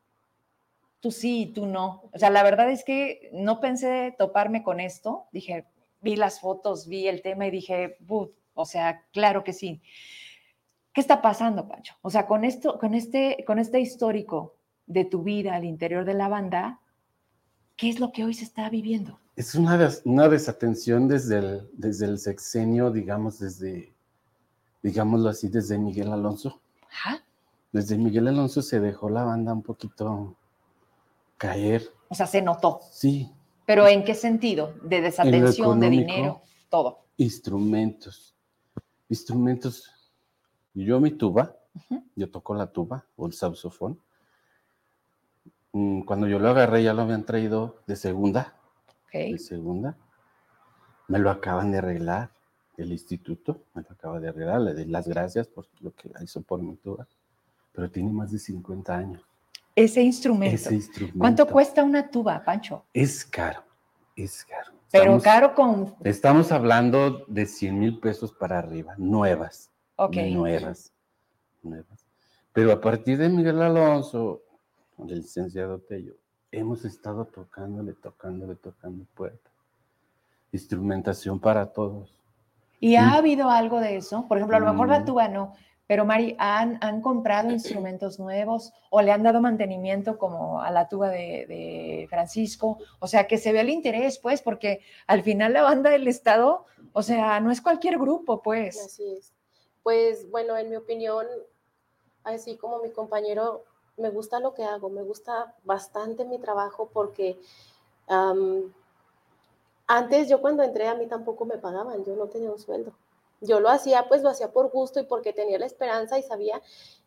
tú 1.03 1.11
sí, 1.11 1.51
tú 1.53 1.67
no. 1.67 2.05
O 2.13 2.19
sea, 2.19 2.31
la 2.31 2.45
verdad 2.45 2.71
es 2.71 2.85
que 2.85 3.29
no 3.35 3.61
pensé 3.61 4.15
toparme 4.17 4.63
con 4.63 4.79
esto. 4.79 5.27
Dije, 5.33 5.67
vi 6.01 6.15
las 6.17 6.41
fotos, 6.41 6.87
vi 6.87 7.09
el 7.09 7.23
tema 7.23 7.47
y 7.47 7.51
dije, 7.51 7.99
o 8.55 8.65
sea, 8.65 9.03
claro 9.13 9.43
que 9.43 9.53
sí. 9.53 9.83
¿Qué 10.95 11.01
está 11.01 11.21
pasando, 11.21 11.67
Pancho? 11.67 11.95
O 12.03 12.11
sea, 12.11 12.27
con 12.27 12.45
esto, 12.45 12.79
con 12.79 12.95
este, 12.95 13.45
con 13.47 13.59
este 13.59 13.81
histórico 13.81 14.55
de 14.87 15.05
tu 15.05 15.25
vida 15.25 15.57
al 15.57 15.65
interior 15.65 16.05
de 16.05 16.15
la 16.15 16.29
banda, 16.29 16.81
¿qué 17.77 17.89
es 17.89 17.99
lo 17.99 18.13
que 18.13 18.25
hoy 18.25 18.35
se 18.35 18.45
está 18.45 18.71
viviendo? 18.71 19.19
Es 19.35 19.57
una, 19.57 19.77
des, 19.77 20.03
una 20.05 20.29
desatención 20.29 21.09
desde 21.09 21.39
el, 21.39 21.71
desde 21.73 22.07
el 22.07 22.19
sexenio, 22.19 22.93
digamos, 22.93 23.41
desde, 23.41 23.93
digámoslo 24.83 25.31
así, 25.31 25.49
desde 25.49 25.79
Miguel 25.79 26.13
Alonso. 26.13 26.61
Ajá. 26.89 27.25
Desde 27.73 27.99
Miguel 27.99 28.29
Alonso 28.29 28.63
se 28.63 28.79
dejó 28.79 29.09
la 29.09 29.25
banda 29.25 29.53
un 29.53 29.63
poquito 29.63 30.37
caer. 31.47 31.83
O 32.09 32.15
sea, 32.15 32.27
se 32.29 32.41
notó. 32.41 32.81
Sí, 32.91 33.29
¿Pero 33.67 33.87
en 33.89 34.05
qué 34.05 34.15
sentido? 34.15 34.75
De 34.83 35.01
desatención, 35.01 35.81
de 35.81 35.91
dinero, 35.91 36.43
todo. 36.69 37.05
instrumentos. 37.17 38.35
Instrumentos. 39.09 39.91
Yo 40.75 41.01
mi 41.01 41.11
tuba, 41.13 41.57
Ujú. 41.75 42.03
yo 42.17 42.31
toco 42.31 42.55
la 42.55 42.67
tuba 42.69 43.05
o 43.17 43.27
el 43.27 43.33
saxofón. 43.33 44.01
Mm, 45.73 46.03
Cuando 46.03 46.27
yo 46.29 46.39
lo 46.39 46.49
agarré 46.49 46.83
ya 46.83 46.93
lo 46.93 47.03
habían 47.03 47.25
traído 47.25 47.77
de 47.87 47.97
segunda, 47.97 48.55
de 49.13 49.39
segunda. 49.39 49.97
Me 51.09 51.19
lo 51.19 51.31
acaban 51.31 51.71
de 51.73 51.79
arreglar 51.79 52.31
el 52.77 52.91
instituto, 52.93 53.63
me 53.75 53.83
lo 53.83 53.91
acaba 53.93 54.19
de 54.21 54.29
arreglar, 54.29 54.61
le 54.61 54.75
doy 54.75 54.85
las 54.87 55.07
gracias 55.09 55.47
por 55.47 55.67
lo 55.81 55.93
que 55.93 56.11
hizo 56.23 56.43
por 56.43 56.61
mi 56.63 56.77
tuba. 56.77 57.07
Pero 57.73 57.91
tiene 57.91 58.13
más 58.13 58.31
de 58.33 58.39
50 58.39 58.97
años. 58.97 59.23
Ese 59.75 60.03
instrumento. 60.03 60.55
Ese 60.55 60.75
instrumento. 60.75 61.19
¿Cuánto 61.19 61.47
cuesta 61.47 61.83
una 61.83 62.11
tuba, 62.11 62.43
Pancho? 62.45 62.85
Es 62.93 63.25
caro, 63.25 63.63
es 64.17 64.45
caro. 64.45 64.73
Pero 64.91 65.17
Estamos- 65.17 65.23
caro 65.23 65.55
con... 65.55 65.95
Estamos 66.05 66.53
hablando 66.53 67.25
de 67.27 67.47
100 67.47 67.79
mil 67.79 67.99
pesos 67.99 68.33
para 68.33 68.59
arriba, 68.59 68.95
nuevas. 68.99 69.71
Ok. 69.97 70.17
Nuevas. 70.33 70.93
Nuevas. 71.63 72.07
Pero 72.53 72.73
a 72.73 72.81
partir 72.81 73.17
de 73.17 73.31
Miguel 73.31 73.63
Alonso, 73.63 74.43
del 74.99 75.21
licenciado 75.21 75.79
Tello, 75.79 76.15
hemos 76.51 76.85
estado 76.85 77.25
tocándole, 77.25 77.95
tocándole, 77.95 78.57
tocando 78.57 79.07
puertas. 79.15 79.51
Instrumentación 80.53 81.41
para 81.41 81.73
todos. 81.73 82.15
¿Y 82.79 82.97
ha 82.97 83.15
habido 83.15 83.49
algo 83.49 83.81
de 83.81 83.97
eso? 83.97 84.27
Por 84.29 84.37
ejemplo, 84.37 84.57
a 84.59 84.61
lo 84.61 84.73
mejor 84.73 84.89
la 84.89 85.01
Mm. 85.01 85.05
tuba 85.07 85.29
no, 85.29 85.55
pero 85.93 86.07
Mari, 86.07 86.35
¿han, 86.39 86.79
han 86.81 87.03
comprado 87.03 87.51
instrumentos 87.51 88.19
nuevos 88.19 88.73
o 88.89 89.03
le 89.03 89.13
han 89.13 89.23
dado 89.23 89.43
mantenimiento 89.43 90.17
como 90.17 90.63
a 90.63 90.71
la 90.71 90.89
tuba 90.89 91.11
de, 91.11 91.45
de 91.47 92.07
Francisco? 92.09 92.79
O 92.99 93.07
sea, 93.07 93.27
que 93.27 93.37
se 93.37 93.53
vea 93.53 93.61
el 93.61 93.69
interés, 93.69 94.19
pues, 94.19 94.41
porque 94.41 94.81
al 95.07 95.23
final 95.23 95.53
la 95.53 95.61
banda 95.61 95.91
del 95.91 96.09
Estado, 96.09 96.65
o 96.95 97.03
sea, 97.03 97.41
no 97.41 97.51
es 97.51 97.61
cualquier 97.61 97.99
grupo, 97.99 98.41
pues. 98.41 98.83
Así 98.83 99.05
es. 99.19 99.35
Pues 99.83 100.31
bueno, 100.31 100.57
en 100.57 100.71
mi 100.71 100.77
opinión, 100.77 101.27
así 102.25 102.57
como 102.57 102.79
mi 102.79 102.91
compañero, 102.91 103.65
me 103.99 104.09
gusta 104.09 104.41
lo 104.41 104.55
que 104.55 104.65
hago, 104.65 104.89
me 104.89 105.03
gusta 105.03 105.55
bastante 105.63 106.25
mi 106.25 106.39
trabajo 106.39 106.89
porque 106.91 107.39
antes 109.87 110.27
yo 110.31 110.41
cuando 110.41 110.63
entré 110.63 110.89
a 110.89 110.95
mí 110.95 111.07
tampoco 111.07 111.45
me 111.45 111.59
pagaban, 111.59 112.03
yo 112.03 112.17
no 112.17 112.29
tenía 112.29 112.51
un 112.51 112.59
sueldo. 112.59 112.95
Yo 113.43 113.61
lo 113.61 113.69
hacía, 113.69 114.07
pues 114.09 114.23
lo 114.23 114.31
hacía 114.31 114.53
por 114.53 114.71
gusto 114.71 115.01
y 115.01 115.05
porque 115.05 115.33
tenía 115.33 115.59
la 115.59 115.67
esperanza 115.67 116.19
y 116.19 116.23
sabía 116.23 116.63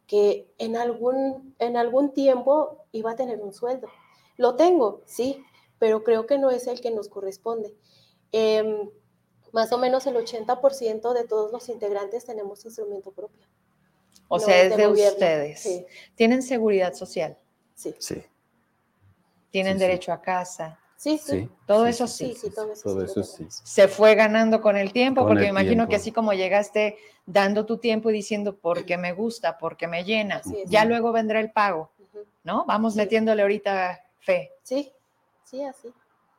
que 0.06 0.48
en 0.58 0.76
algún, 0.76 1.56
en 1.60 1.78
algún 1.78 2.14
tiempo 2.14 2.86
iba 2.92 3.12
a 3.12 3.16
tener 3.16 3.42
un 3.42 3.54
sueldo. 3.54 3.88
Lo 4.38 4.56
tengo, 4.56 5.02
sí, 5.06 5.44
pero 5.80 6.04
creo 6.04 6.28
que 6.28 6.38
no 6.38 6.52
es 6.52 6.68
el 6.68 6.82
que 6.82 6.92
nos 6.92 7.08
corresponde. 7.10 7.74
Em, 8.32 8.90
más 9.54 9.72
o 9.72 9.78
menos 9.78 10.06
el 10.06 10.18
80% 10.18 11.14
de 11.14 11.24
todos 11.24 11.52
los 11.54 11.70
integrantes 11.70 12.26
tenemos 12.26 12.66
instrumento 12.66 13.12
propio. 13.12 13.48
O 14.28 14.38
no 14.38 14.44
sea, 14.46 14.62
es 14.64 14.76
de 14.76 14.88
ustedes. 14.88 15.62
Sí, 15.62 15.86
Tienen 16.16 16.42
seguridad 16.44 16.94
social, 16.94 17.38
sí, 17.74 17.96
Sí. 17.98 18.22
tienen 19.52 19.74
Sí, 19.76 19.80
sí. 19.80 19.86
derecho 19.88 20.12
a 20.12 20.22
casa. 20.22 20.80
Sí, 21.06 21.18
sí. 21.18 21.40
Sí. 21.42 21.50
Todo 21.68 21.84
sí, 21.84 21.90
eso 21.90 22.08
sí, 22.08 22.34
sí. 22.34 22.50
sí, 22.50 22.56
todo 22.56 22.72
eso 22.74 22.84
Todo 22.84 23.04
eso 23.04 23.24
sí. 23.24 23.46
Se 23.50 23.88
fue 23.88 24.16
ganando 24.16 24.62
con 24.62 24.76
el 24.76 24.92
tiempo, 24.92 25.22
Con 25.22 25.30
porque 25.30 25.48
el 25.48 25.54
me 25.54 25.62
imagino 25.62 25.88
que 25.88 25.98
así 25.98 26.12
como 26.12 26.34
llegaste 26.34 26.98
dando 27.26 27.66
tu 27.66 27.78
tiempo 27.78 28.10
y 28.10 28.14
diciendo 28.14 28.58
porque 28.58 28.98
me 28.98 29.14
gusta, 29.14 29.58
porque 29.58 29.88
me 29.88 30.04
llena, 30.04 30.42
ya 30.68 30.86
luego 30.86 31.12
vendrá 31.12 31.40
el 31.40 31.52
pago. 31.52 31.92
¿no? 32.44 32.64
Vamos 32.66 32.94
Sí. 32.94 33.00
metiéndole 33.00 33.42
ahorita 33.42 34.00
fe. 34.20 34.52
Sí, 34.64 34.92
sí, 35.44 35.64
así. 35.64 35.90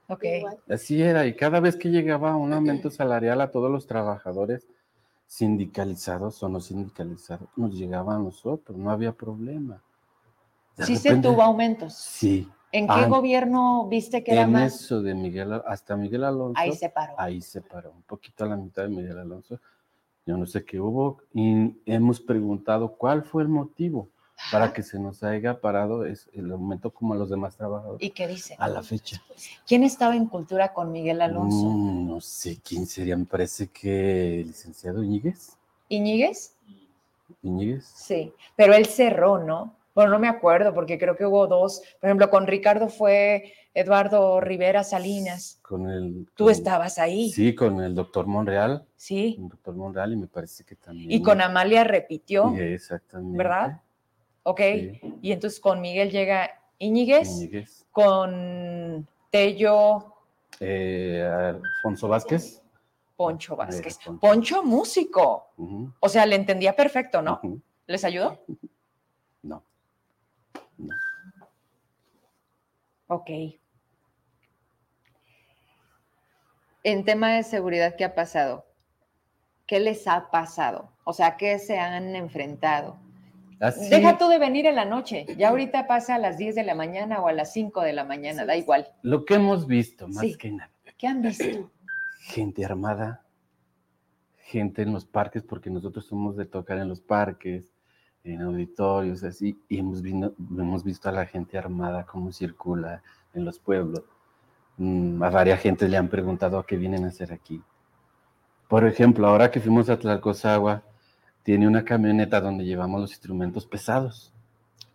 Ok. 0.08 0.24
Igual. 0.24 0.58
Así 0.68 1.02
era, 1.02 1.26
y 1.26 1.34
cada 1.34 1.60
vez 1.60 1.76
que 1.76 1.88
llegaba 1.88 2.36
un 2.36 2.52
aumento 2.52 2.90
salarial 2.90 3.40
a 3.40 3.50
todos 3.50 3.70
los 3.70 3.86
trabajadores 3.86 4.66
sindicalizados 5.26 6.40
o 6.42 6.48
no 6.48 6.60
sindicalizados, 6.60 7.48
nos 7.56 7.74
llegaba 7.74 8.14
a 8.14 8.18
nosotros, 8.18 8.78
no 8.78 8.90
había 8.90 9.12
problema. 9.12 9.82
De 10.76 10.86
Sí 10.86 10.96
se 10.96 11.16
tuvo 11.16 11.42
aumentos. 11.42 11.94
Sí, 11.94 12.48
¿En 12.76 12.86
qué 12.86 12.92
Ah, 12.94 13.06
gobierno 13.06 13.86
viste 13.88 14.22
que 14.22 14.32
era 14.32 14.42
en 14.42 14.52
más? 14.52 14.74
eso 14.74 15.00
de 15.00 15.14
Miguel, 15.14 15.52
hasta 15.66 15.96
Miguel 15.96 16.24
Alonso, 16.24 16.60
Ahí 16.60 16.72
se 16.72 16.90
paró. 16.90 17.14
ahí 17.18 17.40
se 17.40 17.62
paró, 17.62 17.92
un 17.92 18.02
poquito 18.02 18.44
a 18.44 18.48
la 18.48 18.56
mitad 18.56 18.82
de 18.82 18.88
Miguel 18.90 19.18
Alonso. 19.18 19.58
Yo 20.26 20.36
no 20.36 20.44
sé 20.44 20.64
qué 20.64 20.78
hubo, 20.80 21.18
y 21.32 21.74
hemos 21.86 22.20
preguntado 22.20 22.92
cuál 22.96 23.22
fue 23.22 23.42
el 23.44 23.48
motivo 23.48 24.08
para 24.52 24.72
que 24.74 24.82
se 24.82 24.98
nos 24.98 25.22
haya 25.22 25.58
parado 25.60 26.04
es 26.04 26.28
el 26.34 26.50
aumento 26.52 26.90
como 26.90 27.14
a 27.14 27.16
los 27.16 27.30
demás 27.30 27.56
trabajadores 27.56 28.02
¿Y 28.06 28.10
qué 28.10 28.28
dice? 28.28 28.54
a 28.58 28.68
la 28.68 28.82
fecha. 28.82 29.22
¿Quién 29.66 29.82
estaba 29.82 30.14
en 30.14 30.26
cultura 30.26 30.74
con 30.74 30.92
Miguel 30.92 31.22
Alonso? 31.22 31.64
Mm, 31.70 32.06
no 32.08 32.20
sé 32.20 32.58
quién 32.62 32.84
sería, 32.86 33.16
me 33.16 33.24
parece 33.24 33.68
que 33.68 34.40
el 34.42 34.48
licenciado 34.48 35.02
Iñiguez. 35.02 35.56
¿Iñiguez? 35.88 36.54
Iñiguez. 37.42 37.86
Sí, 37.86 38.32
pero 38.54 38.74
él 38.74 38.84
cerró, 38.86 39.38
¿no? 39.42 39.74
Bueno, 39.96 40.10
no 40.10 40.18
me 40.18 40.28
acuerdo 40.28 40.74
porque 40.74 40.98
creo 40.98 41.16
que 41.16 41.24
hubo 41.24 41.46
dos. 41.46 41.80
Por 41.98 42.08
ejemplo, 42.08 42.28
con 42.28 42.46
Ricardo 42.46 42.90
fue 42.90 43.54
Eduardo 43.72 44.42
Rivera 44.42 44.84
Salinas. 44.84 45.58
Con 45.62 45.88
el. 45.88 46.28
Tú 46.34 46.44
con- 46.44 46.52
estabas 46.52 46.98
ahí, 46.98 47.30
Sí, 47.30 47.54
con 47.54 47.80
el 47.82 47.94
doctor 47.94 48.26
Monreal. 48.26 48.86
sí. 48.94 49.36
El 49.38 49.48
doctor 49.48 49.74
Monreal, 49.74 50.12
y 50.12 50.16
me 50.16 50.26
parece 50.26 50.64
que 50.64 50.76
también. 50.76 51.10
Y 51.10 51.22
con 51.22 51.40
Amalia 51.40 51.82
repitió, 51.82 52.52
Sí, 52.54 52.60
Exactamente. 52.60 53.38
¿verdad? 53.38 53.80
ok. 54.42 54.60
Sí, 54.60 55.00
Y 55.22 55.32
entonces 55.32 55.58
con 55.60 55.80
Miguel 55.80 56.10
llega 56.10 56.50
Iñiguez, 56.78 57.30
Iñiguez. 57.38 57.86
con 57.90 59.08
Tello 59.30 60.12
Eh, 60.60 61.22
Alfonso 61.26 62.06
Vázquez. 62.06 62.62
Poncho 63.16 63.56
Vázquez. 63.56 63.96
Poncho. 64.04 64.20
Poncho 64.20 64.62
músico. 64.62 65.46
O 66.00 66.08
sea, 66.10 66.26
le 66.26 66.36
entendía 66.36 66.76
perfecto, 66.76 67.22
¿no? 67.22 67.40
¿Les 67.86 68.04
ayudó? 68.04 68.38
No. 70.78 70.94
Ok. 73.08 73.30
En 76.84 77.04
tema 77.04 77.30
de 77.34 77.42
seguridad, 77.42 77.96
¿qué 77.96 78.04
ha 78.04 78.14
pasado? 78.14 78.64
¿Qué 79.66 79.80
les 79.80 80.06
ha 80.06 80.30
pasado? 80.30 80.92
O 81.04 81.12
sea, 81.12 81.36
¿qué 81.36 81.58
se 81.58 81.78
han 81.78 82.14
enfrentado? 82.14 82.98
Así, 83.58 83.88
Deja 83.88 84.18
tú 84.18 84.28
de 84.28 84.38
venir 84.38 84.66
en 84.66 84.76
la 84.76 84.84
noche. 84.84 85.26
Ya 85.36 85.48
ahorita 85.48 85.86
pasa 85.86 86.14
a 86.16 86.18
las 86.18 86.36
10 86.38 86.54
de 86.54 86.62
la 86.62 86.74
mañana 86.74 87.20
o 87.20 87.26
a 87.28 87.32
las 87.32 87.52
5 87.52 87.80
de 87.80 87.92
la 87.92 88.04
mañana, 88.04 88.44
da 88.44 88.54
igual. 88.56 88.86
Lo 89.02 89.24
que 89.24 89.34
hemos 89.34 89.66
visto, 89.66 90.06
más 90.08 90.18
Sí. 90.20 90.36
que 90.36 90.50
nada. 90.52 90.70
¿Qué 90.98 91.06
han 91.06 91.22
visto? 91.22 91.70
Gente 92.20 92.64
armada, 92.64 93.24
gente 94.36 94.82
en 94.82 94.92
los 94.92 95.04
parques, 95.04 95.42
porque 95.42 95.70
nosotros 95.70 96.06
somos 96.06 96.36
de 96.36 96.46
tocar 96.46 96.78
en 96.78 96.88
los 96.88 97.00
parques, 97.00 97.72
en 98.32 98.42
auditorios, 98.42 99.22
así, 99.22 99.58
y 99.68 99.78
hemos, 99.78 100.02
vino- 100.02 100.32
hemos 100.58 100.82
visto 100.84 101.08
a 101.08 101.12
la 101.12 101.26
gente 101.26 101.56
armada 101.56 102.04
cómo 102.04 102.32
circula 102.32 103.02
en 103.34 103.44
los 103.44 103.58
pueblos. 103.58 104.02
Mm, 104.78 105.22
a 105.22 105.30
varias 105.30 105.60
gente 105.60 105.88
le 105.88 105.96
han 105.96 106.08
preguntado 106.08 106.58
a 106.58 106.66
qué 106.66 106.76
vienen 106.76 107.04
a 107.04 107.08
hacer 107.08 107.32
aquí. 107.32 107.62
Por 108.68 108.84
ejemplo, 108.84 109.26
ahora 109.28 109.50
que 109.50 109.60
fuimos 109.60 109.88
a 109.88 109.98
Tlalcozagua, 109.98 110.82
tiene 111.44 111.68
una 111.68 111.84
camioneta 111.84 112.40
donde 112.40 112.64
llevamos 112.64 113.00
los 113.00 113.10
instrumentos 113.12 113.64
pesados. 113.64 114.32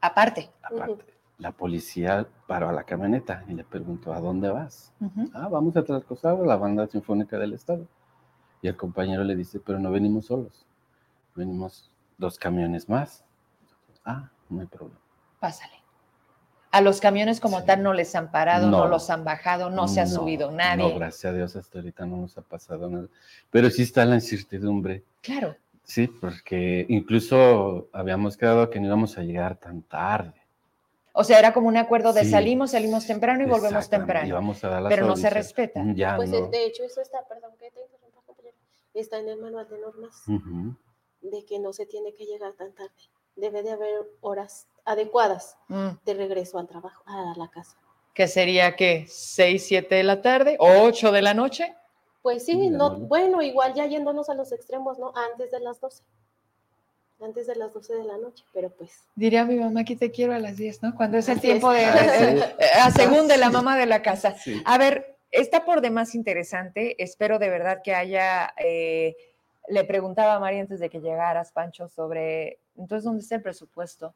Aparte. 0.01 0.49
Aparte, 0.61 1.05
la 1.37 1.51
policía 1.53 2.27
paró 2.47 2.67
a 2.69 2.73
la 2.73 2.83
camioneta 2.83 3.45
y 3.47 3.53
le 3.53 3.63
preguntó, 3.63 4.13
¿a 4.13 4.19
dónde 4.19 4.49
vas? 4.49 4.91
Ujú. 4.99 5.29
Ah, 5.33 5.47
vamos 5.47 5.75
a 5.77 5.83
Tlalcozagua, 5.83 6.45
la 6.45 6.57
banda 6.57 6.85
sinfónica 6.87 7.37
del 7.39 7.53
estado. 7.53 7.87
Y 8.61 8.67
el 8.67 8.75
compañero 8.75 9.23
le 9.23 9.35
dice, 9.35 9.59
pero 9.59 9.79
no 9.79 9.89
venimos 9.89 10.25
solos, 10.25 10.65
venimos 11.35 11.90
dos 12.21 12.37
camiones 12.37 12.87
más. 12.87 13.25
Ah, 14.05 14.29
no 14.49 14.61
hay 14.61 14.67
problema. 14.67 14.99
Pásale. 15.39 15.73
A 16.71 16.79
los 16.79 17.01
camiones 17.01 17.41
como 17.41 17.59
Sí. 17.59 17.65
tal 17.65 17.83
no 17.83 17.93
les 17.93 18.15
han 18.15 18.31
parado, 18.31 18.69
no, 18.69 18.77
No. 18.77 18.87
los 18.87 19.09
han 19.09 19.25
bajado, 19.25 19.69
no 19.69 19.89
se 19.89 19.99
ha 19.99 20.07
subido 20.07 20.51
nadie. 20.51 20.87
No, 20.87 20.95
gracias 20.95 21.25
a 21.25 21.35
Dios 21.35 21.55
hasta 21.57 21.79
ahorita 21.79 22.05
no 22.05 22.15
nos 22.17 22.37
ha 22.37 22.41
pasado 22.43 22.89
nada. 22.89 23.07
Pero 23.49 23.69
sí 23.69 23.81
está 23.81 24.05
la 24.05 24.15
incertidumbre, 24.15 25.03
Claro. 25.21 25.57
sí, 25.83 26.07
porque 26.07 26.85
incluso 26.87 27.89
habíamos 27.91 28.37
quedado 28.37 28.69
que 28.69 28.79
no 28.79 28.85
íbamos 28.85 29.17
a 29.17 29.23
llegar 29.23 29.57
tan 29.57 29.81
tarde. 29.81 30.35
O 31.13 31.25
sea, 31.25 31.39
era 31.39 31.51
como 31.51 31.67
un 31.67 31.75
acuerdo 31.75 32.13
de 32.13 32.23
Sí. 32.23 32.31
salimos, 32.31 32.71
salimos 32.71 33.05
temprano 33.05 33.43
y 33.43 33.47
volvemos 33.47 33.89
temprano. 33.89 34.25
íbamos 34.29 34.63
a 34.63 34.69
dar 34.69 34.81
las 34.83 34.89
pero 34.93 35.05
no 35.07 35.17
se 35.17 35.29
respeta. 35.29 35.81
Ya 35.93 36.15
Pues 36.15 36.29
no. 36.29 36.37
eh, 36.37 36.49
de 36.49 36.65
hecho 36.67 36.83
eso 36.85 37.01
está, 37.01 37.17
perdón 37.27 37.51
que 37.59 37.69
te 37.71 37.81
interrumpa, 37.81 38.21
compañero, 38.25 38.55
está 38.93 39.19
en 39.19 39.27
el 39.27 39.41
manual 39.41 39.67
de 39.67 39.77
normas 39.79 40.23
Ujú. 40.29 40.73
De 41.21 41.45
que 41.45 41.59
no 41.59 41.73
se 41.73 41.85
tiene 41.85 42.13
que 42.13 42.25
llegar 42.25 42.53
tan 42.53 42.73
tarde. 42.73 42.91
Debe 43.35 43.63
de 43.63 43.71
haber 43.71 43.95
horas 44.21 44.67
adecuadas 44.85 45.57
Mm, 45.67 45.89
de 46.05 46.13
regreso 46.13 46.57
al 46.59 46.67
trabajo, 46.67 47.03
a 47.05 47.33
la 47.37 47.49
casa. 47.49 47.77
¿Qué 48.13 48.27
sería 48.27 48.75
qué? 48.75 49.05
¿6, 49.07 49.57
7 49.59 49.95
de 49.95 50.03
la 50.03 50.21
tarde? 50.21 50.57
¿8 50.59 51.11
de 51.11 51.21
la 51.21 51.33
noche? 51.33 51.73
Pues 52.21 52.45
sí, 52.45 52.69
no, 52.69 52.89
no. 52.91 52.97
bueno, 52.99 53.41
igual 53.41 53.73
ya 53.73 53.85
yéndonos 53.85 54.29
a 54.29 54.33
los 54.33 54.51
extremos, 54.51 54.99
¿no? 54.99 55.13
Antes 55.15 55.49
de 55.51 55.59
las 55.59 55.79
12. 55.79 56.03
antes 57.21 57.45
de 57.47 57.55
las 57.55 57.71
12 57.73 57.93
de 57.95 58.03
la 58.03 58.17
noche, 58.17 58.43
pero 58.51 58.69
pues. 58.71 58.91
Diría 59.15 59.45
mi 59.45 59.55
mamá, 59.55 59.81
aquí 59.81 59.95
te 59.95 60.09
quiero 60.11 60.33
a 60.33 60.39
las 60.39 60.57
10, 60.57 60.81
¿no? 60.81 60.95
Cuando 60.95 61.17
es 61.19 61.29
el 61.29 61.37
Así 61.37 61.41
tiempo 61.47 61.71
es. 61.71 61.85
de, 61.93 62.33
de- 62.35 62.65
a 62.81 62.89
según 62.91 63.27
de 63.27 63.37
la 63.37 63.49
mamá 63.51 63.77
de 63.77 63.85
la 63.85 64.01
casa. 64.01 64.35
Sí. 64.35 64.59
A 64.65 64.77
ver, 64.79 65.17
está 65.29 65.63
por 65.63 65.81
demás 65.81 66.15
interesante. 66.15 67.01
Espero 67.01 67.37
de 67.39 67.49
verdad 67.49 67.81
que 67.83 67.93
haya. 67.93 68.53
eh, 68.57 69.15
le 69.71 69.83
preguntaba 69.85 70.35
a 70.35 70.39
María 70.39 70.61
antes 70.61 70.79
de 70.79 70.89
que 70.89 70.99
llegaras, 70.99 71.51
Pancho, 71.51 71.87
sobre. 71.87 72.59
Entonces, 72.77 73.03
¿dónde 73.05 73.21
está 73.23 73.35
el 73.35 73.41
presupuesto 73.41 74.13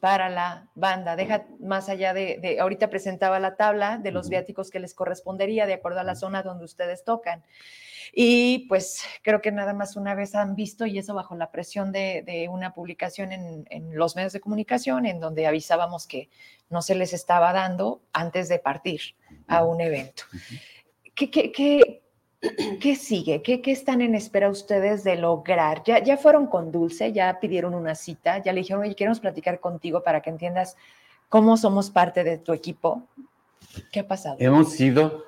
para 0.00 0.28
la 0.30 0.68
banda? 0.74 1.16
Deja 1.16 1.46
más 1.60 1.88
allá 1.88 2.14
de. 2.14 2.38
de- 2.40 2.58
ahorita 2.60 2.88
presentaba 2.90 3.38
la 3.40 3.56
tabla 3.56 3.98
de 3.98 4.10
los 4.10 4.28
viáticos 4.28 4.70
que 4.70 4.80
les 4.80 4.94
correspondería 4.94 5.66
de 5.66 5.74
acuerdo 5.74 6.00
a 6.00 6.04
la 6.04 6.14
zona 6.14 6.42
donde 6.42 6.64
ustedes 6.64 7.04
tocan. 7.04 7.44
Y 8.12 8.66
pues 8.68 9.02
creo 9.22 9.42
que 9.42 9.52
nada 9.52 9.74
más 9.74 9.94
una 9.94 10.14
vez 10.14 10.34
han 10.34 10.54
visto, 10.54 10.86
y 10.86 10.98
eso 10.98 11.12
bajo 11.14 11.34
la 11.36 11.50
presión 11.50 11.92
de, 11.92 12.22
de 12.24 12.48
una 12.48 12.72
publicación 12.72 13.32
en, 13.32 13.66
en 13.68 13.94
los 13.96 14.16
medios 14.16 14.32
de 14.32 14.40
comunicación, 14.40 15.04
en 15.04 15.20
donde 15.20 15.46
avisábamos 15.46 16.06
que 16.06 16.30
no 16.70 16.80
se 16.80 16.94
les 16.94 17.12
estaba 17.12 17.52
dando 17.52 18.00
antes 18.14 18.48
de 18.48 18.58
partir 18.60 19.00
a 19.46 19.62
un 19.62 19.82
evento. 19.82 20.22
¿Qué, 21.14 21.30
qué, 21.30 21.52
qué, 21.52 22.02
qué 22.80 22.94
sigue? 22.96 23.42
¿Qué, 23.42 23.60
qué 23.60 23.72
están 23.72 24.00
en 24.00 24.14
espera 24.14 24.48
ustedes 24.50 25.04
de 25.04 25.16
lograr? 25.16 25.82
¿Ya, 25.84 26.02
¿Ya 26.02 26.16
fueron 26.16 26.46
con 26.46 26.70
Dulce? 26.70 27.12
¿Ya 27.12 27.38
pidieron 27.40 27.74
una 27.74 27.94
cita? 27.94 28.42
¿Ya 28.42 28.52
le 28.52 28.60
dijeron, 28.60 28.82
oye, 28.82 28.94
queremos 28.94 29.20
platicar 29.20 29.60
contigo 29.60 30.02
para 30.02 30.20
que 30.22 30.30
entiendas 30.30 30.76
cómo 31.28 31.56
somos 31.56 31.90
parte 31.90 32.24
de 32.24 32.38
tu 32.38 32.52
equipo? 32.52 33.02
¿Qué 33.92 34.00
ha 34.00 34.08
pasado? 34.08 34.36
Hemos 34.38 34.78
ido 34.80 35.24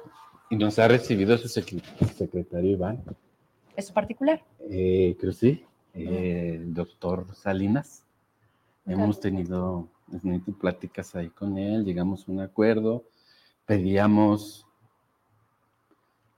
y 0.48 0.56
nos 0.56 0.78
ha 0.78 0.88
recibido 0.88 1.36
su 1.38 1.48
secre- 1.48 1.82
secretario 2.14 2.70
Iván, 2.72 3.02
¿Es 3.76 3.86
su 3.88 3.94
particular? 3.94 4.42
eh, 4.68 5.16
creo 5.18 5.32
sí, 5.32 5.64
eh, 5.94 6.60
doctor 6.66 7.34
Salinas. 7.34 8.04
Hemos 8.86 9.20
tenido, 9.20 9.88
hemos 10.08 10.22
tenido 10.22 10.58
pláticas 10.58 11.14
ahí 11.14 11.28
con 11.28 11.56
él, 11.58 11.84
llegamos 11.84 12.26
a 12.28 12.32
un 12.32 12.40
acuerdo, 12.40 13.04
pedíamos 13.66 14.66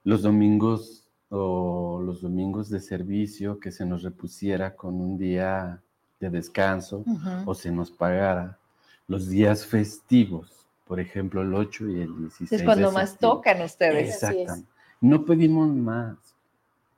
los 0.03 0.21
domingos 0.21 1.07
o 1.29 2.01
los 2.03 2.21
domingos 2.21 2.69
de 2.69 2.79
servicio 2.79 3.59
que 3.59 3.71
se 3.71 3.85
nos 3.85 4.03
repusiera 4.03 4.75
con 4.75 4.95
un 4.95 5.17
día 5.17 5.81
de 6.19 6.29
descanso 6.29 7.03
o 7.45 7.53
se 7.55 7.71
nos 7.71 7.89
pagara 7.91 8.59
los 9.07 9.29
días 9.29 9.65
festivos, 9.65 10.67
por 10.85 10.99
ejemplo 10.99 11.41
el 11.41 11.53
8 11.53 11.89
y 11.89 12.01
el 12.01 12.17
16. 12.19 12.51
Es 12.51 12.63
cuando 12.63 12.89
de 12.89 12.93
más 12.93 13.17
tocan 13.17 13.61
ustedes. 13.61 14.09
Exactamente. 14.09 14.67
No 15.01 15.25
pedimos 15.25 15.69
más. 15.69 16.17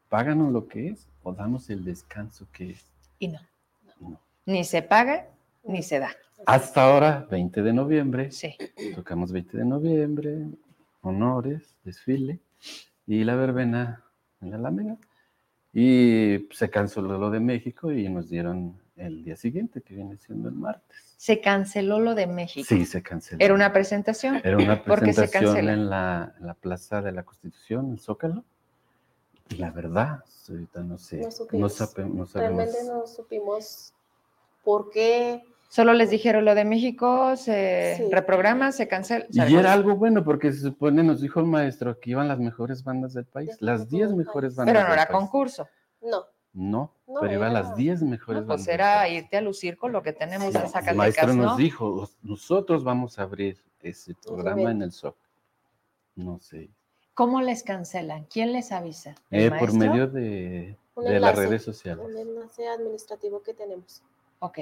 Páganos 0.10 0.52
lo 0.52 0.68
que 0.68 0.90
es 0.90 1.08
o 1.24 1.34
damos 1.34 1.70
el 1.70 1.84
descanso 1.84 2.46
que 2.52 2.72
es. 2.72 2.86
Y 3.20 3.30
no. 3.30 3.40
No. 4.00 4.20
Ni 4.46 4.64
se 4.64 4.82
paga, 4.82 5.28
ni 5.64 5.82
se 5.82 6.00
da. 6.00 6.10
Hasta 6.46 6.84
ahora, 6.84 7.26
20 7.32 7.64
de 7.64 7.74
noviembre, 7.74 8.32
Sí. 8.32 8.56
tocamos 8.94 9.32
20 9.32 9.58
de 9.58 9.66
noviembre, 9.66 10.46
honores, 11.02 11.74
desfile 11.84 12.40
y 13.08 13.24
la 13.24 13.36
verbena 13.36 14.04
en 14.42 14.52
la 14.52 14.58
Alameda. 14.58 14.98
Y 15.74 16.48
se 16.52 16.70
canceló 16.70 17.18
lo 17.18 17.30
de 17.30 17.40
México 17.40 17.92
y 17.92 18.08
nos 18.08 18.30
dieron 18.30 18.80
el 18.96 19.26
día 19.26 19.36
siguiente, 19.36 19.82
que 19.82 19.94
viene 19.96 20.18
siendo 20.18 20.48
el 20.48 20.56
martes. 20.56 21.16
Se 21.18 21.42
canceló 21.42 22.00
lo 22.00 22.16
de 22.16 22.28
México. 22.28 22.66
Sí, 22.68 22.86
se 22.86 23.02
canceló. 23.04 23.44
Era 23.44 23.54
una 23.54 23.74
presentación. 23.74 24.40
Era 24.44 24.58
una 24.58 24.84
¿Por 24.84 25.00
qué 25.04 25.12
se 25.12 25.22
presentación 25.24 25.70
en 25.70 25.90
la, 25.90 26.34
en 26.40 26.48
la 26.48 26.54
Plaza 26.54 27.02
de 27.02 27.12
la 27.12 27.24
Constitución, 27.24 27.90
en 27.90 27.98
Zócalo. 27.98 28.46
Y 29.50 29.56
la 29.56 29.72
verdad, 29.72 30.24
ahorita 30.50 30.82
no 30.82 30.98
sé. 30.98 31.18
No 31.18 31.24
No, 31.26 31.32
supimos. 31.32 31.74
sabe- 31.74 32.06
no 32.10 32.26
sabemos. 32.26 32.58
Realmente 32.58 32.78
no 32.92 33.06
supimos 33.08 33.94
por 34.64 34.90
qué. 34.92 35.44
Solo 35.70 35.94
les 35.94 36.10
dijeron 36.10 36.46
lo 36.46 36.56
de 36.56 36.64
México, 36.64 37.36
se 37.36 37.96
Sí. 37.98 38.04
reprograma, 38.12 38.72
se 38.72 38.88
cancela. 38.88 39.26
Y 39.30 39.56
era 39.56 39.74
algo 39.74 39.96
bueno 39.96 40.24
porque 40.24 40.54
se 40.54 40.60
supone, 40.62 41.04
nos 41.04 41.20
dijo 41.22 41.40
el 41.42 41.48
maestro, 41.48 42.00
que 42.00 42.12
iban 42.12 42.28
las 42.30 42.40
mejores 42.40 42.84
bandas 42.84 43.14
del 43.14 43.26
país, 43.26 43.58
De 43.60 43.66
las 43.66 43.82
todo 43.82 43.98
10 43.98 44.10
el 44.12 44.16
mejores 44.16 44.50
país. 44.52 44.56
bandas 44.58 44.74
Pero 44.74 44.84
no 44.88 44.92
del 44.92 45.00
era 45.00 45.08
país. 45.08 45.20
concurso. 45.20 45.68
No, 46.02 46.24
No, 46.58 46.94
No, 47.06 47.20
pero 47.20 47.34
iban 47.34 47.54
las 47.54 47.76
10 47.76 48.02
mejores 48.04 48.44
No, 48.44 48.48
bandas. 48.48 48.66
pues 48.66 48.74
era 48.74 49.10
irte 49.10 49.36
a 49.36 49.42
lucir 49.42 49.78
con 49.78 49.92
lo 49.92 50.02
que 50.02 50.14
tenemos 50.14 50.52
Sí. 50.52 50.58
en 50.58 50.64
El 50.64 50.70
Zacatecas, 50.70 50.96
maestro 50.96 51.34
¿no? 51.34 51.44
nos 51.44 51.58
dijo, 51.58 52.10
nosotros 52.24 52.86
vamos 52.86 53.20
a 53.20 53.24
abrir 53.24 53.58
ese 53.82 54.16
programa 54.16 54.72
en 54.72 54.82
el 54.84 54.94
SOC. 54.94 55.18
No 56.16 56.40
sé. 56.40 56.70
¿Cómo 57.14 57.42
les 57.42 57.62
cancelan? 57.64 58.24
¿Quién 58.26 58.54
les 58.54 58.72
avisa? 58.72 59.16
¿El 59.30 59.42
Eh, 59.44 59.50
por 59.50 59.74
maestro? 59.74 59.78
medio 59.90 60.08
de, 60.08 60.22
de 60.22 61.04
las 61.20 61.32
enlace. 61.32 61.42
redes 61.42 61.64
sociales. 61.64 62.06
un 62.06 62.18
enlace 62.18 62.68
administrativo 62.70 63.42
que 63.44 63.54
tenemos. 63.54 64.02
Ok. 64.40 64.60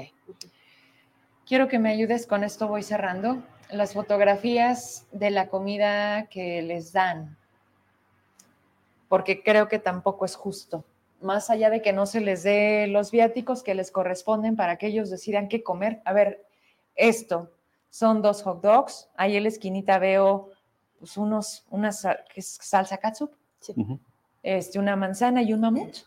Quiero 1.45 1.67
que 1.67 1.79
me 1.79 1.89
ayudes 1.91 2.25
con 2.25 2.43
esto, 2.43 2.67
voy 2.67 2.83
cerrando. 2.83 3.43
Las 3.71 3.93
fotografías 3.93 5.05
de 5.11 5.31
la 5.31 5.49
comida 5.49 6.27
que 6.27 6.61
les 6.61 6.93
dan, 6.93 7.37
porque 9.09 9.41
creo 9.43 9.67
que 9.67 9.79
tampoco 9.79 10.25
es 10.25 10.35
justo. 10.35 10.83
Más 11.21 11.49
allá 11.49 11.69
de 11.69 11.81
que 11.81 11.93
no 11.93 12.05
se 12.05 12.19
les 12.21 12.43
dé 12.43 12.87
los 12.87 13.11
viáticos 13.11 13.63
que 13.63 13.73
les 13.75 13.91
corresponden 13.91 14.55
para 14.55 14.77
que 14.77 14.87
ellos 14.87 15.09
decidan 15.09 15.47
qué 15.47 15.63
comer. 15.63 16.01
A 16.05 16.13
ver, 16.13 16.45
esto 16.95 17.51
son 17.89 18.21
dos 18.21 18.43
hot 18.43 18.61
dogs. 18.61 19.09
Ahí 19.15 19.35
en 19.37 19.43
la 19.43 19.49
esquinita 19.49 19.97
veo 19.99 20.49
pues, 20.99 21.17
unos, 21.17 21.65
una 21.69 21.91
sal- 21.91 22.23
¿qué 22.33 22.41
es? 22.41 22.57
salsa 22.61 22.97
katsup, 22.97 23.31
Ujú. 23.75 23.99
este, 24.43 24.79
una 24.79 24.95
manzana 24.95 25.41
y 25.41 25.53
un 25.53 25.61
mamut. 25.61 25.97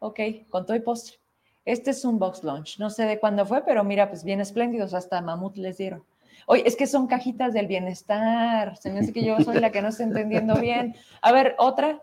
Ok, 0.00 0.20
con 0.50 0.66
todo 0.66 0.76
y 0.76 0.80
postre. 0.80 1.16
Este 1.64 1.90
es 1.90 2.04
un 2.04 2.18
box 2.18 2.42
lunch. 2.42 2.78
No 2.78 2.90
sé 2.90 3.04
de 3.04 3.20
cuándo 3.20 3.44
fue, 3.46 3.64
pero 3.64 3.84
mira, 3.84 4.08
pues 4.08 4.24
bien 4.24 4.40
espléndidos. 4.40 4.94
Hasta 4.94 5.20
mamut 5.20 5.56
les 5.56 5.78
dieron. 5.78 6.04
Oye, 6.46 6.62
es 6.66 6.76
que 6.76 6.86
son 6.86 7.06
cajitas 7.06 7.52
del 7.52 7.66
bienestar. 7.66 8.76
Se 8.76 8.90
me 8.90 9.00
hace 9.00 9.12
que 9.12 9.24
yo 9.24 9.38
soy 9.40 9.60
la 9.60 9.70
que 9.70 9.82
no 9.82 9.88
está 9.88 10.02
entendiendo 10.02 10.54
bien. 10.56 10.96
A 11.20 11.32
ver, 11.32 11.54
otra. 11.58 12.02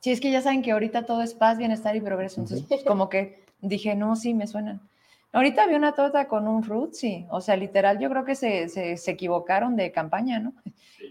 Sí, 0.00 0.12
es 0.12 0.20
que 0.20 0.30
ya 0.30 0.42
saben 0.42 0.62
que 0.62 0.72
ahorita 0.72 1.06
todo 1.06 1.22
es 1.22 1.34
paz, 1.34 1.58
bienestar 1.58 1.96
y 1.96 2.00
progreso. 2.00 2.40
Entonces, 2.40 2.66
pues, 2.68 2.84
como 2.84 3.08
que 3.08 3.44
dije, 3.60 3.96
no, 3.96 4.14
sí, 4.16 4.34
me 4.34 4.46
suenan. 4.46 4.88
Ahorita 5.32 5.66
vi 5.66 5.74
una 5.74 5.92
torta 5.92 6.26
con 6.26 6.48
un 6.48 6.62
frutzi. 6.64 7.26
O 7.30 7.40
sea, 7.40 7.56
literal, 7.56 7.98
yo 7.98 8.08
creo 8.08 8.24
que 8.24 8.34
se, 8.34 8.68
se, 8.68 8.96
se 8.96 9.10
equivocaron 9.10 9.76
de 9.76 9.92
campaña, 9.92 10.38
¿no? 10.40 10.54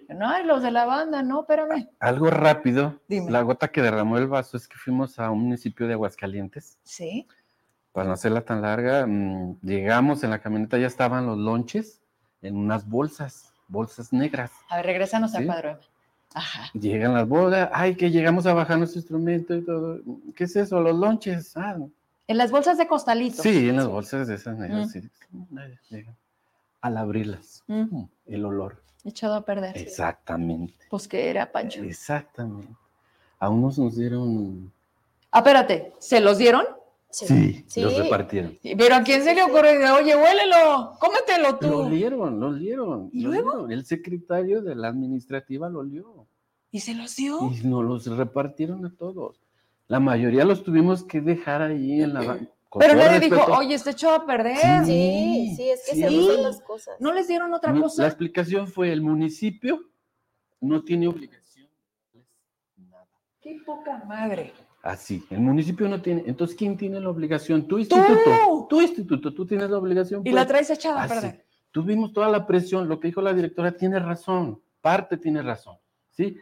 No, 0.10 0.27
ay, 0.30 0.44
los 0.45 0.64
de 0.64 0.72
la 0.72 0.85
banda, 0.85 1.22
no, 1.22 1.41
espérame. 1.41 1.88
Algo 1.99 2.30
rápido. 2.30 2.99
Dime. 3.07 3.30
La 3.31 3.41
gota 3.41 3.68
que 3.68 3.81
derramó 3.81 4.18
el 4.18 4.27
vaso 4.27 4.57
es 4.57 4.68
que 4.68 4.76
fuimos 4.77 5.19
a 5.19 5.30
un 5.30 5.44
municipio 5.44 5.85
de 5.88 5.94
Aguascalientes. 5.94 6.77
Sí. 6.84 7.27
Para 7.91 8.07
no 8.07 8.14
hacerla 8.14 8.41
tan 8.41 8.61
larga, 8.61 9.06
mm, 9.06 9.60
llegamos 9.61 10.23
en 10.23 10.31
la 10.31 10.39
camioneta, 10.39 10.77
ya 10.77 10.88
estaban 10.88 11.26
los 11.26 11.38
lonches 11.38 12.02
en 12.41 12.56
unas 12.57 12.88
bolsas, 12.88 13.53
bolsas 13.68 14.11
negras. 14.14 14.52
A 14.69 14.77
ver, 14.77 14.85
regrésanos 14.88 15.35
al 15.35 15.41
Sí. 15.41 15.48
cuadro. 15.48 15.80
Ajá. 16.34 16.69
Llegan 16.73 17.14
las 17.14 17.27
bolas, 17.27 17.69
ay, 17.72 17.95
que 17.95 18.11
llegamos 18.11 18.45
a 18.45 18.53
bajar 18.53 18.77
nuestro 18.77 18.99
instrumento 18.99 19.56
y 19.56 19.64
todo. 19.64 19.99
¿Qué 20.35 20.44
es 20.44 20.56
eso? 20.56 20.80
Los 20.81 20.95
lonches. 20.95 21.56
Ah, 21.56 21.77
En 22.27 22.37
las 22.37 22.51
bolsas 22.51 22.77
de 22.77 22.87
costalitos. 22.87 23.41
sí, 23.41 23.69
en 23.69 23.77
las 23.77 23.87
bolsas 23.87 24.27
de 24.27 24.35
esas 24.35 24.57
negras. 24.57 24.87
Mm. 24.95 25.01
sí. 25.89 26.05
Al 26.81 26.97
abrirlas, 26.97 27.63
Mm, 27.67 27.81
mm, 27.95 28.09
el 28.27 28.45
olor. 28.45 28.81
echado 29.03 29.35
a 29.35 29.41
perder. 29.45 29.77
Exactamente, 29.77 30.73
Pues 30.89 31.07
que 31.07 31.29
era 31.29 31.51
Pancho. 31.51 31.81
exactamente. 31.83 32.67
A 33.39 33.49
unos 33.49 33.77
nos 33.79 33.95
dieron. 33.95 34.71
Ah, 35.31 35.39
espérate, 35.39 35.93
¿se 35.99 36.19
los 36.19 36.37
dieron? 36.37 36.63
Sí, 37.09 37.63
Sí. 37.67 37.81
los 37.81 37.97
repartieron. 37.97 38.57
Pero 38.61 38.95
¿a 38.95 39.01
quién 39.03 39.23
se 39.23 39.33
le 39.33 39.41
ocurre? 39.43 39.89
Oye, 39.91 40.15
huélelo, 40.15 40.91
cómetelo 40.99 41.51
Lo 41.51 41.57
tú. 41.57 41.73
olieron, 41.85 42.39
lo 42.39 42.47
olieron. 42.47 43.09
¿Y 43.13 43.21
lo 43.21 43.29
luego? 43.31 43.49
olieron. 43.51 43.71
El 43.71 43.85
secretario 43.85 44.61
de 44.61 44.75
la 44.75 44.89
administrativa 44.89 45.69
lo 45.69 45.79
olió. 45.79 46.27
¿Y 46.71 46.81
se 46.81 46.93
los 46.93 47.15
dio? 47.15 47.39
Y 47.53 47.65
nos 47.65 47.85
los 47.85 48.05
repartieron 48.17 48.85
a 48.85 48.93
todos. 48.93 49.39
La 49.88 49.99
mayoría 49.99 50.43
los 50.45 50.64
tuvimos 50.64 51.03
que 51.03 51.22
dejar 51.22 51.61
ahí 51.61 52.01
en 52.01 52.14
la. 52.14 52.39
Pero 52.80 52.95
nadie 52.95 53.19
dijo, 53.22 53.35
respeto. 53.38 53.57
oye, 53.57 53.73
está 53.76 53.91
echado 53.91 54.15
a 54.15 54.26
perder. 54.26 54.57
Sí, 54.85 55.53
sí, 55.55 55.69
es 55.69 55.85
que 55.89 55.95
Sí. 55.95 56.01
se 56.01 56.09
usan 56.09 56.43
las 56.43 56.61
cosas. 56.61 56.95
¿No 56.99 57.14
les 57.14 57.27
dieron 57.27 57.53
otra 57.53 57.72
No, 57.72 57.84
cosa? 57.84 58.01
La 58.01 58.07
explicación 58.09 58.68
fue: 58.68 58.91
el 58.91 59.01
municipio 59.01 59.80
no 60.59 60.84
tiene 60.84 61.07
obligación. 61.07 61.69
Nada. 62.76 63.07
Qué 63.41 63.57
poca 63.65 64.03
madre. 64.05 64.53
Así, 64.84 65.26
el 65.30 65.39
municipio 65.39 65.88
no 65.88 66.01
tiene. 66.01 66.23
Entonces, 66.27 66.55
¿quién 66.55 66.77
tiene 66.77 66.99
la 66.99 67.09
obligación? 67.09 67.68
Tu 67.68 67.80
instituto. 67.80 68.68
Tu 68.69 68.81
instituto, 68.81 69.34
tú 69.34 69.45
tienes 69.45 69.69
la 69.69 69.77
obligación. 69.77 70.22
Y 70.22 70.23
pues. 70.26 70.35
la 70.35 70.45
traes 70.45 70.69
echada 70.69 71.01
a 71.01 71.03
Así. 71.05 71.14
perder. 71.14 71.45
Tuvimos 71.72 72.11
toda 72.14 72.30
la 72.30 72.45
presión, 72.45 72.88
lo 72.88 72.99
que 72.99 73.07
dijo 73.07 73.22
la 73.22 73.34
directora 73.34 73.72
tiene 73.72 73.99
razón, 73.99 74.61
parte 74.81 75.18
tiene 75.18 75.41
razón, 75.41 75.77
¿sí? 76.11 76.38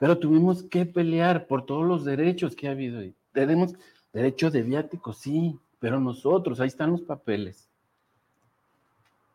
Pero 0.00 0.18
tuvimos 0.18 0.62
que 0.62 0.86
pelear 0.86 1.46
por 1.46 1.66
todos 1.66 1.86
los 1.86 2.06
derechos 2.06 2.56
que 2.56 2.66
ha 2.66 2.70
habido 2.70 3.00
ahí. 3.00 3.14
Tenemos 3.34 3.74
derecho 4.14 4.50
de 4.50 4.62
viático, 4.62 5.12
sí, 5.12 5.58
pero 5.78 6.00
nosotros, 6.00 6.58
ahí 6.58 6.68
están 6.68 6.90
los 6.90 7.02
papeles. 7.02 7.68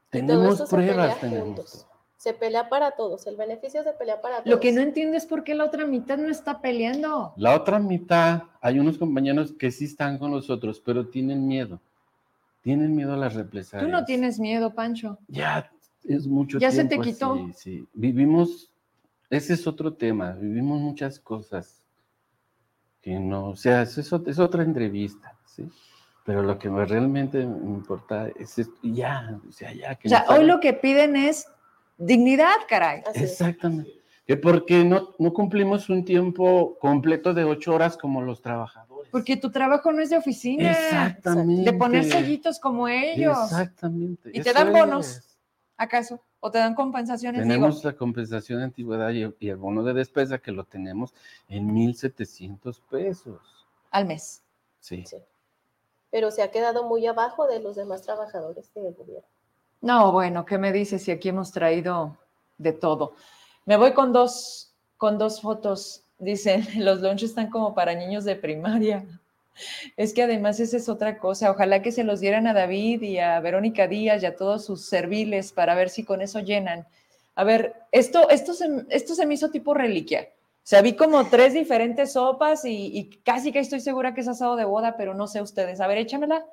Tenemos 0.10 0.58
se 0.58 0.66
pruebas, 0.66 1.20
tenemos. 1.22 1.46
juntos. 1.46 1.88
Se 2.18 2.34
pelea 2.34 2.68
para 2.68 2.92
todos, 2.92 3.28
el 3.28 3.36
beneficio 3.36 3.84
se 3.84 3.94
pelea 3.94 4.20
para 4.20 4.38
todos. 4.38 4.50
Lo 4.50 4.60
que 4.60 4.72
no 4.72 4.82
entiendo 4.82 5.16
es 5.16 5.28
por 5.28 5.44
qué 5.44 5.54
la 5.54 5.66
otra 5.66 5.86
mitad 5.86 6.18
no 6.18 6.30
está 6.30 6.60
peleando. 6.62 7.34
La 7.38 7.56
otra 7.56 7.78
mitad, 7.78 8.42
hay 8.60 8.80
unos 8.80 8.98
compañeros 8.98 9.52
que 9.52 9.70
sí 9.70 9.86
están 9.86 10.18
con 10.18 10.32
nosotros, 10.32 10.82
pero 10.84 11.06
tienen 11.06 11.48
miedo. 11.48 11.80
Tienen 12.64 12.96
miedo 12.96 13.14
a 13.14 13.18
las 13.18 13.36
represalias. 13.36 13.88
Tú 13.88 13.92
no 13.96 14.04
tienes 14.04 14.40
miedo, 14.40 14.74
Pancho. 14.74 15.20
Ya 15.28 15.70
es 16.06 16.26
mucho 16.26 16.58
¿Ya 16.58 16.72
se 16.72 16.86
tiempo. 16.86 17.04
te 17.06 17.12
quitó? 17.12 17.34
así, 17.34 17.54
sí. 17.54 17.88
Vivimos, 17.94 18.72
ese 19.30 19.54
es 19.54 19.68
otro 19.68 19.94
tema, 19.94 20.32
vivimos 20.34 20.80
muchas 20.82 21.20
cosas 21.20 21.82
que 23.02 23.20
no, 23.20 23.50
o 23.50 23.56
sea, 23.56 23.84
eso 23.84 24.02
es, 24.02 24.12
es 24.28 24.40
otra 24.40 24.64
entrevista, 24.64 25.38
¿sí? 25.46 25.70
Pero 26.26 26.42
lo 26.42 26.58
que 26.58 26.70
me 26.72 26.86
realmente 26.86 27.46
me 27.46 27.70
importa 27.70 28.28
es 28.40 28.58
esto, 28.58 28.74
ya, 28.82 29.40
o 29.48 29.52
sea, 29.52 29.72
ya 29.74 29.94
que 29.96 30.08
O 30.08 30.10
sea, 30.10 30.26
hoy 30.30 30.36
hagan- 30.38 30.48
lo 30.48 30.60
que 30.60 30.74
piden 30.74 31.16
es 31.16 31.48
dignidad, 31.98 32.56
caray. 32.68 33.02
Así 33.08 33.24
es. 33.24 33.32
Exactamente. 33.32 33.92
Que 34.26 34.36
porque 34.38 34.84
no, 34.84 35.10
no 35.20 35.34
cumplimos 35.34 35.88
un 35.88 36.04
tiempo 36.04 36.80
completo 36.80 37.36
de 37.36 37.44
ocho 37.44 37.76
horas 37.76 37.96
como 37.96 38.24
los 38.24 38.42
trabajadores. 38.42 39.12
Porque 39.12 39.38
tu 39.38 39.52
trabajo 39.52 39.92
no 39.94 40.02
es 40.02 40.10
de 40.10 40.18
oficina, 40.18 40.72
Exactamente. 40.72 41.72
de 41.72 41.78
poner 41.78 42.06
sellitos 42.06 42.60
como 42.60 42.88
ellos. 42.88 43.38
Exactamente. 43.44 44.32
¿Y 44.34 44.42
te 44.42 44.50
eso 44.50 44.54
dan 44.64 44.74
bonos? 44.74 45.08
es. 45.18 45.38
¿Acaso? 45.78 46.24
¿O 46.46 46.52
te 46.52 46.60
dan 46.60 46.76
compensaciones? 46.76 47.42
Tenemos 47.42 47.78
Digo, 47.78 47.90
la 47.90 47.98
compensación 47.98 48.60
de 48.60 48.66
antigüedad 48.66 49.10
y, 49.10 49.34
y 49.40 49.50
el 49.50 49.56
bono 49.56 49.82
de 49.82 49.96
despesa 49.96 50.38
que 50.38 50.52
lo 50.52 50.64
tenemos 50.64 51.12
en 51.50 51.74
1.700 51.74 52.82
pesos. 52.88 53.42
al 53.90 54.06
mes. 54.06 54.44
Sí. 54.80 55.04
Sí. 55.08 55.18
Pero 56.12 56.30
se 56.30 56.44
ha 56.44 56.52
quedado 56.52 56.88
muy 56.88 57.08
abajo 57.08 57.48
de 57.48 57.62
los 57.62 57.76
demás 57.76 58.04
trabajadores 58.04 58.72
del 58.76 58.94
gobierno. 58.94 59.28
No, 59.82 60.12
bueno, 60.12 60.46
¿qué 60.46 60.60
me 60.60 60.72
dices 60.72 61.02
si 61.02 61.10
aquí 61.10 61.30
hemos 61.30 61.52
traído 61.52 62.16
de 62.60 62.74
todo? 62.74 63.16
Me 63.66 63.76
voy 63.76 63.94
con 63.94 64.14
dos, 64.14 64.72
con 64.98 65.18
dos 65.18 65.42
fotos. 65.42 66.04
Dicen, 66.20 66.64
los 66.86 67.02
lunches 67.02 67.32
están 67.32 67.50
como 67.50 67.74
para 67.74 67.96
niños 67.96 68.24
de 68.24 68.36
primaria. 68.36 69.04
Es 69.98 70.14
que 70.14 70.24
además 70.24 70.60
esa 70.60 70.78
es 70.78 70.90
otra 70.90 71.18
cosa. 71.18 71.52
Ojalá 71.52 71.82
que 71.82 71.92
se 71.92 72.04
los 72.04 72.20
dieran 72.20 72.48
a 72.48 72.54
David 72.54 73.02
y 73.02 73.20
a 73.20 73.40
Verónica 73.40 73.88
Díaz 73.88 74.22
y 74.22 74.26
a 74.26 74.36
todos 74.36 74.66
sus 74.66 74.86
serviles 74.86 75.52
para 75.52 75.76
ver 75.76 75.90
si 75.90 76.04
con 76.04 76.22
eso 76.22 76.40
llenan. 76.40 76.88
A 77.36 77.44
ver, 77.44 77.76
esto, 77.92 78.30
esto, 78.30 78.54
se, 78.54 78.68
esto 78.90 79.16
se 79.16 79.26
me 79.26 79.34
hizo 79.34 79.50
tipo 79.52 79.74
reliquia. 79.74 80.30
O 80.58 80.68
sea, 80.68 80.82
vi 80.82 80.94
como 80.96 81.30
tres 81.30 81.54
diferentes 81.54 82.14
sopas 82.14 82.66
y, 82.66 82.98
y 82.98 83.10
casi 83.22 83.52
que 83.52 83.60
estoy 83.60 83.82
segura 83.82 84.14
que 84.14 84.22
es 84.22 84.28
asado 84.28 84.56
de 84.56 84.66
boda, 84.66 84.96
pero 84.98 85.14
no 85.14 85.28
sé 85.28 85.42
ustedes. 85.42 85.80
A 85.80 85.88
ver, 85.88 85.98
échamela. 86.00 86.46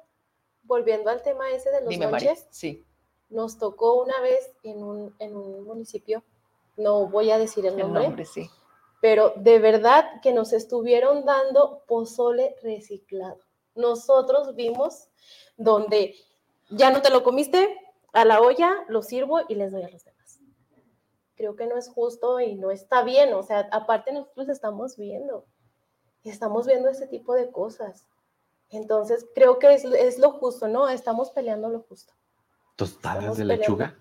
Volviendo 0.65 1.11
al 1.11 1.23
tema 1.23 1.51
ese 1.51 1.71
de 1.71 1.81
los 1.81 1.89
Dime, 1.89 2.07
María. 2.09 2.31
lonches, 2.31 2.47
Sí. 2.51 2.85
nos 3.31 3.59
tocó 3.59 4.03
una 4.03 4.21
vez 4.21 4.53
en 4.63 4.83
un, 4.83 5.15
en 5.19 5.35
un 5.37 5.65
municipio, 5.65 6.23
no 6.77 7.07
voy 7.09 7.31
a 7.31 7.39
decir 7.39 7.65
el 7.67 7.75
El 7.75 7.81
nombre, 7.81 8.03
nombre, 8.05 8.25
sí. 8.27 8.49
Pero 9.03 9.33
de 9.35 9.59
verdad 9.59 10.21
que 10.23 10.33
nos 10.33 10.53
estuvieron 10.53 11.25
dando 11.25 11.83
pozole 11.89 12.55
reciclado. 12.63 13.41
Nosotros 13.75 14.55
vimos 14.55 15.09
donde 15.57 16.15
ya 16.71 16.93
no 16.93 17.03
te 17.03 17.11
lo 17.11 17.25
comiste, 17.25 17.77
a 18.13 18.25
la 18.25 18.41
olla 18.41 18.85
lo 18.87 19.03
sirvo 19.03 19.41
y 19.49 19.57
les 19.57 19.73
doy 19.73 19.83
a 19.83 19.89
los 19.89 20.05
demás. 20.05 20.39
Creo 21.35 21.57
que 21.57 21.67
no 21.67 21.77
es 21.77 21.89
justo 21.89 22.39
y 22.39 22.55
no 22.55 22.71
está 22.71 23.03
bien, 23.03 23.35
o 23.35 23.43
sea, 23.43 23.69
aparte 23.73 24.13
nosotros 24.13 24.49
estamos 24.49 24.97
viendo, 24.97 25.47
estamos 26.23 26.69
viendo 26.69 26.89
ese 26.89 27.09
tipo 27.09 27.35
de 27.35 27.51
cosas. 27.51 28.07
Entonces, 28.71 29.27
creo 29.35 29.59
que 29.59 29.75
es, 29.75 29.85
es 29.85 30.21
lo 30.21 30.31
justo, 30.31 30.69
¿no? 30.69 30.89
Estamos 30.89 31.33
peleando 31.33 31.69
lo 31.69 31.81
justo. 31.81 32.13
Tostadas 32.77 33.19
Estamos 33.19 33.39
de 33.39 33.47
peleando. 33.47 33.97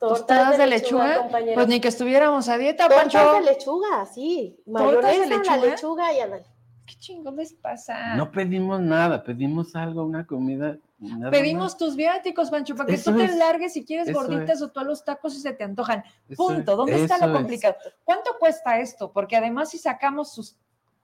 Lechuga. 0.00 0.16
¿Tostadas 0.16 0.58
de 0.58 0.66
lechuga? 0.66 1.18
compañero. 1.18 1.54
Pues 1.54 1.68
ni 1.68 1.80
que 1.80 1.88
estuviéramos 1.88 2.48
a 2.48 2.58
dieta, 2.58 2.88
Tortas 2.88 3.12
Pancho. 3.14 3.32
de 3.34 3.40
lechuga, 3.42 4.06
sí. 4.06 4.56
¿Tortas 4.66 5.12
de 5.12 5.18
Mayonesa, 5.18 5.26
la 5.26 5.56
lechuga? 5.56 5.66
lechuga 5.66 6.12
y 6.12 6.20
ándale. 6.20 6.44
¿Qué 6.86 6.94
chingón 6.98 7.34
les 7.36 7.52
pasa? 7.52 8.14
No 8.14 8.30
pedimos 8.30 8.80
nada, 8.80 9.24
pedimos 9.24 9.74
algo, 9.74 10.04
una 10.04 10.24
comida. 10.24 10.76
nada 11.00 11.30
Pedimos 11.32 11.72
más. 11.72 11.76
tus 11.78 11.96
viáticos, 11.96 12.48
Pancho, 12.48 12.76
para 12.76 12.86
que 12.86 12.94
Eso 12.94 13.10
tú 13.10 13.18
te 13.18 13.24
es. 13.24 13.36
largues 13.36 13.72
si 13.72 13.84
quieres 13.84 14.12
gorditas 14.12 14.56
es. 14.58 14.62
o 14.62 14.68
tú 14.68 14.78
a 14.80 14.84
los 14.84 15.04
tacos 15.04 15.34
y 15.34 15.40
se 15.40 15.52
te 15.52 15.64
antojan. 15.64 16.04
Eso 16.28 16.36
Punto. 16.46 16.72
es, 16.72 16.76
¿Dónde 16.76 17.02
está 17.02 17.18
lo 17.18 17.32
es. 17.32 17.38
complicado? 17.38 17.74
¿Cuánto 18.04 18.38
cuesta 18.38 18.78
esto? 18.78 19.10
Porque 19.12 19.34
además 19.36 19.70
si 19.70 19.78
sacamos 19.78 20.32
sus 20.32 20.56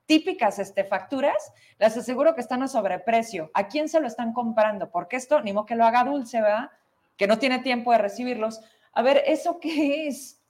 típicas 0.06 0.60
este, 0.60 0.84
facturas, 0.84 1.52
les 1.80 1.96
aseguro 1.96 2.34
que 2.36 2.42
están 2.42 2.62
a 2.62 2.68
sobreprecio. 2.68 3.50
¿A 3.54 3.66
quién 3.66 3.88
se 3.88 3.98
lo 4.00 4.06
están 4.06 4.32
comprando? 4.32 4.88
Porque 4.90 5.16
esto, 5.16 5.40
ni 5.40 5.52
modo 5.52 5.66
que 5.66 5.74
lo 5.74 5.84
haga 5.84 6.04
dulce, 6.04 6.40
¿verdad? 6.40 6.70
Que 7.16 7.26
no 7.26 7.38
tiene 7.38 7.58
tiempo 7.58 7.90
de 7.90 7.98
recibirlos. 7.98 8.60
A 8.92 9.02
ver, 9.02 9.22
¿eso 9.26 9.58
qué 9.60 10.08
es? 10.08 10.40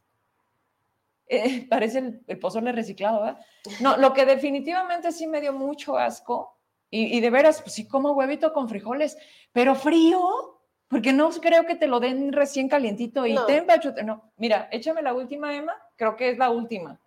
Eh, 1.28 1.66
parece 1.70 1.98
el, 1.98 2.23
el 2.27 2.39
pozole 2.39 2.73
reciclado, 2.73 3.23
¿verdad? 3.23 3.44
No, 3.81 3.97
lo 3.97 4.12
que 4.12 4.27
definitivamente 4.27 5.12
sí 5.12 5.27
me 5.27 5.40
dio 5.40 5.52
mucho 5.52 5.97
asco, 5.97 6.59
y, 6.90 7.16
y 7.16 7.20
de 7.20 7.31
veras, 7.31 7.62
pues 7.62 7.74
sí 7.74 7.89
como 7.89 8.12
huevito 8.12 8.52
con 8.52 8.69
frijoles, 8.69 9.16
pero 9.52 9.74
frío, 9.74 10.60
porque 10.89 11.12
no 11.14 11.31
creo 11.31 11.64
que 11.64 11.74
te 11.74 11.86
lo 11.86 12.01
den 12.01 12.32
recién 12.32 12.69
calientito 12.69 13.24
y 13.27 13.32
No. 13.35 13.47
te- 13.47 13.64
no. 14.05 14.31
Mira, 14.36 14.69
échame 14.70 15.01
la 15.01 15.14
última, 15.14 15.55
Emma, 15.56 15.74
creo 15.97 16.16
que 16.16 16.28
es 16.31 16.36
la 16.39 16.51
última. 16.51 17.01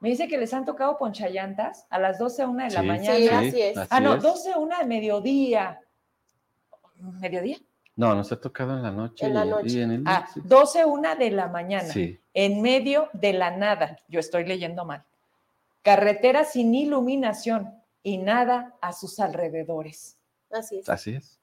Me 0.00 0.08
dice 0.10 0.26
que 0.28 0.38
les 0.38 0.54
han 0.54 0.64
tocado 0.64 0.96
ponchallantas 0.96 1.86
a 1.90 1.98
las 1.98 2.18
12 2.18 2.42
a 2.42 2.48
1 2.48 2.64
de 2.64 2.70
la 2.70 2.82
mañana. 2.82 3.18
Sí, 3.18 3.28
así 3.28 3.60
es. 3.60 3.76
ah, 3.90 4.00
no, 4.00 4.14
es. 4.14 4.22
12 4.22 4.52
a 4.52 4.58
1 4.58 4.78
de 4.78 4.84
mediodía. 4.86 5.80
¿Mediodía? 6.96 7.58
No, 7.98 8.14
nos 8.14 8.30
ha 8.30 8.40
tocado 8.40 8.76
en 8.76 8.82
la 8.84 8.92
noche. 8.92 9.26
En 9.26 9.34
la 9.34 9.44
y- 9.44 9.48
noche. 9.50 9.68
y 9.70 9.80
en 9.82 9.90
el 9.90 10.02
Ah, 10.06 10.26
sí. 10.32 10.40
12 10.44 10.80
a 10.82 10.86
1 10.86 11.16
de 11.16 11.30
la 11.32 11.48
mañana. 11.48 11.92
Sí. 11.92 12.18
en 12.32 12.62
medio 12.62 13.08
de 13.12 13.32
la 13.32 13.50
nada. 13.56 13.98
Yo 14.06 14.20
estoy 14.20 14.44
leyendo 14.44 14.84
mal. 14.84 15.02
Carretera 15.82 16.44
sin 16.44 16.72
iluminación 16.72 17.74
y 18.04 18.18
nada 18.18 18.76
a 18.80 18.92
sus 18.92 19.18
alrededores. 19.18 20.16
Así 20.52 20.78
es. 20.78 20.88
Así 20.88 21.14
es. 21.16 21.40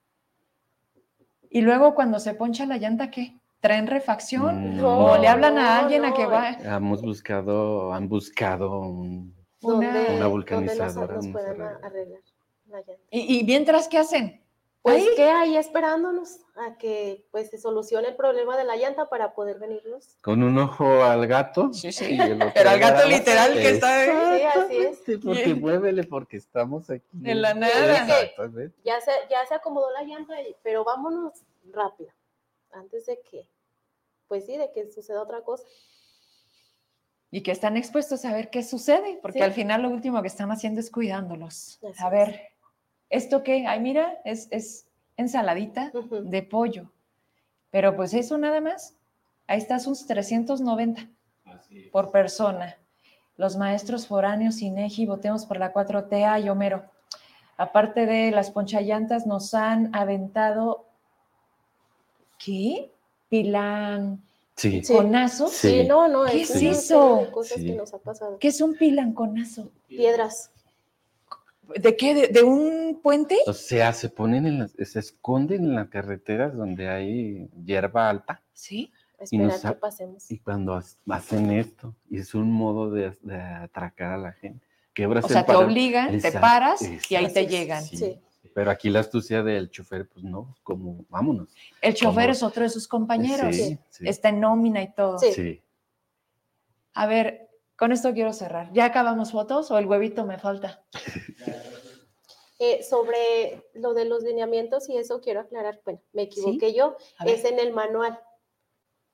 Y 1.50 1.60
luego 1.62 1.94
cuando 1.96 2.18
se 2.20 2.34
poncha 2.34 2.66
la 2.66 2.78
llanta, 2.78 3.12
¿qué? 3.12 3.36
¿Traen 3.60 3.88
refacción? 3.88 4.78
No. 4.78 5.06
¿O 5.08 5.18
le 5.18 5.28
hablan 5.28 5.58
a 5.58 5.64
No, 5.64 5.82
alguien 5.84 6.06
a 6.06 6.14
que 6.14 6.26
va? 6.26 6.52
Hemos 6.52 7.02
buscado, 7.02 7.92
han 7.94 8.08
buscado 8.08 8.80
un- 8.80 9.36
Una- 9.62 10.28
vulcanizadora, 10.28 11.16
nos 11.16 11.26
nos 11.26 11.34
puedan 11.34 11.62
arregla. 11.62 11.80
arreglar 11.84 12.22
la 12.70 12.78
llanta. 12.78 12.94
Y, 13.12 13.40
y 13.40 13.44
mientras, 13.44 13.90
¿qué 13.90 13.98
hacen? 13.98 14.42
Pues 14.86 15.02
Ahí. 15.02 15.10
que 15.16 15.24
ahí 15.24 15.58
esperándonos 15.58 16.42
a 16.56 16.78
que 16.78 17.26
pues 17.32 17.50
se 17.50 17.58
solucione 17.58 18.10
el 18.10 18.16
problema 18.16 18.56
de 18.56 18.66
la 18.66 18.76
llanta 18.76 19.10
para 19.10 19.34
poder 19.34 19.58
venirnos. 19.58 20.16
con 20.22 20.44
un 20.44 20.60
ojo 20.60 20.86
al 21.04 21.26
gato. 21.26 21.74
Sí, 21.74 21.92
sí. 21.92 22.14
y 22.14 22.22
el 22.22 22.34
otro 22.36 22.52
Pero 22.54 22.70
al 22.70 22.80
gato 22.80 23.02
al 23.02 23.10
literal 23.10 23.54
que 23.54 23.70
está 23.72 24.00
ahí. 24.00 24.38
Sí, 24.38 24.44
así 24.44 24.78
es. 24.78 25.00
Sí, 25.04 25.18
porque 25.18 25.44
Bien. 25.46 25.60
muévele, 25.62 26.04
porque 26.04 26.38
estamos 26.38 26.92
aquí. 26.92 27.04
En 27.24 27.42
la 27.42 27.56
nada. 27.56 28.06
Ya 28.84 29.02
se, 29.02 29.10
ya 29.28 29.44
se 29.48 29.56
acomodó 29.56 29.90
la 29.90 30.04
llanta, 30.04 30.36
pero 30.62 30.84
vámonos 30.84 31.34
rápido, 31.72 32.12
antes 32.72 33.08
de 33.08 33.20
que, 33.28 33.50
pues 34.28 34.46
sí, 34.46 34.56
de 34.56 34.72
que 34.72 34.92
suceda 34.92 35.20
otra 35.24 35.42
cosa. 35.42 35.64
Y 37.32 37.42
que 37.42 37.50
están 37.52 37.76
expuestos 37.76 38.24
a 38.24 38.34
ver 38.34 38.52
qué 38.52 38.62
sucede, 38.62 39.18
porque 39.20 39.40
Sí. 39.40 39.44
al 39.44 39.52
final 39.54 39.82
lo 39.82 39.90
último 39.90 40.22
que 40.22 40.28
están 40.28 40.52
haciendo 40.52 40.80
es 40.80 40.92
cuidándolos. 40.92 41.80
Así 41.84 42.04
a 42.04 42.24
es. 42.24 42.55
¿Esto 43.10 43.44
qué? 43.44 43.66
Ay, 43.68 43.80
mira, 43.80 44.20
es, 44.26 44.48
es 44.52 44.88
ensaladita 45.18 45.92
de 46.24 46.44
pollo. 46.44 46.92
Pero 47.72 47.96
pues 47.96 48.14
eso 48.14 48.38
nada 48.38 48.62
más. 48.62 48.96
Ahí 49.48 49.58
está 49.60 49.80
sus 49.80 50.06
390 50.08 51.08
por 51.92 52.12
persona. 52.12 52.78
Los 53.38 53.58
maestros 53.58 54.08
foráneos, 54.08 54.62
INEGI, 54.62 55.06
votemos 55.06 55.46
por 55.46 55.58
la 55.58 55.74
4T, 55.74 56.26
ay, 56.26 56.50
Homero. 56.50 56.86
Aparte 57.58 58.06
de 58.06 58.32
las 58.32 58.50
ponchallantas, 58.52 59.26
nos 59.28 59.54
han 59.54 59.94
aventado, 59.96 60.86
¿qué? 62.44 62.92
Pilan, 63.30 64.22
Sí. 64.58 64.82
Conazo. 64.88 65.50
Sí. 65.50 65.82
Sí, 65.82 65.88
no, 65.88 66.08
no, 66.08 66.24
¿Qué 66.26 66.42
es 66.42 66.50
es 66.52 66.62
una 66.62 66.72
eso? 66.72 67.10
serie 67.16 67.26
de 67.26 67.32
cosas 67.32 67.58
Sí. 67.58 67.66
que 67.66 67.76
nos 67.76 67.94
ha 67.94 67.98
pasado. 67.98 68.40
¿Qué 68.40 68.48
es 68.48 68.62
un 68.62 68.76
pilanconazo? 68.76 69.70
Piedras. 69.90 70.50
¿De 71.76 71.96
qué? 71.96 72.14
¿De, 72.16 72.28
de 72.28 72.44
un 72.44 73.00
puente? 73.02 73.38
O 73.48 73.54
sea, 73.54 73.94
se 73.94 74.10
ponen 74.10 74.46
en 74.46 74.60
las, 74.60 74.72
se 74.72 75.00
esconden 75.00 75.64
en 75.64 75.76
las 75.76 75.90
carreteras 75.90 76.56
donde 76.56 76.90
hay 76.90 77.50
hierba 77.66 78.10
alta 78.10 78.42
Sí. 78.54 78.92
Esperar 79.18 79.48
nos 79.48 79.62
que 79.62 79.72
pasemos. 79.74 80.30
y 80.32 80.40
cuando 80.40 80.82
hacen 81.10 81.52
esto, 81.52 81.96
y 82.10 82.20
es 82.20 82.36
un 82.36 82.52
modo 82.52 82.92
de, 82.92 83.12
de 83.22 83.36
atracar 83.42 84.12
a 84.12 84.18
la 84.18 84.34
gente. 84.34 84.66
Quebras 84.94 85.24
O 85.24 85.28
el 85.28 85.34
sea, 85.34 85.46
te 85.46 85.54
paro- 85.54 85.66
obligan, 85.66 86.10
te 86.10 86.16
Exacto, 86.18 86.42
paras 86.42 86.82
y 87.10 87.16
ahí 87.16 87.32
te 87.32 87.48
llegan. 87.48 87.84
Sí. 87.84 87.98
Sí. 87.98 88.20
Pero 88.54 88.72
aquí 88.72 88.90
la 88.90 89.00
astucia 89.02 89.42
del 89.44 89.70
chofer, 89.70 90.08
pues 90.08 90.24
no, 90.24 90.56
como 90.64 91.06
vámonos. 91.10 91.50
El 91.82 91.94
chofer 91.94 92.24
Como- 92.26 92.32
es 92.32 92.44
otro 92.44 92.64
de 92.64 92.70
sus 92.70 92.88
compañeros. 92.88 93.56
Sí, 93.56 93.78
sí, 93.90 94.08
Está 94.08 94.30
en 94.30 94.40
nómina 94.42 94.82
y 94.84 94.94
todo. 94.94 95.18
Sí. 95.20 95.34
sí. 95.34 95.62
A 96.94 97.08
ver, 97.08 97.45
con 97.78 97.92
esto 97.92 98.14
quiero 98.14 98.34
cerrar. 98.34 98.72
¿Ya 98.74 98.86
acabamos 98.86 99.32
fotos 99.32 99.70
o 99.72 99.78
el 99.78 99.86
huevito 99.86 100.26
me 100.26 100.38
falta? 100.40 100.84
Eh, 102.58 102.84
sobre 102.84 103.66
lo 103.74 103.94
de 103.94 104.06
los 104.06 104.24
lineamientos 104.24 104.88
y 104.88 104.96
eso 104.96 105.20
quiero 105.20 105.42
aclarar, 105.42 105.82
bueno, 105.84 106.02
me 106.14 106.22
equivoqué 106.22 106.74
yo, 106.74 106.96
es 107.26 107.44
en 107.44 107.60
el 107.60 107.74
manual. 107.74 108.18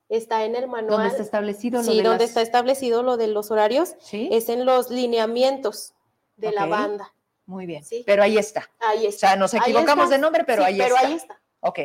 está 0.09 0.45
en 0.45 0.55
el 0.55 0.67
manual. 0.67 0.91
¿Dónde 0.91 1.07
está 1.07 1.23
establecido 1.23 1.79
lo 1.81 1.83
sí, 1.91 1.97
de 1.97 2.03
donde 2.03 2.19
las- 2.25 2.29
está 2.29 2.41
establecido 2.43 3.01
lo 3.01 3.17
de 3.17 3.25
los 3.27 3.49
horarios, 3.49 3.95
Sí, 3.99 4.29
es 4.31 4.47
en 4.49 4.63
los 4.65 4.91
lineamientos 4.91 5.95
de 6.35 6.51
la 6.51 6.67
banda. 6.67 7.15
muy 7.47 7.65
bien. 7.65 7.83
sí. 7.83 8.03
Pero 8.05 8.21
ahí 8.21 8.37
está. 8.37 8.69
Ahí 8.79 9.07
O 9.07 9.09
está. 9.09 9.29
sea, 9.29 9.35
nos 9.37 9.55
equivocamos 9.55 10.11
de 10.11 10.19
nombre, 10.19 10.43
pero 10.43 10.63
ahí 10.63 10.77
pero 10.77 10.95
está. 10.95 11.07
ahí 11.07 11.13
está. 11.15 11.41
Ok. 11.61 11.79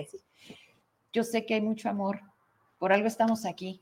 Yo 1.15 1.25
sé 1.25 1.47
que 1.47 1.55
hay 1.55 1.63
mucho 1.63 1.89
amor. 1.89 2.21
Por 2.79 2.93
algo 2.93 3.09
estamos 3.09 3.47
aquí. 3.47 3.81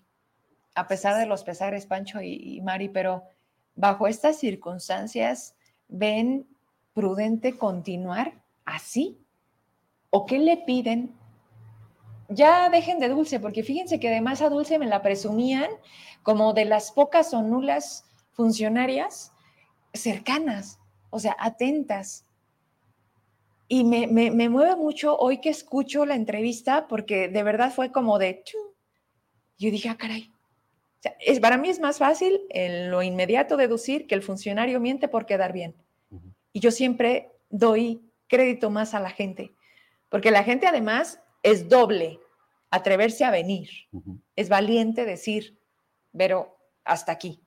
A 0.74 0.86
pesar 0.88 1.16
de 1.18 1.26
los 1.26 1.44
pesares, 1.44 1.86
Pancho 1.86 2.20
y, 2.20 2.56
y 2.56 2.60
Mari, 2.60 2.88
pero 2.88 3.24
bajo 3.76 4.06
estas 4.08 4.38
circunstancias, 4.38 5.54
¿ven 5.88 6.46
prudente 6.94 7.56
continuar 7.56 8.32
así? 8.64 9.18
¿O 10.10 10.26
qué 10.26 10.38
le 10.38 10.56
piden? 10.58 11.14
Ya 12.28 12.68
dejen 12.70 12.98
de 12.98 13.08
Dulce, 13.08 13.38
porque 13.38 13.62
fíjense 13.62 14.00
que 14.00 14.08
además 14.08 14.40
a 14.42 14.48
Dulce 14.48 14.78
me 14.78 14.86
la 14.86 15.02
presumían 15.02 15.70
como 16.22 16.54
de 16.54 16.64
las 16.64 16.90
pocas 16.90 17.34
o 17.34 17.42
nulas 17.42 18.04
funcionarias 18.32 19.32
cercanas, 19.92 20.80
o 21.10 21.20
sea, 21.20 21.36
atentas. 21.38 22.24
Y 23.68 23.84
me, 23.84 24.06
me- 24.06 24.30
me 24.30 24.48
mueve 24.48 24.76
mucho 24.76 25.16
hoy 25.16 25.40
que 25.40 25.50
escucho 25.50 26.06
la 26.06 26.14
entrevista, 26.16 26.86
porque 26.88 27.28
de 27.28 27.42
verdad 27.42 27.72
fue 27.72 27.92
como 27.92 28.18
de... 28.18 28.42
Yo 29.58 29.70
dije, 29.70 29.88
ah, 29.88 29.96
caray. 29.96 30.33
Sea, 31.04 31.14
es, 31.20 31.38
para 31.38 31.58
mí 31.58 31.68
es 31.68 31.80
más 31.80 31.98
fácil 31.98 32.40
en 32.48 32.90
lo 32.90 33.02
inmediato 33.02 33.58
deducir 33.58 34.06
que 34.06 34.14
el 34.14 34.22
funcionario 34.22 34.80
miente 34.80 35.06
por 35.06 35.26
quedar 35.26 35.52
bien. 35.52 35.74
Y 36.50 36.60
yo 36.60 36.70
siempre 36.70 37.30
doy 37.50 38.10
crédito 38.26 38.70
más 38.70 38.94
a 38.94 39.00
la 39.00 39.10
gente, 39.10 39.52
porque 40.08 40.30
la 40.30 40.44
gente 40.44 40.66
además 40.66 41.20
es 41.42 41.68
doble, 41.68 42.20
atreverse 42.70 43.22
a 43.22 43.30
venir, 43.30 43.68
es 44.34 44.48
valiente 44.48 45.04
decir, 45.04 45.58
pero 46.16 46.56
hasta 46.84 47.12
aquí. 47.12 47.42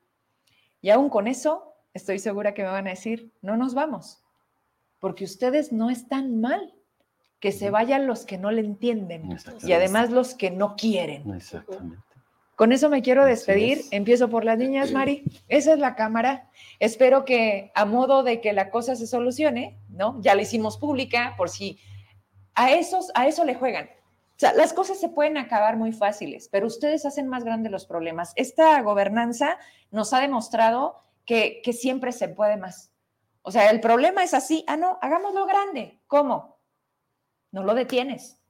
Y 0.79 0.91
aún 0.91 1.09
con 1.09 1.25
eso, 1.25 1.73
estoy 1.95 2.19
segura 2.19 2.53
que 2.53 2.61
me 2.61 2.69
van 2.69 2.85
a 2.85 2.91
decir, 2.91 3.31
no 3.41 3.57
nos 3.57 3.73
vamos, 3.73 4.21
porque 4.99 5.23
ustedes 5.23 5.71
no 5.71 5.89
están 5.89 6.41
mal, 6.41 6.75
que 7.39 7.51
se 7.51 7.71
vayan 7.71 8.05
los 8.05 8.23
que 8.23 8.37
no 8.37 8.51
le 8.51 8.61
entienden 8.61 9.35
y 9.63 9.71
además 9.71 10.11
los 10.11 10.35
que 10.35 10.51
no 10.51 10.75
quieren. 10.75 11.33
Exactamente. 11.33 12.06
Con 12.57 12.71
eso 12.71 12.89
me 12.89 13.03
quiero 13.03 13.23
despedir. 13.23 13.77
es. 13.77 13.87
Empiezo 13.91 14.31
por 14.31 14.43
las 14.43 14.57
niñas, 14.57 14.91
Mari. 14.91 15.23
Esa 15.47 15.73
es 15.73 15.79
la 15.79 15.93
cámara. 15.93 16.49
Espero 16.79 17.23
que 17.23 17.71
a 17.75 17.85
modo 17.85 18.23
de 18.23 18.41
que 18.41 18.51
la 18.51 18.71
cosa 18.71 18.95
se 18.95 19.05
solucione, 19.05 19.77
¿no? 19.89 20.19
Ya 20.21 20.33
la 20.33 20.41
hicimos 20.41 20.79
pública 20.79 21.35
por 21.37 21.49
si 21.49 21.77
a 22.55 22.71
esos 22.71 23.11
a 23.13 23.27
eso 23.27 23.45
le 23.45 23.53
juegan. 23.53 23.85
O 23.85 24.39
sea, 24.39 24.53
las 24.53 24.73
cosas 24.73 24.99
se 24.99 25.09
pueden 25.09 25.37
acabar 25.37 25.77
muy 25.77 25.91
fáciles, 25.91 26.49
pero 26.51 26.65
ustedes 26.65 27.05
hacen 27.05 27.27
más 27.27 27.43
grandes 27.43 27.71
los 27.71 27.85
problemas. 27.85 28.33
Esta 28.35 28.81
gobernanza 28.81 29.59
nos 29.91 30.11
ha 30.13 30.19
demostrado 30.19 31.03
que, 31.27 31.61
que 31.63 31.73
siempre 31.73 32.11
se 32.11 32.27
puede 32.27 32.57
más. 32.57 32.91
O 33.43 33.51
sea, 33.51 33.69
el 33.69 33.79
problema 33.81 34.23
es 34.23 34.33
así. 34.33 34.63
Ah, 34.65 34.77
no, 34.77 34.97
hagámoslo 35.03 35.45
grande. 35.45 35.99
¿Cómo? 36.07 36.57
No 37.51 37.63
lo 37.63 37.75
detienes. 37.75 38.41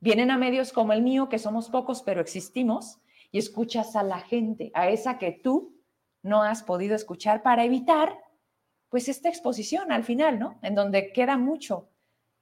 Vienen 0.00 0.30
a 0.30 0.36
medios 0.36 0.70
como 0.70 0.92
el 0.92 1.00
mío, 1.00 1.30
que 1.30 1.38
somos 1.38 1.70
pocos, 1.70 2.02
pero 2.02 2.20
existimos, 2.20 2.98
y 3.34 3.38
escuchas 3.38 3.96
a 3.96 4.04
la 4.04 4.20
gente, 4.20 4.70
a 4.74 4.90
esa 4.90 5.18
que 5.18 5.32
tú 5.32 5.74
no 6.22 6.44
has 6.44 6.62
podido 6.62 6.94
escuchar 6.94 7.42
para 7.42 7.64
evitar, 7.64 8.16
pues, 8.88 9.08
esta 9.08 9.28
exposición 9.28 9.90
al 9.90 10.04
final, 10.04 10.38
¿no? 10.38 10.56
En 10.62 10.76
donde 10.76 11.12
queda 11.12 11.36
mucho 11.36 11.88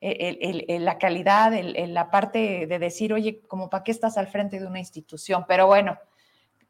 eh, 0.03 0.79
la 0.81 0.99
calidad, 0.99 1.51
la 1.87 2.11
parte 2.11 2.67
de 2.67 2.79
decir, 2.79 3.15
oye, 3.15 3.41
como 3.49 3.71
para 3.71 3.85
qué 3.85 3.91
estás 3.91 4.19
al 4.19 4.27
frente 4.27 4.61
de 4.61 4.67
una 4.67 4.81
institución. 4.81 5.47
Pero 5.49 5.67
bueno, 5.67 5.97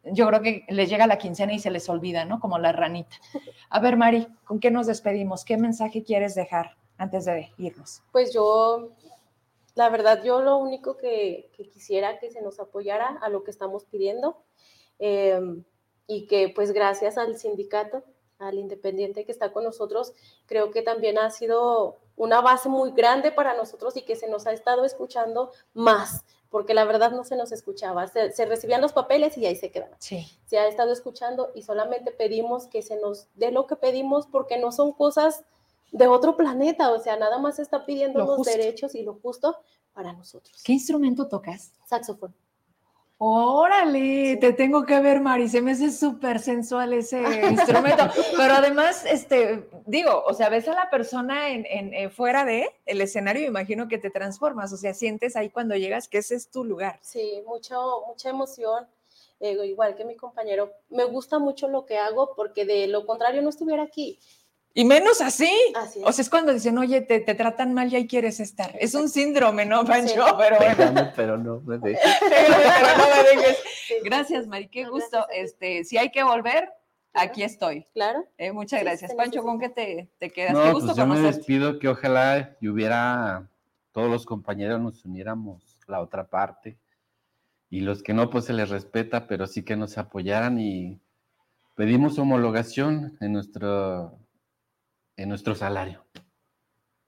yo 0.05 0.29
creo 0.29 0.41
que 0.41 0.67
les 0.69 0.89
llega 0.89 1.09
la 1.09 1.19
quincena 1.19 1.53
y 1.53 1.59
se 1.59 1.73
les 1.73 1.89
olvida, 1.89 2.25
¿no? 2.25 2.39
Como 2.39 2.61
la 2.61 2.71
ranita. 2.71 3.17
A 3.71 3.81
ver, 3.81 3.97
Mari, 3.97 4.29
¿con 4.45 4.61
qué 4.61 4.71
nos 4.71 4.87
despedimos? 4.87 5.45
¿Qué 5.45 5.57
mensaje 5.57 6.05
quieres 6.05 6.37
dejar 6.37 6.77
antes 6.97 7.25
de 7.25 7.51
irnos? 7.59 8.05
Pues 8.13 8.33
yo, 8.33 8.93
la 9.75 9.89
verdad, 9.89 10.23
yo 10.23 10.41
lo 10.43 10.57
único 10.59 10.97
que, 10.97 11.51
que 11.57 11.69
quisiera 11.69 12.19
que 12.19 12.31
se 12.31 12.43
nos 12.43 12.61
apoyara 12.61 13.19
a 13.23 13.29
lo 13.29 13.43
que 13.45 13.51
estamos 13.51 13.85
pidiendo 13.85 14.43
eh, 14.99 15.41
y 16.07 16.27
que 16.27 16.51
pues 16.55 16.73
gracias 16.73 17.17
al 17.19 17.37
sindicato, 17.39 18.03
al 18.39 18.59
independiente 18.59 19.25
que 19.25 19.33
está 19.33 19.53
con 19.53 19.65
nosotros, 19.65 20.13
creo 20.47 20.71
que 20.71 20.83
también 20.83 21.17
ha 21.19 21.31
sido 21.31 21.99
una 22.17 22.41
base 22.41 22.69
muy 22.69 22.91
grande 22.93 23.33
para 23.33 23.55
nosotros 23.55 23.97
y 23.97 24.03
que 24.03 24.17
se 24.17 24.29
nos 24.29 24.47
ha 24.47 24.53
estado 24.53 24.85
escuchando 24.85 25.53
más, 25.73 26.25
porque 26.51 26.75
la 26.75 26.85
verdad 26.85 27.13
no 27.13 27.25
se 27.25 27.37
nos 27.37 27.53
escuchaba, 27.53 28.07
se, 28.09 28.33
se 28.33 28.45
recibían 28.45 28.83
los 28.83 28.93
papeles 28.93 29.39
y 29.39 29.47
ahí 29.47 29.57
se 29.57 29.71
quedaban 29.71 29.97
Sí. 30.01 30.27
se 30.45 30.59
ha 30.59 30.67
estado 30.69 30.93
escuchando 30.93 31.51
y 31.55 31.63
solamente 31.63 32.11
pedimos 32.13 32.67
que 32.67 32.83
se 32.83 32.97
nos 33.01 33.29
dé 33.35 33.51
lo 33.53 33.67
que 33.67 33.77
pedimos 33.77 34.27
porque 34.27 34.59
no 34.59 34.71
son 34.73 34.93
cosas 34.93 35.45
de 35.93 36.07
otro 36.09 36.37
planeta, 36.37 36.91
o 36.91 36.99
sea, 36.99 37.17
nada 37.17 37.39
más 37.39 37.59
está 37.61 37.87
pidiendo 37.87 38.19
Lo 38.19 38.27
los 38.27 38.37
justo. 38.39 38.51
derechos 38.51 38.95
y 38.97 39.03
lo 39.03 39.15
justo 39.15 39.57
para 39.93 40.13
nosotros. 40.13 40.61
¿Qué 40.65 40.73
instrumento 40.73 41.29
tocas? 41.29 41.73
Saxofón. 41.87 42.35
Órale, 43.25 44.33
Sí. 44.33 44.41
te 44.41 44.53
tengo 44.53 44.85
que 44.85 44.99
ver, 44.99 45.21
Mari, 45.21 45.49
se 45.49 45.61
me 45.63 45.73
hace 45.73 45.93
súper 45.93 46.41
sensual 46.41 46.93
ese 46.93 47.21
instrumento, 47.93 48.05
pero 48.37 48.55
además, 48.55 49.05
este, 49.07 49.69
digo, 49.87 50.25
o 50.27 50.35
sea, 50.35 50.49
ves 50.49 50.67
a 50.67 50.75
la 50.75 50.91
persona 50.91 51.51
en, 51.51 51.65
en- 51.67 51.95
eh, 51.95 52.09
fuera 52.11 52.45
de 52.45 52.69
el 52.85 53.01
escenario, 53.01 53.47
imagino 53.47 53.87
que 53.87 53.99
te 53.99 54.11
transformas, 54.11 54.73
o 54.73 54.77
sea, 54.77 54.93
sientes 54.93 55.37
ahí 55.37 55.51
cuando 55.51 55.77
llegas 55.77 56.09
que 56.09 56.19
ese 56.19 56.35
es 56.35 56.51
tu 56.51 56.65
lugar. 56.65 56.99
Sí, 57.01 57.43
mucho, 57.47 58.03
mucha 58.09 58.31
emoción, 58.31 58.89
eh, 59.39 59.53
igual 59.67 59.95
que 59.95 60.05
mi 60.05 60.17
compañero. 60.17 60.73
Me 60.89 61.05
gusta 61.05 61.39
mucho 61.39 61.69
lo 61.69 61.87
que 61.87 61.99
hago 61.99 62.35
porque 62.35 62.65
de 62.65 62.89
lo 62.89 63.07
contrario 63.07 63.41
no 63.41 63.51
estuviera 63.51 63.85
aquí. 63.85 64.19
Y 64.75 64.85
menos 64.85 65.21
así. 65.21 65.51
Así 65.77 66.01
es. 66.01 66.07
O 66.07 66.13
sea, 66.13 66.23
es 66.23 66.31
cuando 66.31 66.53
dicen, 66.53 66.79
oye, 66.79 67.03
te, 67.03 67.21
te 67.21 67.35
tratan 67.35 67.75
mal 67.75 67.93
y 67.93 67.97
ahí 67.97 68.07
quieres 68.07 68.41
estar. 68.41 68.75
Es 68.79 68.95
un 68.95 69.09
síndrome, 69.09 69.67
¿no, 69.67 69.85
Pancho? 69.85 70.27
Sí. 70.27 70.33
Pero 70.39 70.57
bueno, 70.57 70.77
Pégame, 70.77 71.13
pero 71.15 71.37
no 71.37 71.61
me 71.61 71.79
dejes. 71.79 72.03
pero 72.21 72.97
no 72.97 73.05
me 73.15 73.41
dejes. 73.41 73.59
Sí. 73.87 73.95
Gracias, 74.05 74.47
Mari, 74.47 74.69
qué 74.69 74.85
No, 74.85 74.93
gusto. 74.93 75.27
Este, 75.31 75.85
si 75.85 75.99
hay 75.99 76.11
que 76.11 76.23
volver, 76.23 76.71
aquí 77.13 77.43
estoy. 77.43 77.87
Claro. 77.93 78.27
Eh, 78.39 78.53
muchas 78.53 78.81
Sí, 78.81 78.85
gracias. 78.85 79.15
Pancho, 79.15 79.43
¿con 79.43 79.61
qué 79.61 79.69
te, 79.69 80.09
te 80.19 80.31
quedas? 80.31 80.55
No, 80.55 80.63
qué 80.63 80.73
gusto 80.73 80.87
pues 80.87 80.97
yo 80.97 81.07
me 81.07 81.21
despido 81.21 81.79
que 81.79 81.89
ojalá 81.89 82.57
y 82.61 82.69
hubiera 82.69 83.49
todos 83.93 84.11
los 84.11 84.25
compañeros 84.25 84.81
nos 84.81 85.05
uniéramos 85.05 85.79
la 85.87 86.01
otra 86.01 86.25
parte 86.25 86.79
y 87.69 87.81
los 87.81 88.03
que 88.03 88.15
no 88.15 88.31
pues 88.31 88.47
se 88.47 88.53
les 88.53 88.71
respeta, 88.71 89.27
pero 89.27 89.47
sí 89.47 89.63
que 89.63 89.77
nos 89.77 89.99
apoyaran 89.99 90.59
y 90.59 91.01
pedimos 91.75 92.19
homologación 92.19 93.17
en 93.21 93.33
nuestro 93.33 94.19
en 95.17 95.29
nuestro 95.29 95.55
salario. 95.55 96.05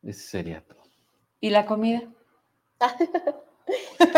Ese 0.03 0.21
sería 0.29 0.63
todo. 0.65 0.83
¿Y 1.41 1.51
la 1.51 1.67
comida? 1.67 2.03
Que 3.67 4.13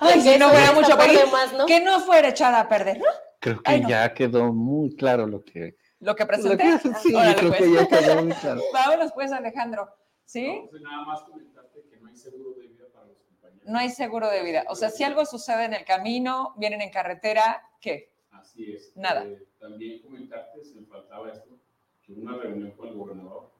Ay, 0.00 0.20
si 0.20 0.38
no 0.38 0.46
eso 0.48 0.50
fuera 0.50 0.72
mucho 0.72 0.98
pedir, 0.98 1.18
demás, 1.20 1.52
¿no? 1.54 1.64
que 1.66 1.80
no 1.80 2.00
fuera 2.00 2.28
echada 2.28 2.60
a 2.60 2.68
perder, 2.68 2.98
¿no? 2.98 3.06
Creo 3.40 3.62
que 3.62 3.70
Ay, 3.70 3.80
no. 3.80 3.88
ya 3.88 4.12
quedó 4.12 4.52
muy 4.52 4.94
claro 4.94 5.26
lo 5.26 5.42
que, 5.42 5.76
Lo 6.00 6.14
que 6.14 6.24
lo 6.24 6.28
presenté. 6.28 6.64
que- 6.82 6.94
sí, 6.96 7.14
Órale, 7.14 7.34
creo 7.36 7.48
pues. 7.48 7.60
que 7.62 7.72
ya 7.72 7.88
quedó 7.88 8.22
muy 8.22 8.32
claro. 8.34 8.60
Vámonos 8.74 9.12
pues, 9.12 9.32
Alejandro. 9.32 9.88
¿Sí? 10.26 10.46
No, 10.62 10.68
pues 10.68 10.82
nada 10.82 11.04
más 11.06 11.22
comentarte 11.22 11.84
que 11.88 11.96
no 11.98 12.08
hay 12.08 12.16
seguro 12.16 12.50
de 12.54 12.66
vida 12.66 12.84
para 12.92 13.06
los 13.06 13.18
compañeros. 13.22 13.66
No 13.66 13.78
hay 13.78 13.88
seguro 13.90 14.28
de 14.28 14.42
vida. 14.42 14.64
O 14.68 14.74
sea, 14.76 14.90
si 14.90 15.04
algo 15.04 15.24
sucede 15.24 15.64
en 15.64 15.72
el 15.74 15.84
camino, 15.86 16.52
vienen 16.58 16.82
en 16.82 16.90
carretera, 16.90 17.62
¿qué? 17.80 18.12
Así 18.32 18.72
es. 18.74 18.92
Nada. 18.94 19.24
Eh, 19.24 19.42
también 19.58 20.02
comentarte, 20.02 20.62
se 20.64 20.74
me 20.80 20.86
faltaba 20.86 21.32
esto, 21.32 21.58
que 22.06 22.12
una 22.12 22.36
reunión 22.36 22.70
con 22.72 22.88
el 22.88 22.94
gobernador, 22.94 23.50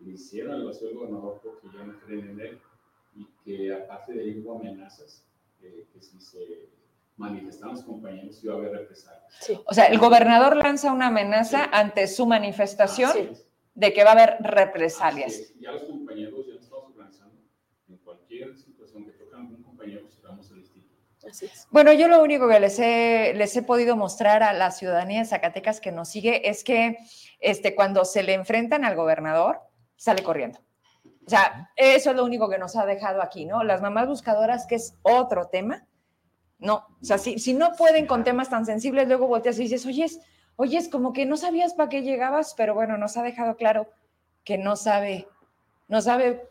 le 0.00 0.12
hicieron 0.12 0.56
el 0.56 0.64
vacío 0.64 0.88
al 0.88 0.94
gobernador 0.94 1.40
porque 1.42 1.68
ya 1.76 1.84
no 1.84 1.98
creen 2.00 2.30
en 2.30 2.40
él 2.40 2.58
y 3.14 3.26
que 3.44 3.74
aparte 3.74 4.12
de 4.12 4.22
ahí 4.22 4.38
hubo 4.40 4.58
amenazas, 4.58 5.24
eh, 5.62 5.86
que 5.92 6.00
si 6.00 6.20
se 6.20 6.68
manifestaban 7.16 7.76
los 7.76 7.84
compañeros 7.84 8.42
iba 8.42 8.54
a 8.54 8.56
haber 8.56 8.72
represalias. 8.72 9.22
Sí. 9.40 9.58
O 9.66 9.74
sea, 9.74 9.86
el 9.86 9.98
gobernador 9.98 10.56
lanza 10.56 10.92
una 10.92 11.08
amenaza 11.08 11.68
ante 11.72 12.08
su 12.08 12.26
manifestación 12.26 13.16
es. 13.16 13.46
de 13.74 13.92
que 13.92 14.02
va 14.02 14.10
a 14.10 14.12
haber 14.14 14.36
represalias. 14.40 15.32
es. 15.32 15.60
Ya 15.60 15.72
los 15.72 15.84
compañeros 15.84 16.46
ya 16.46 16.54
estamos 16.54 16.86
organizando. 16.86 17.36
En 17.88 17.98
cualquier 17.98 18.56
situación 18.56 19.04
que 19.04 19.12
toque 19.12 19.34
a 19.34 19.38
algún 19.38 19.62
compañero, 19.62 20.08
cerramos 20.08 20.50
el 20.50 20.58
instituto. 20.58 20.96
Así 21.28 21.46
es. 21.46 21.68
Bueno, 21.70 21.92
yo 21.92 22.08
lo 22.08 22.22
único 22.22 22.48
que 22.48 22.58
les 22.58 22.78
he, 22.80 23.34
les 23.36 23.54
he 23.56 23.62
podido 23.62 23.96
mostrar 23.96 24.42
a 24.42 24.52
la 24.52 24.72
ciudadanía 24.72 25.20
de 25.20 25.26
Zacatecas 25.26 25.80
que 25.80 25.92
nos 25.92 26.08
sigue 26.08 26.48
es 26.48 26.64
que 26.64 26.96
este, 27.42 27.74
cuando 27.74 28.04
se 28.04 28.22
le 28.22 28.34
enfrentan 28.34 28.84
al 28.84 28.96
gobernador, 28.96 29.60
sale 29.96 30.22
corriendo. 30.22 30.60
O 31.26 31.30
sea, 31.30 31.70
eso 31.76 32.10
es 32.10 32.16
lo 32.16 32.24
único 32.24 32.48
que 32.48 32.58
nos 32.58 32.76
ha 32.76 32.86
dejado 32.86 33.22
aquí, 33.22 33.44
¿no? 33.44 33.62
Las 33.62 33.82
mamás 33.82 34.08
buscadoras, 34.08 34.66
que 34.66 34.76
es 34.76 34.96
otro 35.02 35.48
tema. 35.48 35.86
No, 36.58 36.86
o 37.00 37.04
sea, 37.04 37.18
si, 37.18 37.38
si 37.38 37.54
no 37.54 37.72
pueden 37.72 38.06
con 38.06 38.24
temas 38.24 38.48
tan 38.48 38.64
sensibles, 38.64 39.08
luego 39.08 39.26
volteas 39.26 39.58
y 39.58 39.64
dices, 39.64 39.84
oye, 39.84 40.06
oye, 40.56 40.78
es 40.78 40.88
como 40.88 41.12
que 41.12 41.26
no 41.26 41.36
sabías 41.36 41.74
para 41.74 41.88
qué 41.88 42.02
llegabas, 42.02 42.54
pero 42.56 42.74
bueno, 42.74 42.96
nos 42.96 43.16
ha 43.16 43.22
dejado 43.22 43.56
claro 43.56 43.88
que 44.44 44.58
no 44.58 44.76
sabe, 44.76 45.28
no 45.88 46.00
sabe 46.00 46.48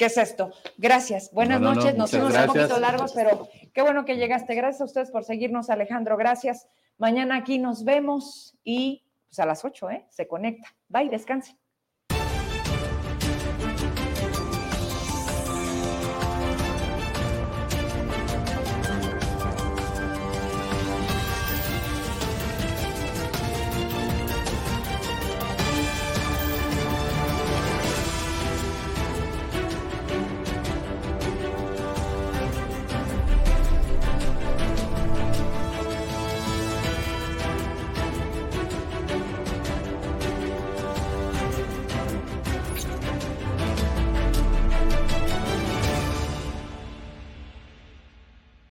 ¿Qué 0.00 0.06
es 0.06 0.16
esto? 0.16 0.50
Gracias. 0.78 1.30
Buenas 1.30 1.60
No, 1.60 1.68
no, 1.68 1.74
no, 1.74 1.80
noches. 1.82 1.98
Nos 1.98 2.10
fuimos 2.10 2.32
un 2.32 2.46
poquito 2.46 2.80
largos, 2.80 3.12
pero 3.12 3.50
qué 3.74 3.82
bueno 3.82 4.06
que 4.06 4.16
llegaste. 4.16 4.54
Gracias 4.54 4.80
a 4.80 4.84
ustedes 4.84 5.10
por 5.10 5.24
seguirnos, 5.24 5.68
Alejandro. 5.68 6.16
Gracias. 6.16 6.68
Mañana 6.96 7.36
aquí 7.36 7.58
nos 7.58 7.84
vemos 7.84 8.56
y 8.64 9.04
pues, 9.30 9.38
a 9.38 9.46
las 9.46 9.64
8, 9.64 9.90
¿eh? 9.90 10.06
Se 10.10 10.26
conecta. 10.26 10.68
Bye, 10.88 11.08
descanse. 11.08 11.56